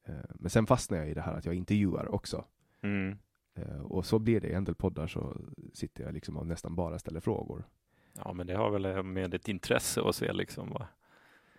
Eh, 0.04 0.14
men 0.34 0.50
sen 0.50 0.66
fastnar 0.66 0.98
jag 0.98 1.08
i 1.10 1.14
det 1.14 1.20
här 1.20 1.34
att 1.34 1.46
jag 1.46 1.54
intervjuar 1.54 2.14
också. 2.14 2.44
Mm. 2.80 3.18
Eh, 3.54 3.80
och 3.80 4.06
så 4.06 4.18
blir 4.18 4.40
det 4.40 4.48
i 4.48 4.52
en 4.52 4.64
del 4.64 4.74
poddar 4.74 5.06
så 5.06 5.36
sitter 5.72 6.04
jag 6.04 6.14
liksom 6.14 6.36
och 6.36 6.46
nästan 6.46 6.76
bara 6.76 6.98
ställer 6.98 7.20
frågor. 7.20 7.64
Ja, 8.12 8.32
men 8.32 8.46
det 8.46 8.54
har 8.54 8.70
väl 8.70 9.02
med 9.02 9.34
ett 9.34 9.48
intresse 9.48 10.02
att 10.08 10.16
se 10.16 10.32
liksom 10.32 10.70
vad 10.70 10.86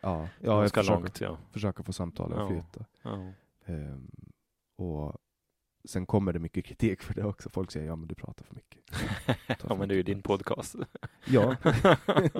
Ja, 0.03 0.29
ja 0.39 0.61
jag 0.63 0.71
försöker, 0.71 0.91
långt. 0.91 1.21
Ja. 1.21 1.37
försöker 1.51 1.83
få 1.83 1.93
samtalen 1.93 2.39
att 2.39 2.47
flyta. 2.47 2.85
Ja. 3.01 3.33
Ehm, 3.65 4.11
och 4.75 5.17
sen 5.85 6.05
kommer 6.05 6.33
det 6.33 6.39
mycket 6.39 6.65
kritik 6.65 7.01
för 7.01 7.13
det 7.13 7.23
också. 7.23 7.49
Folk 7.49 7.71
säger 7.71 7.87
ja 7.87 7.95
men 7.95 8.07
du 8.07 8.15
pratar 8.15 8.45
för 8.45 8.55
mycket. 8.55 8.81
ja, 9.69 9.75
men 9.75 9.87
det 9.87 9.93
är 9.93 9.95
ju 9.95 10.03
din 10.03 10.21
podcast. 10.21 10.75
Ja, 11.25 11.55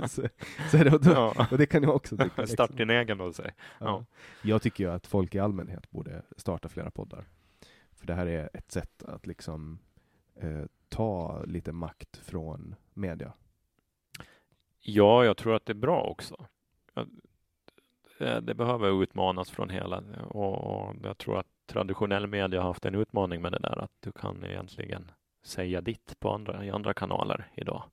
så, 0.07 0.27
så 0.71 0.77
är 0.77 0.83
det, 0.85 0.93
och, 0.93 1.03
då, 1.03 1.11
ja. 1.11 1.47
och 1.51 1.57
det 1.57 1.65
kan 1.65 1.83
jag 1.83 1.95
också 1.95 2.17
tycka. 2.17 2.41
Liksom. 2.41 2.75
din 2.75 2.89
egen 2.89 3.17
då, 3.17 3.33
säg. 3.33 3.53
Ja. 3.79 3.85
Ja. 3.85 4.05
Jag 4.41 4.61
tycker 4.61 4.83
ju 4.83 4.91
att 4.91 5.07
folk 5.07 5.35
i 5.35 5.39
allmänhet 5.39 5.91
borde 5.91 6.21
starta 6.37 6.69
flera 6.69 6.91
poddar. 6.91 7.25
För 7.95 8.07
det 8.07 8.13
här 8.13 8.25
är 8.25 8.49
ett 8.53 8.71
sätt 8.71 9.03
att 9.03 9.27
liksom 9.27 9.79
eh, 10.35 10.65
ta 10.89 11.43
lite 11.43 11.71
makt 11.71 12.17
från 12.17 12.75
media. 12.93 13.33
Ja, 14.85 15.25
jag 15.25 15.37
tror 15.37 15.55
att 15.55 15.65
det 15.65 15.71
är 15.71 15.75
bra 15.75 16.01
också. 16.01 16.45
Ja, 16.93 17.05
Det, 18.19 18.39
det 18.41 18.53
behöver 18.53 19.03
utmanas 19.03 19.51
från 19.51 19.69
hela 19.69 20.03
och, 20.29 20.87
och 20.87 20.95
jag 21.03 21.17
tror 21.17 21.39
att 21.39 21.47
traditionell 21.65 22.27
media 22.27 22.59
har 22.61 22.67
haft 22.67 22.85
en 22.85 22.95
utmaning 22.95 23.41
med 23.41 23.51
det 23.51 23.59
där 23.59 23.79
att 23.83 23.91
du 23.99 24.11
kan 24.11 24.45
egentligen 24.45 25.11
säga 25.43 25.81
ditt 25.81 26.19
på 26.19 26.31
andra, 26.33 26.65
i 26.65 26.69
andra 26.69 26.93
kanaler 26.93 27.47
idag. 27.55 27.83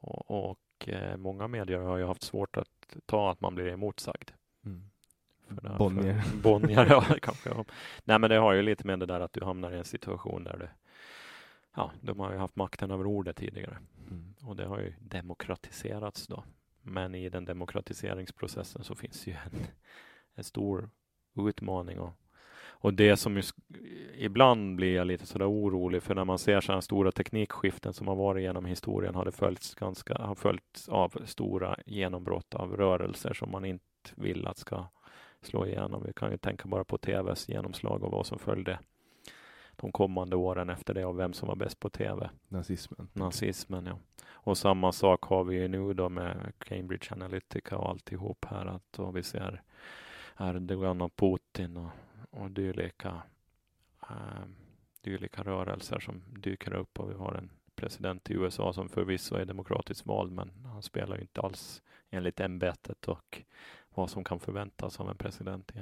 Och, 0.00 0.50
och 0.50 0.88
eh, 0.88 1.16
många 1.16 1.48
medier 1.48 1.78
har 1.78 1.96
ju 1.96 2.04
haft 2.06 2.22
svårt 2.22 2.56
att 2.56 2.96
ta 3.06 3.30
att 3.30 3.40
man 3.40 3.54
blir 3.54 3.66
emotsagd. 3.66 4.30
För 5.48 5.54
det- 5.62 5.76
Bonnier. 5.78 6.22
Bonnier, 6.42 6.86
ja, 6.90 7.04
kanske. 7.22 7.50
Nej, 8.04 8.18
men 8.18 8.30
det 8.30 8.36
har 8.36 8.52
ju 8.52 8.62
lite 8.62 8.86
med 8.86 8.98
det 8.98 9.06
där 9.06 9.20
att 9.20 9.32
du 9.32 9.44
hamnar 9.44 9.72
i 9.72 9.78
en 9.78 9.84
situation 9.84 10.44
där 10.44 10.56
du, 10.58 10.68
ja, 11.74 11.90
de 12.00 12.20
har 12.20 12.32
ju 12.32 12.38
haft 12.38 12.56
makten 12.56 12.90
över 12.90 13.06
ordet 13.06 13.36
tidigare 13.36 13.78
Mm. 14.10 14.34
och 14.42 14.56
det 14.56 14.66
har 14.66 14.78
ju 14.78 14.92
demokratiserats 15.00 16.26
då. 16.26 16.44
Men 16.82 17.14
i 17.14 17.28
den 17.28 17.44
demokratiseringsprocessen 17.44 18.84
så 18.84 18.94
finns 18.94 19.26
ju 19.26 19.32
en, 19.32 19.66
en 20.34 20.44
stor 20.44 20.90
utmaning 21.48 22.00
och, 22.00 22.12
och 22.56 22.94
det 22.94 23.16
som 23.16 23.36
ju, 23.36 23.42
ibland 24.14 24.76
blir 24.76 24.94
jag 24.94 25.06
lite 25.06 25.26
sådär 25.26 25.50
orolig 25.50 26.02
för 26.02 26.14
när 26.14 26.24
man 26.24 26.38
ser 26.38 26.60
sådana 26.60 26.82
stora 26.82 27.12
teknikskiften 27.12 27.92
som 27.92 28.08
har 28.08 28.16
varit 28.16 28.42
genom 28.42 28.64
historien 28.64 29.14
har 29.14 29.24
det 29.24 29.32
följts 29.32 29.74
ganska, 29.74 30.14
har 30.14 30.34
följts 30.34 30.88
av 30.88 31.22
stora 31.24 31.76
genombrott 31.86 32.54
av 32.54 32.76
rörelser 32.76 33.32
som 33.32 33.50
man 33.50 33.64
inte 33.64 33.84
vill 34.14 34.46
att 34.46 34.58
ska 34.58 34.86
slå 35.42 35.66
igenom. 35.66 36.02
Vi 36.06 36.12
kan 36.12 36.30
ju 36.30 36.38
tänka 36.38 36.68
bara 36.68 36.84
på 36.84 36.98
TVs 36.98 37.48
genomslag 37.48 38.02
och 38.02 38.12
vad 38.12 38.26
som 38.26 38.38
följde 38.38 38.78
de 39.84 39.92
kommande 39.92 40.36
åren 40.36 40.70
efter 40.70 40.94
det 40.94 41.04
och 41.04 41.18
vem 41.18 41.32
som 41.32 41.48
var 41.48 41.56
bäst 41.56 41.80
på 41.80 41.90
TV. 41.90 42.30
Nazismen. 42.48 43.08
Nazismen, 43.12 43.86
ja. 43.86 43.98
Och 44.26 44.58
samma 44.58 44.92
sak 44.92 45.24
har 45.24 45.44
vi 45.44 45.56
ju 45.56 45.68
nu 45.68 45.94
då 45.94 46.08
med 46.08 46.52
Cambridge 46.58 47.12
Analytica 47.12 47.78
och 47.78 47.88
alltihop 47.88 48.44
här 48.44 48.66
att 48.66 48.92
då 48.92 49.10
vi 49.10 49.22
ser 49.22 49.62
Erdogan 50.38 51.00
och 51.00 51.16
Putin 51.16 51.76
och, 51.76 51.90
och 52.30 52.50
dylika, 52.50 53.22
eh, 54.02 54.44
dylika 55.00 55.42
rörelser 55.42 56.00
som 56.00 56.22
dyker 56.28 56.74
upp 56.74 57.00
och 57.00 57.10
vi 57.10 57.14
har 57.14 57.34
en 57.34 57.50
president 57.74 58.30
i 58.30 58.34
USA 58.34 58.72
som 58.72 58.88
förvisso 58.88 59.36
är 59.36 59.44
demokratiskt 59.44 60.06
vald 60.06 60.32
men 60.32 60.50
han 60.64 60.82
spelar 60.82 61.16
ju 61.16 61.22
inte 61.22 61.40
alls 61.40 61.82
enligt 62.10 62.40
ämbetet 62.40 63.08
och 63.08 63.42
vad 63.94 64.10
som 64.10 64.24
kan 64.24 64.40
förväntas 64.40 65.00
av 65.00 65.10
en 65.10 65.16
president 65.16 65.70
i 65.76 65.80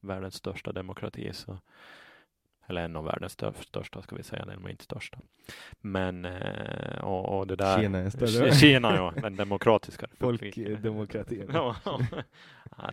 världens 0.00 0.34
största 0.34 0.72
demokrati. 0.72 1.32
Så 1.32 1.58
eller 2.66 2.84
en 2.84 2.96
av 2.96 3.04
världens 3.04 3.32
största, 3.60 4.02
ska 4.02 4.16
vi 4.16 4.22
säga, 4.22 4.44
den 4.44 4.62
var 4.62 4.70
inte 4.70 4.84
största. 4.84 5.18
Men, 5.80 6.24
eh, 6.24 6.98
och, 7.04 7.38
och 7.38 7.46
det 7.46 7.56
där... 7.56 7.80
Kina 7.82 7.98
är 7.98 8.10
större. 8.10 8.52
Kina, 8.52 8.96
ja, 8.96 9.12
den 9.22 9.36
demokratiska. 9.36 10.06
Folkdemokratin. 10.20 11.50
Ja, 11.52 11.76
ja. 11.84 11.98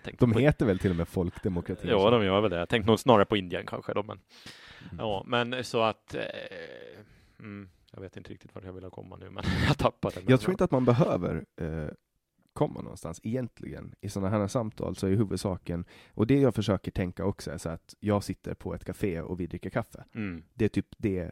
Tänkte 0.04 0.26
De 0.26 0.34
på- 0.34 0.40
heter 0.40 0.66
väl 0.66 0.80
till 0.80 0.90
och 0.92 0.98
med 0.98 1.08
Folkdemokratin? 1.08 1.90
Ja, 1.90 2.10
de 2.10 2.26
gör 2.26 2.42
väl 2.42 2.52
det. 2.52 2.58
Jag 2.58 2.70
tänkte 2.70 2.90
nog 2.90 3.00
snarare 3.00 3.26
på 3.26 3.38
Indien 3.38 3.66
kanske 3.66 3.94
då, 3.94 4.04
men 4.04 4.20
Mm. 4.92 4.96
ja, 5.00 5.24
men 5.28 5.64
så 5.64 5.82
att 5.82 6.16
eh, 6.16 6.22
mm, 7.40 7.70
jag 7.94 8.02
vet 8.02 8.18
inte 8.18 8.32
riktigt 8.32 8.56
vart 8.56 8.64
jag 8.64 8.74
vill 8.74 8.90
komma 8.90 9.18
nu, 9.18 9.30
men 9.30 9.44
jag 9.68 9.78
tappade. 9.78 10.16
Jag 10.28 10.42
tror 10.42 10.52
inte 10.52 10.64
att 10.64 10.72
man 10.72 10.86
behöver 10.86 11.46
eh, 11.62 11.88
komma 12.54 12.82
någonstans 12.82 13.20
egentligen. 13.24 13.94
I 14.02 14.10
sådana 14.10 14.30
här 14.38 14.48
samtal 14.48 14.96
så 14.96 15.08
är 15.08 15.12
huvudsaken, 15.16 15.86
och 16.14 16.28
det 16.28 16.40
jag 16.40 16.56
försöker 16.56 16.92
tänka 16.92 17.26
också 17.26 17.52
är 17.52 17.58
så 17.58 17.70
att 17.70 17.96
jag 18.00 18.24
sitter 18.24 18.54
på 18.54 18.74
ett 18.76 18.86
café 18.86 19.22
och 19.22 19.40
vi 19.40 19.48
dricker 19.48 19.70
kaffe. 19.70 20.04
Mm, 20.14 20.44
Det 20.54 20.66
är 20.66 20.70
typ 20.70 20.88
det 20.98 21.32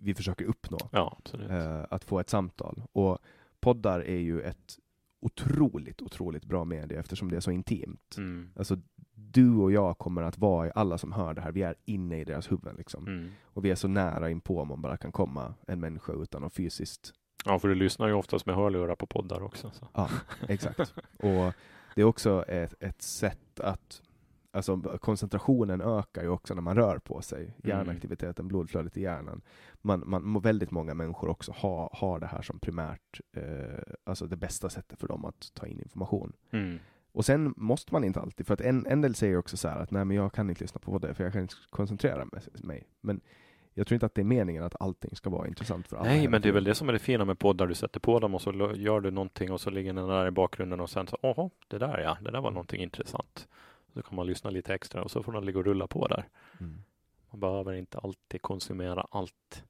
vi 0.00 0.14
försöker 0.14 0.44
uppnå, 0.44 0.78
ja, 0.92 1.18
eh, 1.50 1.84
att 1.90 2.04
få 2.04 2.20
ett 2.20 2.30
samtal. 2.30 2.82
Och 2.92 3.18
poddar 3.60 4.00
är 4.00 4.18
ju 4.18 4.40
ett 4.40 4.78
otroligt, 5.20 6.02
otroligt 6.02 6.44
bra 6.44 6.64
medie 6.64 6.98
eftersom 7.00 7.30
det 7.30 7.36
är 7.36 7.40
så 7.40 7.50
intimt. 7.50 8.14
Mm, 8.18 8.50
Alltså, 8.56 8.76
du 9.14 9.56
och 9.56 9.72
jag 9.72 9.98
kommer 9.98 10.22
att 10.22 10.38
vara, 10.38 10.70
alla 10.70 10.98
som 10.98 11.12
hör 11.12 11.34
det 11.34 11.40
här, 11.40 11.52
vi 11.52 11.62
är 11.62 11.74
inne 11.84 12.20
i 12.20 12.24
deras 12.24 12.52
huvuden 12.52 12.74
liksom. 12.76 13.06
mm. 13.06 13.30
Och 13.42 13.64
vi 13.64 13.70
är 13.70 13.74
så 13.74 13.88
nära 13.88 14.30
inpå 14.30 14.60
om 14.60 14.68
man 14.68 14.82
bara 14.82 14.96
kan 14.96 15.12
komma 15.12 15.54
en 15.66 15.80
människa 15.80 16.12
utan 16.12 16.44
att 16.44 16.52
fysiskt 16.54 17.12
Ja, 17.44 17.58
för 17.58 17.68
du 17.68 17.74
lyssnar 17.74 18.08
ju 18.08 18.14
oftast 18.14 18.46
med 18.46 18.54
hörlurar 18.54 18.94
på 18.94 19.06
poddar 19.06 19.42
också. 19.42 19.70
Så. 19.70 19.88
Ja, 19.94 20.08
exakt. 20.48 20.94
Och 21.16 21.52
det 21.94 22.00
är 22.00 22.04
också 22.04 22.44
ett, 22.48 22.74
ett 22.80 23.02
sätt 23.02 23.60
att, 23.60 24.02
alltså 24.50 24.76
koncentrationen 25.00 25.80
ökar 25.80 26.22
ju 26.22 26.28
också 26.28 26.54
när 26.54 26.62
man 26.62 26.76
rör 26.76 26.98
på 26.98 27.22
sig. 27.22 27.56
Hjärnaktiviteten, 27.62 28.48
blodflödet 28.48 28.96
i 28.96 29.02
hjärnan. 29.02 29.42
Man, 29.82 30.02
man, 30.06 30.40
väldigt 30.40 30.70
många 30.70 30.94
människor 30.94 31.28
också 31.28 31.52
har, 31.56 31.90
har 31.92 32.20
det 32.20 32.26
här 32.26 32.42
som 32.42 32.58
primärt, 32.58 33.20
eh, 33.36 33.94
alltså 34.04 34.26
det 34.26 34.36
bästa 34.36 34.70
sättet 34.70 35.00
för 35.00 35.08
dem 35.08 35.24
att 35.24 35.54
ta 35.54 35.66
in 35.66 35.80
information. 35.80 36.32
Mm. 36.50 36.78
Och 37.12 37.24
sen 37.24 37.54
måste 37.56 37.92
man 37.94 38.04
inte 38.04 38.20
alltid, 38.20 38.46
för 38.46 38.54
att 38.54 38.60
en, 38.60 38.86
en 38.86 39.00
del 39.00 39.14
säger 39.14 39.36
också 39.36 39.56
så 39.56 39.68
här 39.68 39.80
att 39.80 39.90
nej 39.90 40.04
men 40.04 40.16
jag 40.16 40.32
kan 40.32 40.50
inte 40.50 40.64
lyssna 40.64 40.80
på 40.80 40.98
det 40.98 41.14
för 41.14 41.24
jag 41.24 41.32
kan 41.32 41.42
inte 41.42 41.54
koncentrera 41.70 42.28
mig. 42.62 42.84
Men 43.00 43.20
jag 43.74 43.86
tror 43.86 43.96
inte 43.96 44.06
att 44.06 44.14
det 44.14 44.22
är 44.22 44.24
meningen 44.24 44.62
att 44.62 44.80
allting 44.80 45.16
ska 45.16 45.30
vara 45.30 45.48
intressant 45.48 45.88
för 45.88 45.96
alla. 45.96 46.08
Nej, 46.08 46.28
men 46.28 46.42
det 46.42 46.48
är 46.48 46.52
väl 46.52 46.64
det 46.64 46.74
som 46.74 46.88
är 46.88 46.92
det 46.92 46.98
fina 46.98 47.24
med 47.24 47.38
poddar. 47.38 47.66
Du 47.66 47.74
sätter 47.74 48.00
på 48.00 48.20
dem 48.20 48.34
och 48.34 48.42
så 48.42 48.72
gör 48.76 49.00
du 49.00 49.10
någonting 49.10 49.52
och 49.52 49.60
så 49.60 49.70
ligger 49.70 49.92
den 49.92 50.08
där 50.08 50.26
i 50.26 50.30
bakgrunden 50.30 50.80
och 50.80 50.90
sen 50.90 51.06
så, 51.06 51.18
åh, 51.22 51.48
det 51.68 51.78
där 51.78 51.98
ja, 51.98 52.18
det 52.20 52.30
där 52.30 52.40
var 52.40 52.50
någonting 52.50 52.82
intressant. 52.82 53.48
Så 53.94 54.02
kan 54.02 54.16
man 54.16 54.26
lyssna 54.26 54.50
lite 54.50 54.74
extra 54.74 55.02
och 55.02 55.10
så 55.10 55.22
får 55.22 55.32
den 55.32 55.44
ligga 55.44 55.58
och 55.58 55.64
rulla 55.64 55.86
på 55.86 56.08
där. 56.08 56.24
Mm. 56.60 56.82
Man 57.30 57.40
behöver 57.40 57.72
inte 57.72 57.98
alltid 57.98 58.42
konsumera 58.42 59.06
allt 59.10 59.64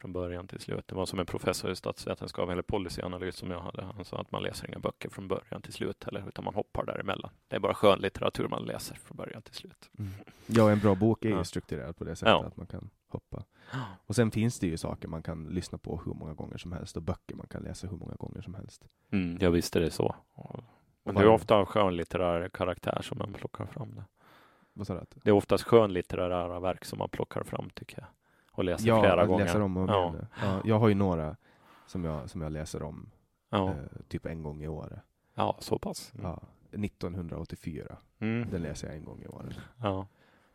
från 0.00 0.12
början 0.12 0.46
till 0.46 0.60
slut. 0.60 0.88
Det 0.88 0.94
var 0.94 1.06
som 1.06 1.18
en 1.18 1.26
professor 1.26 1.70
i 1.70 1.76
statsvetenskap 1.76 2.50
eller 2.50 2.62
policyanalys 2.62 3.36
som 3.36 3.50
jag 3.50 3.60
hade. 3.60 3.82
Han 3.82 4.04
sa 4.04 4.20
att 4.20 4.32
man 4.32 4.42
läser 4.42 4.68
inga 4.68 4.78
böcker 4.78 5.08
från 5.08 5.28
början 5.28 5.62
till 5.62 5.72
slut 5.72 6.04
eller 6.08 6.28
utan 6.28 6.44
man 6.44 6.54
hoppar 6.54 6.86
däremellan. 6.86 7.30
Det 7.48 7.56
är 7.56 7.60
bara 7.60 7.74
skönlitteratur 7.74 8.48
man 8.48 8.62
läser 8.62 8.94
från 8.94 9.16
början 9.16 9.42
till 9.42 9.54
slut. 9.54 9.90
Mm. 9.98 10.10
Ja, 10.46 10.70
en 10.70 10.78
bra 10.78 10.94
bok 10.94 11.24
är 11.24 11.28
ju 11.28 11.44
strukturerad 11.44 11.96
på 11.96 12.04
det 12.04 12.16
sättet 12.16 12.32
ja. 12.32 12.44
att 12.44 12.56
man 12.56 12.66
kan 12.66 12.90
hoppa. 13.12 13.44
Och 14.06 14.16
sen 14.16 14.30
finns 14.30 14.58
det 14.58 14.66
ju 14.66 14.76
saker 14.76 15.08
man 15.08 15.22
kan 15.22 15.44
lyssna 15.44 15.78
på 15.78 16.00
hur 16.04 16.14
många 16.14 16.34
gånger 16.34 16.58
som 16.58 16.72
helst 16.72 16.96
och 16.96 17.02
böcker 17.02 17.36
man 17.36 17.46
kan 17.46 17.62
läsa 17.62 17.86
hur 17.86 17.96
många 17.96 18.14
gånger 18.14 18.40
som 18.40 18.54
helst. 18.54 18.88
Mm, 19.12 19.38
ja, 19.40 19.50
visst 19.50 19.76
är 19.76 19.80
det 19.80 19.90
så. 19.90 20.14
Men 21.04 21.14
det 21.14 21.20
är 21.20 21.28
ofta 21.28 21.54
av 21.54 21.66
skönlitterär 21.66 22.48
karaktär 22.48 22.98
som 23.02 23.18
man 23.18 23.32
plockar 23.32 23.66
fram 23.66 23.94
det. 23.94 24.04
Vad 24.72 24.86
sa 24.86 24.94
du? 24.94 25.00
Det 25.22 25.30
är 25.30 25.34
oftast 25.34 25.64
skönlitterära 25.64 26.60
verk 26.60 26.84
som 26.84 26.98
man 26.98 27.08
plockar 27.08 27.42
fram 27.42 27.70
tycker 27.74 27.98
jag. 27.98 28.08
Och 28.52 28.64
läser 28.64 28.88
ja, 28.88 29.00
flera 29.00 29.26
gånger. 29.26 29.44
Läser 29.44 29.60
om 29.60 29.76
och 29.76 29.88
ja. 29.88 30.14
ja. 30.42 30.60
Jag 30.64 30.78
har 30.78 30.88
ju 30.88 30.94
några 30.94 31.36
som 31.86 32.04
jag, 32.04 32.30
som 32.30 32.40
jag 32.40 32.52
läser 32.52 32.82
om 32.82 33.10
ja. 33.50 33.68
eh, 33.68 33.74
typ 34.08 34.26
en 34.26 34.42
gång 34.42 34.62
i 34.62 34.68
året. 34.68 35.00
Ja, 35.34 35.56
så 35.60 35.78
pass. 35.78 36.12
Mm. 36.14 36.26
Ja, 36.26 36.42
1984. 36.72 37.96
Mm. 38.18 38.50
Den 38.50 38.62
läser 38.62 38.86
jag 38.86 38.96
en 38.96 39.04
gång 39.04 39.22
i 39.22 39.26
året. 39.26 39.58
Ja. 39.82 40.06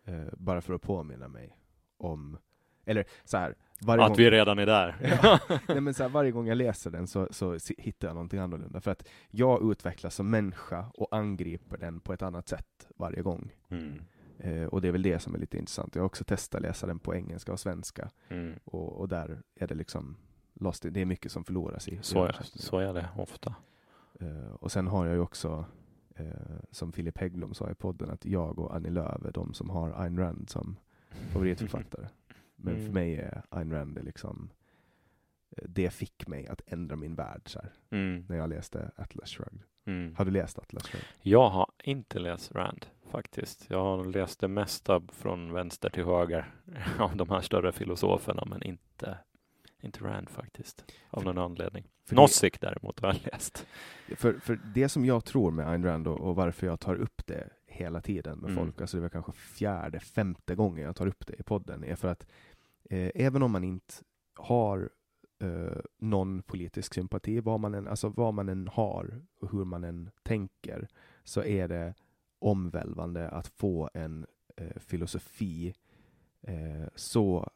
Eh, 0.03 0.25
bara 0.33 0.61
för 0.61 0.73
att 0.73 0.81
påminna 0.81 1.27
mig 1.27 1.57
om 2.03 2.37
eller 2.85 3.05
så 3.23 3.37
här, 3.37 3.55
varje 3.81 4.03
att 4.03 4.09
gång... 4.09 4.17
vi 4.17 4.31
redan 4.31 4.59
är 4.59 4.65
där. 4.65 4.95
ja, 5.23 5.39
nej, 5.67 5.81
men 5.81 5.93
så 5.93 6.03
här, 6.03 6.09
varje 6.09 6.31
gång 6.31 6.47
jag 6.47 6.57
läser 6.57 6.91
den 6.91 7.07
så, 7.07 7.27
så 7.31 7.57
hittar 7.77 8.07
jag 8.07 8.15
någonting 8.15 8.39
annorlunda. 8.39 8.81
För 8.81 8.91
att 8.91 9.07
jag 9.29 9.71
utvecklas 9.71 10.15
som 10.15 10.29
människa 10.29 10.85
och 10.93 11.15
angriper 11.15 11.77
den 11.77 11.99
på 11.99 12.13
ett 12.13 12.21
annat 12.21 12.47
sätt 12.47 12.87
varje 12.95 13.21
gång. 13.21 13.51
Mm. 13.69 14.01
Eh, 14.37 14.65
och 14.65 14.81
det 14.81 14.87
är 14.87 14.91
väl 14.91 15.01
det 15.01 15.19
som 15.19 15.35
är 15.35 15.39
lite 15.39 15.57
intressant. 15.57 15.95
Jag 15.95 16.01
har 16.01 16.05
också 16.05 16.23
testat 16.23 16.61
läsa 16.61 16.87
den 16.87 16.99
på 16.99 17.15
engelska 17.15 17.51
och 17.51 17.59
svenska. 17.59 18.09
Mm. 18.29 18.59
Och, 18.63 18.99
och, 18.99 19.09
där 19.09 19.41
är 19.55 19.67
det 19.67 19.75
liksom 19.75 20.17
lost. 20.53 20.85
Det 20.89 21.01
är 21.01 21.05
mycket 21.05 21.31
som 21.31 21.43
förloras 21.43 21.87
i. 21.87 21.99
Så, 22.01 22.23
är, 22.23 22.37
så 22.41 22.79
är 22.79 22.93
det 22.93 23.09
ofta. 23.17 23.55
Eh, 24.19 24.53
och 24.59 24.71
sen 24.71 24.87
har 24.87 25.05
jag 25.05 25.15
ju 25.15 25.21
också, 25.21 25.65
eh, 26.15 26.25
som 26.71 26.91
Filip 26.91 27.17
Hägglund 27.17 27.55
sa 27.55 27.71
i 27.71 27.75
podden, 27.75 28.09
att 28.09 28.25
jag 28.25 28.59
och 28.59 28.75
Annie 28.75 28.89
Lööf 28.89 29.25
är 29.25 29.31
de 29.31 29.53
som 29.53 29.69
har 29.69 29.91
Ayn 29.91 30.17
Rand 30.17 30.49
som 30.49 30.77
favoritförfattare. 31.33 32.07
Men 32.55 32.73
mm. 32.73 32.85
för 32.85 32.93
mig 32.93 33.15
är 33.15 33.43
Ayn 33.49 33.71
Rand 33.71 34.03
liksom 34.03 34.49
eh, 35.57 35.63
det 35.67 35.89
fick 35.89 36.27
mig 36.27 36.47
att 36.47 36.61
ändra 36.65 36.95
min 36.95 37.15
värld 37.15 37.41
så 37.45 37.61
mm. 37.89 38.25
när 38.29 38.37
jag 38.37 38.49
läste 38.49 38.91
Atlas 38.95 39.29
Shrugged. 39.29 39.61
Mm. 39.85 40.15
Har 40.15 40.25
du 40.25 40.31
läst 40.31 40.59
Atlas 40.59 40.87
Shrugged? 40.87 41.07
Jag 41.21 41.49
har 41.49 41.71
inte 41.83 42.19
läst 42.19 42.51
Rand 42.51 42.85
faktiskt. 43.11 43.65
Jag 43.69 43.83
har 43.83 44.05
läst 44.05 44.39
det 44.39 44.47
mesta 44.47 45.01
från 45.11 45.53
vänster 45.53 45.89
till 45.89 46.03
höger 46.03 46.53
av 46.99 47.15
de 47.15 47.29
här 47.29 47.41
större 47.41 47.71
filosoferna, 47.71 48.43
men 48.45 48.63
inte 48.63 49.17
inte 49.83 50.03
Rand 50.03 50.29
faktiskt, 50.29 50.85
av 51.09 51.21
för, 51.21 51.33
någon 51.33 51.37
anledning. 51.37 51.87
Nozick 52.09 52.61
däremot 52.61 52.99
har 52.99 53.07
jag 53.07 53.19
läst. 53.33 53.67
För, 54.15 54.33
för 54.33 54.59
det 54.73 54.89
som 54.89 55.05
jag 55.05 55.25
tror 55.25 55.51
med 55.51 55.67
Ayn 55.69 55.85
Rand 55.85 56.07
och, 56.07 56.19
och 56.19 56.35
varför 56.35 56.67
jag 56.67 56.79
tar 56.79 56.95
upp 56.95 57.21
det 57.25 57.49
hela 57.73 58.01
tiden 58.01 58.39
med 58.39 58.51
mm. 58.51 58.63
folk, 58.63 58.81
alltså 58.81 58.97
det 58.97 59.01
var 59.01 59.09
kanske 59.09 59.31
fjärde, 59.31 59.99
femte 59.99 60.55
gången 60.55 60.85
jag 60.85 60.95
tar 60.95 61.07
upp 61.07 61.27
det 61.27 61.39
i 61.39 61.43
podden, 61.43 61.83
är 61.83 61.95
för 61.95 62.07
att 62.07 62.27
eh, 62.89 63.11
även 63.15 63.43
om 63.43 63.51
man 63.51 63.63
inte 63.63 63.93
har 64.33 64.89
eh, 65.39 65.81
någon 65.97 66.41
politisk 66.43 66.93
sympati, 66.93 67.39
vad 67.39 67.59
man, 67.59 67.73
än, 67.73 67.87
alltså 67.87 68.09
vad 68.09 68.33
man 68.33 68.49
än 68.49 68.67
har 68.67 69.21
och 69.39 69.51
hur 69.51 69.65
man 69.65 69.83
än 69.83 70.09
tänker, 70.23 70.87
så 71.23 71.43
är 71.43 71.67
det 71.67 71.93
omvälvande 72.39 73.29
att 73.29 73.47
få 73.47 73.89
en 73.93 74.25
eh, 74.57 74.79
filosofi 74.79 75.73
eh, 76.41 76.87
så 76.95 77.49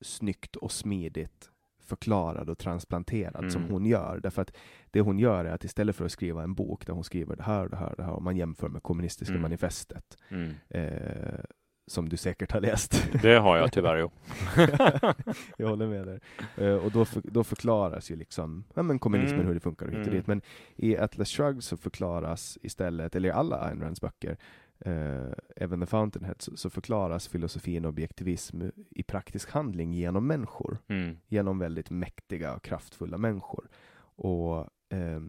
snyggt 0.00 0.56
och 0.56 0.72
smidigt 0.72 1.50
förklarad 1.88 2.50
och 2.50 2.58
transplanterad 2.58 3.38
mm. 3.38 3.50
som 3.50 3.64
hon 3.70 3.86
gör. 3.86 4.20
Därför 4.22 4.42
att 4.42 4.56
det 4.90 5.00
hon 5.00 5.18
gör 5.18 5.44
är 5.44 5.52
att 5.52 5.64
istället 5.64 5.96
för 5.96 6.04
att 6.04 6.12
skriva 6.12 6.42
en 6.42 6.54
bok 6.54 6.86
där 6.86 6.92
hon 6.92 7.04
skriver 7.04 7.36
det 7.36 7.42
här 7.42 7.64
och 7.64 7.70
det 7.70 7.76
här 7.76 7.90
och 7.90 7.96
det 7.96 8.02
här, 8.02 8.12
och 8.12 8.22
man 8.22 8.36
jämför 8.36 8.68
med 8.68 8.82
kommunistiska 8.82 9.32
mm. 9.32 9.42
manifestet, 9.42 10.18
mm. 10.28 10.50
eh, 10.68 11.40
som 11.86 12.08
du 12.08 12.16
säkert 12.16 12.52
har 12.52 12.60
läst. 12.60 13.08
Det 13.22 13.34
har 13.34 13.56
jag 13.56 13.72
tyvärr, 13.72 13.96
jo. 13.96 14.10
jag 15.56 15.68
håller 15.68 15.86
med 15.86 16.06
dig. 16.06 16.20
Eh, 16.56 16.74
och 16.74 16.92
då, 16.92 17.04
för, 17.04 17.22
då 17.24 17.44
förklaras 17.44 18.10
ju 18.10 18.16
liksom 18.16 18.64
ja, 18.74 18.82
men 18.82 18.98
kommunismen, 18.98 19.34
mm. 19.34 19.46
hur 19.46 19.54
det 19.54 19.60
funkar 19.60 19.86
och 19.86 19.92
hit 19.92 20.06
och 20.06 20.12
dit. 20.12 20.28
Mm. 20.28 20.40
Men 20.42 20.42
i 20.76 20.96
Atlas 20.96 21.30
Shrugged 21.30 21.64
så 21.64 21.76
förklaras 21.76 22.58
istället, 22.62 23.16
eller 23.16 23.28
i 23.28 23.32
alla 23.32 23.56
Ayn 23.56 23.80
Rands 23.80 24.00
böcker, 24.00 24.36
eh, 24.80 25.32
även 25.56 25.80
The 25.80 25.86
Fountainhead, 25.86 26.34
så, 26.38 26.56
så, 26.56 26.70
förklaras 26.70 27.28
filosofin 27.28 27.84
och 27.84 27.88
objektivism 27.88 28.62
i 28.90 29.02
praktisk 29.02 29.50
handling 29.50 29.92
genom 29.92 30.26
människor. 30.26 30.78
Mm. 30.88 31.16
Genom 31.26 31.58
väldigt 31.58 31.90
mäktiga 31.90 32.54
och 32.54 32.62
kraftfulla 32.62 33.18
människor. 33.18 33.68
Och 34.20 34.58
eh, 34.88 35.20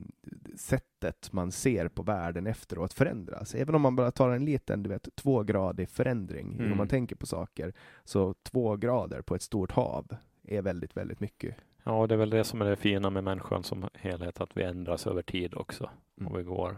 sättet 0.55 1.33
man 1.33 1.51
ser 1.51 1.87
på 1.87 2.03
världen 2.03 2.47
efteråt 2.47 2.93
förändras. 2.93 3.55
Även 3.55 3.75
om 3.75 3.81
man 3.81 3.95
bara 3.95 4.11
tar 4.11 4.29
en 4.29 4.45
liten, 4.45 4.83
du 4.83 4.89
vet, 4.89 5.15
tvågradig 5.15 5.89
förändring 5.89 6.53
mm. 6.53 6.71
om 6.71 6.77
man 6.77 6.87
tänker 6.87 7.15
på 7.15 7.25
saker. 7.25 7.73
Så 8.03 8.33
två 8.33 8.75
grader 8.75 9.21
på 9.21 9.35
ett 9.35 9.41
stort 9.41 9.71
hav 9.71 10.07
är 10.43 10.61
väldigt, 10.61 10.97
väldigt 10.97 11.19
mycket. 11.19 11.55
Ja, 11.83 12.07
det 12.07 12.15
är 12.15 12.17
väl 12.17 12.29
det 12.29 12.43
som 12.43 12.61
är 12.61 12.65
det 12.65 12.75
fina 12.75 13.09
med 13.09 13.23
människan 13.23 13.63
som 13.63 13.89
helhet, 13.93 14.41
att 14.41 14.57
vi 14.57 14.63
ändras 14.63 15.07
över 15.07 15.21
tid 15.21 15.53
också. 15.53 15.89
Mm. 16.19 16.31
Och 16.31 16.39
vi 16.39 16.43
går, 16.43 16.71
i 16.71 16.75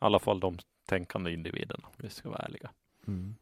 alla 0.00 0.18
fall 0.18 0.40
de 0.40 0.58
tänkande 0.88 1.32
individerna, 1.32 1.86
om 1.86 1.92
vi 1.96 2.08
ska 2.08 2.28
vara 2.28 2.38
ärliga. 2.38 2.70
Mm. 3.06 3.34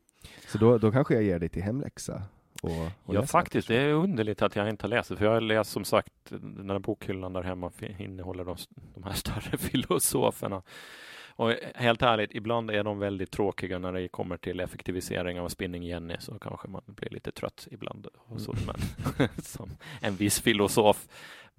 Så 0.48 0.58
då, 0.58 0.78
då 0.78 0.92
kanske 0.92 1.14
jag 1.14 1.22
ger 1.22 1.38
dig 1.38 1.48
till 1.48 1.62
hemläxa? 1.62 2.22
Och, 2.62 2.86
och 3.04 3.14
ja, 3.14 3.22
faktiskt. 3.22 3.68
Det 3.68 3.76
är 3.76 3.92
underligt 3.92 4.42
att 4.42 4.56
jag 4.56 4.68
inte 4.68 4.84
har 4.84 4.88
läst 4.88 5.08
det, 5.08 5.16
för 5.16 5.24
jag 5.24 5.32
har 5.32 5.40
läst 5.40 5.70
som 5.70 5.84
sagt 5.84 6.12
den 6.30 6.70
här 6.70 6.78
bokhyllan 6.78 7.32
där 7.32 7.42
hemma 7.42 7.72
innehåller 7.98 8.44
de, 8.44 8.56
de 8.94 9.02
här 9.04 9.12
större 9.24 9.58
filosoferna. 9.58 10.62
Och 11.38 11.52
helt 11.74 12.02
ärligt, 12.02 12.34
ibland 12.34 12.70
är 12.70 12.84
de 12.84 12.98
väldigt 12.98 13.30
tråkiga 13.30 13.78
när 13.78 13.92
det 13.92 14.08
kommer 14.08 14.36
till 14.36 14.60
effektivisering 14.60 15.40
av 15.40 15.48
Spinning 15.48 15.82
Jenny, 15.82 16.16
så 16.18 16.38
kanske 16.38 16.68
man 16.68 16.82
blir 16.86 17.10
lite 17.10 17.32
trött 17.32 17.68
ibland. 17.70 18.06
Och 18.14 18.40
så, 18.40 18.52
mm. 18.52 18.64
men, 18.66 19.28
som 19.42 19.70
en 20.00 20.16
viss 20.16 20.40
filosof, 20.40 21.08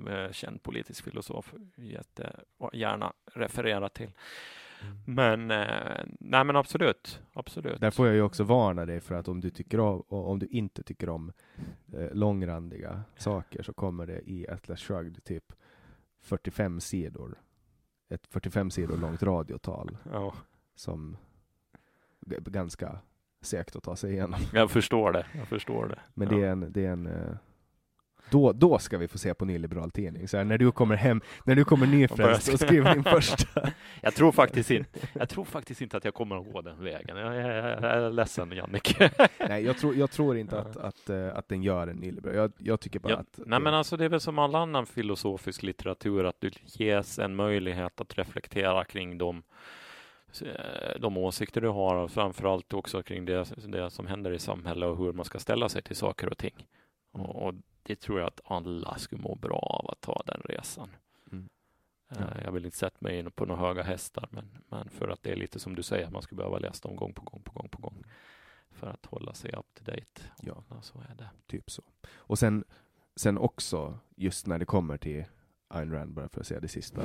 eh, 0.09 0.31
känd 0.31 0.63
politisk 0.63 1.03
filosof, 1.03 1.53
jätte, 1.75 2.39
gärna 2.73 3.13
refererar 3.33 3.89
till. 3.89 4.11
Mm. 4.81 4.97
Men, 5.05 5.51
eh, 5.51 6.05
nej 6.19 6.43
men 6.43 6.55
absolut, 6.55 7.21
absolut. 7.33 7.81
Där 7.81 7.91
får 7.91 8.07
jag 8.07 8.15
ju 8.15 8.21
också 8.21 8.43
varna 8.43 8.85
dig 8.85 8.99
för 8.99 9.15
att 9.15 9.27
om 9.27 9.41
du 9.41 9.49
tycker 9.49 9.79
om, 9.79 10.03
om 10.07 10.39
du 10.39 10.45
inte 10.47 10.83
tycker 10.83 11.09
om 11.09 11.31
eh, 11.93 12.13
långrandiga 12.13 13.01
saker 13.17 13.63
så 13.63 13.73
kommer 13.73 14.07
det 14.07 14.29
i 14.29 14.47
Atlas 14.49 14.81
Shrugged 14.81 15.23
typ 15.23 15.53
45 16.21 16.81
sidor. 16.81 17.41
Ett 18.09 18.27
45 18.27 18.71
sidor 18.71 18.97
långt 18.97 19.23
radiotal. 19.23 19.97
Ja. 20.11 20.33
Som 20.75 21.17
är 22.29 22.39
ganska 22.39 22.99
segt 23.41 23.75
att 23.75 23.83
ta 23.83 23.95
sig 23.95 24.11
igenom. 24.11 24.39
Jag 24.53 24.71
förstår 24.71 25.11
det, 25.11 25.25
jag 25.33 25.47
förstår 25.47 25.87
det. 25.87 25.99
Men 26.13 26.27
ja. 26.27 26.37
det 26.37 26.43
är 26.43 26.51
en, 26.51 26.71
det 26.71 26.85
är 26.85 26.91
en 26.91 27.07
eh, 27.07 27.37
då, 28.29 28.53
då 28.53 28.79
ska 28.79 28.97
vi 28.97 29.07
få 29.07 29.17
se 29.17 29.33
på 29.33 29.45
nyliberal 29.45 29.91
tidning. 29.91 30.27
Så 30.27 30.37
här, 30.37 30.43
när 30.43 30.57
du 30.57 30.71
kommer 30.71 30.95
hem, 30.95 31.21
när 31.45 31.55
du 31.55 31.65
kommer 31.65 31.87
nyfrälst 31.87 32.53
och 32.53 32.59
skriver 32.59 32.93
din 32.93 33.03
första. 33.03 33.71
jag, 34.01 34.15
tror 34.15 34.31
faktiskt 34.31 34.71
inte, 34.71 34.99
jag 35.13 35.29
tror 35.29 35.45
faktiskt 35.45 35.81
inte 35.81 35.97
att 35.97 36.05
jag 36.05 36.13
kommer 36.13 36.35
att 36.37 36.53
gå 36.53 36.61
den 36.61 36.83
vägen. 36.83 37.17
Jag, 37.17 37.35
jag, 37.35 37.45
jag 37.45 37.83
är 37.83 38.09
ledsen 38.09 38.51
Jannike. 38.51 39.11
nej, 39.49 39.65
jag 39.65 39.77
tror, 39.77 39.95
jag 39.95 40.11
tror 40.11 40.37
inte 40.37 40.59
att, 40.59 40.77
att, 40.77 41.09
eh, 41.09 41.37
att 41.37 41.49
den 41.49 41.63
gör 41.63 41.87
en 41.87 41.95
nyliberal. 41.97 42.35
Jag, 42.35 42.51
jag 42.57 42.79
tycker 42.79 42.99
bara 42.99 43.13
ja, 43.13 43.17
att... 43.17 43.39
Nej, 43.45 43.59
det... 43.59 43.63
men 43.63 43.73
alltså 43.73 43.97
det 43.97 44.05
är 44.05 44.09
väl 44.09 44.19
som 44.19 44.39
all 44.39 44.55
annan 44.55 44.85
filosofisk 44.85 45.63
litteratur, 45.63 46.23
att 46.23 46.41
du 46.41 46.51
ges 46.65 47.19
en 47.19 47.35
möjlighet 47.35 48.01
att 48.01 48.17
reflektera 48.17 48.83
kring 48.85 49.17
de 49.17 49.43
eh, 50.41 50.99
de 50.99 51.17
åsikter 51.17 51.61
du 51.61 51.67
har 51.67 51.95
och 51.95 52.11
framförallt 52.11 52.73
också 52.73 53.03
kring 53.03 53.25
det, 53.25 53.45
det 53.67 53.89
som 53.89 54.07
händer 54.07 54.31
i 54.31 54.39
samhället 54.39 54.89
och 54.89 54.97
hur 54.97 55.13
man 55.13 55.25
ska 55.25 55.39
ställa 55.39 55.69
sig 55.69 55.81
till 55.81 55.95
saker 55.95 56.29
och 56.29 56.37
ting. 56.37 56.67
Och, 57.11 57.47
och 57.47 57.53
det 57.87 57.95
tror 57.95 58.19
jag 58.19 58.27
att 58.27 58.41
alla 58.43 58.97
skulle 58.97 59.21
må 59.21 59.35
bra 59.35 59.57
av 59.59 59.91
att 59.91 60.01
ta 60.01 60.21
den 60.25 60.41
resan. 60.45 60.89
Mm. 61.31 61.49
Ja. 62.09 62.41
Jag 62.43 62.51
vill 62.51 62.65
inte 62.65 62.77
sätta 62.77 62.97
mig 62.99 63.19
in 63.19 63.31
på 63.31 63.45
några 63.45 63.61
höga 63.61 63.83
hästar, 63.83 64.27
men, 64.31 64.57
men 64.69 64.89
för 64.89 65.07
att 65.07 65.23
det 65.23 65.31
är 65.31 65.35
lite 65.35 65.59
som 65.59 65.75
du 65.75 65.83
säger, 65.83 66.09
man 66.09 66.21
skulle 66.21 66.37
behöva 66.37 66.57
läsa 66.57 66.87
dem 66.87 66.97
gång 66.97 67.13
på 67.13 67.21
gång 67.21 67.41
på 67.41 67.51
gång 67.51 67.69
på 67.69 67.81
gång 67.81 68.03
för 68.71 68.87
att 68.87 69.05
hålla 69.05 69.33
sig 69.33 69.51
up 69.51 69.65
to 69.73 69.83
date. 69.83 70.21
Ja, 70.41 70.63
så 70.81 70.99
är 70.99 71.15
det. 71.15 71.29
Typ 71.45 71.71
så. 71.71 71.83
Och 72.15 72.39
sen, 72.39 72.63
sen 73.15 73.37
också, 73.37 73.99
just 74.15 74.47
när 74.47 74.59
det 74.59 74.65
kommer 74.65 74.97
till 74.97 75.25
Ayn 75.67 75.91
Rand, 75.91 76.13
bara 76.13 76.29
för 76.29 76.41
att 76.41 76.47
säga 76.47 76.59
det 76.59 76.67
sista 76.67 77.01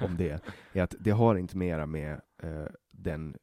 om 0.00 0.16
det, 0.16 0.40
är 0.72 0.82
att 0.82 0.94
det 1.00 1.10
har 1.10 1.36
inte 1.36 1.56
mera 1.56 1.86
med 1.86 2.20
eh, 2.42 2.66
den 2.90 3.36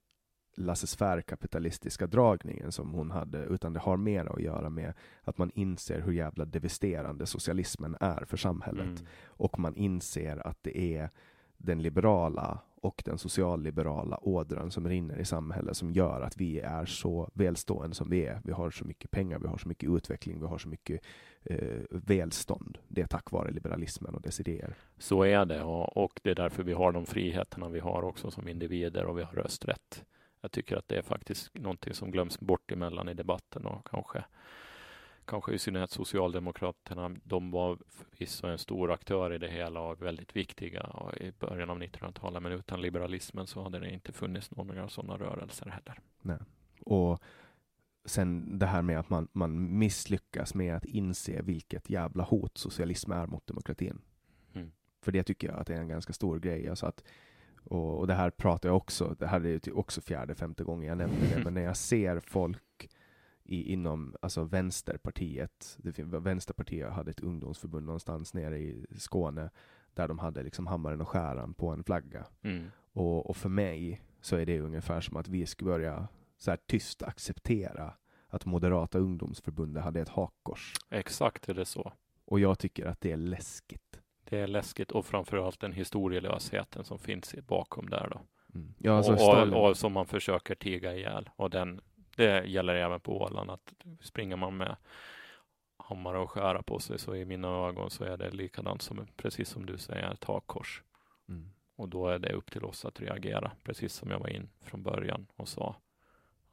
laissez-faire-kapitalistiska 0.55 2.07
dragningen 2.07 2.71
som 2.71 2.93
hon 2.93 3.11
hade, 3.11 3.43
utan 3.43 3.73
det 3.73 3.79
har 3.79 3.97
mer 3.97 4.25
att 4.25 4.41
göra 4.41 4.69
med 4.69 4.93
att 5.23 5.37
man 5.37 5.51
inser 5.55 6.01
hur 6.01 6.13
jävla 6.13 6.45
devasterande 6.45 7.25
socialismen 7.25 7.97
är 7.99 8.25
för 8.25 8.37
samhället. 8.37 8.85
Mm. 8.85 9.05
Och 9.25 9.59
man 9.59 9.75
inser 9.75 10.47
att 10.47 10.57
det 10.61 10.77
är 10.97 11.09
den 11.57 11.81
liberala 11.81 12.59
och 12.85 13.01
den 13.05 13.17
socialliberala 13.17 14.19
ådran 14.21 14.71
som 14.71 14.87
rinner 14.89 15.17
i 15.17 15.25
samhället 15.25 15.77
som 15.77 15.91
gör 15.91 16.21
att 16.21 16.37
vi 16.37 16.59
är 16.59 16.85
så 16.85 17.29
välstående 17.33 17.95
som 17.95 18.09
vi 18.09 18.25
är. 18.25 18.41
Vi 18.43 18.51
har 18.51 18.71
så 18.71 18.85
mycket 18.85 19.11
pengar, 19.11 19.39
vi 19.39 19.47
har 19.47 19.57
så 19.57 19.67
mycket 19.67 19.89
utveckling, 19.89 20.39
vi 20.39 20.45
har 20.45 20.57
så 20.57 20.69
mycket 20.69 21.01
eh, 21.43 21.81
välstånd. 21.89 22.77
Det 22.87 23.01
är 23.01 23.07
tack 23.07 23.31
vare 23.31 23.51
liberalismen 23.51 24.15
och 24.15 24.21
dess 24.21 24.39
idéer. 24.39 24.75
Så 24.97 25.23
är 25.23 25.45
det 25.45 25.63
och, 25.63 25.97
och 25.97 26.19
det 26.23 26.31
är 26.31 26.35
därför 26.35 26.63
vi 26.63 26.73
har 26.73 26.91
de 26.91 27.05
friheterna 27.05 27.69
vi 27.69 27.79
har 27.79 28.03
också 28.03 28.31
som 28.31 28.47
individer 28.47 29.05
och 29.05 29.17
vi 29.17 29.23
har 29.23 29.33
rösträtt. 29.33 30.05
Jag 30.45 30.51
tycker 30.51 30.77
att 30.77 30.87
det 30.87 30.97
är 30.97 31.01
faktiskt 31.01 31.53
någonting 31.53 31.93
som 31.93 32.11
glöms 32.11 32.39
bort 32.39 32.71
emellan 32.71 33.09
i 33.09 33.13
debatten 33.13 33.65
och 33.65 33.87
kanske 33.87 34.23
kanske 35.25 35.53
i 35.53 35.59
synnerhet 35.59 35.91
Socialdemokraterna, 35.91 37.15
de 37.23 37.51
var 37.51 37.79
förvisso 37.87 38.47
en 38.47 38.57
stor 38.57 38.91
aktör 38.91 39.33
i 39.33 39.37
det 39.37 39.47
hela 39.47 39.79
och 39.79 40.01
väldigt 40.01 40.35
viktiga 40.35 40.89
i 41.17 41.31
början 41.31 41.69
av 41.69 41.81
1900-talet, 41.81 42.43
men 42.43 42.51
utan 42.51 42.81
liberalismen 42.81 43.47
så 43.47 43.63
hade 43.63 43.79
det 43.79 43.89
inte 43.89 44.13
funnits 44.13 44.51
några 44.51 44.89
sådana 44.89 45.17
rörelser 45.17 45.69
heller. 45.69 45.99
Nej. 46.21 46.37
Och 46.79 47.19
sen 48.05 48.59
det 48.59 48.65
här 48.65 48.81
med 48.81 48.99
att 48.99 49.09
man, 49.09 49.27
man 49.31 49.77
misslyckas 49.77 50.53
med 50.53 50.75
att 50.75 50.85
inse 50.85 51.41
vilket 51.41 51.89
jävla 51.89 52.23
hot 52.23 52.57
socialism 52.57 53.11
är 53.11 53.27
mot 53.27 53.47
demokratin. 53.47 54.01
Mm. 54.53 54.71
För 55.01 55.11
det 55.11 55.23
tycker 55.23 55.47
jag 55.47 55.59
att 55.59 55.67
det 55.67 55.73
är 55.73 55.79
en 55.79 55.87
ganska 55.87 56.13
stor 56.13 56.39
grej. 56.39 56.69
Alltså 56.69 56.85
att, 56.85 57.03
och, 57.65 57.99
och 57.99 58.07
det 58.07 58.13
här 58.13 58.29
pratar 58.29 58.69
jag 58.69 58.77
också, 58.77 59.15
det 59.19 59.27
här 59.27 59.45
är 59.45 59.59
ju 59.67 59.71
också 59.71 60.01
fjärde, 60.01 60.35
femte 60.35 60.63
gången 60.63 60.89
jag 60.89 60.97
nämner 60.97 61.35
det, 61.35 61.43
men 61.43 61.53
när 61.53 61.61
jag 61.61 61.77
ser 61.77 62.19
folk 62.19 62.89
i, 63.43 63.73
inom 63.73 64.15
alltså 64.21 64.43
Vänsterpartiet. 64.43 65.77
Det, 65.77 65.99
Vänsterpartiet 65.99 66.91
hade 66.91 67.11
ett 67.11 67.19
ungdomsförbund 67.19 67.85
någonstans 67.85 68.33
nere 68.33 68.57
i 68.57 68.85
Skåne 68.97 69.49
där 69.93 70.07
de 70.07 70.19
hade 70.19 70.43
liksom 70.43 70.67
hammaren 70.67 71.01
och 71.01 71.07
skäran 71.07 71.53
på 71.53 71.69
en 71.69 71.83
flagga. 71.83 72.25
Mm. 72.41 72.71
Och, 72.93 73.29
och, 73.29 73.37
för 73.37 73.49
mig 73.49 74.01
så 74.21 74.35
är 74.35 74.45
det 74.45 74.59
ungefär 74.59 75.01
som 75.01 75.17
att 75.17 75.27
vi 75.27 75.45
skulle 75.45 75.71
börja 75.71 76.07
så 76.37 76.51
här 76.51 76.59
tyst 76.67 77.03
acceptera 77.03 77.93
att 78.27 78.45
Moderata 78.45 78.99
ungdomsförbundet 78.99 79.83
hade 79.83 80.01
ett 80.01 80.09
hakkors. 80.09 80.73
Exakt 80.89 81.49
är 81.49 81.53
det 81.53 81.65
så. 81.65 81.93
Och 82.25 82.39
jag 82.39 82.59
tycker 82.59 82.85
att 82.85 83.01
det 83.01 83.11
är 83.11 83.17
läskigt. 83.17 84.01
Det 84.29 84.39
är 84.39 84.47
läskigt 84.47 84.91
och 84.91 85.05
framförallt 85.05 85.59
den 85.59 85.73
historielösheten 85.73 86.83
som 86.83 86.99
finns 86.99 87.35
bakom 87.47 87.89
där 87.89 88.07
då. 88.11 88.21
Mm. 88.55 88.73
Ja, 88.77 88.97
alltså 88.97 89.13
och, 89.13 89.47
och, 89.47 89.69
och, 89.69 89.77
som 89.77 89.93
man 89.93 90.05
försöker 90.05 90.55
tiga 90.55 90.93
ihjäl. 90.93 91.29
Och 91.35 91.49
den, 91.49 91.81
det 92.15 92.45
gäller 92.45 92.75
även 92.75 92.99
på 92.99 93.21
Åland 93.21 93.51
att 93.51 93.73
springer 94.01 94.35
man 94.35 94.57
med 94.57 94.75
hammare 95.77 96.19
och 96.19 96.31
skära 96.31 96.63
på 96.63 96.79
sig 96.79 96.99
så 96.99 97.15
i 97.15 97.25
mina 97.25 97.47
ögon 97.47 97.89
så 97.89 98.03
är 98.03 98.17
det 98.17 98.31
likadant 98.31 98.81
som, 98.81 99.07
precis 99.15 99.49
som 99.49 99.65
du 99.65 99.77
säger, 99.77 100.11
ett 100.13 100.23
hakkors. 100.23 100.83
Mm. 101.29 101.51
Och 101.75 101.89
då 101.89 102.07
är 102.07 102.19
det 102.19 102.33
upp 102.33 102.51
till 102.51 102.65
oss 102.65 102.85
att 102.85 103.01
reagera, 103.01 103.51
precis 103.63 103.93
som 103.93 104.11
jag 104.11 104.19
var 104.19 104.29
in 104.29 104.49
från 104.61 104.83
början 104.83 105.27
och 105.35 105.47
sa 105.47 105.75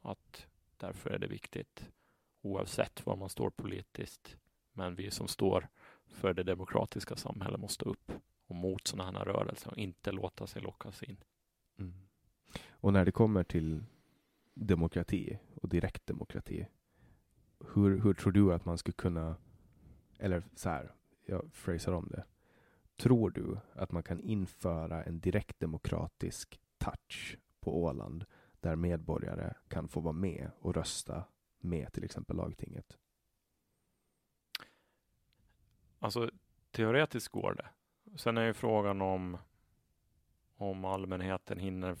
att 0.01 0.47
därför 0.77 1.09
är 1.09 1.19
det 1.19 1.27
viktigt 1.27 1.89
oavsett 2.41 3.05
var 3.05 3.15
man 3.15 3.29
står 3.29 3.49
politiskt. 3.49 4.37
Men 4.73 4.95
vi 4.95 5.11
som 5.11 5.27
står 5.27 5.67
för 6.13 6.33
det 6.33 6.43
demokratiska 6.43 7.15
samhället 7.15 7.59
måste 7.59 7.73
stå 7.73 7.89
upp 7.89 8.11
och 8.47 8.55
mot 8.55 8.87
sådana 8.87 9.19
här 9.19 9.25
rörelser 9.25 9.71
och 9.71 9.77
inte 9.77 10.11
låta 10.11 10.47
sig 10.47 10.61
lockas 10.61 11.03
in. 11.03 11.17
Mm. 11.79 11.93
Och 12.69 12.93
när 12.93 13.05
det 13.05 13.11
kommer 13.11 13.43
till 13.43 13.83
demokrati 14.53 15.39
och 15.55 15.69
direktdemokrati. 15.69 16.67
Hur, 17.73 17.99
hur 17.99 18.13
tror 18.13 18.31
du 18.31 18.53
att 18.53 18.65
man 18.65 18.77
skulle 18.77 18.93
kunna, 18.93 19.35
eller 20.19 20.43
så 20.55 20.69
här, 20.69 20.91
jag 21.25 21.53
phrasar 21.53 21.91
om 21.91 22.07
det. 22.11 22.23
Tror 22.95 23.29
du 23.29 23.57
att 23.73 23.91
man 23.91 24.03
kan 24.03 24.19
införa 24.19 25.03
en 25.03 25.19
direktdemokratisk 25.19 26.59
touch 26.77 27.37
på 27.59 27.83
Åland 27.83 28.25
där 28.59 28.75
medborgare 28.75 29.53
kan 29.67 29.87
få 29.87 29.99
vara 29.99 30.13
med 30.13 30.51
och 30.59 30.75
rösta 30.75 31.23
med 31.59 31.93
till 31.93 32.03
exempel 32.03 32.35
lagtinget? 32.35 32.97
Alltså 36.03 36.29
teoretiskt 36.71 37.27
går 37.27 37.53
det. 37.53 37.65
Sen 38.17 38.37
är 38.37 38.45
ju 38.45 38.53
frågan 38.53 39.01
om 39.01 39.37
om 40.57 40.85
allmänheten 40.85 41.59
hinner 41.59 41.95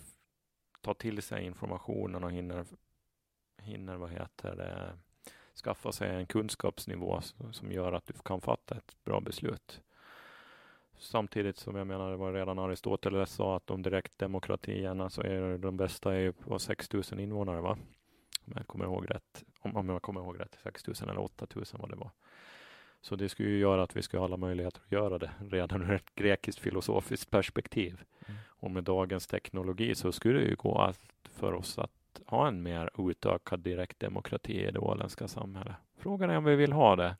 ta 0.81 0.93
till 0.93 1.21
sig 1.21 1.45
informationen 1.45 2.23
och 2.23 2.31
hinner, 2.31 2.65
hinner 3.57 3.97
vad 3.97 4.09
heter 4.09 4.55
det, 4.55 4.97
skaffa 5.63 5.91
sig 5.91 6.09
en 6.09 6.25
kunskapsnivå 6.25 7.21
som 7.51 7.71
gör 7.71 7.93
att 7.93 8.05
du 8.05 8.13
kan 8.13 8.41
fatta 8.41 8.75
ett 8.75 8.97
bra 9.03 9.21
beslut. 9.21 9.81
Samtidigt 10.97 11.57
som 11.57 11.75
jag 11.75 11.87
menar, 11.87 12.11
det 12.11 12.17
var 12.17 12.33
redan 12.33 12.59
Aristoteles 12.59 13.31
sa 13.31 13.55
att 13.55 13.67
de 13.67 13.81
direktdemokratierna 13.81 15.09
så 15.09 15.21
är 15.21 15.57
de 15.57 15.77
bästa 15.77 16.13
är 16.13 16.19
ju 16.19 16.31
på 16.31 16.59
6000 16.59 17.19
invånare, 17.19 17.61
va? 17.61 17.77
Om 18.45 18.53
jag 18.55 18.67
kommer 18.67 18.85
ihåg 18.85 19.11
rätt. 19.11 19.43
Om, 19.59 19.75
om 19.75 19.89
jag 19.89 20.01
kommer 20.01 20.21
ihåg 20.21 20.39
rätt, 20.39 20.57
6000 20.63 21.09
eller 21.09 21.21
8000 21.21 21.79
vad 21.81 21.89
det 21.89 21.95
var. 21.95 22.11
Så 23.03 23.15
det 23.15 23.29
skulle 23.29 23.49
ju 23.49 23.57
göra 23.57 23.83
att 23.83 23.95
vi 23.95 24.01
skulle 24.01 24.19
ha 24.19 24.25
alla 24.25 24.37
möjligheter 24.37 24.81
att 24.85 24.91
göra 24.91 25.17
det 25.17 25.31
redan 25.49 25.81
ur 25.81 25.91
ett 25.91 26.15
grekiskt 26.15 26.59
filosofiskt 26.59 27.31
perspektiv. 27.31 28.01
Mm. 28.27 28.39
Och 28.47 28.71
med 28.71 28.83
dagens 28.83 29.27
teknologi 29.27 29.95
så 29.95 30.11
skulle 30.11 30.39
det 30.39 30.45
ju 30.45 30.55
gå 30.55 30.77
att, 30.81 30.99
för 31.23 31.53
oss 31.53 31.79
att 31.79 32.21
ha 32.25 32.47
en 32.47 32.63
mer 32.63 33.09
utökad 33.09 33.59
direktdemokrati 33.59 34.67
i 34.67 34.71
det 34.71 34.79
åländska 34.79 35.27
samhället. 35.27 35.75
Frågan 35.97 36.29
är 36.29 36.37
om 36.37 36.43
vi 36.43 36.55
vill 36.55 36.73
ha 36.73 36.95
det. 36.95 37.15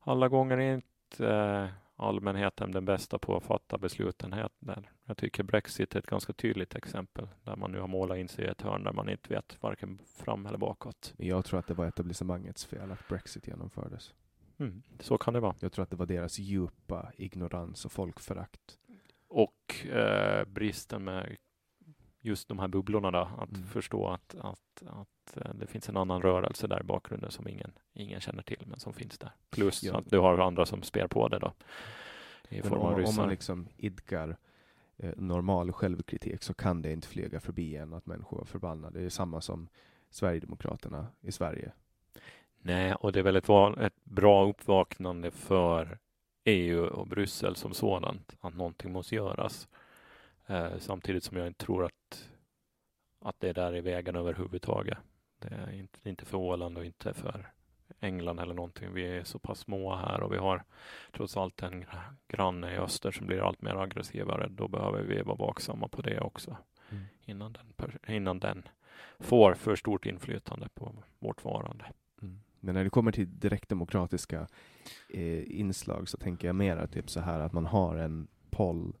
Alla 0.00 0.28
gånger 0.28 0.58
är 0.58 0.74
inte 0.74 1.28
eh, 1.28 1.68
allmänheten 1.96 2.72
den 2.72 2.84
bästa 2.84 3.18
på 3.18 3.36
att 3.36 3.44
fatta 3.44 3.78
besluten. 3.78 4.32
Här. 4.32 4.50
Jag 5.04 5.16
tycker 5.16 5.42
Brexit 5.42 5.94
är 5.94 5.98
ett 5.98 6.06
ganska 6.06 6.32
tydligt 6.32 6.74
exempel 6.74 7.28
där 7.44 7.56
man 7.56 7.72
nu 7.72 7.80
har 7.80 7.88
målat 7.88 8.18
in 8.18 8.28
sig 8.28 8.44
i 8.44 8.48
ett 8.48 8.62
hörn 8.62 8.84
där 8.84 8.92
man 8.92 9.08
inte 9.08 9.34
vet 9.34 9.62
varken 9.62 9.98
fram 10.16 10.46
eller 10.46 10.58
bakåt. 10.58 11.14
Jag 11.16 11.44
tror 11.44 11.58
att 11.58 11.66
det 11.66 11.74
var 11.74 11.86
etablissemangets 11.86 12.66
fel 12.66 12.92
att 12.92 13.08
Brexit 13.08 13.46
genomfördes. 13.46 14.14
Mm, 14.60 14.82
så 14.98 15.18
kan 15.18 15.34
det 15.34 15.40
vara. 15.40 15.54
Jag 15.60 15.72
tror 15.72 15.82
att 15.82 15.90
det 15.90 15.96
var 15.96 16.06
deras 16.06 16.38
djupa 16.38 17.12
ignorans 17.16 17.84
och 17.84 17.92
folkförakt. 17.92 18.78
Och 19.28 19.86
eh, 19.86 20.44
bristen 20.44 21.04
med 21.04 21.36
just 22.20 22.48
de 22.48 22.58
här 22.58 22.68
bubblorna 22.68 23.10
då, 23.10 23.28
att 23.38 23.50
mm. 23.56 23.66
förstå 23.66 24.08
att, 24.08 24.34
att, 24.34 24.82
att 24.86 25.36
eh, 25.36 25.54
det 25.54 25.66
finns 25.66 25.88
en 25.88 25.96
annan 25.96 26.22
rörelse 26.22 26.66
där 26.66 26.80
i 26.80 26.84
bakgrunden 26.84 27.30
som 27.30 27.48
ingen, 27.48 27.72
ingen 27.92 28.20
känner 28.20 28.42
till, 28.42 28.64
men 28.66 28.80
som 28.80 28.92
finns 28.92 29.18
där. 29.18 29.32
Plus 29.50 29.82
ja. 29.82 29.98
att 29.98 30.10
du 30.10 30.18
har 30.18 30.38
andra 30.38 30.66
som 30.66 30.82
spär 30.82 31.06
på 31.06 31.28
det 31.28 31.38
då. 31.38 31.52
I 32.48 32.62
form 32.62 32.80
om, 32.80 33.04
om 33.04 33.16
man 33.16 33.28
liksom 33.28 33.68
idkar 33.76 34.36
eh, 34.96 35.12
normal 35.16 35.72
självkritik 35.72 36.42
så 36.42 36.54
kan 36.54 36.82
det 36.82 36.92
inte 36.92 37.08
flyga 37.08 37.40
förbi 37.40 37.76
en 37.76 37.94
att 37.94 38.06
människor 38.06 38.40
är 38.40 38.44
förbannade. 38.44 38.98
Det 38.98 39.04
är 39.04 39.10
samma 39.10 39.40
som 39.40 39.68
Sverigedemokraterna 40.10 41.06
i 41.20 41.32
Sverige. 41.32 41.72
Nej, 42.62 42.94
och 42.94 43.12
det 43.12 43.18
är 43.18 43.22
väl 43.22 43.36
ett, 43.36 43.78
ett 43.78 44.04
bra 44.04 44.48
uppvaknande 44.48 45.30
för 45.30 45.98
EU 46.44 46.84
och 46.84 47.06
Bryssel 47.06 47.56
som 47.56 47.74
sådant, 47.74 48.36
att 48.40 48.54
någonting 48.54 48.92
måste 48.92 49.14
göras. 49.14 49.68
Eh, 50.46 50.78
samtidigt 50.78 51.24
som 51.24 51.36
jag 51.36 51.46
inte 51.46 51.64
tror 51.64 51.84
att, 51.84 52.28
att 53.20 53.40
det 53.40 53.52
där 53.52 53.72
är 53.72 53.80
vägen 53.80 54.16
överhuvudtaget. 54.16 54.98
Det 55.38 55.48
är 55.48 55.72
inte, 55.72 56.08
inte 56.08 56.24
för 56.24 56.38
Åland 56.38 56.78
och 56.78 56.84
inte 56.84 57.14
för 57.14 57.52
England 58.00 58.38
eller 58.38 58.54
någonting. 58.54 58.94
Vi 58.94 59.16
är 59.16 59.24
så 59.24 59.38
pass 59.38 59.58
små 59.58 59.94
här 59.94 60.20
och 60.20 60.32
vi 60.32 60.36
har 60.36 60.62
trots 61.12 61.36
allt 61.36 61.62
en 61.62 61.84
granne 62.28 62.74
i 62.74 62.78
öster 62.78 63.10
som 63.10 63.26
blir 63.26 63.40
allt 63.40 63.62
mer 63.62 63.74
aggressivare. 63.74 64.48
Då 64.48 64.68
behöver 64.68 65.02
vi 65.02 65.22
vara 65.22 65.36
vaksamma 65.36 65.88
på 65.88 66.02
det 66.02 66.20
också 66.20 66.56
mm. 66.90 67.04
innan, 67.24 67.52
den, 67.52 67.98
innan 68.08 68.38
den 68.38 68.68
får 69.18 69.54
för 69.54 69.76
stort 69.76 70.06
inflytande 70.06 70.68
på 70.74 70.92
vårt 71.18 71.44
varande. 71.44 71.84
Men 72.60 72.74
när 72.74 72.84
det 72.84 72.90
kommer 72.90 73.12
till 73.12 73.40
direktdemokratiska 73.40 74.46
eh, 75.08 75.60
inslag 75.60 76.08
så 76.08 76.16
tänker 76.16 76.48
jag 76.48 76.56
mer 76.56 76.86
typ 76.86 77.10
så 77.10 77.20
här 77.20 77.40
att 77.40 77.52
man 77.52 77.66
har 77.66 77.96
en 77.96 78.28
poll 78.50 78.96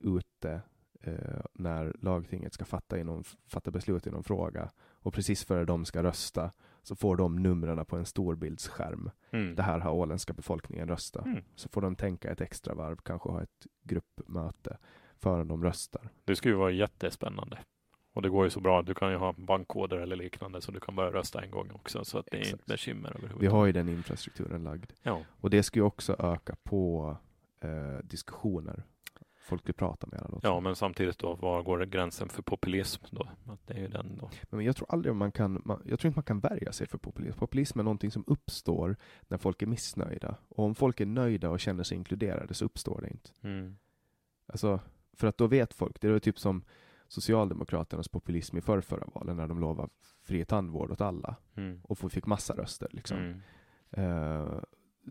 ute 0.00 0.60
eh, 1.00 1.40
när 1.52 1.96
lagtinget 2.00 2.54
ska 2.54 2.64
fatta, 2.64 2.98
inom, 2.98 3.24
fatta 3.46 3.70
beslut 3.70 4.06
i 4.06 4.10
någon 4.10 4.24
fråga 4.24 4.70
och 4.80 5.14
precis 5.14 5.44
före 5.44 5.64
de 5.64 5.84
ska 5.84 6.02
rösta 6.02 6.50
så 6.82 6.96
får 6.96 7.16
de 7.16 7.36
numren 7.36 7.84
på 7.86 7.96
en 7.96 8.06
storbildsskärm. 8.06 9.10
Mm. 9.30 9.54
Det 9.54 9.62
här 9.62 9.78
har 9.78 9.92
åländska 9.92 10.32
befolkningen 10.32 10.88
röstat. 10.88 11.26
Mm. 11.26 11.42
Så 11.54 11.68
får 11.68 11.80
de 11.80 11.96
tänka 11.96 12.30
ett 12.30 12.40
extra 12.40 12.74
varv, 12.74 12.96
kanske 12.96 13.28
ha 13.28 13.42
ett 13.42 13.66
gruppmöte 13.82 14.78
förrän 15.18 15.48
de 15.48 15.64
röstar. 15.64 16.08
Det 16.24 16.36
skulle 16.36 16.54
ju 16.54 16.58
vara 16.58 16.70
jättespännande. 16.70 17.58
Och 18.14 18.22
det 18.22 18.28
går 18.28 18.44
ju 18.44 18.50
så 18.50 18.60
bra. 18.60 18.82
Du 18.82 18.94
kan 18.94 19.10
ju 19.10 19.16
ha 19.16 19.32
bankkoder 19.32 19.96
eller 19.96 20.16
liknande 20.16 20.60
så 20.60 20.72
du 20.72 20.80
kan 20.80 20.96
börja 20.96 21.10
rösta 21.10 21.42
en 21.42 21.50
gång 21.50 21.70
också. 21.74 22.04
Så 22.04 22.18
att 22.18 22.26
det 22.30 22.36
är 22.36 22.40
Exakt. 22.40 22.52
inte 22.52 22.72
bekymmer 22.72 23.08
överhuvudtaget. 23.08 23.42
Vi 23.42 23.46
har 23.46 23.66
ju 23.66 23.72
den 23.72 23.88
infrastrukturen 23.88 24.64
lagd. 24.64 24.92
Ja, 25.02 25.20
Och 25.40 25.50
det 25.50 25.62
ska 25.62 25.78
ju 25.78 25.84
också 25.84 26.16
öka 26.18 26.56
på 26.62 27.16
eh, 27.60 28.04
diskussioner. 28.04 28.82
Folk 29.44 29.68
vill 29.68 29.74
prata 29.74 30.06
med 30.06 30.40
ja, 30.42 30.60
men 30.60 30.76
samtidigt 30.76 31.18
då, 31.18 31.34
var 31.34 31.62
går 31.62 31.84
gränsen 31.84 32.28
för 32.28 32.42
populism 32.42 33.04
då? 33.10 33.28
Att 33.46 33.66
det 33.66 33.74
är 33.74 33.78
ju 33.78 33.88
den 33.88 34.18
då. 34.20 34.30
Men 34.50 34.64
jag 34.64 34.76
tror 34.76 34.90
aldrig 34.90 35.14
man 35.14 35.32
kan, 35.32 35.62
man, 35.64 35.82
jag 35.84 35.98
tror 35.98 36.08
inte 36.08 36.18
man 36.18 36.24
kan 36.24 36.40
värja 36.40 36.72
sig 36.72 36.86
för 36.86 36.98
populism. 36.98 37.38
Populism 37.38 37.78
är 37.78 37.82
någonting 37.82 38.10
som 38.10 38.24
uppstår 38.26 38.96
när 39.28 39.38
folk 39.38 39.62
är 39.62 39.66
missnöjda. 39.66 40.36
Och 40.48 40.64
om 40.64 40.74
folk 40.74 41.00
är 41.00 41.06
nöjda 41.06 41.50
och 41.50 41.60
känner 41.60 41.84
sig 41.84 41.96
inkluderade 41.96 42.54
så 42.54 42.64
uppstår 42.64 43.00
det 43.00 43.08
inte. 43.08 43.30
Mm. 43.42 43.76
Alltså, 44.46 44.80
för 45.16 45.26
att 45.26 45.38
då 45.38 45.46
vet 45.46 45.74
folk, 45.74 46.00
det 46.00 46.08
är 46.08 46.18
typ 46.18 46.38
som 46.38 46.64
Socialdemokraternas 47.08 48.08
populism 48.08 48.56
i 48.56 48.60
förrförra 48.60 49.06
valen 49.14 49.36
när 49.36 49.46
de 49.48 49.60
lovade 49.60 49.88
fri 50.22 50.44
tandvård 50.44 50.90
åt 50.90 51.00
alla 51.00 51.36
Mm. 51.56 51.80
och 51.84 52.12
fick 52.12 52.26
massa 52.26 52.54
röster. 52.56 52.88
Liksom. 52.92 53.18
Mm. 53.18 53.40
Eh, 53.90 54.58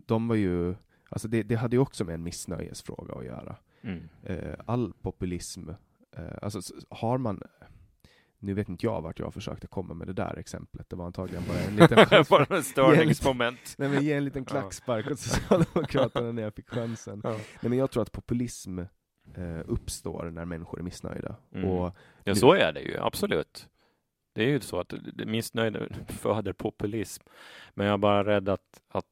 de 0.06 0.28
var 0.28 0.36
ju, 0.36 0.74
alltså 1.08 1.28
det, 1.28 1.42
det 1.42 1.54
hade 1.54 1.76
ju 1.76 1.80
också 1.82 2.04
med 2.04 2.14
en 2.14 2.22
missnöjesfråga 2.22 3.14
att 3.14 3.24
göra. 3.24 3.56
Mm. 3.82 4.08
Eh, 4.22 4.54
all 4.66 4.92
populism, 4.92 5.68
eh, 6.16 6.38
alltså 6.42 6.60
har 6.90 7.18
man 7.18 7.42
nu 8.38 8.54
vet 8.54 8.68
inte 8.68 8.86
jag 8.86 9.02
vart 9.02 9.18
jag 9.18 9.34
försökte 9.34 9.66
komma 9.66 9.94
med 9.94 10.06
det 10.06 10.12
där 10.12 10.36
exemplet. 10.38 10.90
Det 10.90 10.96
var 10.96 11.06
antagligen 11.06 11.42
bara 11.48 11.58
en 11.58 11.76
liten. 11.76 12.24
Bara 12.30 12.58
ett 12.58 12.64
störningsmoment. 12.74 13.74
Nej, 13.78 13.88
men 13.88 14.02
ge 14.04 14.12
en 14.12 14.24
liten 14.24 14.44
klackspark 14.44 15.10
åt 15.10 15.18
Socialdemokraterna 15.18 16.32
när 16.32 16.42
jag 16.42 16.54
fick 16.54 16.68
chansen. 16.68 17.20
Ja. 17.24 17.30
Nej, 17.30 17.40
men 17.60 17.78
jag 17.78 17.90
tror 17.90 18.02
att 18.02 18.12
populism 18.12 18.80
uppstår 19.66 20.30
när 20.30 20.44
människor 20.44 20.78
är 20.78 20.82
missnöjda. 20.82 21.36
Mm. 21.54 21.68
Och 21.70 21.96
Ja, 22.24 22.34
så 22.34 22.52
är 22.52 22.72
det 22.72 22.80
ju 22.80 22.98
absolut. 23.00 23.68
Det 24.32 24.42
är 24.44 24.48
ju 24.48 24.60
så 24.60 24.80
att 24.80 24.94
det- 25.14 25.26
missnöjd 25.26 25.76
föder 26.08 26.52
populism. 26.52 27.22
Men 27.74 27.86
jag 27.86 27.94
är 27.94 27.98
bara 27.98 28.24
rädd 28.24 28.48
att, 28.48 28.80
att 28.88 29.04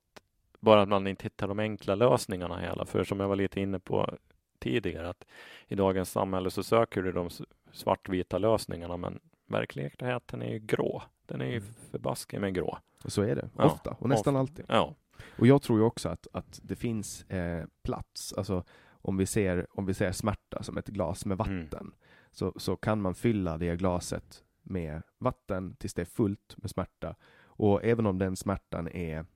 bara 0.60 0.82
att 0.82 0.88
man 0.88 1.06
inte 1.06 1.22
hittar 1.22 1.48
de 1.48 1.58
enkla 1.58 1.94
lösningarna 1.94 2.58
hela. 2.58 2.86
För 2.86 3.04
som 3.04 3.20
jag 3.20 3.28
var 3.28 3.36
lite 3.36 3.60
inne 3.60 3.78
på 3.78 4.16
tidigare, 4.58 5.08
att 5.08 5.24
i 5.68 5.74
dagens 5.74 6.10
samhälle 6.10 6.50
så 6.50 6.62
söker 6.62 7.02
du 7.02 7.12
de 7.12 7.30
svartvita 7.72 8.38
lösningarna, 8.38 8.96
men 8.96 9.20
verkligheten 9.46 10.42
är 10.42 10.52
ju 10.52 10.58
grå. 10.58 11.02
Den 11.26 11.40
är 11.40 11.46
ju 11.46 11.56
Mm. 11.56 11.68
förbaskat 11.90 12.40
med 12.40 12.54
grå. 12.54 12.78
Och 13.04 13.12
så 13.12 13.22
är 13.22 13.36
det, 13.36 13.48
Ja, 13.58 13.64
ofta, 13.64 13.96
och 13.98 14.08
nästan 14.08 14.36
ofta. 14.36 14.40
alltid. 14.40 14.64
Ja, 14.68 14.94
Och 15.38 15.46
jag 15.46 15.62
tror 15.62 15.78
ju 15.78 15.84
också 15.84 16.08
att, 16.08 16.26
att 16.32 16.60
det 16.62 16.76
finns 16.76 17.24
eh, 17.30 17.64
plats, 17.82 18.32
alltså 18.32 18.64
om 19.02 19.16
vi, 19.16 19.26
ser, 19.26 19.66
om 19.70 19.86
vi 19.86 19.94
ser 19.94 20.12
smärta 20.12 20.62
som 20.62 20.78
ett 20.78 20.88
glas 20.88 21.26
med 21.26 21.40
Mm. 21.40 21.62
vatten, 21.64 21.92
så, 22.32 22.52
så 22.56 22.76
kan 22.76 23.00
man 23.00 23.14
fylla 23.14 23.58
det 23.58 23.76
glaset 23.76 24.44
med 24.62 25.02
vatten 25.18 25.76
tills 25.76 25.94
det 25.94 26.02
är 26.02 26.06
fullt 26.06 26.54
med 26.56 26.70
smärta. 26.70 27.14
Och 27.44 27.84
även 27.84 28.06
om 28.06 28.18
den 28.18 28.36
smärtan 28.36 28.88
är 28.88 29.26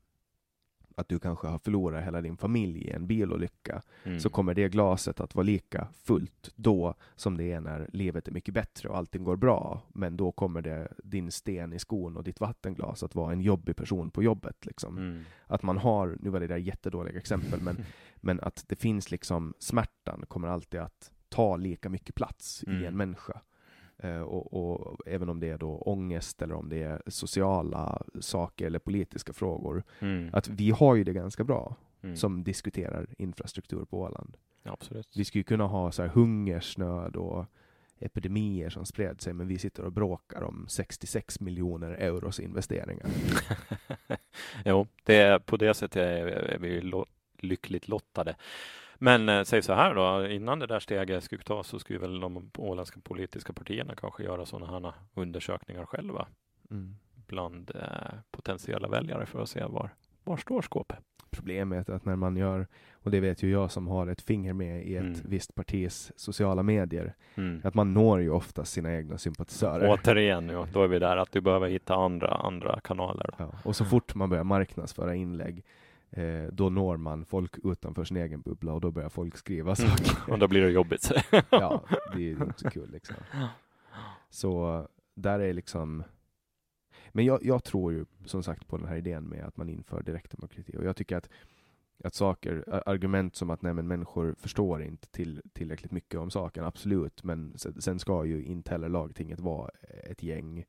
att 0.96 1.08
du 1.08 1.18
kanske 1.18 1.46
har 1.46 1.58
förlorat 1.58 2.04
hela 2.04 2.20
din 2.20 2.36
familj 2.36 2.78
i 2.78 2.90
en 2.90 3.06
bilolycka, 3.06 3.82
mm. 4.04 4.20
så 4.20 4.30
kommer 4.30 4.54
det 4.54 4.68
glaset 4.68 5.20
att 5.20 5.34
vara 5.34 5.44
lika 5.44 5.88
fullt 6.04 6.52
då 6.56 6.94
som 7.16 7.36
det 7.36 7.52
är 7.52 7.60
när 7.60 7.90
livet 7.92 8.28
är 8.28 8.32
mycket 8.32 8.54
bättre 8.54 8.88
och 8.88 8.96
allting 8.96 9.24
går 9.24 9.36
bra. 9.36 9.82
Men 9.88 10.16
då 10.16 10.32
kommer 10.32 10.62
det, 10.62 10.92
din 10.98 11.30
sten 11.30 11.72
i 11.72 11.78
skon 11.78 12.16
och 12.16 12.24
ditt 12.24 12.40
vattenglas 12.40 13.02
att 13.02 13.14
vara 13.14 13.32
en 13.32 13.40
jobbig 13.40 13.76
person 13.76 14.10
på 14.10 14.22
jobbet. 14.22 14.66
Liksom. 14.66 14.98
Mm. 14.98 15.22
Att 15.46 15.62
man 15.62 15.78
har, 15.78 16.16
nu 16.20 16.30
var 16.30 16.40
det 16.40 16.46
där 16.46 16.56
jättedåliga 16.56 17.18
exempel, 17.18 17.60
men, 17.62 17.76
men 18.26 18.40
att 18.40 18.64
det 18.68 18.76
finns 18.76 19.10
liksom, 19.10 19.54
smärtan 19.58 20.24
kommer 20.28 20.48
alltid 20.48 20.80
att 20.80 21.12
ta 21.28 21.56
lika 21.56 21.88
mycket 21.88 22.14
plats 22.14 22.64
i 22.66 22.70
Mm. 22.70 22.84
en 22.84 22.96
människa. 22.96 23.40
Eh, 23.98 24.20
och, 24.20 24.52
och 24.52 25.00
även 25.06 25.28
om 25.28 25.40
det 25.40 25.48
är 25.48 25.58
då 25.58 25.78
ångest 25.78 26.42
eller 26.42 26.54
om 26.54 26.68
det 26.68 26.82
är 26.82 27.02
sociala 27.06 28.02
saker 28.20 28.66
eller 28.66 28.78
politiska 28.78 29.32
frågor. 29.32 29.82
Mm. 30.00 30.30
Att 30.32 30.48
vi 30.48 30.70
har 30.70 30.94
ju 30.94 31.04
det 31.04 31.12
ganska 31.12 31.44
bra 31.44 31.76
Mm. 32.02 32.16
som 32.16 32.44
diskuterar 32.44 33.06
infrastruktur 33.18 33.84
på 33.84 34.00
Åland. 34.00 34.36
Ja, 34.62 34.72
absolut. 34.72 35.08
Vi 35.16 35.24
skulle 35.24 35.44
kunna 35.44 35.66
ha 35.66 35.92
så 35.92 36.02
här 36.02 36.08
hungersnöd 36.08 37.16
och 37.16 37.44
epidemier 37.98 38.70
som 38.70 38.86
spred 38.86 39.20
sig, 39.20 39.32
men 39.32 39.48
vi 39.48 39.58
sitter 39.58 39.84
och 39.84 39.92
bråkar 39.92 40.42
om 40.42 40.66
66 40.68 41.40
miljoner 41.40 41.90
euros 41.90 42.40
investeringar. 42.40 43.06
jo, 44.64 44.86
det 45.04 45.14
är, 45.16 45.38
på 45.38 45.56
det 45.56 45.74
sättet 45.74 45.96
är, 46.02 46.58
vi 46.60 46.80
lyckligt 47.42 47.88
lottade. 47.88 48.36
Men 48.98 49.28
eh, 49.28 49.42
säg 49.42 49.62
så 49.62 49.72
här 49.72 49.94
då, 49.94 50.26
innan 50.28 50.58
det 50.58 50.66
där 50.66 50.80
steget 50.80 51.24
skulle 51.24 51.42
tas 51.42 51.66
så 51.68 51.78
skulle 51.78 51.98
väl 51.98 52.20
de 52.20 52.50
åländska 52.58 53.00
politiska 53.00 53.52
partierna 53.52 53.94
kanske 53.94 54.22
göra 54.22 54.46
sådana 54.46 54.80
här 54.80 54.92
undersökningar 55.14 55.86
själva 55.86 56.26
Mm. 56.70 56.96
bland 57.26 57.70
eh, 57.74 58.14
potentiella 58.30 58.88
väljare 58.88 59.26
för 59.26 59.42
att 59.42 59.48
se 59.48 59.64
var, 59.64 59.90
var 60.24 60.36
står 60.36 60.62
skåpet. 60.62 60.98
Problemet 61.30 61.88
är 61.88 61.92
att 61.92 62.04
när 62.04 62.16
man 62.16 62.36
gör, 62.36 62.66
och 62.92 63.10
det 63.10 63.20
vet 63.20 63.42
ju 63.42 63.50
jag 63.50 63.70
som 63.70 63.88
har 63.88 64.06
ett 64.06 64.20
finger 64.22 64.52
med 64.52 64.86
i 64.86 64.96
ett 64.96 65.02
Mm. 65.02 65.20
visst 65.24 65.54
partis 65.54 66.12
sociala 66.16 66.62
medier, 66.62 67.14
Mm. 67.34 67.60
att 67.64 67.74
man 67.74 67.94
når 67.94 68.20
ju 68.20 68.30
oftast 68.30 68.72
sina 68.72 68.94
egna 68.94 69.18
sympatisörer. 69.18 69.88
Återigen, 69.90 70.48
ja, 70.48 70.66
då 70.72 70.82
är 70.82 70.88
vi 70.88 70.98
där 70.98 71.16
att 71.16 71.32
du 71.32 71.40
behöver 71.40 71.68
hitta 71.68 71.94
andra, 71.94 72.28
andra 72.28 72.80
kanaler. 72.80 73.30
Ja, 73.38 73.52
och 73.64 73.76
så 73.76 73.84
fort 73.84 74.14
man 74.14 74.28
börjar 74.30 74.44
marknadsföra 74.44 75.14
inlägg, 75.14 75.64
eh, 76.10 76.44
då 76.52 76.70
når 76.70 76.96
man 76.96 77.24
folk 77.24 77.58
utanför 77.64 78.04
sin 78.04 78.16
egen 78.16 78.40
bubbla 78.40 78.72
och 78.72 78.80
då 78.80 78.90
börjar 78.90 79.08
folk 79.08 79.36
skriva 79.36 79.74
saker. 79.76 80.16
Och 80.32 80.38
då 80.38 80.48
blir 80.48 80.62
det 80.62 80.70
jobbigt. 80.70 81.10
ja, 81.50 81.84
det 82.14 82.30
är 82.30 82.30
inte 82.30 82.60
så 82.60 82.70
kul 82.70 82.90
liksom. 82.90 83.16
Så 84.30 84.86
där 85.14 85.40
är 85.40 85.52
liksom 85.52 86.04
Men 87.12 87.24
jag, 87.24 87.44
jag 87.44 87.64
tror 87.64 87.92
ju 87.92 88.04
som 88.24 88.42
sagt 88.42 88.68
på 88.68 88.76
den 88.76 88.88
här 88.88 88.96
idén 88.96 89.28
med 89.28 89.44
att 89.44 89.56
man 89.56 89.68
inför 89.68 90.02
direktdemokrati 90.02 90.76
och 90.76 90.84
jag 90.84 90.96
tycker 90.96 91.16
att 91.16 91.28
att 92.04 92.14
saker, 92.14 92.64
argument 92.88 93.36
som 93.36 93.50
att 93.50 93.62
nej 93.62 93.74
men 93.74 93.86
människor 93.86 94.34
förstår 94.38 94.82
inte 94.82 95.08
till, 95.08 95.42
tillräckligt 95.52 95.92
mycket 95.92 96.20
om 96.20 96.30
saken, 96.30 96.64
absolut, 96.64 97.24
men 97.24 97.58
sen, 97.58 97.82
sen 97.82 97.98
ska 97.98 98.24
ju 98.24 98.44
inte 98.44 98.70
heller 98.70 98.88
lagtinget 98.88 99.40
vara 99.40 99.70
ett 100.04 100.22
gäng 100.22 100.64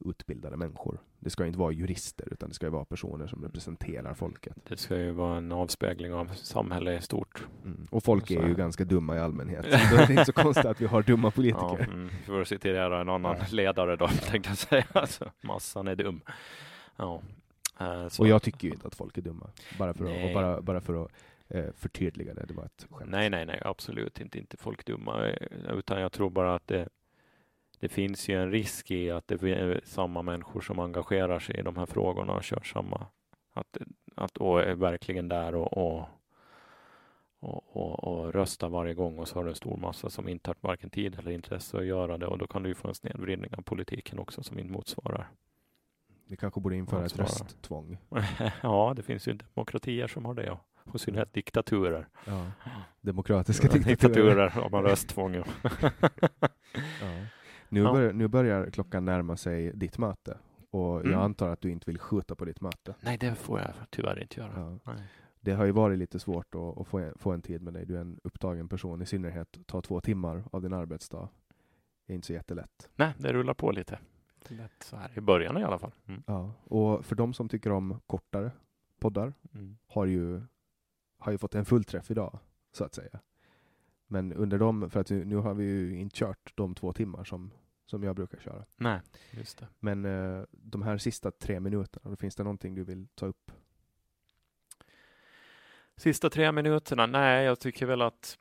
utbildade 0.00 0.56
människor. 0.56 0.98
Det 1.20 1.30
ska 1.30 1.46
inte 1.46 1.58
vara 1.58 1.72
jurister, 1.72 2.28
utan 2.32 2.48
det 2.48 2.54
ska 2.54 2.66
ju 2.66 2.70
vara 2.72 2.84
personer 2.84 3.26
som 3.26 3.42
representerar 3.42 4.14
folket. 4.14 4.56
Det 4.68 4.76
ska 4.76 4.96
ju 4.96 5.10
vara 5.10 5.36
en 5.36 5.52
avspegling 5.52 6.12
av 6.14 6.26
samhället 6.34 7.00
i 7.02 7.04
stort. 7.04 7.46
Mm. 7.64 7.86
Och 7.90 8.04
folk 8.04 8.30
är 8.30 8.42
ju 8.42 8.48
det. 8.48 8.54
ganska 8.54 8.84
dumma 8.84 9.16
i 9.16 9.18
allmänhet. 9.18 9.64
Då 9.90 9.96
är 9.96 10.06
det 10.06 10.12
inte 10.12 10.24
så 10.24 10.32
konstigt 10.32 10.66
att 10.66 10.80
vi 10.80 10.86
har 10.86 11.02
dumma 11.02 11.28
Ja, 11.28 11.30
politiker. 11.32 11.84
mm, 11.92 12.08
för 12.24 12.40
att 12.40 12.48
citera 12.48 13.00
en 13.00 13.08
annan 13.08 13.36
Ja. 13.38 13.44
ledare 13.50 13.96
då, 13.96 14.08
tänkte 14.30 14.50
jag 14.50 14.58
säga. 14.58 14.84
Alltså, 14.92 15.30
massan 15.40 15.88
är 15.88 15.96
dum. 15.96 16.20
Ja. 16.96 17.22
eh, 17.80 18.08
Så. 18.08 18.22
Och 18.22 18.28
jag 18.28 18.42
tycker 18.42 18.68
ju 18.68 18.74
inte 18.74 18.86
att 18.86 18.94
folk 18.94 19.18
är 19.18 19.22
dumma. 19.22 19.50
Bara 19.78 19.94
för 19.94 20.04
att, 20.04 20.10
Nej. 20.10 20.34
bara, 20.34 20.60
bara 20.62 20.80
för 20.80 21.04
att 21.04 21.12
eh, 21.48 21.64
förtydliga 21.76 22.34
det, 22.34 22.44
det 22.48 22.54
var 22.54 22.64
ett 22.64 22.86
skämt. 22.90 23.10
Nej, 23.10 23.30
nej, 23.30 23.46
nej, 23.46 23.60
absolut 23.64 24.20
inte, 24.20 24.38
inte 24.38 24.56
folk 24.56 24.84
dumma, 24.84 25.26
eh, 25.28 25.72
utan 25.78 26.00
jag 26.00 26.12
tror 26.12 26.30
bara 26.30 26.54
att 26.54 26.66
det, 26.66 26.88
det 27.80 27.88
finns 27.88 28.28
ju 28.28 28.42
en 28.42 28.50
risk 28.50 28.90
i 28.90 29.10
att 29.10 29.28
det 29.28 29.42
är 29.42 29.80
samma 29.84 30.22
människor 30.22 30.60
som 30.60 30.78
engagerar 30.78 31.38
sig 31.38 31.56
i 31.58 31.62
de 31.62 31.76
här 31.76 31.86
frågorna 31.86 32.32
och 32.32 32.44
kör 32.44 32.60
samma, 32.60 33.06
att, 33.52 33.76
att 34.14 34.36
och 34.36 34.60
är 34.62 34.74
verkligen 34.74 35.28
där 35.28 35.54
och, 35.54 35.72
och, 35.72 36.08
och, 37.40 37.76
och, 37.76 38.04
och 38.04 38.34
röstar 38.34 38.68
varje 38.68 38.94
gång 38.94 39.18
och 39.18 39.28
så 39.28 39.38
har 39.38 39.44
du 39.44 39.50
en 39.50 39.56
stor 39.56 39.76
massa 39.76 40.10
som 40.10 40.28
inte 40.28 40.50
har 40.50 40.56
varken 40.60 40.90
tid 40.90 41.18
eller 41.18 41.30
intresse 41.30 41.78
att 41.78 41.86
göra 41.86 42.18
det 42.18 42.26
och 42.26 42.38
då 42.38 42.46
kan 42.46 42.62
du 42.62 42.68
ju 42.68 42.74
få 42.74 42.88
en 42.88 42.94
snedvridning 42.94 43.54
av 43.58 43.62
politiken 43.62 44.18
också 44.18 44.42
som 44.42 44.58
inte 44.58 44.72
motsvarar. 44.72 45.30
Vi 46.28 46.36
kanske 46.36 46.60
borde 46.60 46.76
införa 46.76 47.00
Ja, 47.00 47.06
ett 47.06 47.18
rösttvång. 47.18 47.98
ja, 48.62 48.92
det 48.96 49.02
finns 49.02 49.28
ju 49.28 49.32
demokratier 49.54 50.06
som 50.06 50.24
har 50.24 50.34
det, 50.34 50.58
och 50.84 50.94
i 50.94 50.98
synnerhet 50.98 51.32
diktaturer. 51.32 52.08
Ja. 52.24 52.46
Demokratiska 53.00 53.68
diktaturer. 53.72 53.90
diktaturer 53.90 54.48
har 54.48 54.70
man 54.70 54.82
rösttvång. 54.82 55.34
ja. 55.34 55.42
Nu, 57.68 57.80
Ja. 57.80 57.92
börjar, 57.92 58.12
nu 58.12 58.28
börjar 58.28 58.70
klockan 58.70 59.04
närma 59.04 59.36
sig 59.36 59.72
ditt 59.74 59.98
möte. 59.98 60.38
Och 60.70 61.00
Mm. 61.00 61.12
jag 61.12 61.22
antar 61.22 61.48
att 61.48 61.60
du 61.60 61.70
inte 61.70 61.90
vill 61.90 61.98
skjuta 61.98 62.34
på 62.34 62.44
ditt 62.44 62.60
möte. 62.60 62.94
Nej, 63.00 63.18
det 63.18 63.34
får 63.34 63.58
jag 63.60 63.70
tyvärr 63.90 64.22
inte 64.22 64.40
göra. 64.40 64.78
Ja. 64.84 64.92
Det 65.40 65.52
har 65.52 65.64
ju 65.64 65.72
varit 65.72 65.98
lite 65.98 66.18
svårt 66.18 66.54
att, 66.54 66.78
att 66.78 66.86
få, 66.86 66.98
en, 66.98 67.18
få 67.18 67.32
en 67.32 67.42
tid 67.42 67.62
med 67.62 67.74
dig. 67.74 67.86
Du 67.86 67.96
är 67.96 68.00
en 68.00 68.20
upptagen 68.24 68.68
person, 68.68 69.02
i 69.02 69.06
synnerhet 69.06 69.58
ta 69.66 69.80
två 69.80 70.00
timmar 70.00 70.44
av 70.52 70.62
din 70.62 70.72
arbetsdag. 70.72 71.28
Det 72.06 72.12
är 72.12 72.14
inte 72.14 72.26
så 72.26 72.32
jättelätt. 72.32 72.88
Nej, 72.96 73.12
det 73.18 73.32
rullar 73.32 73.54
på 73.54 73.70
lite. 73.72 73.98
Det 74.48 74.54
lät 74.54 74.82
så 74.82 74.96
här 74.96 75.10
i 75.18 75.20
början 75.20 75.56
i 75.58 75.64
alla 75.64 75.78
fall. 75.78 75.92
Mm. 76.06 76.22
Ja. 76.26 76.52
Och 76.64 77.04
för 77.04 77.16
de 77.16 77.32
som 77.34 77.48
tycker 77.48 77.72
om 77.72 78.00
kortare 78.06 78.50
poddar 79.00 79.32
Mm. 79.54 79.76
har 79.86 80.06
ju, 80.06 80.42
har 81.18 81.32
ju 81.32 81.38
fått 81.38 81.54
en 81.54 81.64
fullträff 81.64 82.10
idag, 82.10 82.38
så 82.72 82.84
att 82.84 82.94
säga. 82.94 83.20
Men 84.08 84.32
under 84.32 84.58
dem, 84.58 84.90
för 84.90 85.00
att 85.00 85.10
nu, 85.10 85.36
har 85.36 85.54
vi 85.54 85.64
ju 85.64 85.98
inte 85.98 86.16
kört 86.16 86.52
de 86.54 86.74
två 86.74 86.92
timmar 86.92 87.24
som, 87.24 87.50
som 87.86 88.02
jag 88.02 88.16
brukar 88.16 88.38
köra. 88.38 88.64
Nej, 88.76 89.00
just 89.30 89.58
det. 89.58 89.66
Men 89.78 90.04
eh, 90.04 90.44
de 90.50 90.82
här 90.82 90.98
sista 90.98 91.30
tre 91.30 91.60
minuterna, 91.60 92.10
då 92.10 92.16
finns 92.16 92.36
det 92.36 92.42
någonting 92.42 92.74
du 92.74 92.84
vill 92.84 93.06
ta 93.14 93.26
upp? 93.26 93.52
Sista 95.96 96.30
tre 96.30 96.52
minuterna? 96.52 97.06
Nej, 97.06 97.44
jag 97.44 97.60
tycker 97.60 97.86
väl 97.86 98.02
att 98.02 98.38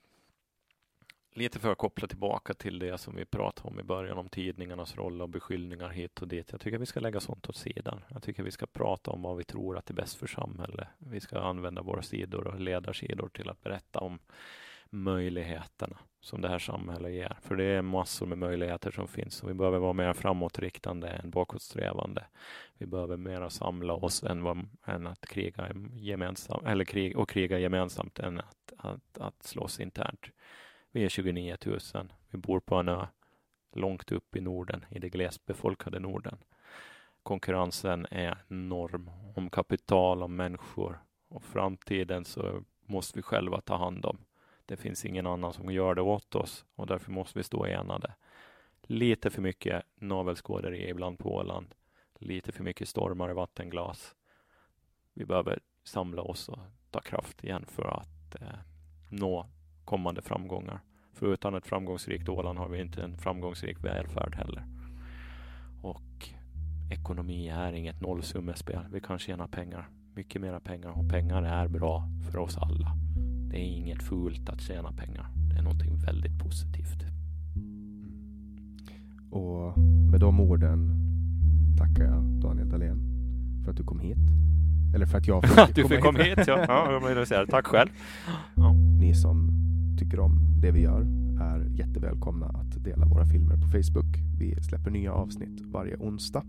lite 1.37 1.59
för 1.59 1.71
att 1.71 1.77
koppla 1.77 2.07
tillbaka 2.07 2.53
till 2.53 2.79
det 2.79 2.97
som 2.97 3.15
vi 3.15 3.25
pratade 3.25 3.69
om 3.69 3.79
i 3.79 3.83
början 3.83 4.17
om 4.17 4.29
tidningarnas 4.29 4.97
roll 4.97 5.21
och 5.21 5.29
beskyllningar 5.29 5.89
hit 5.89 6.21
och 6.21 6.27
dit. 6.27 6.51
Jag 6.51 6.61
tycker 6.61 6.77
vi 6.77 6.85
ska 6.85 6.99
lägga 6.99 7.19
sånt 7.19 7.49
åt 7.49 7.55
sidan. 7.55 8.01
Jag 8.09 8.23
tycker 8.23 8.43
vi 8.43 8.51
ska 8.51 8.65
prata 8.65 9.11
om 9.11 9.21
vad 9.21 9.37
vi 9.37 9.43
tror 9.43 9.77
att 9.77 9.89
är 9.89 9.93
bäst 9.93 10.15
för 10.15 10.27
samhället. 10.27 10.87
Vi 10.97 11.19
ska 11.19 11.39
använda 11.39 11.81
våra 11.81 12.01
sidor 12.01 12.47
och 12.47 12.59
ledarsidor 12.59 13.29
till 13.29 13.49
att 13.49 13.63
berätta 13.63 13.99
om 13.99 14.19
möjligheterna 14.89 15.97
som 16.19 16.41
det 16.41 16.47
här 16.47 16.59
samhället 16.59 17.11
ger. 17.11 17.37
För 17.41 17.55
det 17.55 17.63
är 17.63 17.81
massor 17.81 18.25
med 18.25 18.37
möjligheter 18.37 18.91
som 18.91 19.07
finns 19.07 19.43
och 19.43 19.49
vi 19.49 19.53
behöver 19.53 19.79
vara 19.79 19.93
mer 19.93 20.13
framåtriktande 20.13 21.09
än 21.09 21.29
bakåtsträvande. 21.29 22.25
Vi 22.77 22.85
behöver 22.85 23.17
mer 23.17 23.49
samla 23.49 23.93
oss 23.93 24.23
än, 24.23 24.43
vad, 24.43 24.69
än 24.85 25.07
att 25.07 25.25
kriga 25.25 25.71
gemensamt, 25.93 26.63
eller 26.67 26.85
krig, 26.85 27.17
och 27.17 27.29
kriga 27.29 27.59
gemensamt 27.59 28.19
än 28.19 28.39
att, 28.39 28.73
att, 28.77 29.17
att 29.17 29.43
slåss 29.43 29.79
internt. 29.79 30.25
Vi 30.91 31.05
är 31.05 31.09
29 31.09 31.57
000. 31.65 31.79
Vi 32.29 32.37
bor 32.37 32.59
på 32.59 32.75
en 32.75 32.89
ö 32.89 33.05
långt 33.75 34.11
upp 34.11 34.35
i 34.35 34.41
Norden, 34.41 34.85
i 34.89 34.99
det 34.99 35.09
glesbefolkade 35.09 35.99
Norden. 35.99 36.37
Konkurrensen 37.23 38.07
är 38.11 38.37
enorm 38.49 39.09
om 39.35 39.49
kapital, 39.49 40.23
om 40.23 40.35
människor 40.35 40.99
och 41.29 41.43
framtiden 41.43 42.25
så 42.25 42.63
måste 42.85 43.19
vi 43.19 43.21
själva 43.21 43.61
ta 43.61 43.77
hand 43.77 44.05
om. 44.05 44.17
Det 44.67 44.77
finns 44.77 45.05
ingen 45.05 45.27
annan 45.27 45.53
som 45.53 45.71
gör 45.71 45.95
det 45.95 46.01
åt 46.01 46.35
oss 46.35 46.65
och 46.75 46.87
därför 46.87 47.11
måste 47.11 47.39
vi 47.39 47.43
stå 47.43 47.65
enade. 47.65 48.13
Lite 48.81 49.29
för 49.29 49.41
mycket 49.41 49.83
navelskåderi 49.95 50.89
ibland 50.89 51.19
på 51.19 51.35
Åland. 51.35 51.75
Lite 52.15 52.51
för 52.51 52.63
mycket 52.63 52.89
stormar 52.89 53.29
i 53.29 53.33
vattenglas. 53.33 54.15
Vi 55.13 55.25
behöver 55.25 55.59
samla 55.83 56.21
oss 56.21 56.49
och 56.49 56.59
ta 56.91 56.99
kraft 56.99 57.43
igen 57.43 57.65
för 57.67 57.85
att 57.85 58.41
eh, 58.41 58.59
nå 59.09 59.47
kommande 59.85 60.21
framgångar. 60.21 60.79
För 61.13 61.33
utan 61.33 61.55
ett 61.55 61.67
framgångsrikt 61.67 62.29
Åland 62.29 62.59
har 62.59 62.69
vi 62.69 62.81
inte 62.81 63.03
en 63.03 63.17
framgångsrik 63.17 63.83
välfärd 63.83 64.35
heller. 64.35 64.63
Och 65.83 66.29
ekonomi 66.91 67.49
är 67.49 67.73
inget 67.73 68.01
nollsummespel. 68.01 68.85
Vi 68.91 69.01
kan 69.01 69.19
tjäna 69.19 69.47
pengar, 69.47 69.89
mycket 70.15 70.41
mera 70.41 70.59
pengar 70.59 70.89
och 70.89 71.09
pengar 71.09 71.43
är 71.43 71.67
bra 71.67 72.03
för 72.31 72.37
oss 72.37 72.57
alla. 72.57 73.06
Det 73.57 73.61
är 73.61 73.77
inget 73.77 74.03
fult 74.03 74.49
att 74.49 74.61
tjäna 74.61 74.91
pengar. 74.91 75.27
Det 75.49 75.57
är 75.57 75.61
någonting 75.61 75.97
väldigt 76.05 76.39
positivt. 76.39 77.05
Och 79.29 79.77
med 80.11 80.19
de 80.19 80.39
orden 80.39 80.95
tackar 81.77 82.03
jag 82.03 82.23
Daniel 82.23 82.69
Dahlén 82.69 82.99
för 83.63 83.71
att 83.71 83.77
du 83.77 83.83
kom 83.83 83.99
hit. 83.99 84.17
Eller 84.95 85.05
för 85.05 85.17
att 85.17 85.27
jag 85.27 85.49
fick 85.67 85.75
Du 85.75 85.87
fick 85.87 86.01
komma 86.01 86.19
hit, 86.19 86.37
ja. 86.47 86.65
ja 86.67 87.09
jag 87.09 87.27
säga. 87.27 87.45
Tack 87.45 87.67
själv. 87.67 87.89
Ja. 88.55 88.73
Ni 88.99 89.15
som 89.15 89.51
tycker 89.99 90.19
om 90.19 90.39
det 90.61 90.71
vi 90.71 90.81
gör 90.81 91.01
är 91.41 91.69
jättevälkomna 91.75 92.45
att 92.45 92.83
dela 92.83 93.05
våra 93.05 93.25
filmer 93.25 93.55
på 93.55 93.67
Facebook. 93.67 94.17
Vi 94.39 94.63
släpper 94.63 94.91
nya 94.91 95.13
avsnitt 95.13 95.61
varje 95.61 95.95
onsdag. 95.97 96.43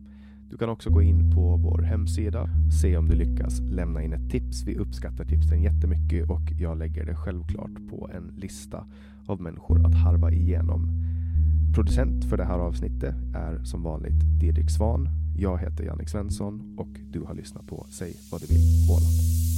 Du 0.51 0.57
kan 0.57 0.69
också 0.69 0.91
gå 0.91 1.03
in 1.03 1.31
på 1.35 1.57
vår 1.57 1.83
hemsida, 1.83 2.49
se 2.83 2.97
om 2.97 3.09
du 3.09 3.15
lyckas 3.15 3.61
lämna 3.61 4.03
in 4.03 4.13
ett 4.13 4.31
tips. 4.31 4.65
Vi 4.67 4.77
uppskattar 4.77 5.25
tipsen 5.25 5.63
jättemycket 5.63 6.31
och 6.31 6.53
jag 6.61 6.79
lägger 6.79 7.07
det 7.07 7.15
självklart 7.15 7.89
på 7.91 8.11
en 8.15 8.33
lista 8.37 8.85
av 9.27 9.41
människor 9.41 9.87
att 9.87 9.95
harva 9.95 10.33
igenom. 10.33 10.89
Producent 11.75 12.25
för 12.25 12.37
det 12.37 12.45
här 12.45 12.59
avsnittet 12.59 13.15
är 13.35 13.65
som 13.65 13.83
vanligt 13.83 14.41
Didrik 14.41 14.71
Svan. 14.71 15.09
Jag 15.37 15.59
heter 15.59 15.85
Jannik 15.85 16.09
Svensson 16.09 16.75
och 16.79 17.01
du 17.13 17.21
har 17.21 17.35
lyssnat 17.35 17.67
på 17.67 17.87
Säg 17.91 18.15
vad 18.31 18.41
du 18.41 18.47
vill 18.47 18.63
Åland. 18.91 19.58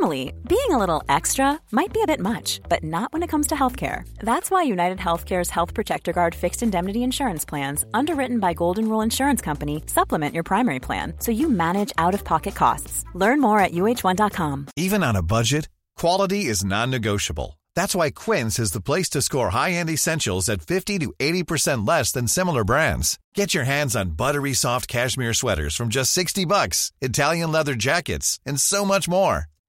Normally, 0.00 0.32
being 0.48 0.70
a 0.70 0.78
little 0.78 1.02
extra 1.10 1.60
might 1.72 1.92
be 1.92 2.02
a 2.02 2.06
bit 2.06 2.20
much, 2.20 2.60
but 2.70 2.82
not 2.82 3.12
when 3.12 3.22
it 3.22 3.28
comes 3.28 3.46
to 3.48 3.54
healthcare. 3.54 4.04
That's 4.20 4.50
why 4.50 4.62
United 4.62 4.96
Healthcare's 4.96 5.50
Health 5.50 5.74
Protector 5.74 6.12
Guard 6.12 6.34
fixed 6.34 6.62
indemnity 6.62 7.02
insurance 7.02 7.44
plans, 7.44 7.84
underwritten 7.92 8.40
by 8.40 8.54
Golden 8.54 8.88
Rule 8.88 9.02
Insurance 9.02 9.42
Company, 9.42 9.82
supplement 9.86 10.34
your 10.34 10.42
primary 10.42 10.78
plan 10.80 11.14
so 11.18 11.32
you 11.32 11.50
manage 11.50 11.92
out 11.98 12.14
of 12.14 12.24
pocket 12.24 12.54
costs. 12.54 13.04
Learn 13.14 13.42
more 13.42 13.60
at 13.60 13.72
uh1.com. 13.72 14.68
Even 14.74 15.02
on 15.02 15.16
a 15.16 15.22
budget, 15.22 15.68
quality 15.98 16.46
is 16.46 16.64
non 16.64 16.90
negotiable. 16.90 17.58
That's 17.76 17.94
why 17.94 18.10
Quince 18.10 18.58
is 18.58 18.72
the 18.72 18.80
place 18.80 19.10
to 19.10 19.20
score 19.20 19.50
high 19.50 19.72
end 19.72 19.90
essentials 19.90 20.48
at 20.48 20.62
50 20.62 20.98
to 21.00 21.12
80% 21.18 21.86
less 21.86 22.10
than 22.10 22.26
similar 22.26 22.64
brands. 22.64 23.18
Get 23.34 23.52
your 23.52 23.64
hands 23.64 23.94
on 23.94 24.16
buttery 24.16 24.54
soft 24.54 24.88
cashmere 24.88 25.34
sweaters 25.34 25.76
from 25.76 25.88
just 25.90 26.12
60 26.12 26.46
bucks, 26.46 26.90
Italian 27.02 27.52
leather 27.52 27.74
jackets, 27.74 28.40
and 28.46 28.58
so 28.58 28.86
much 28.86 29.06
more. 29.06 29.49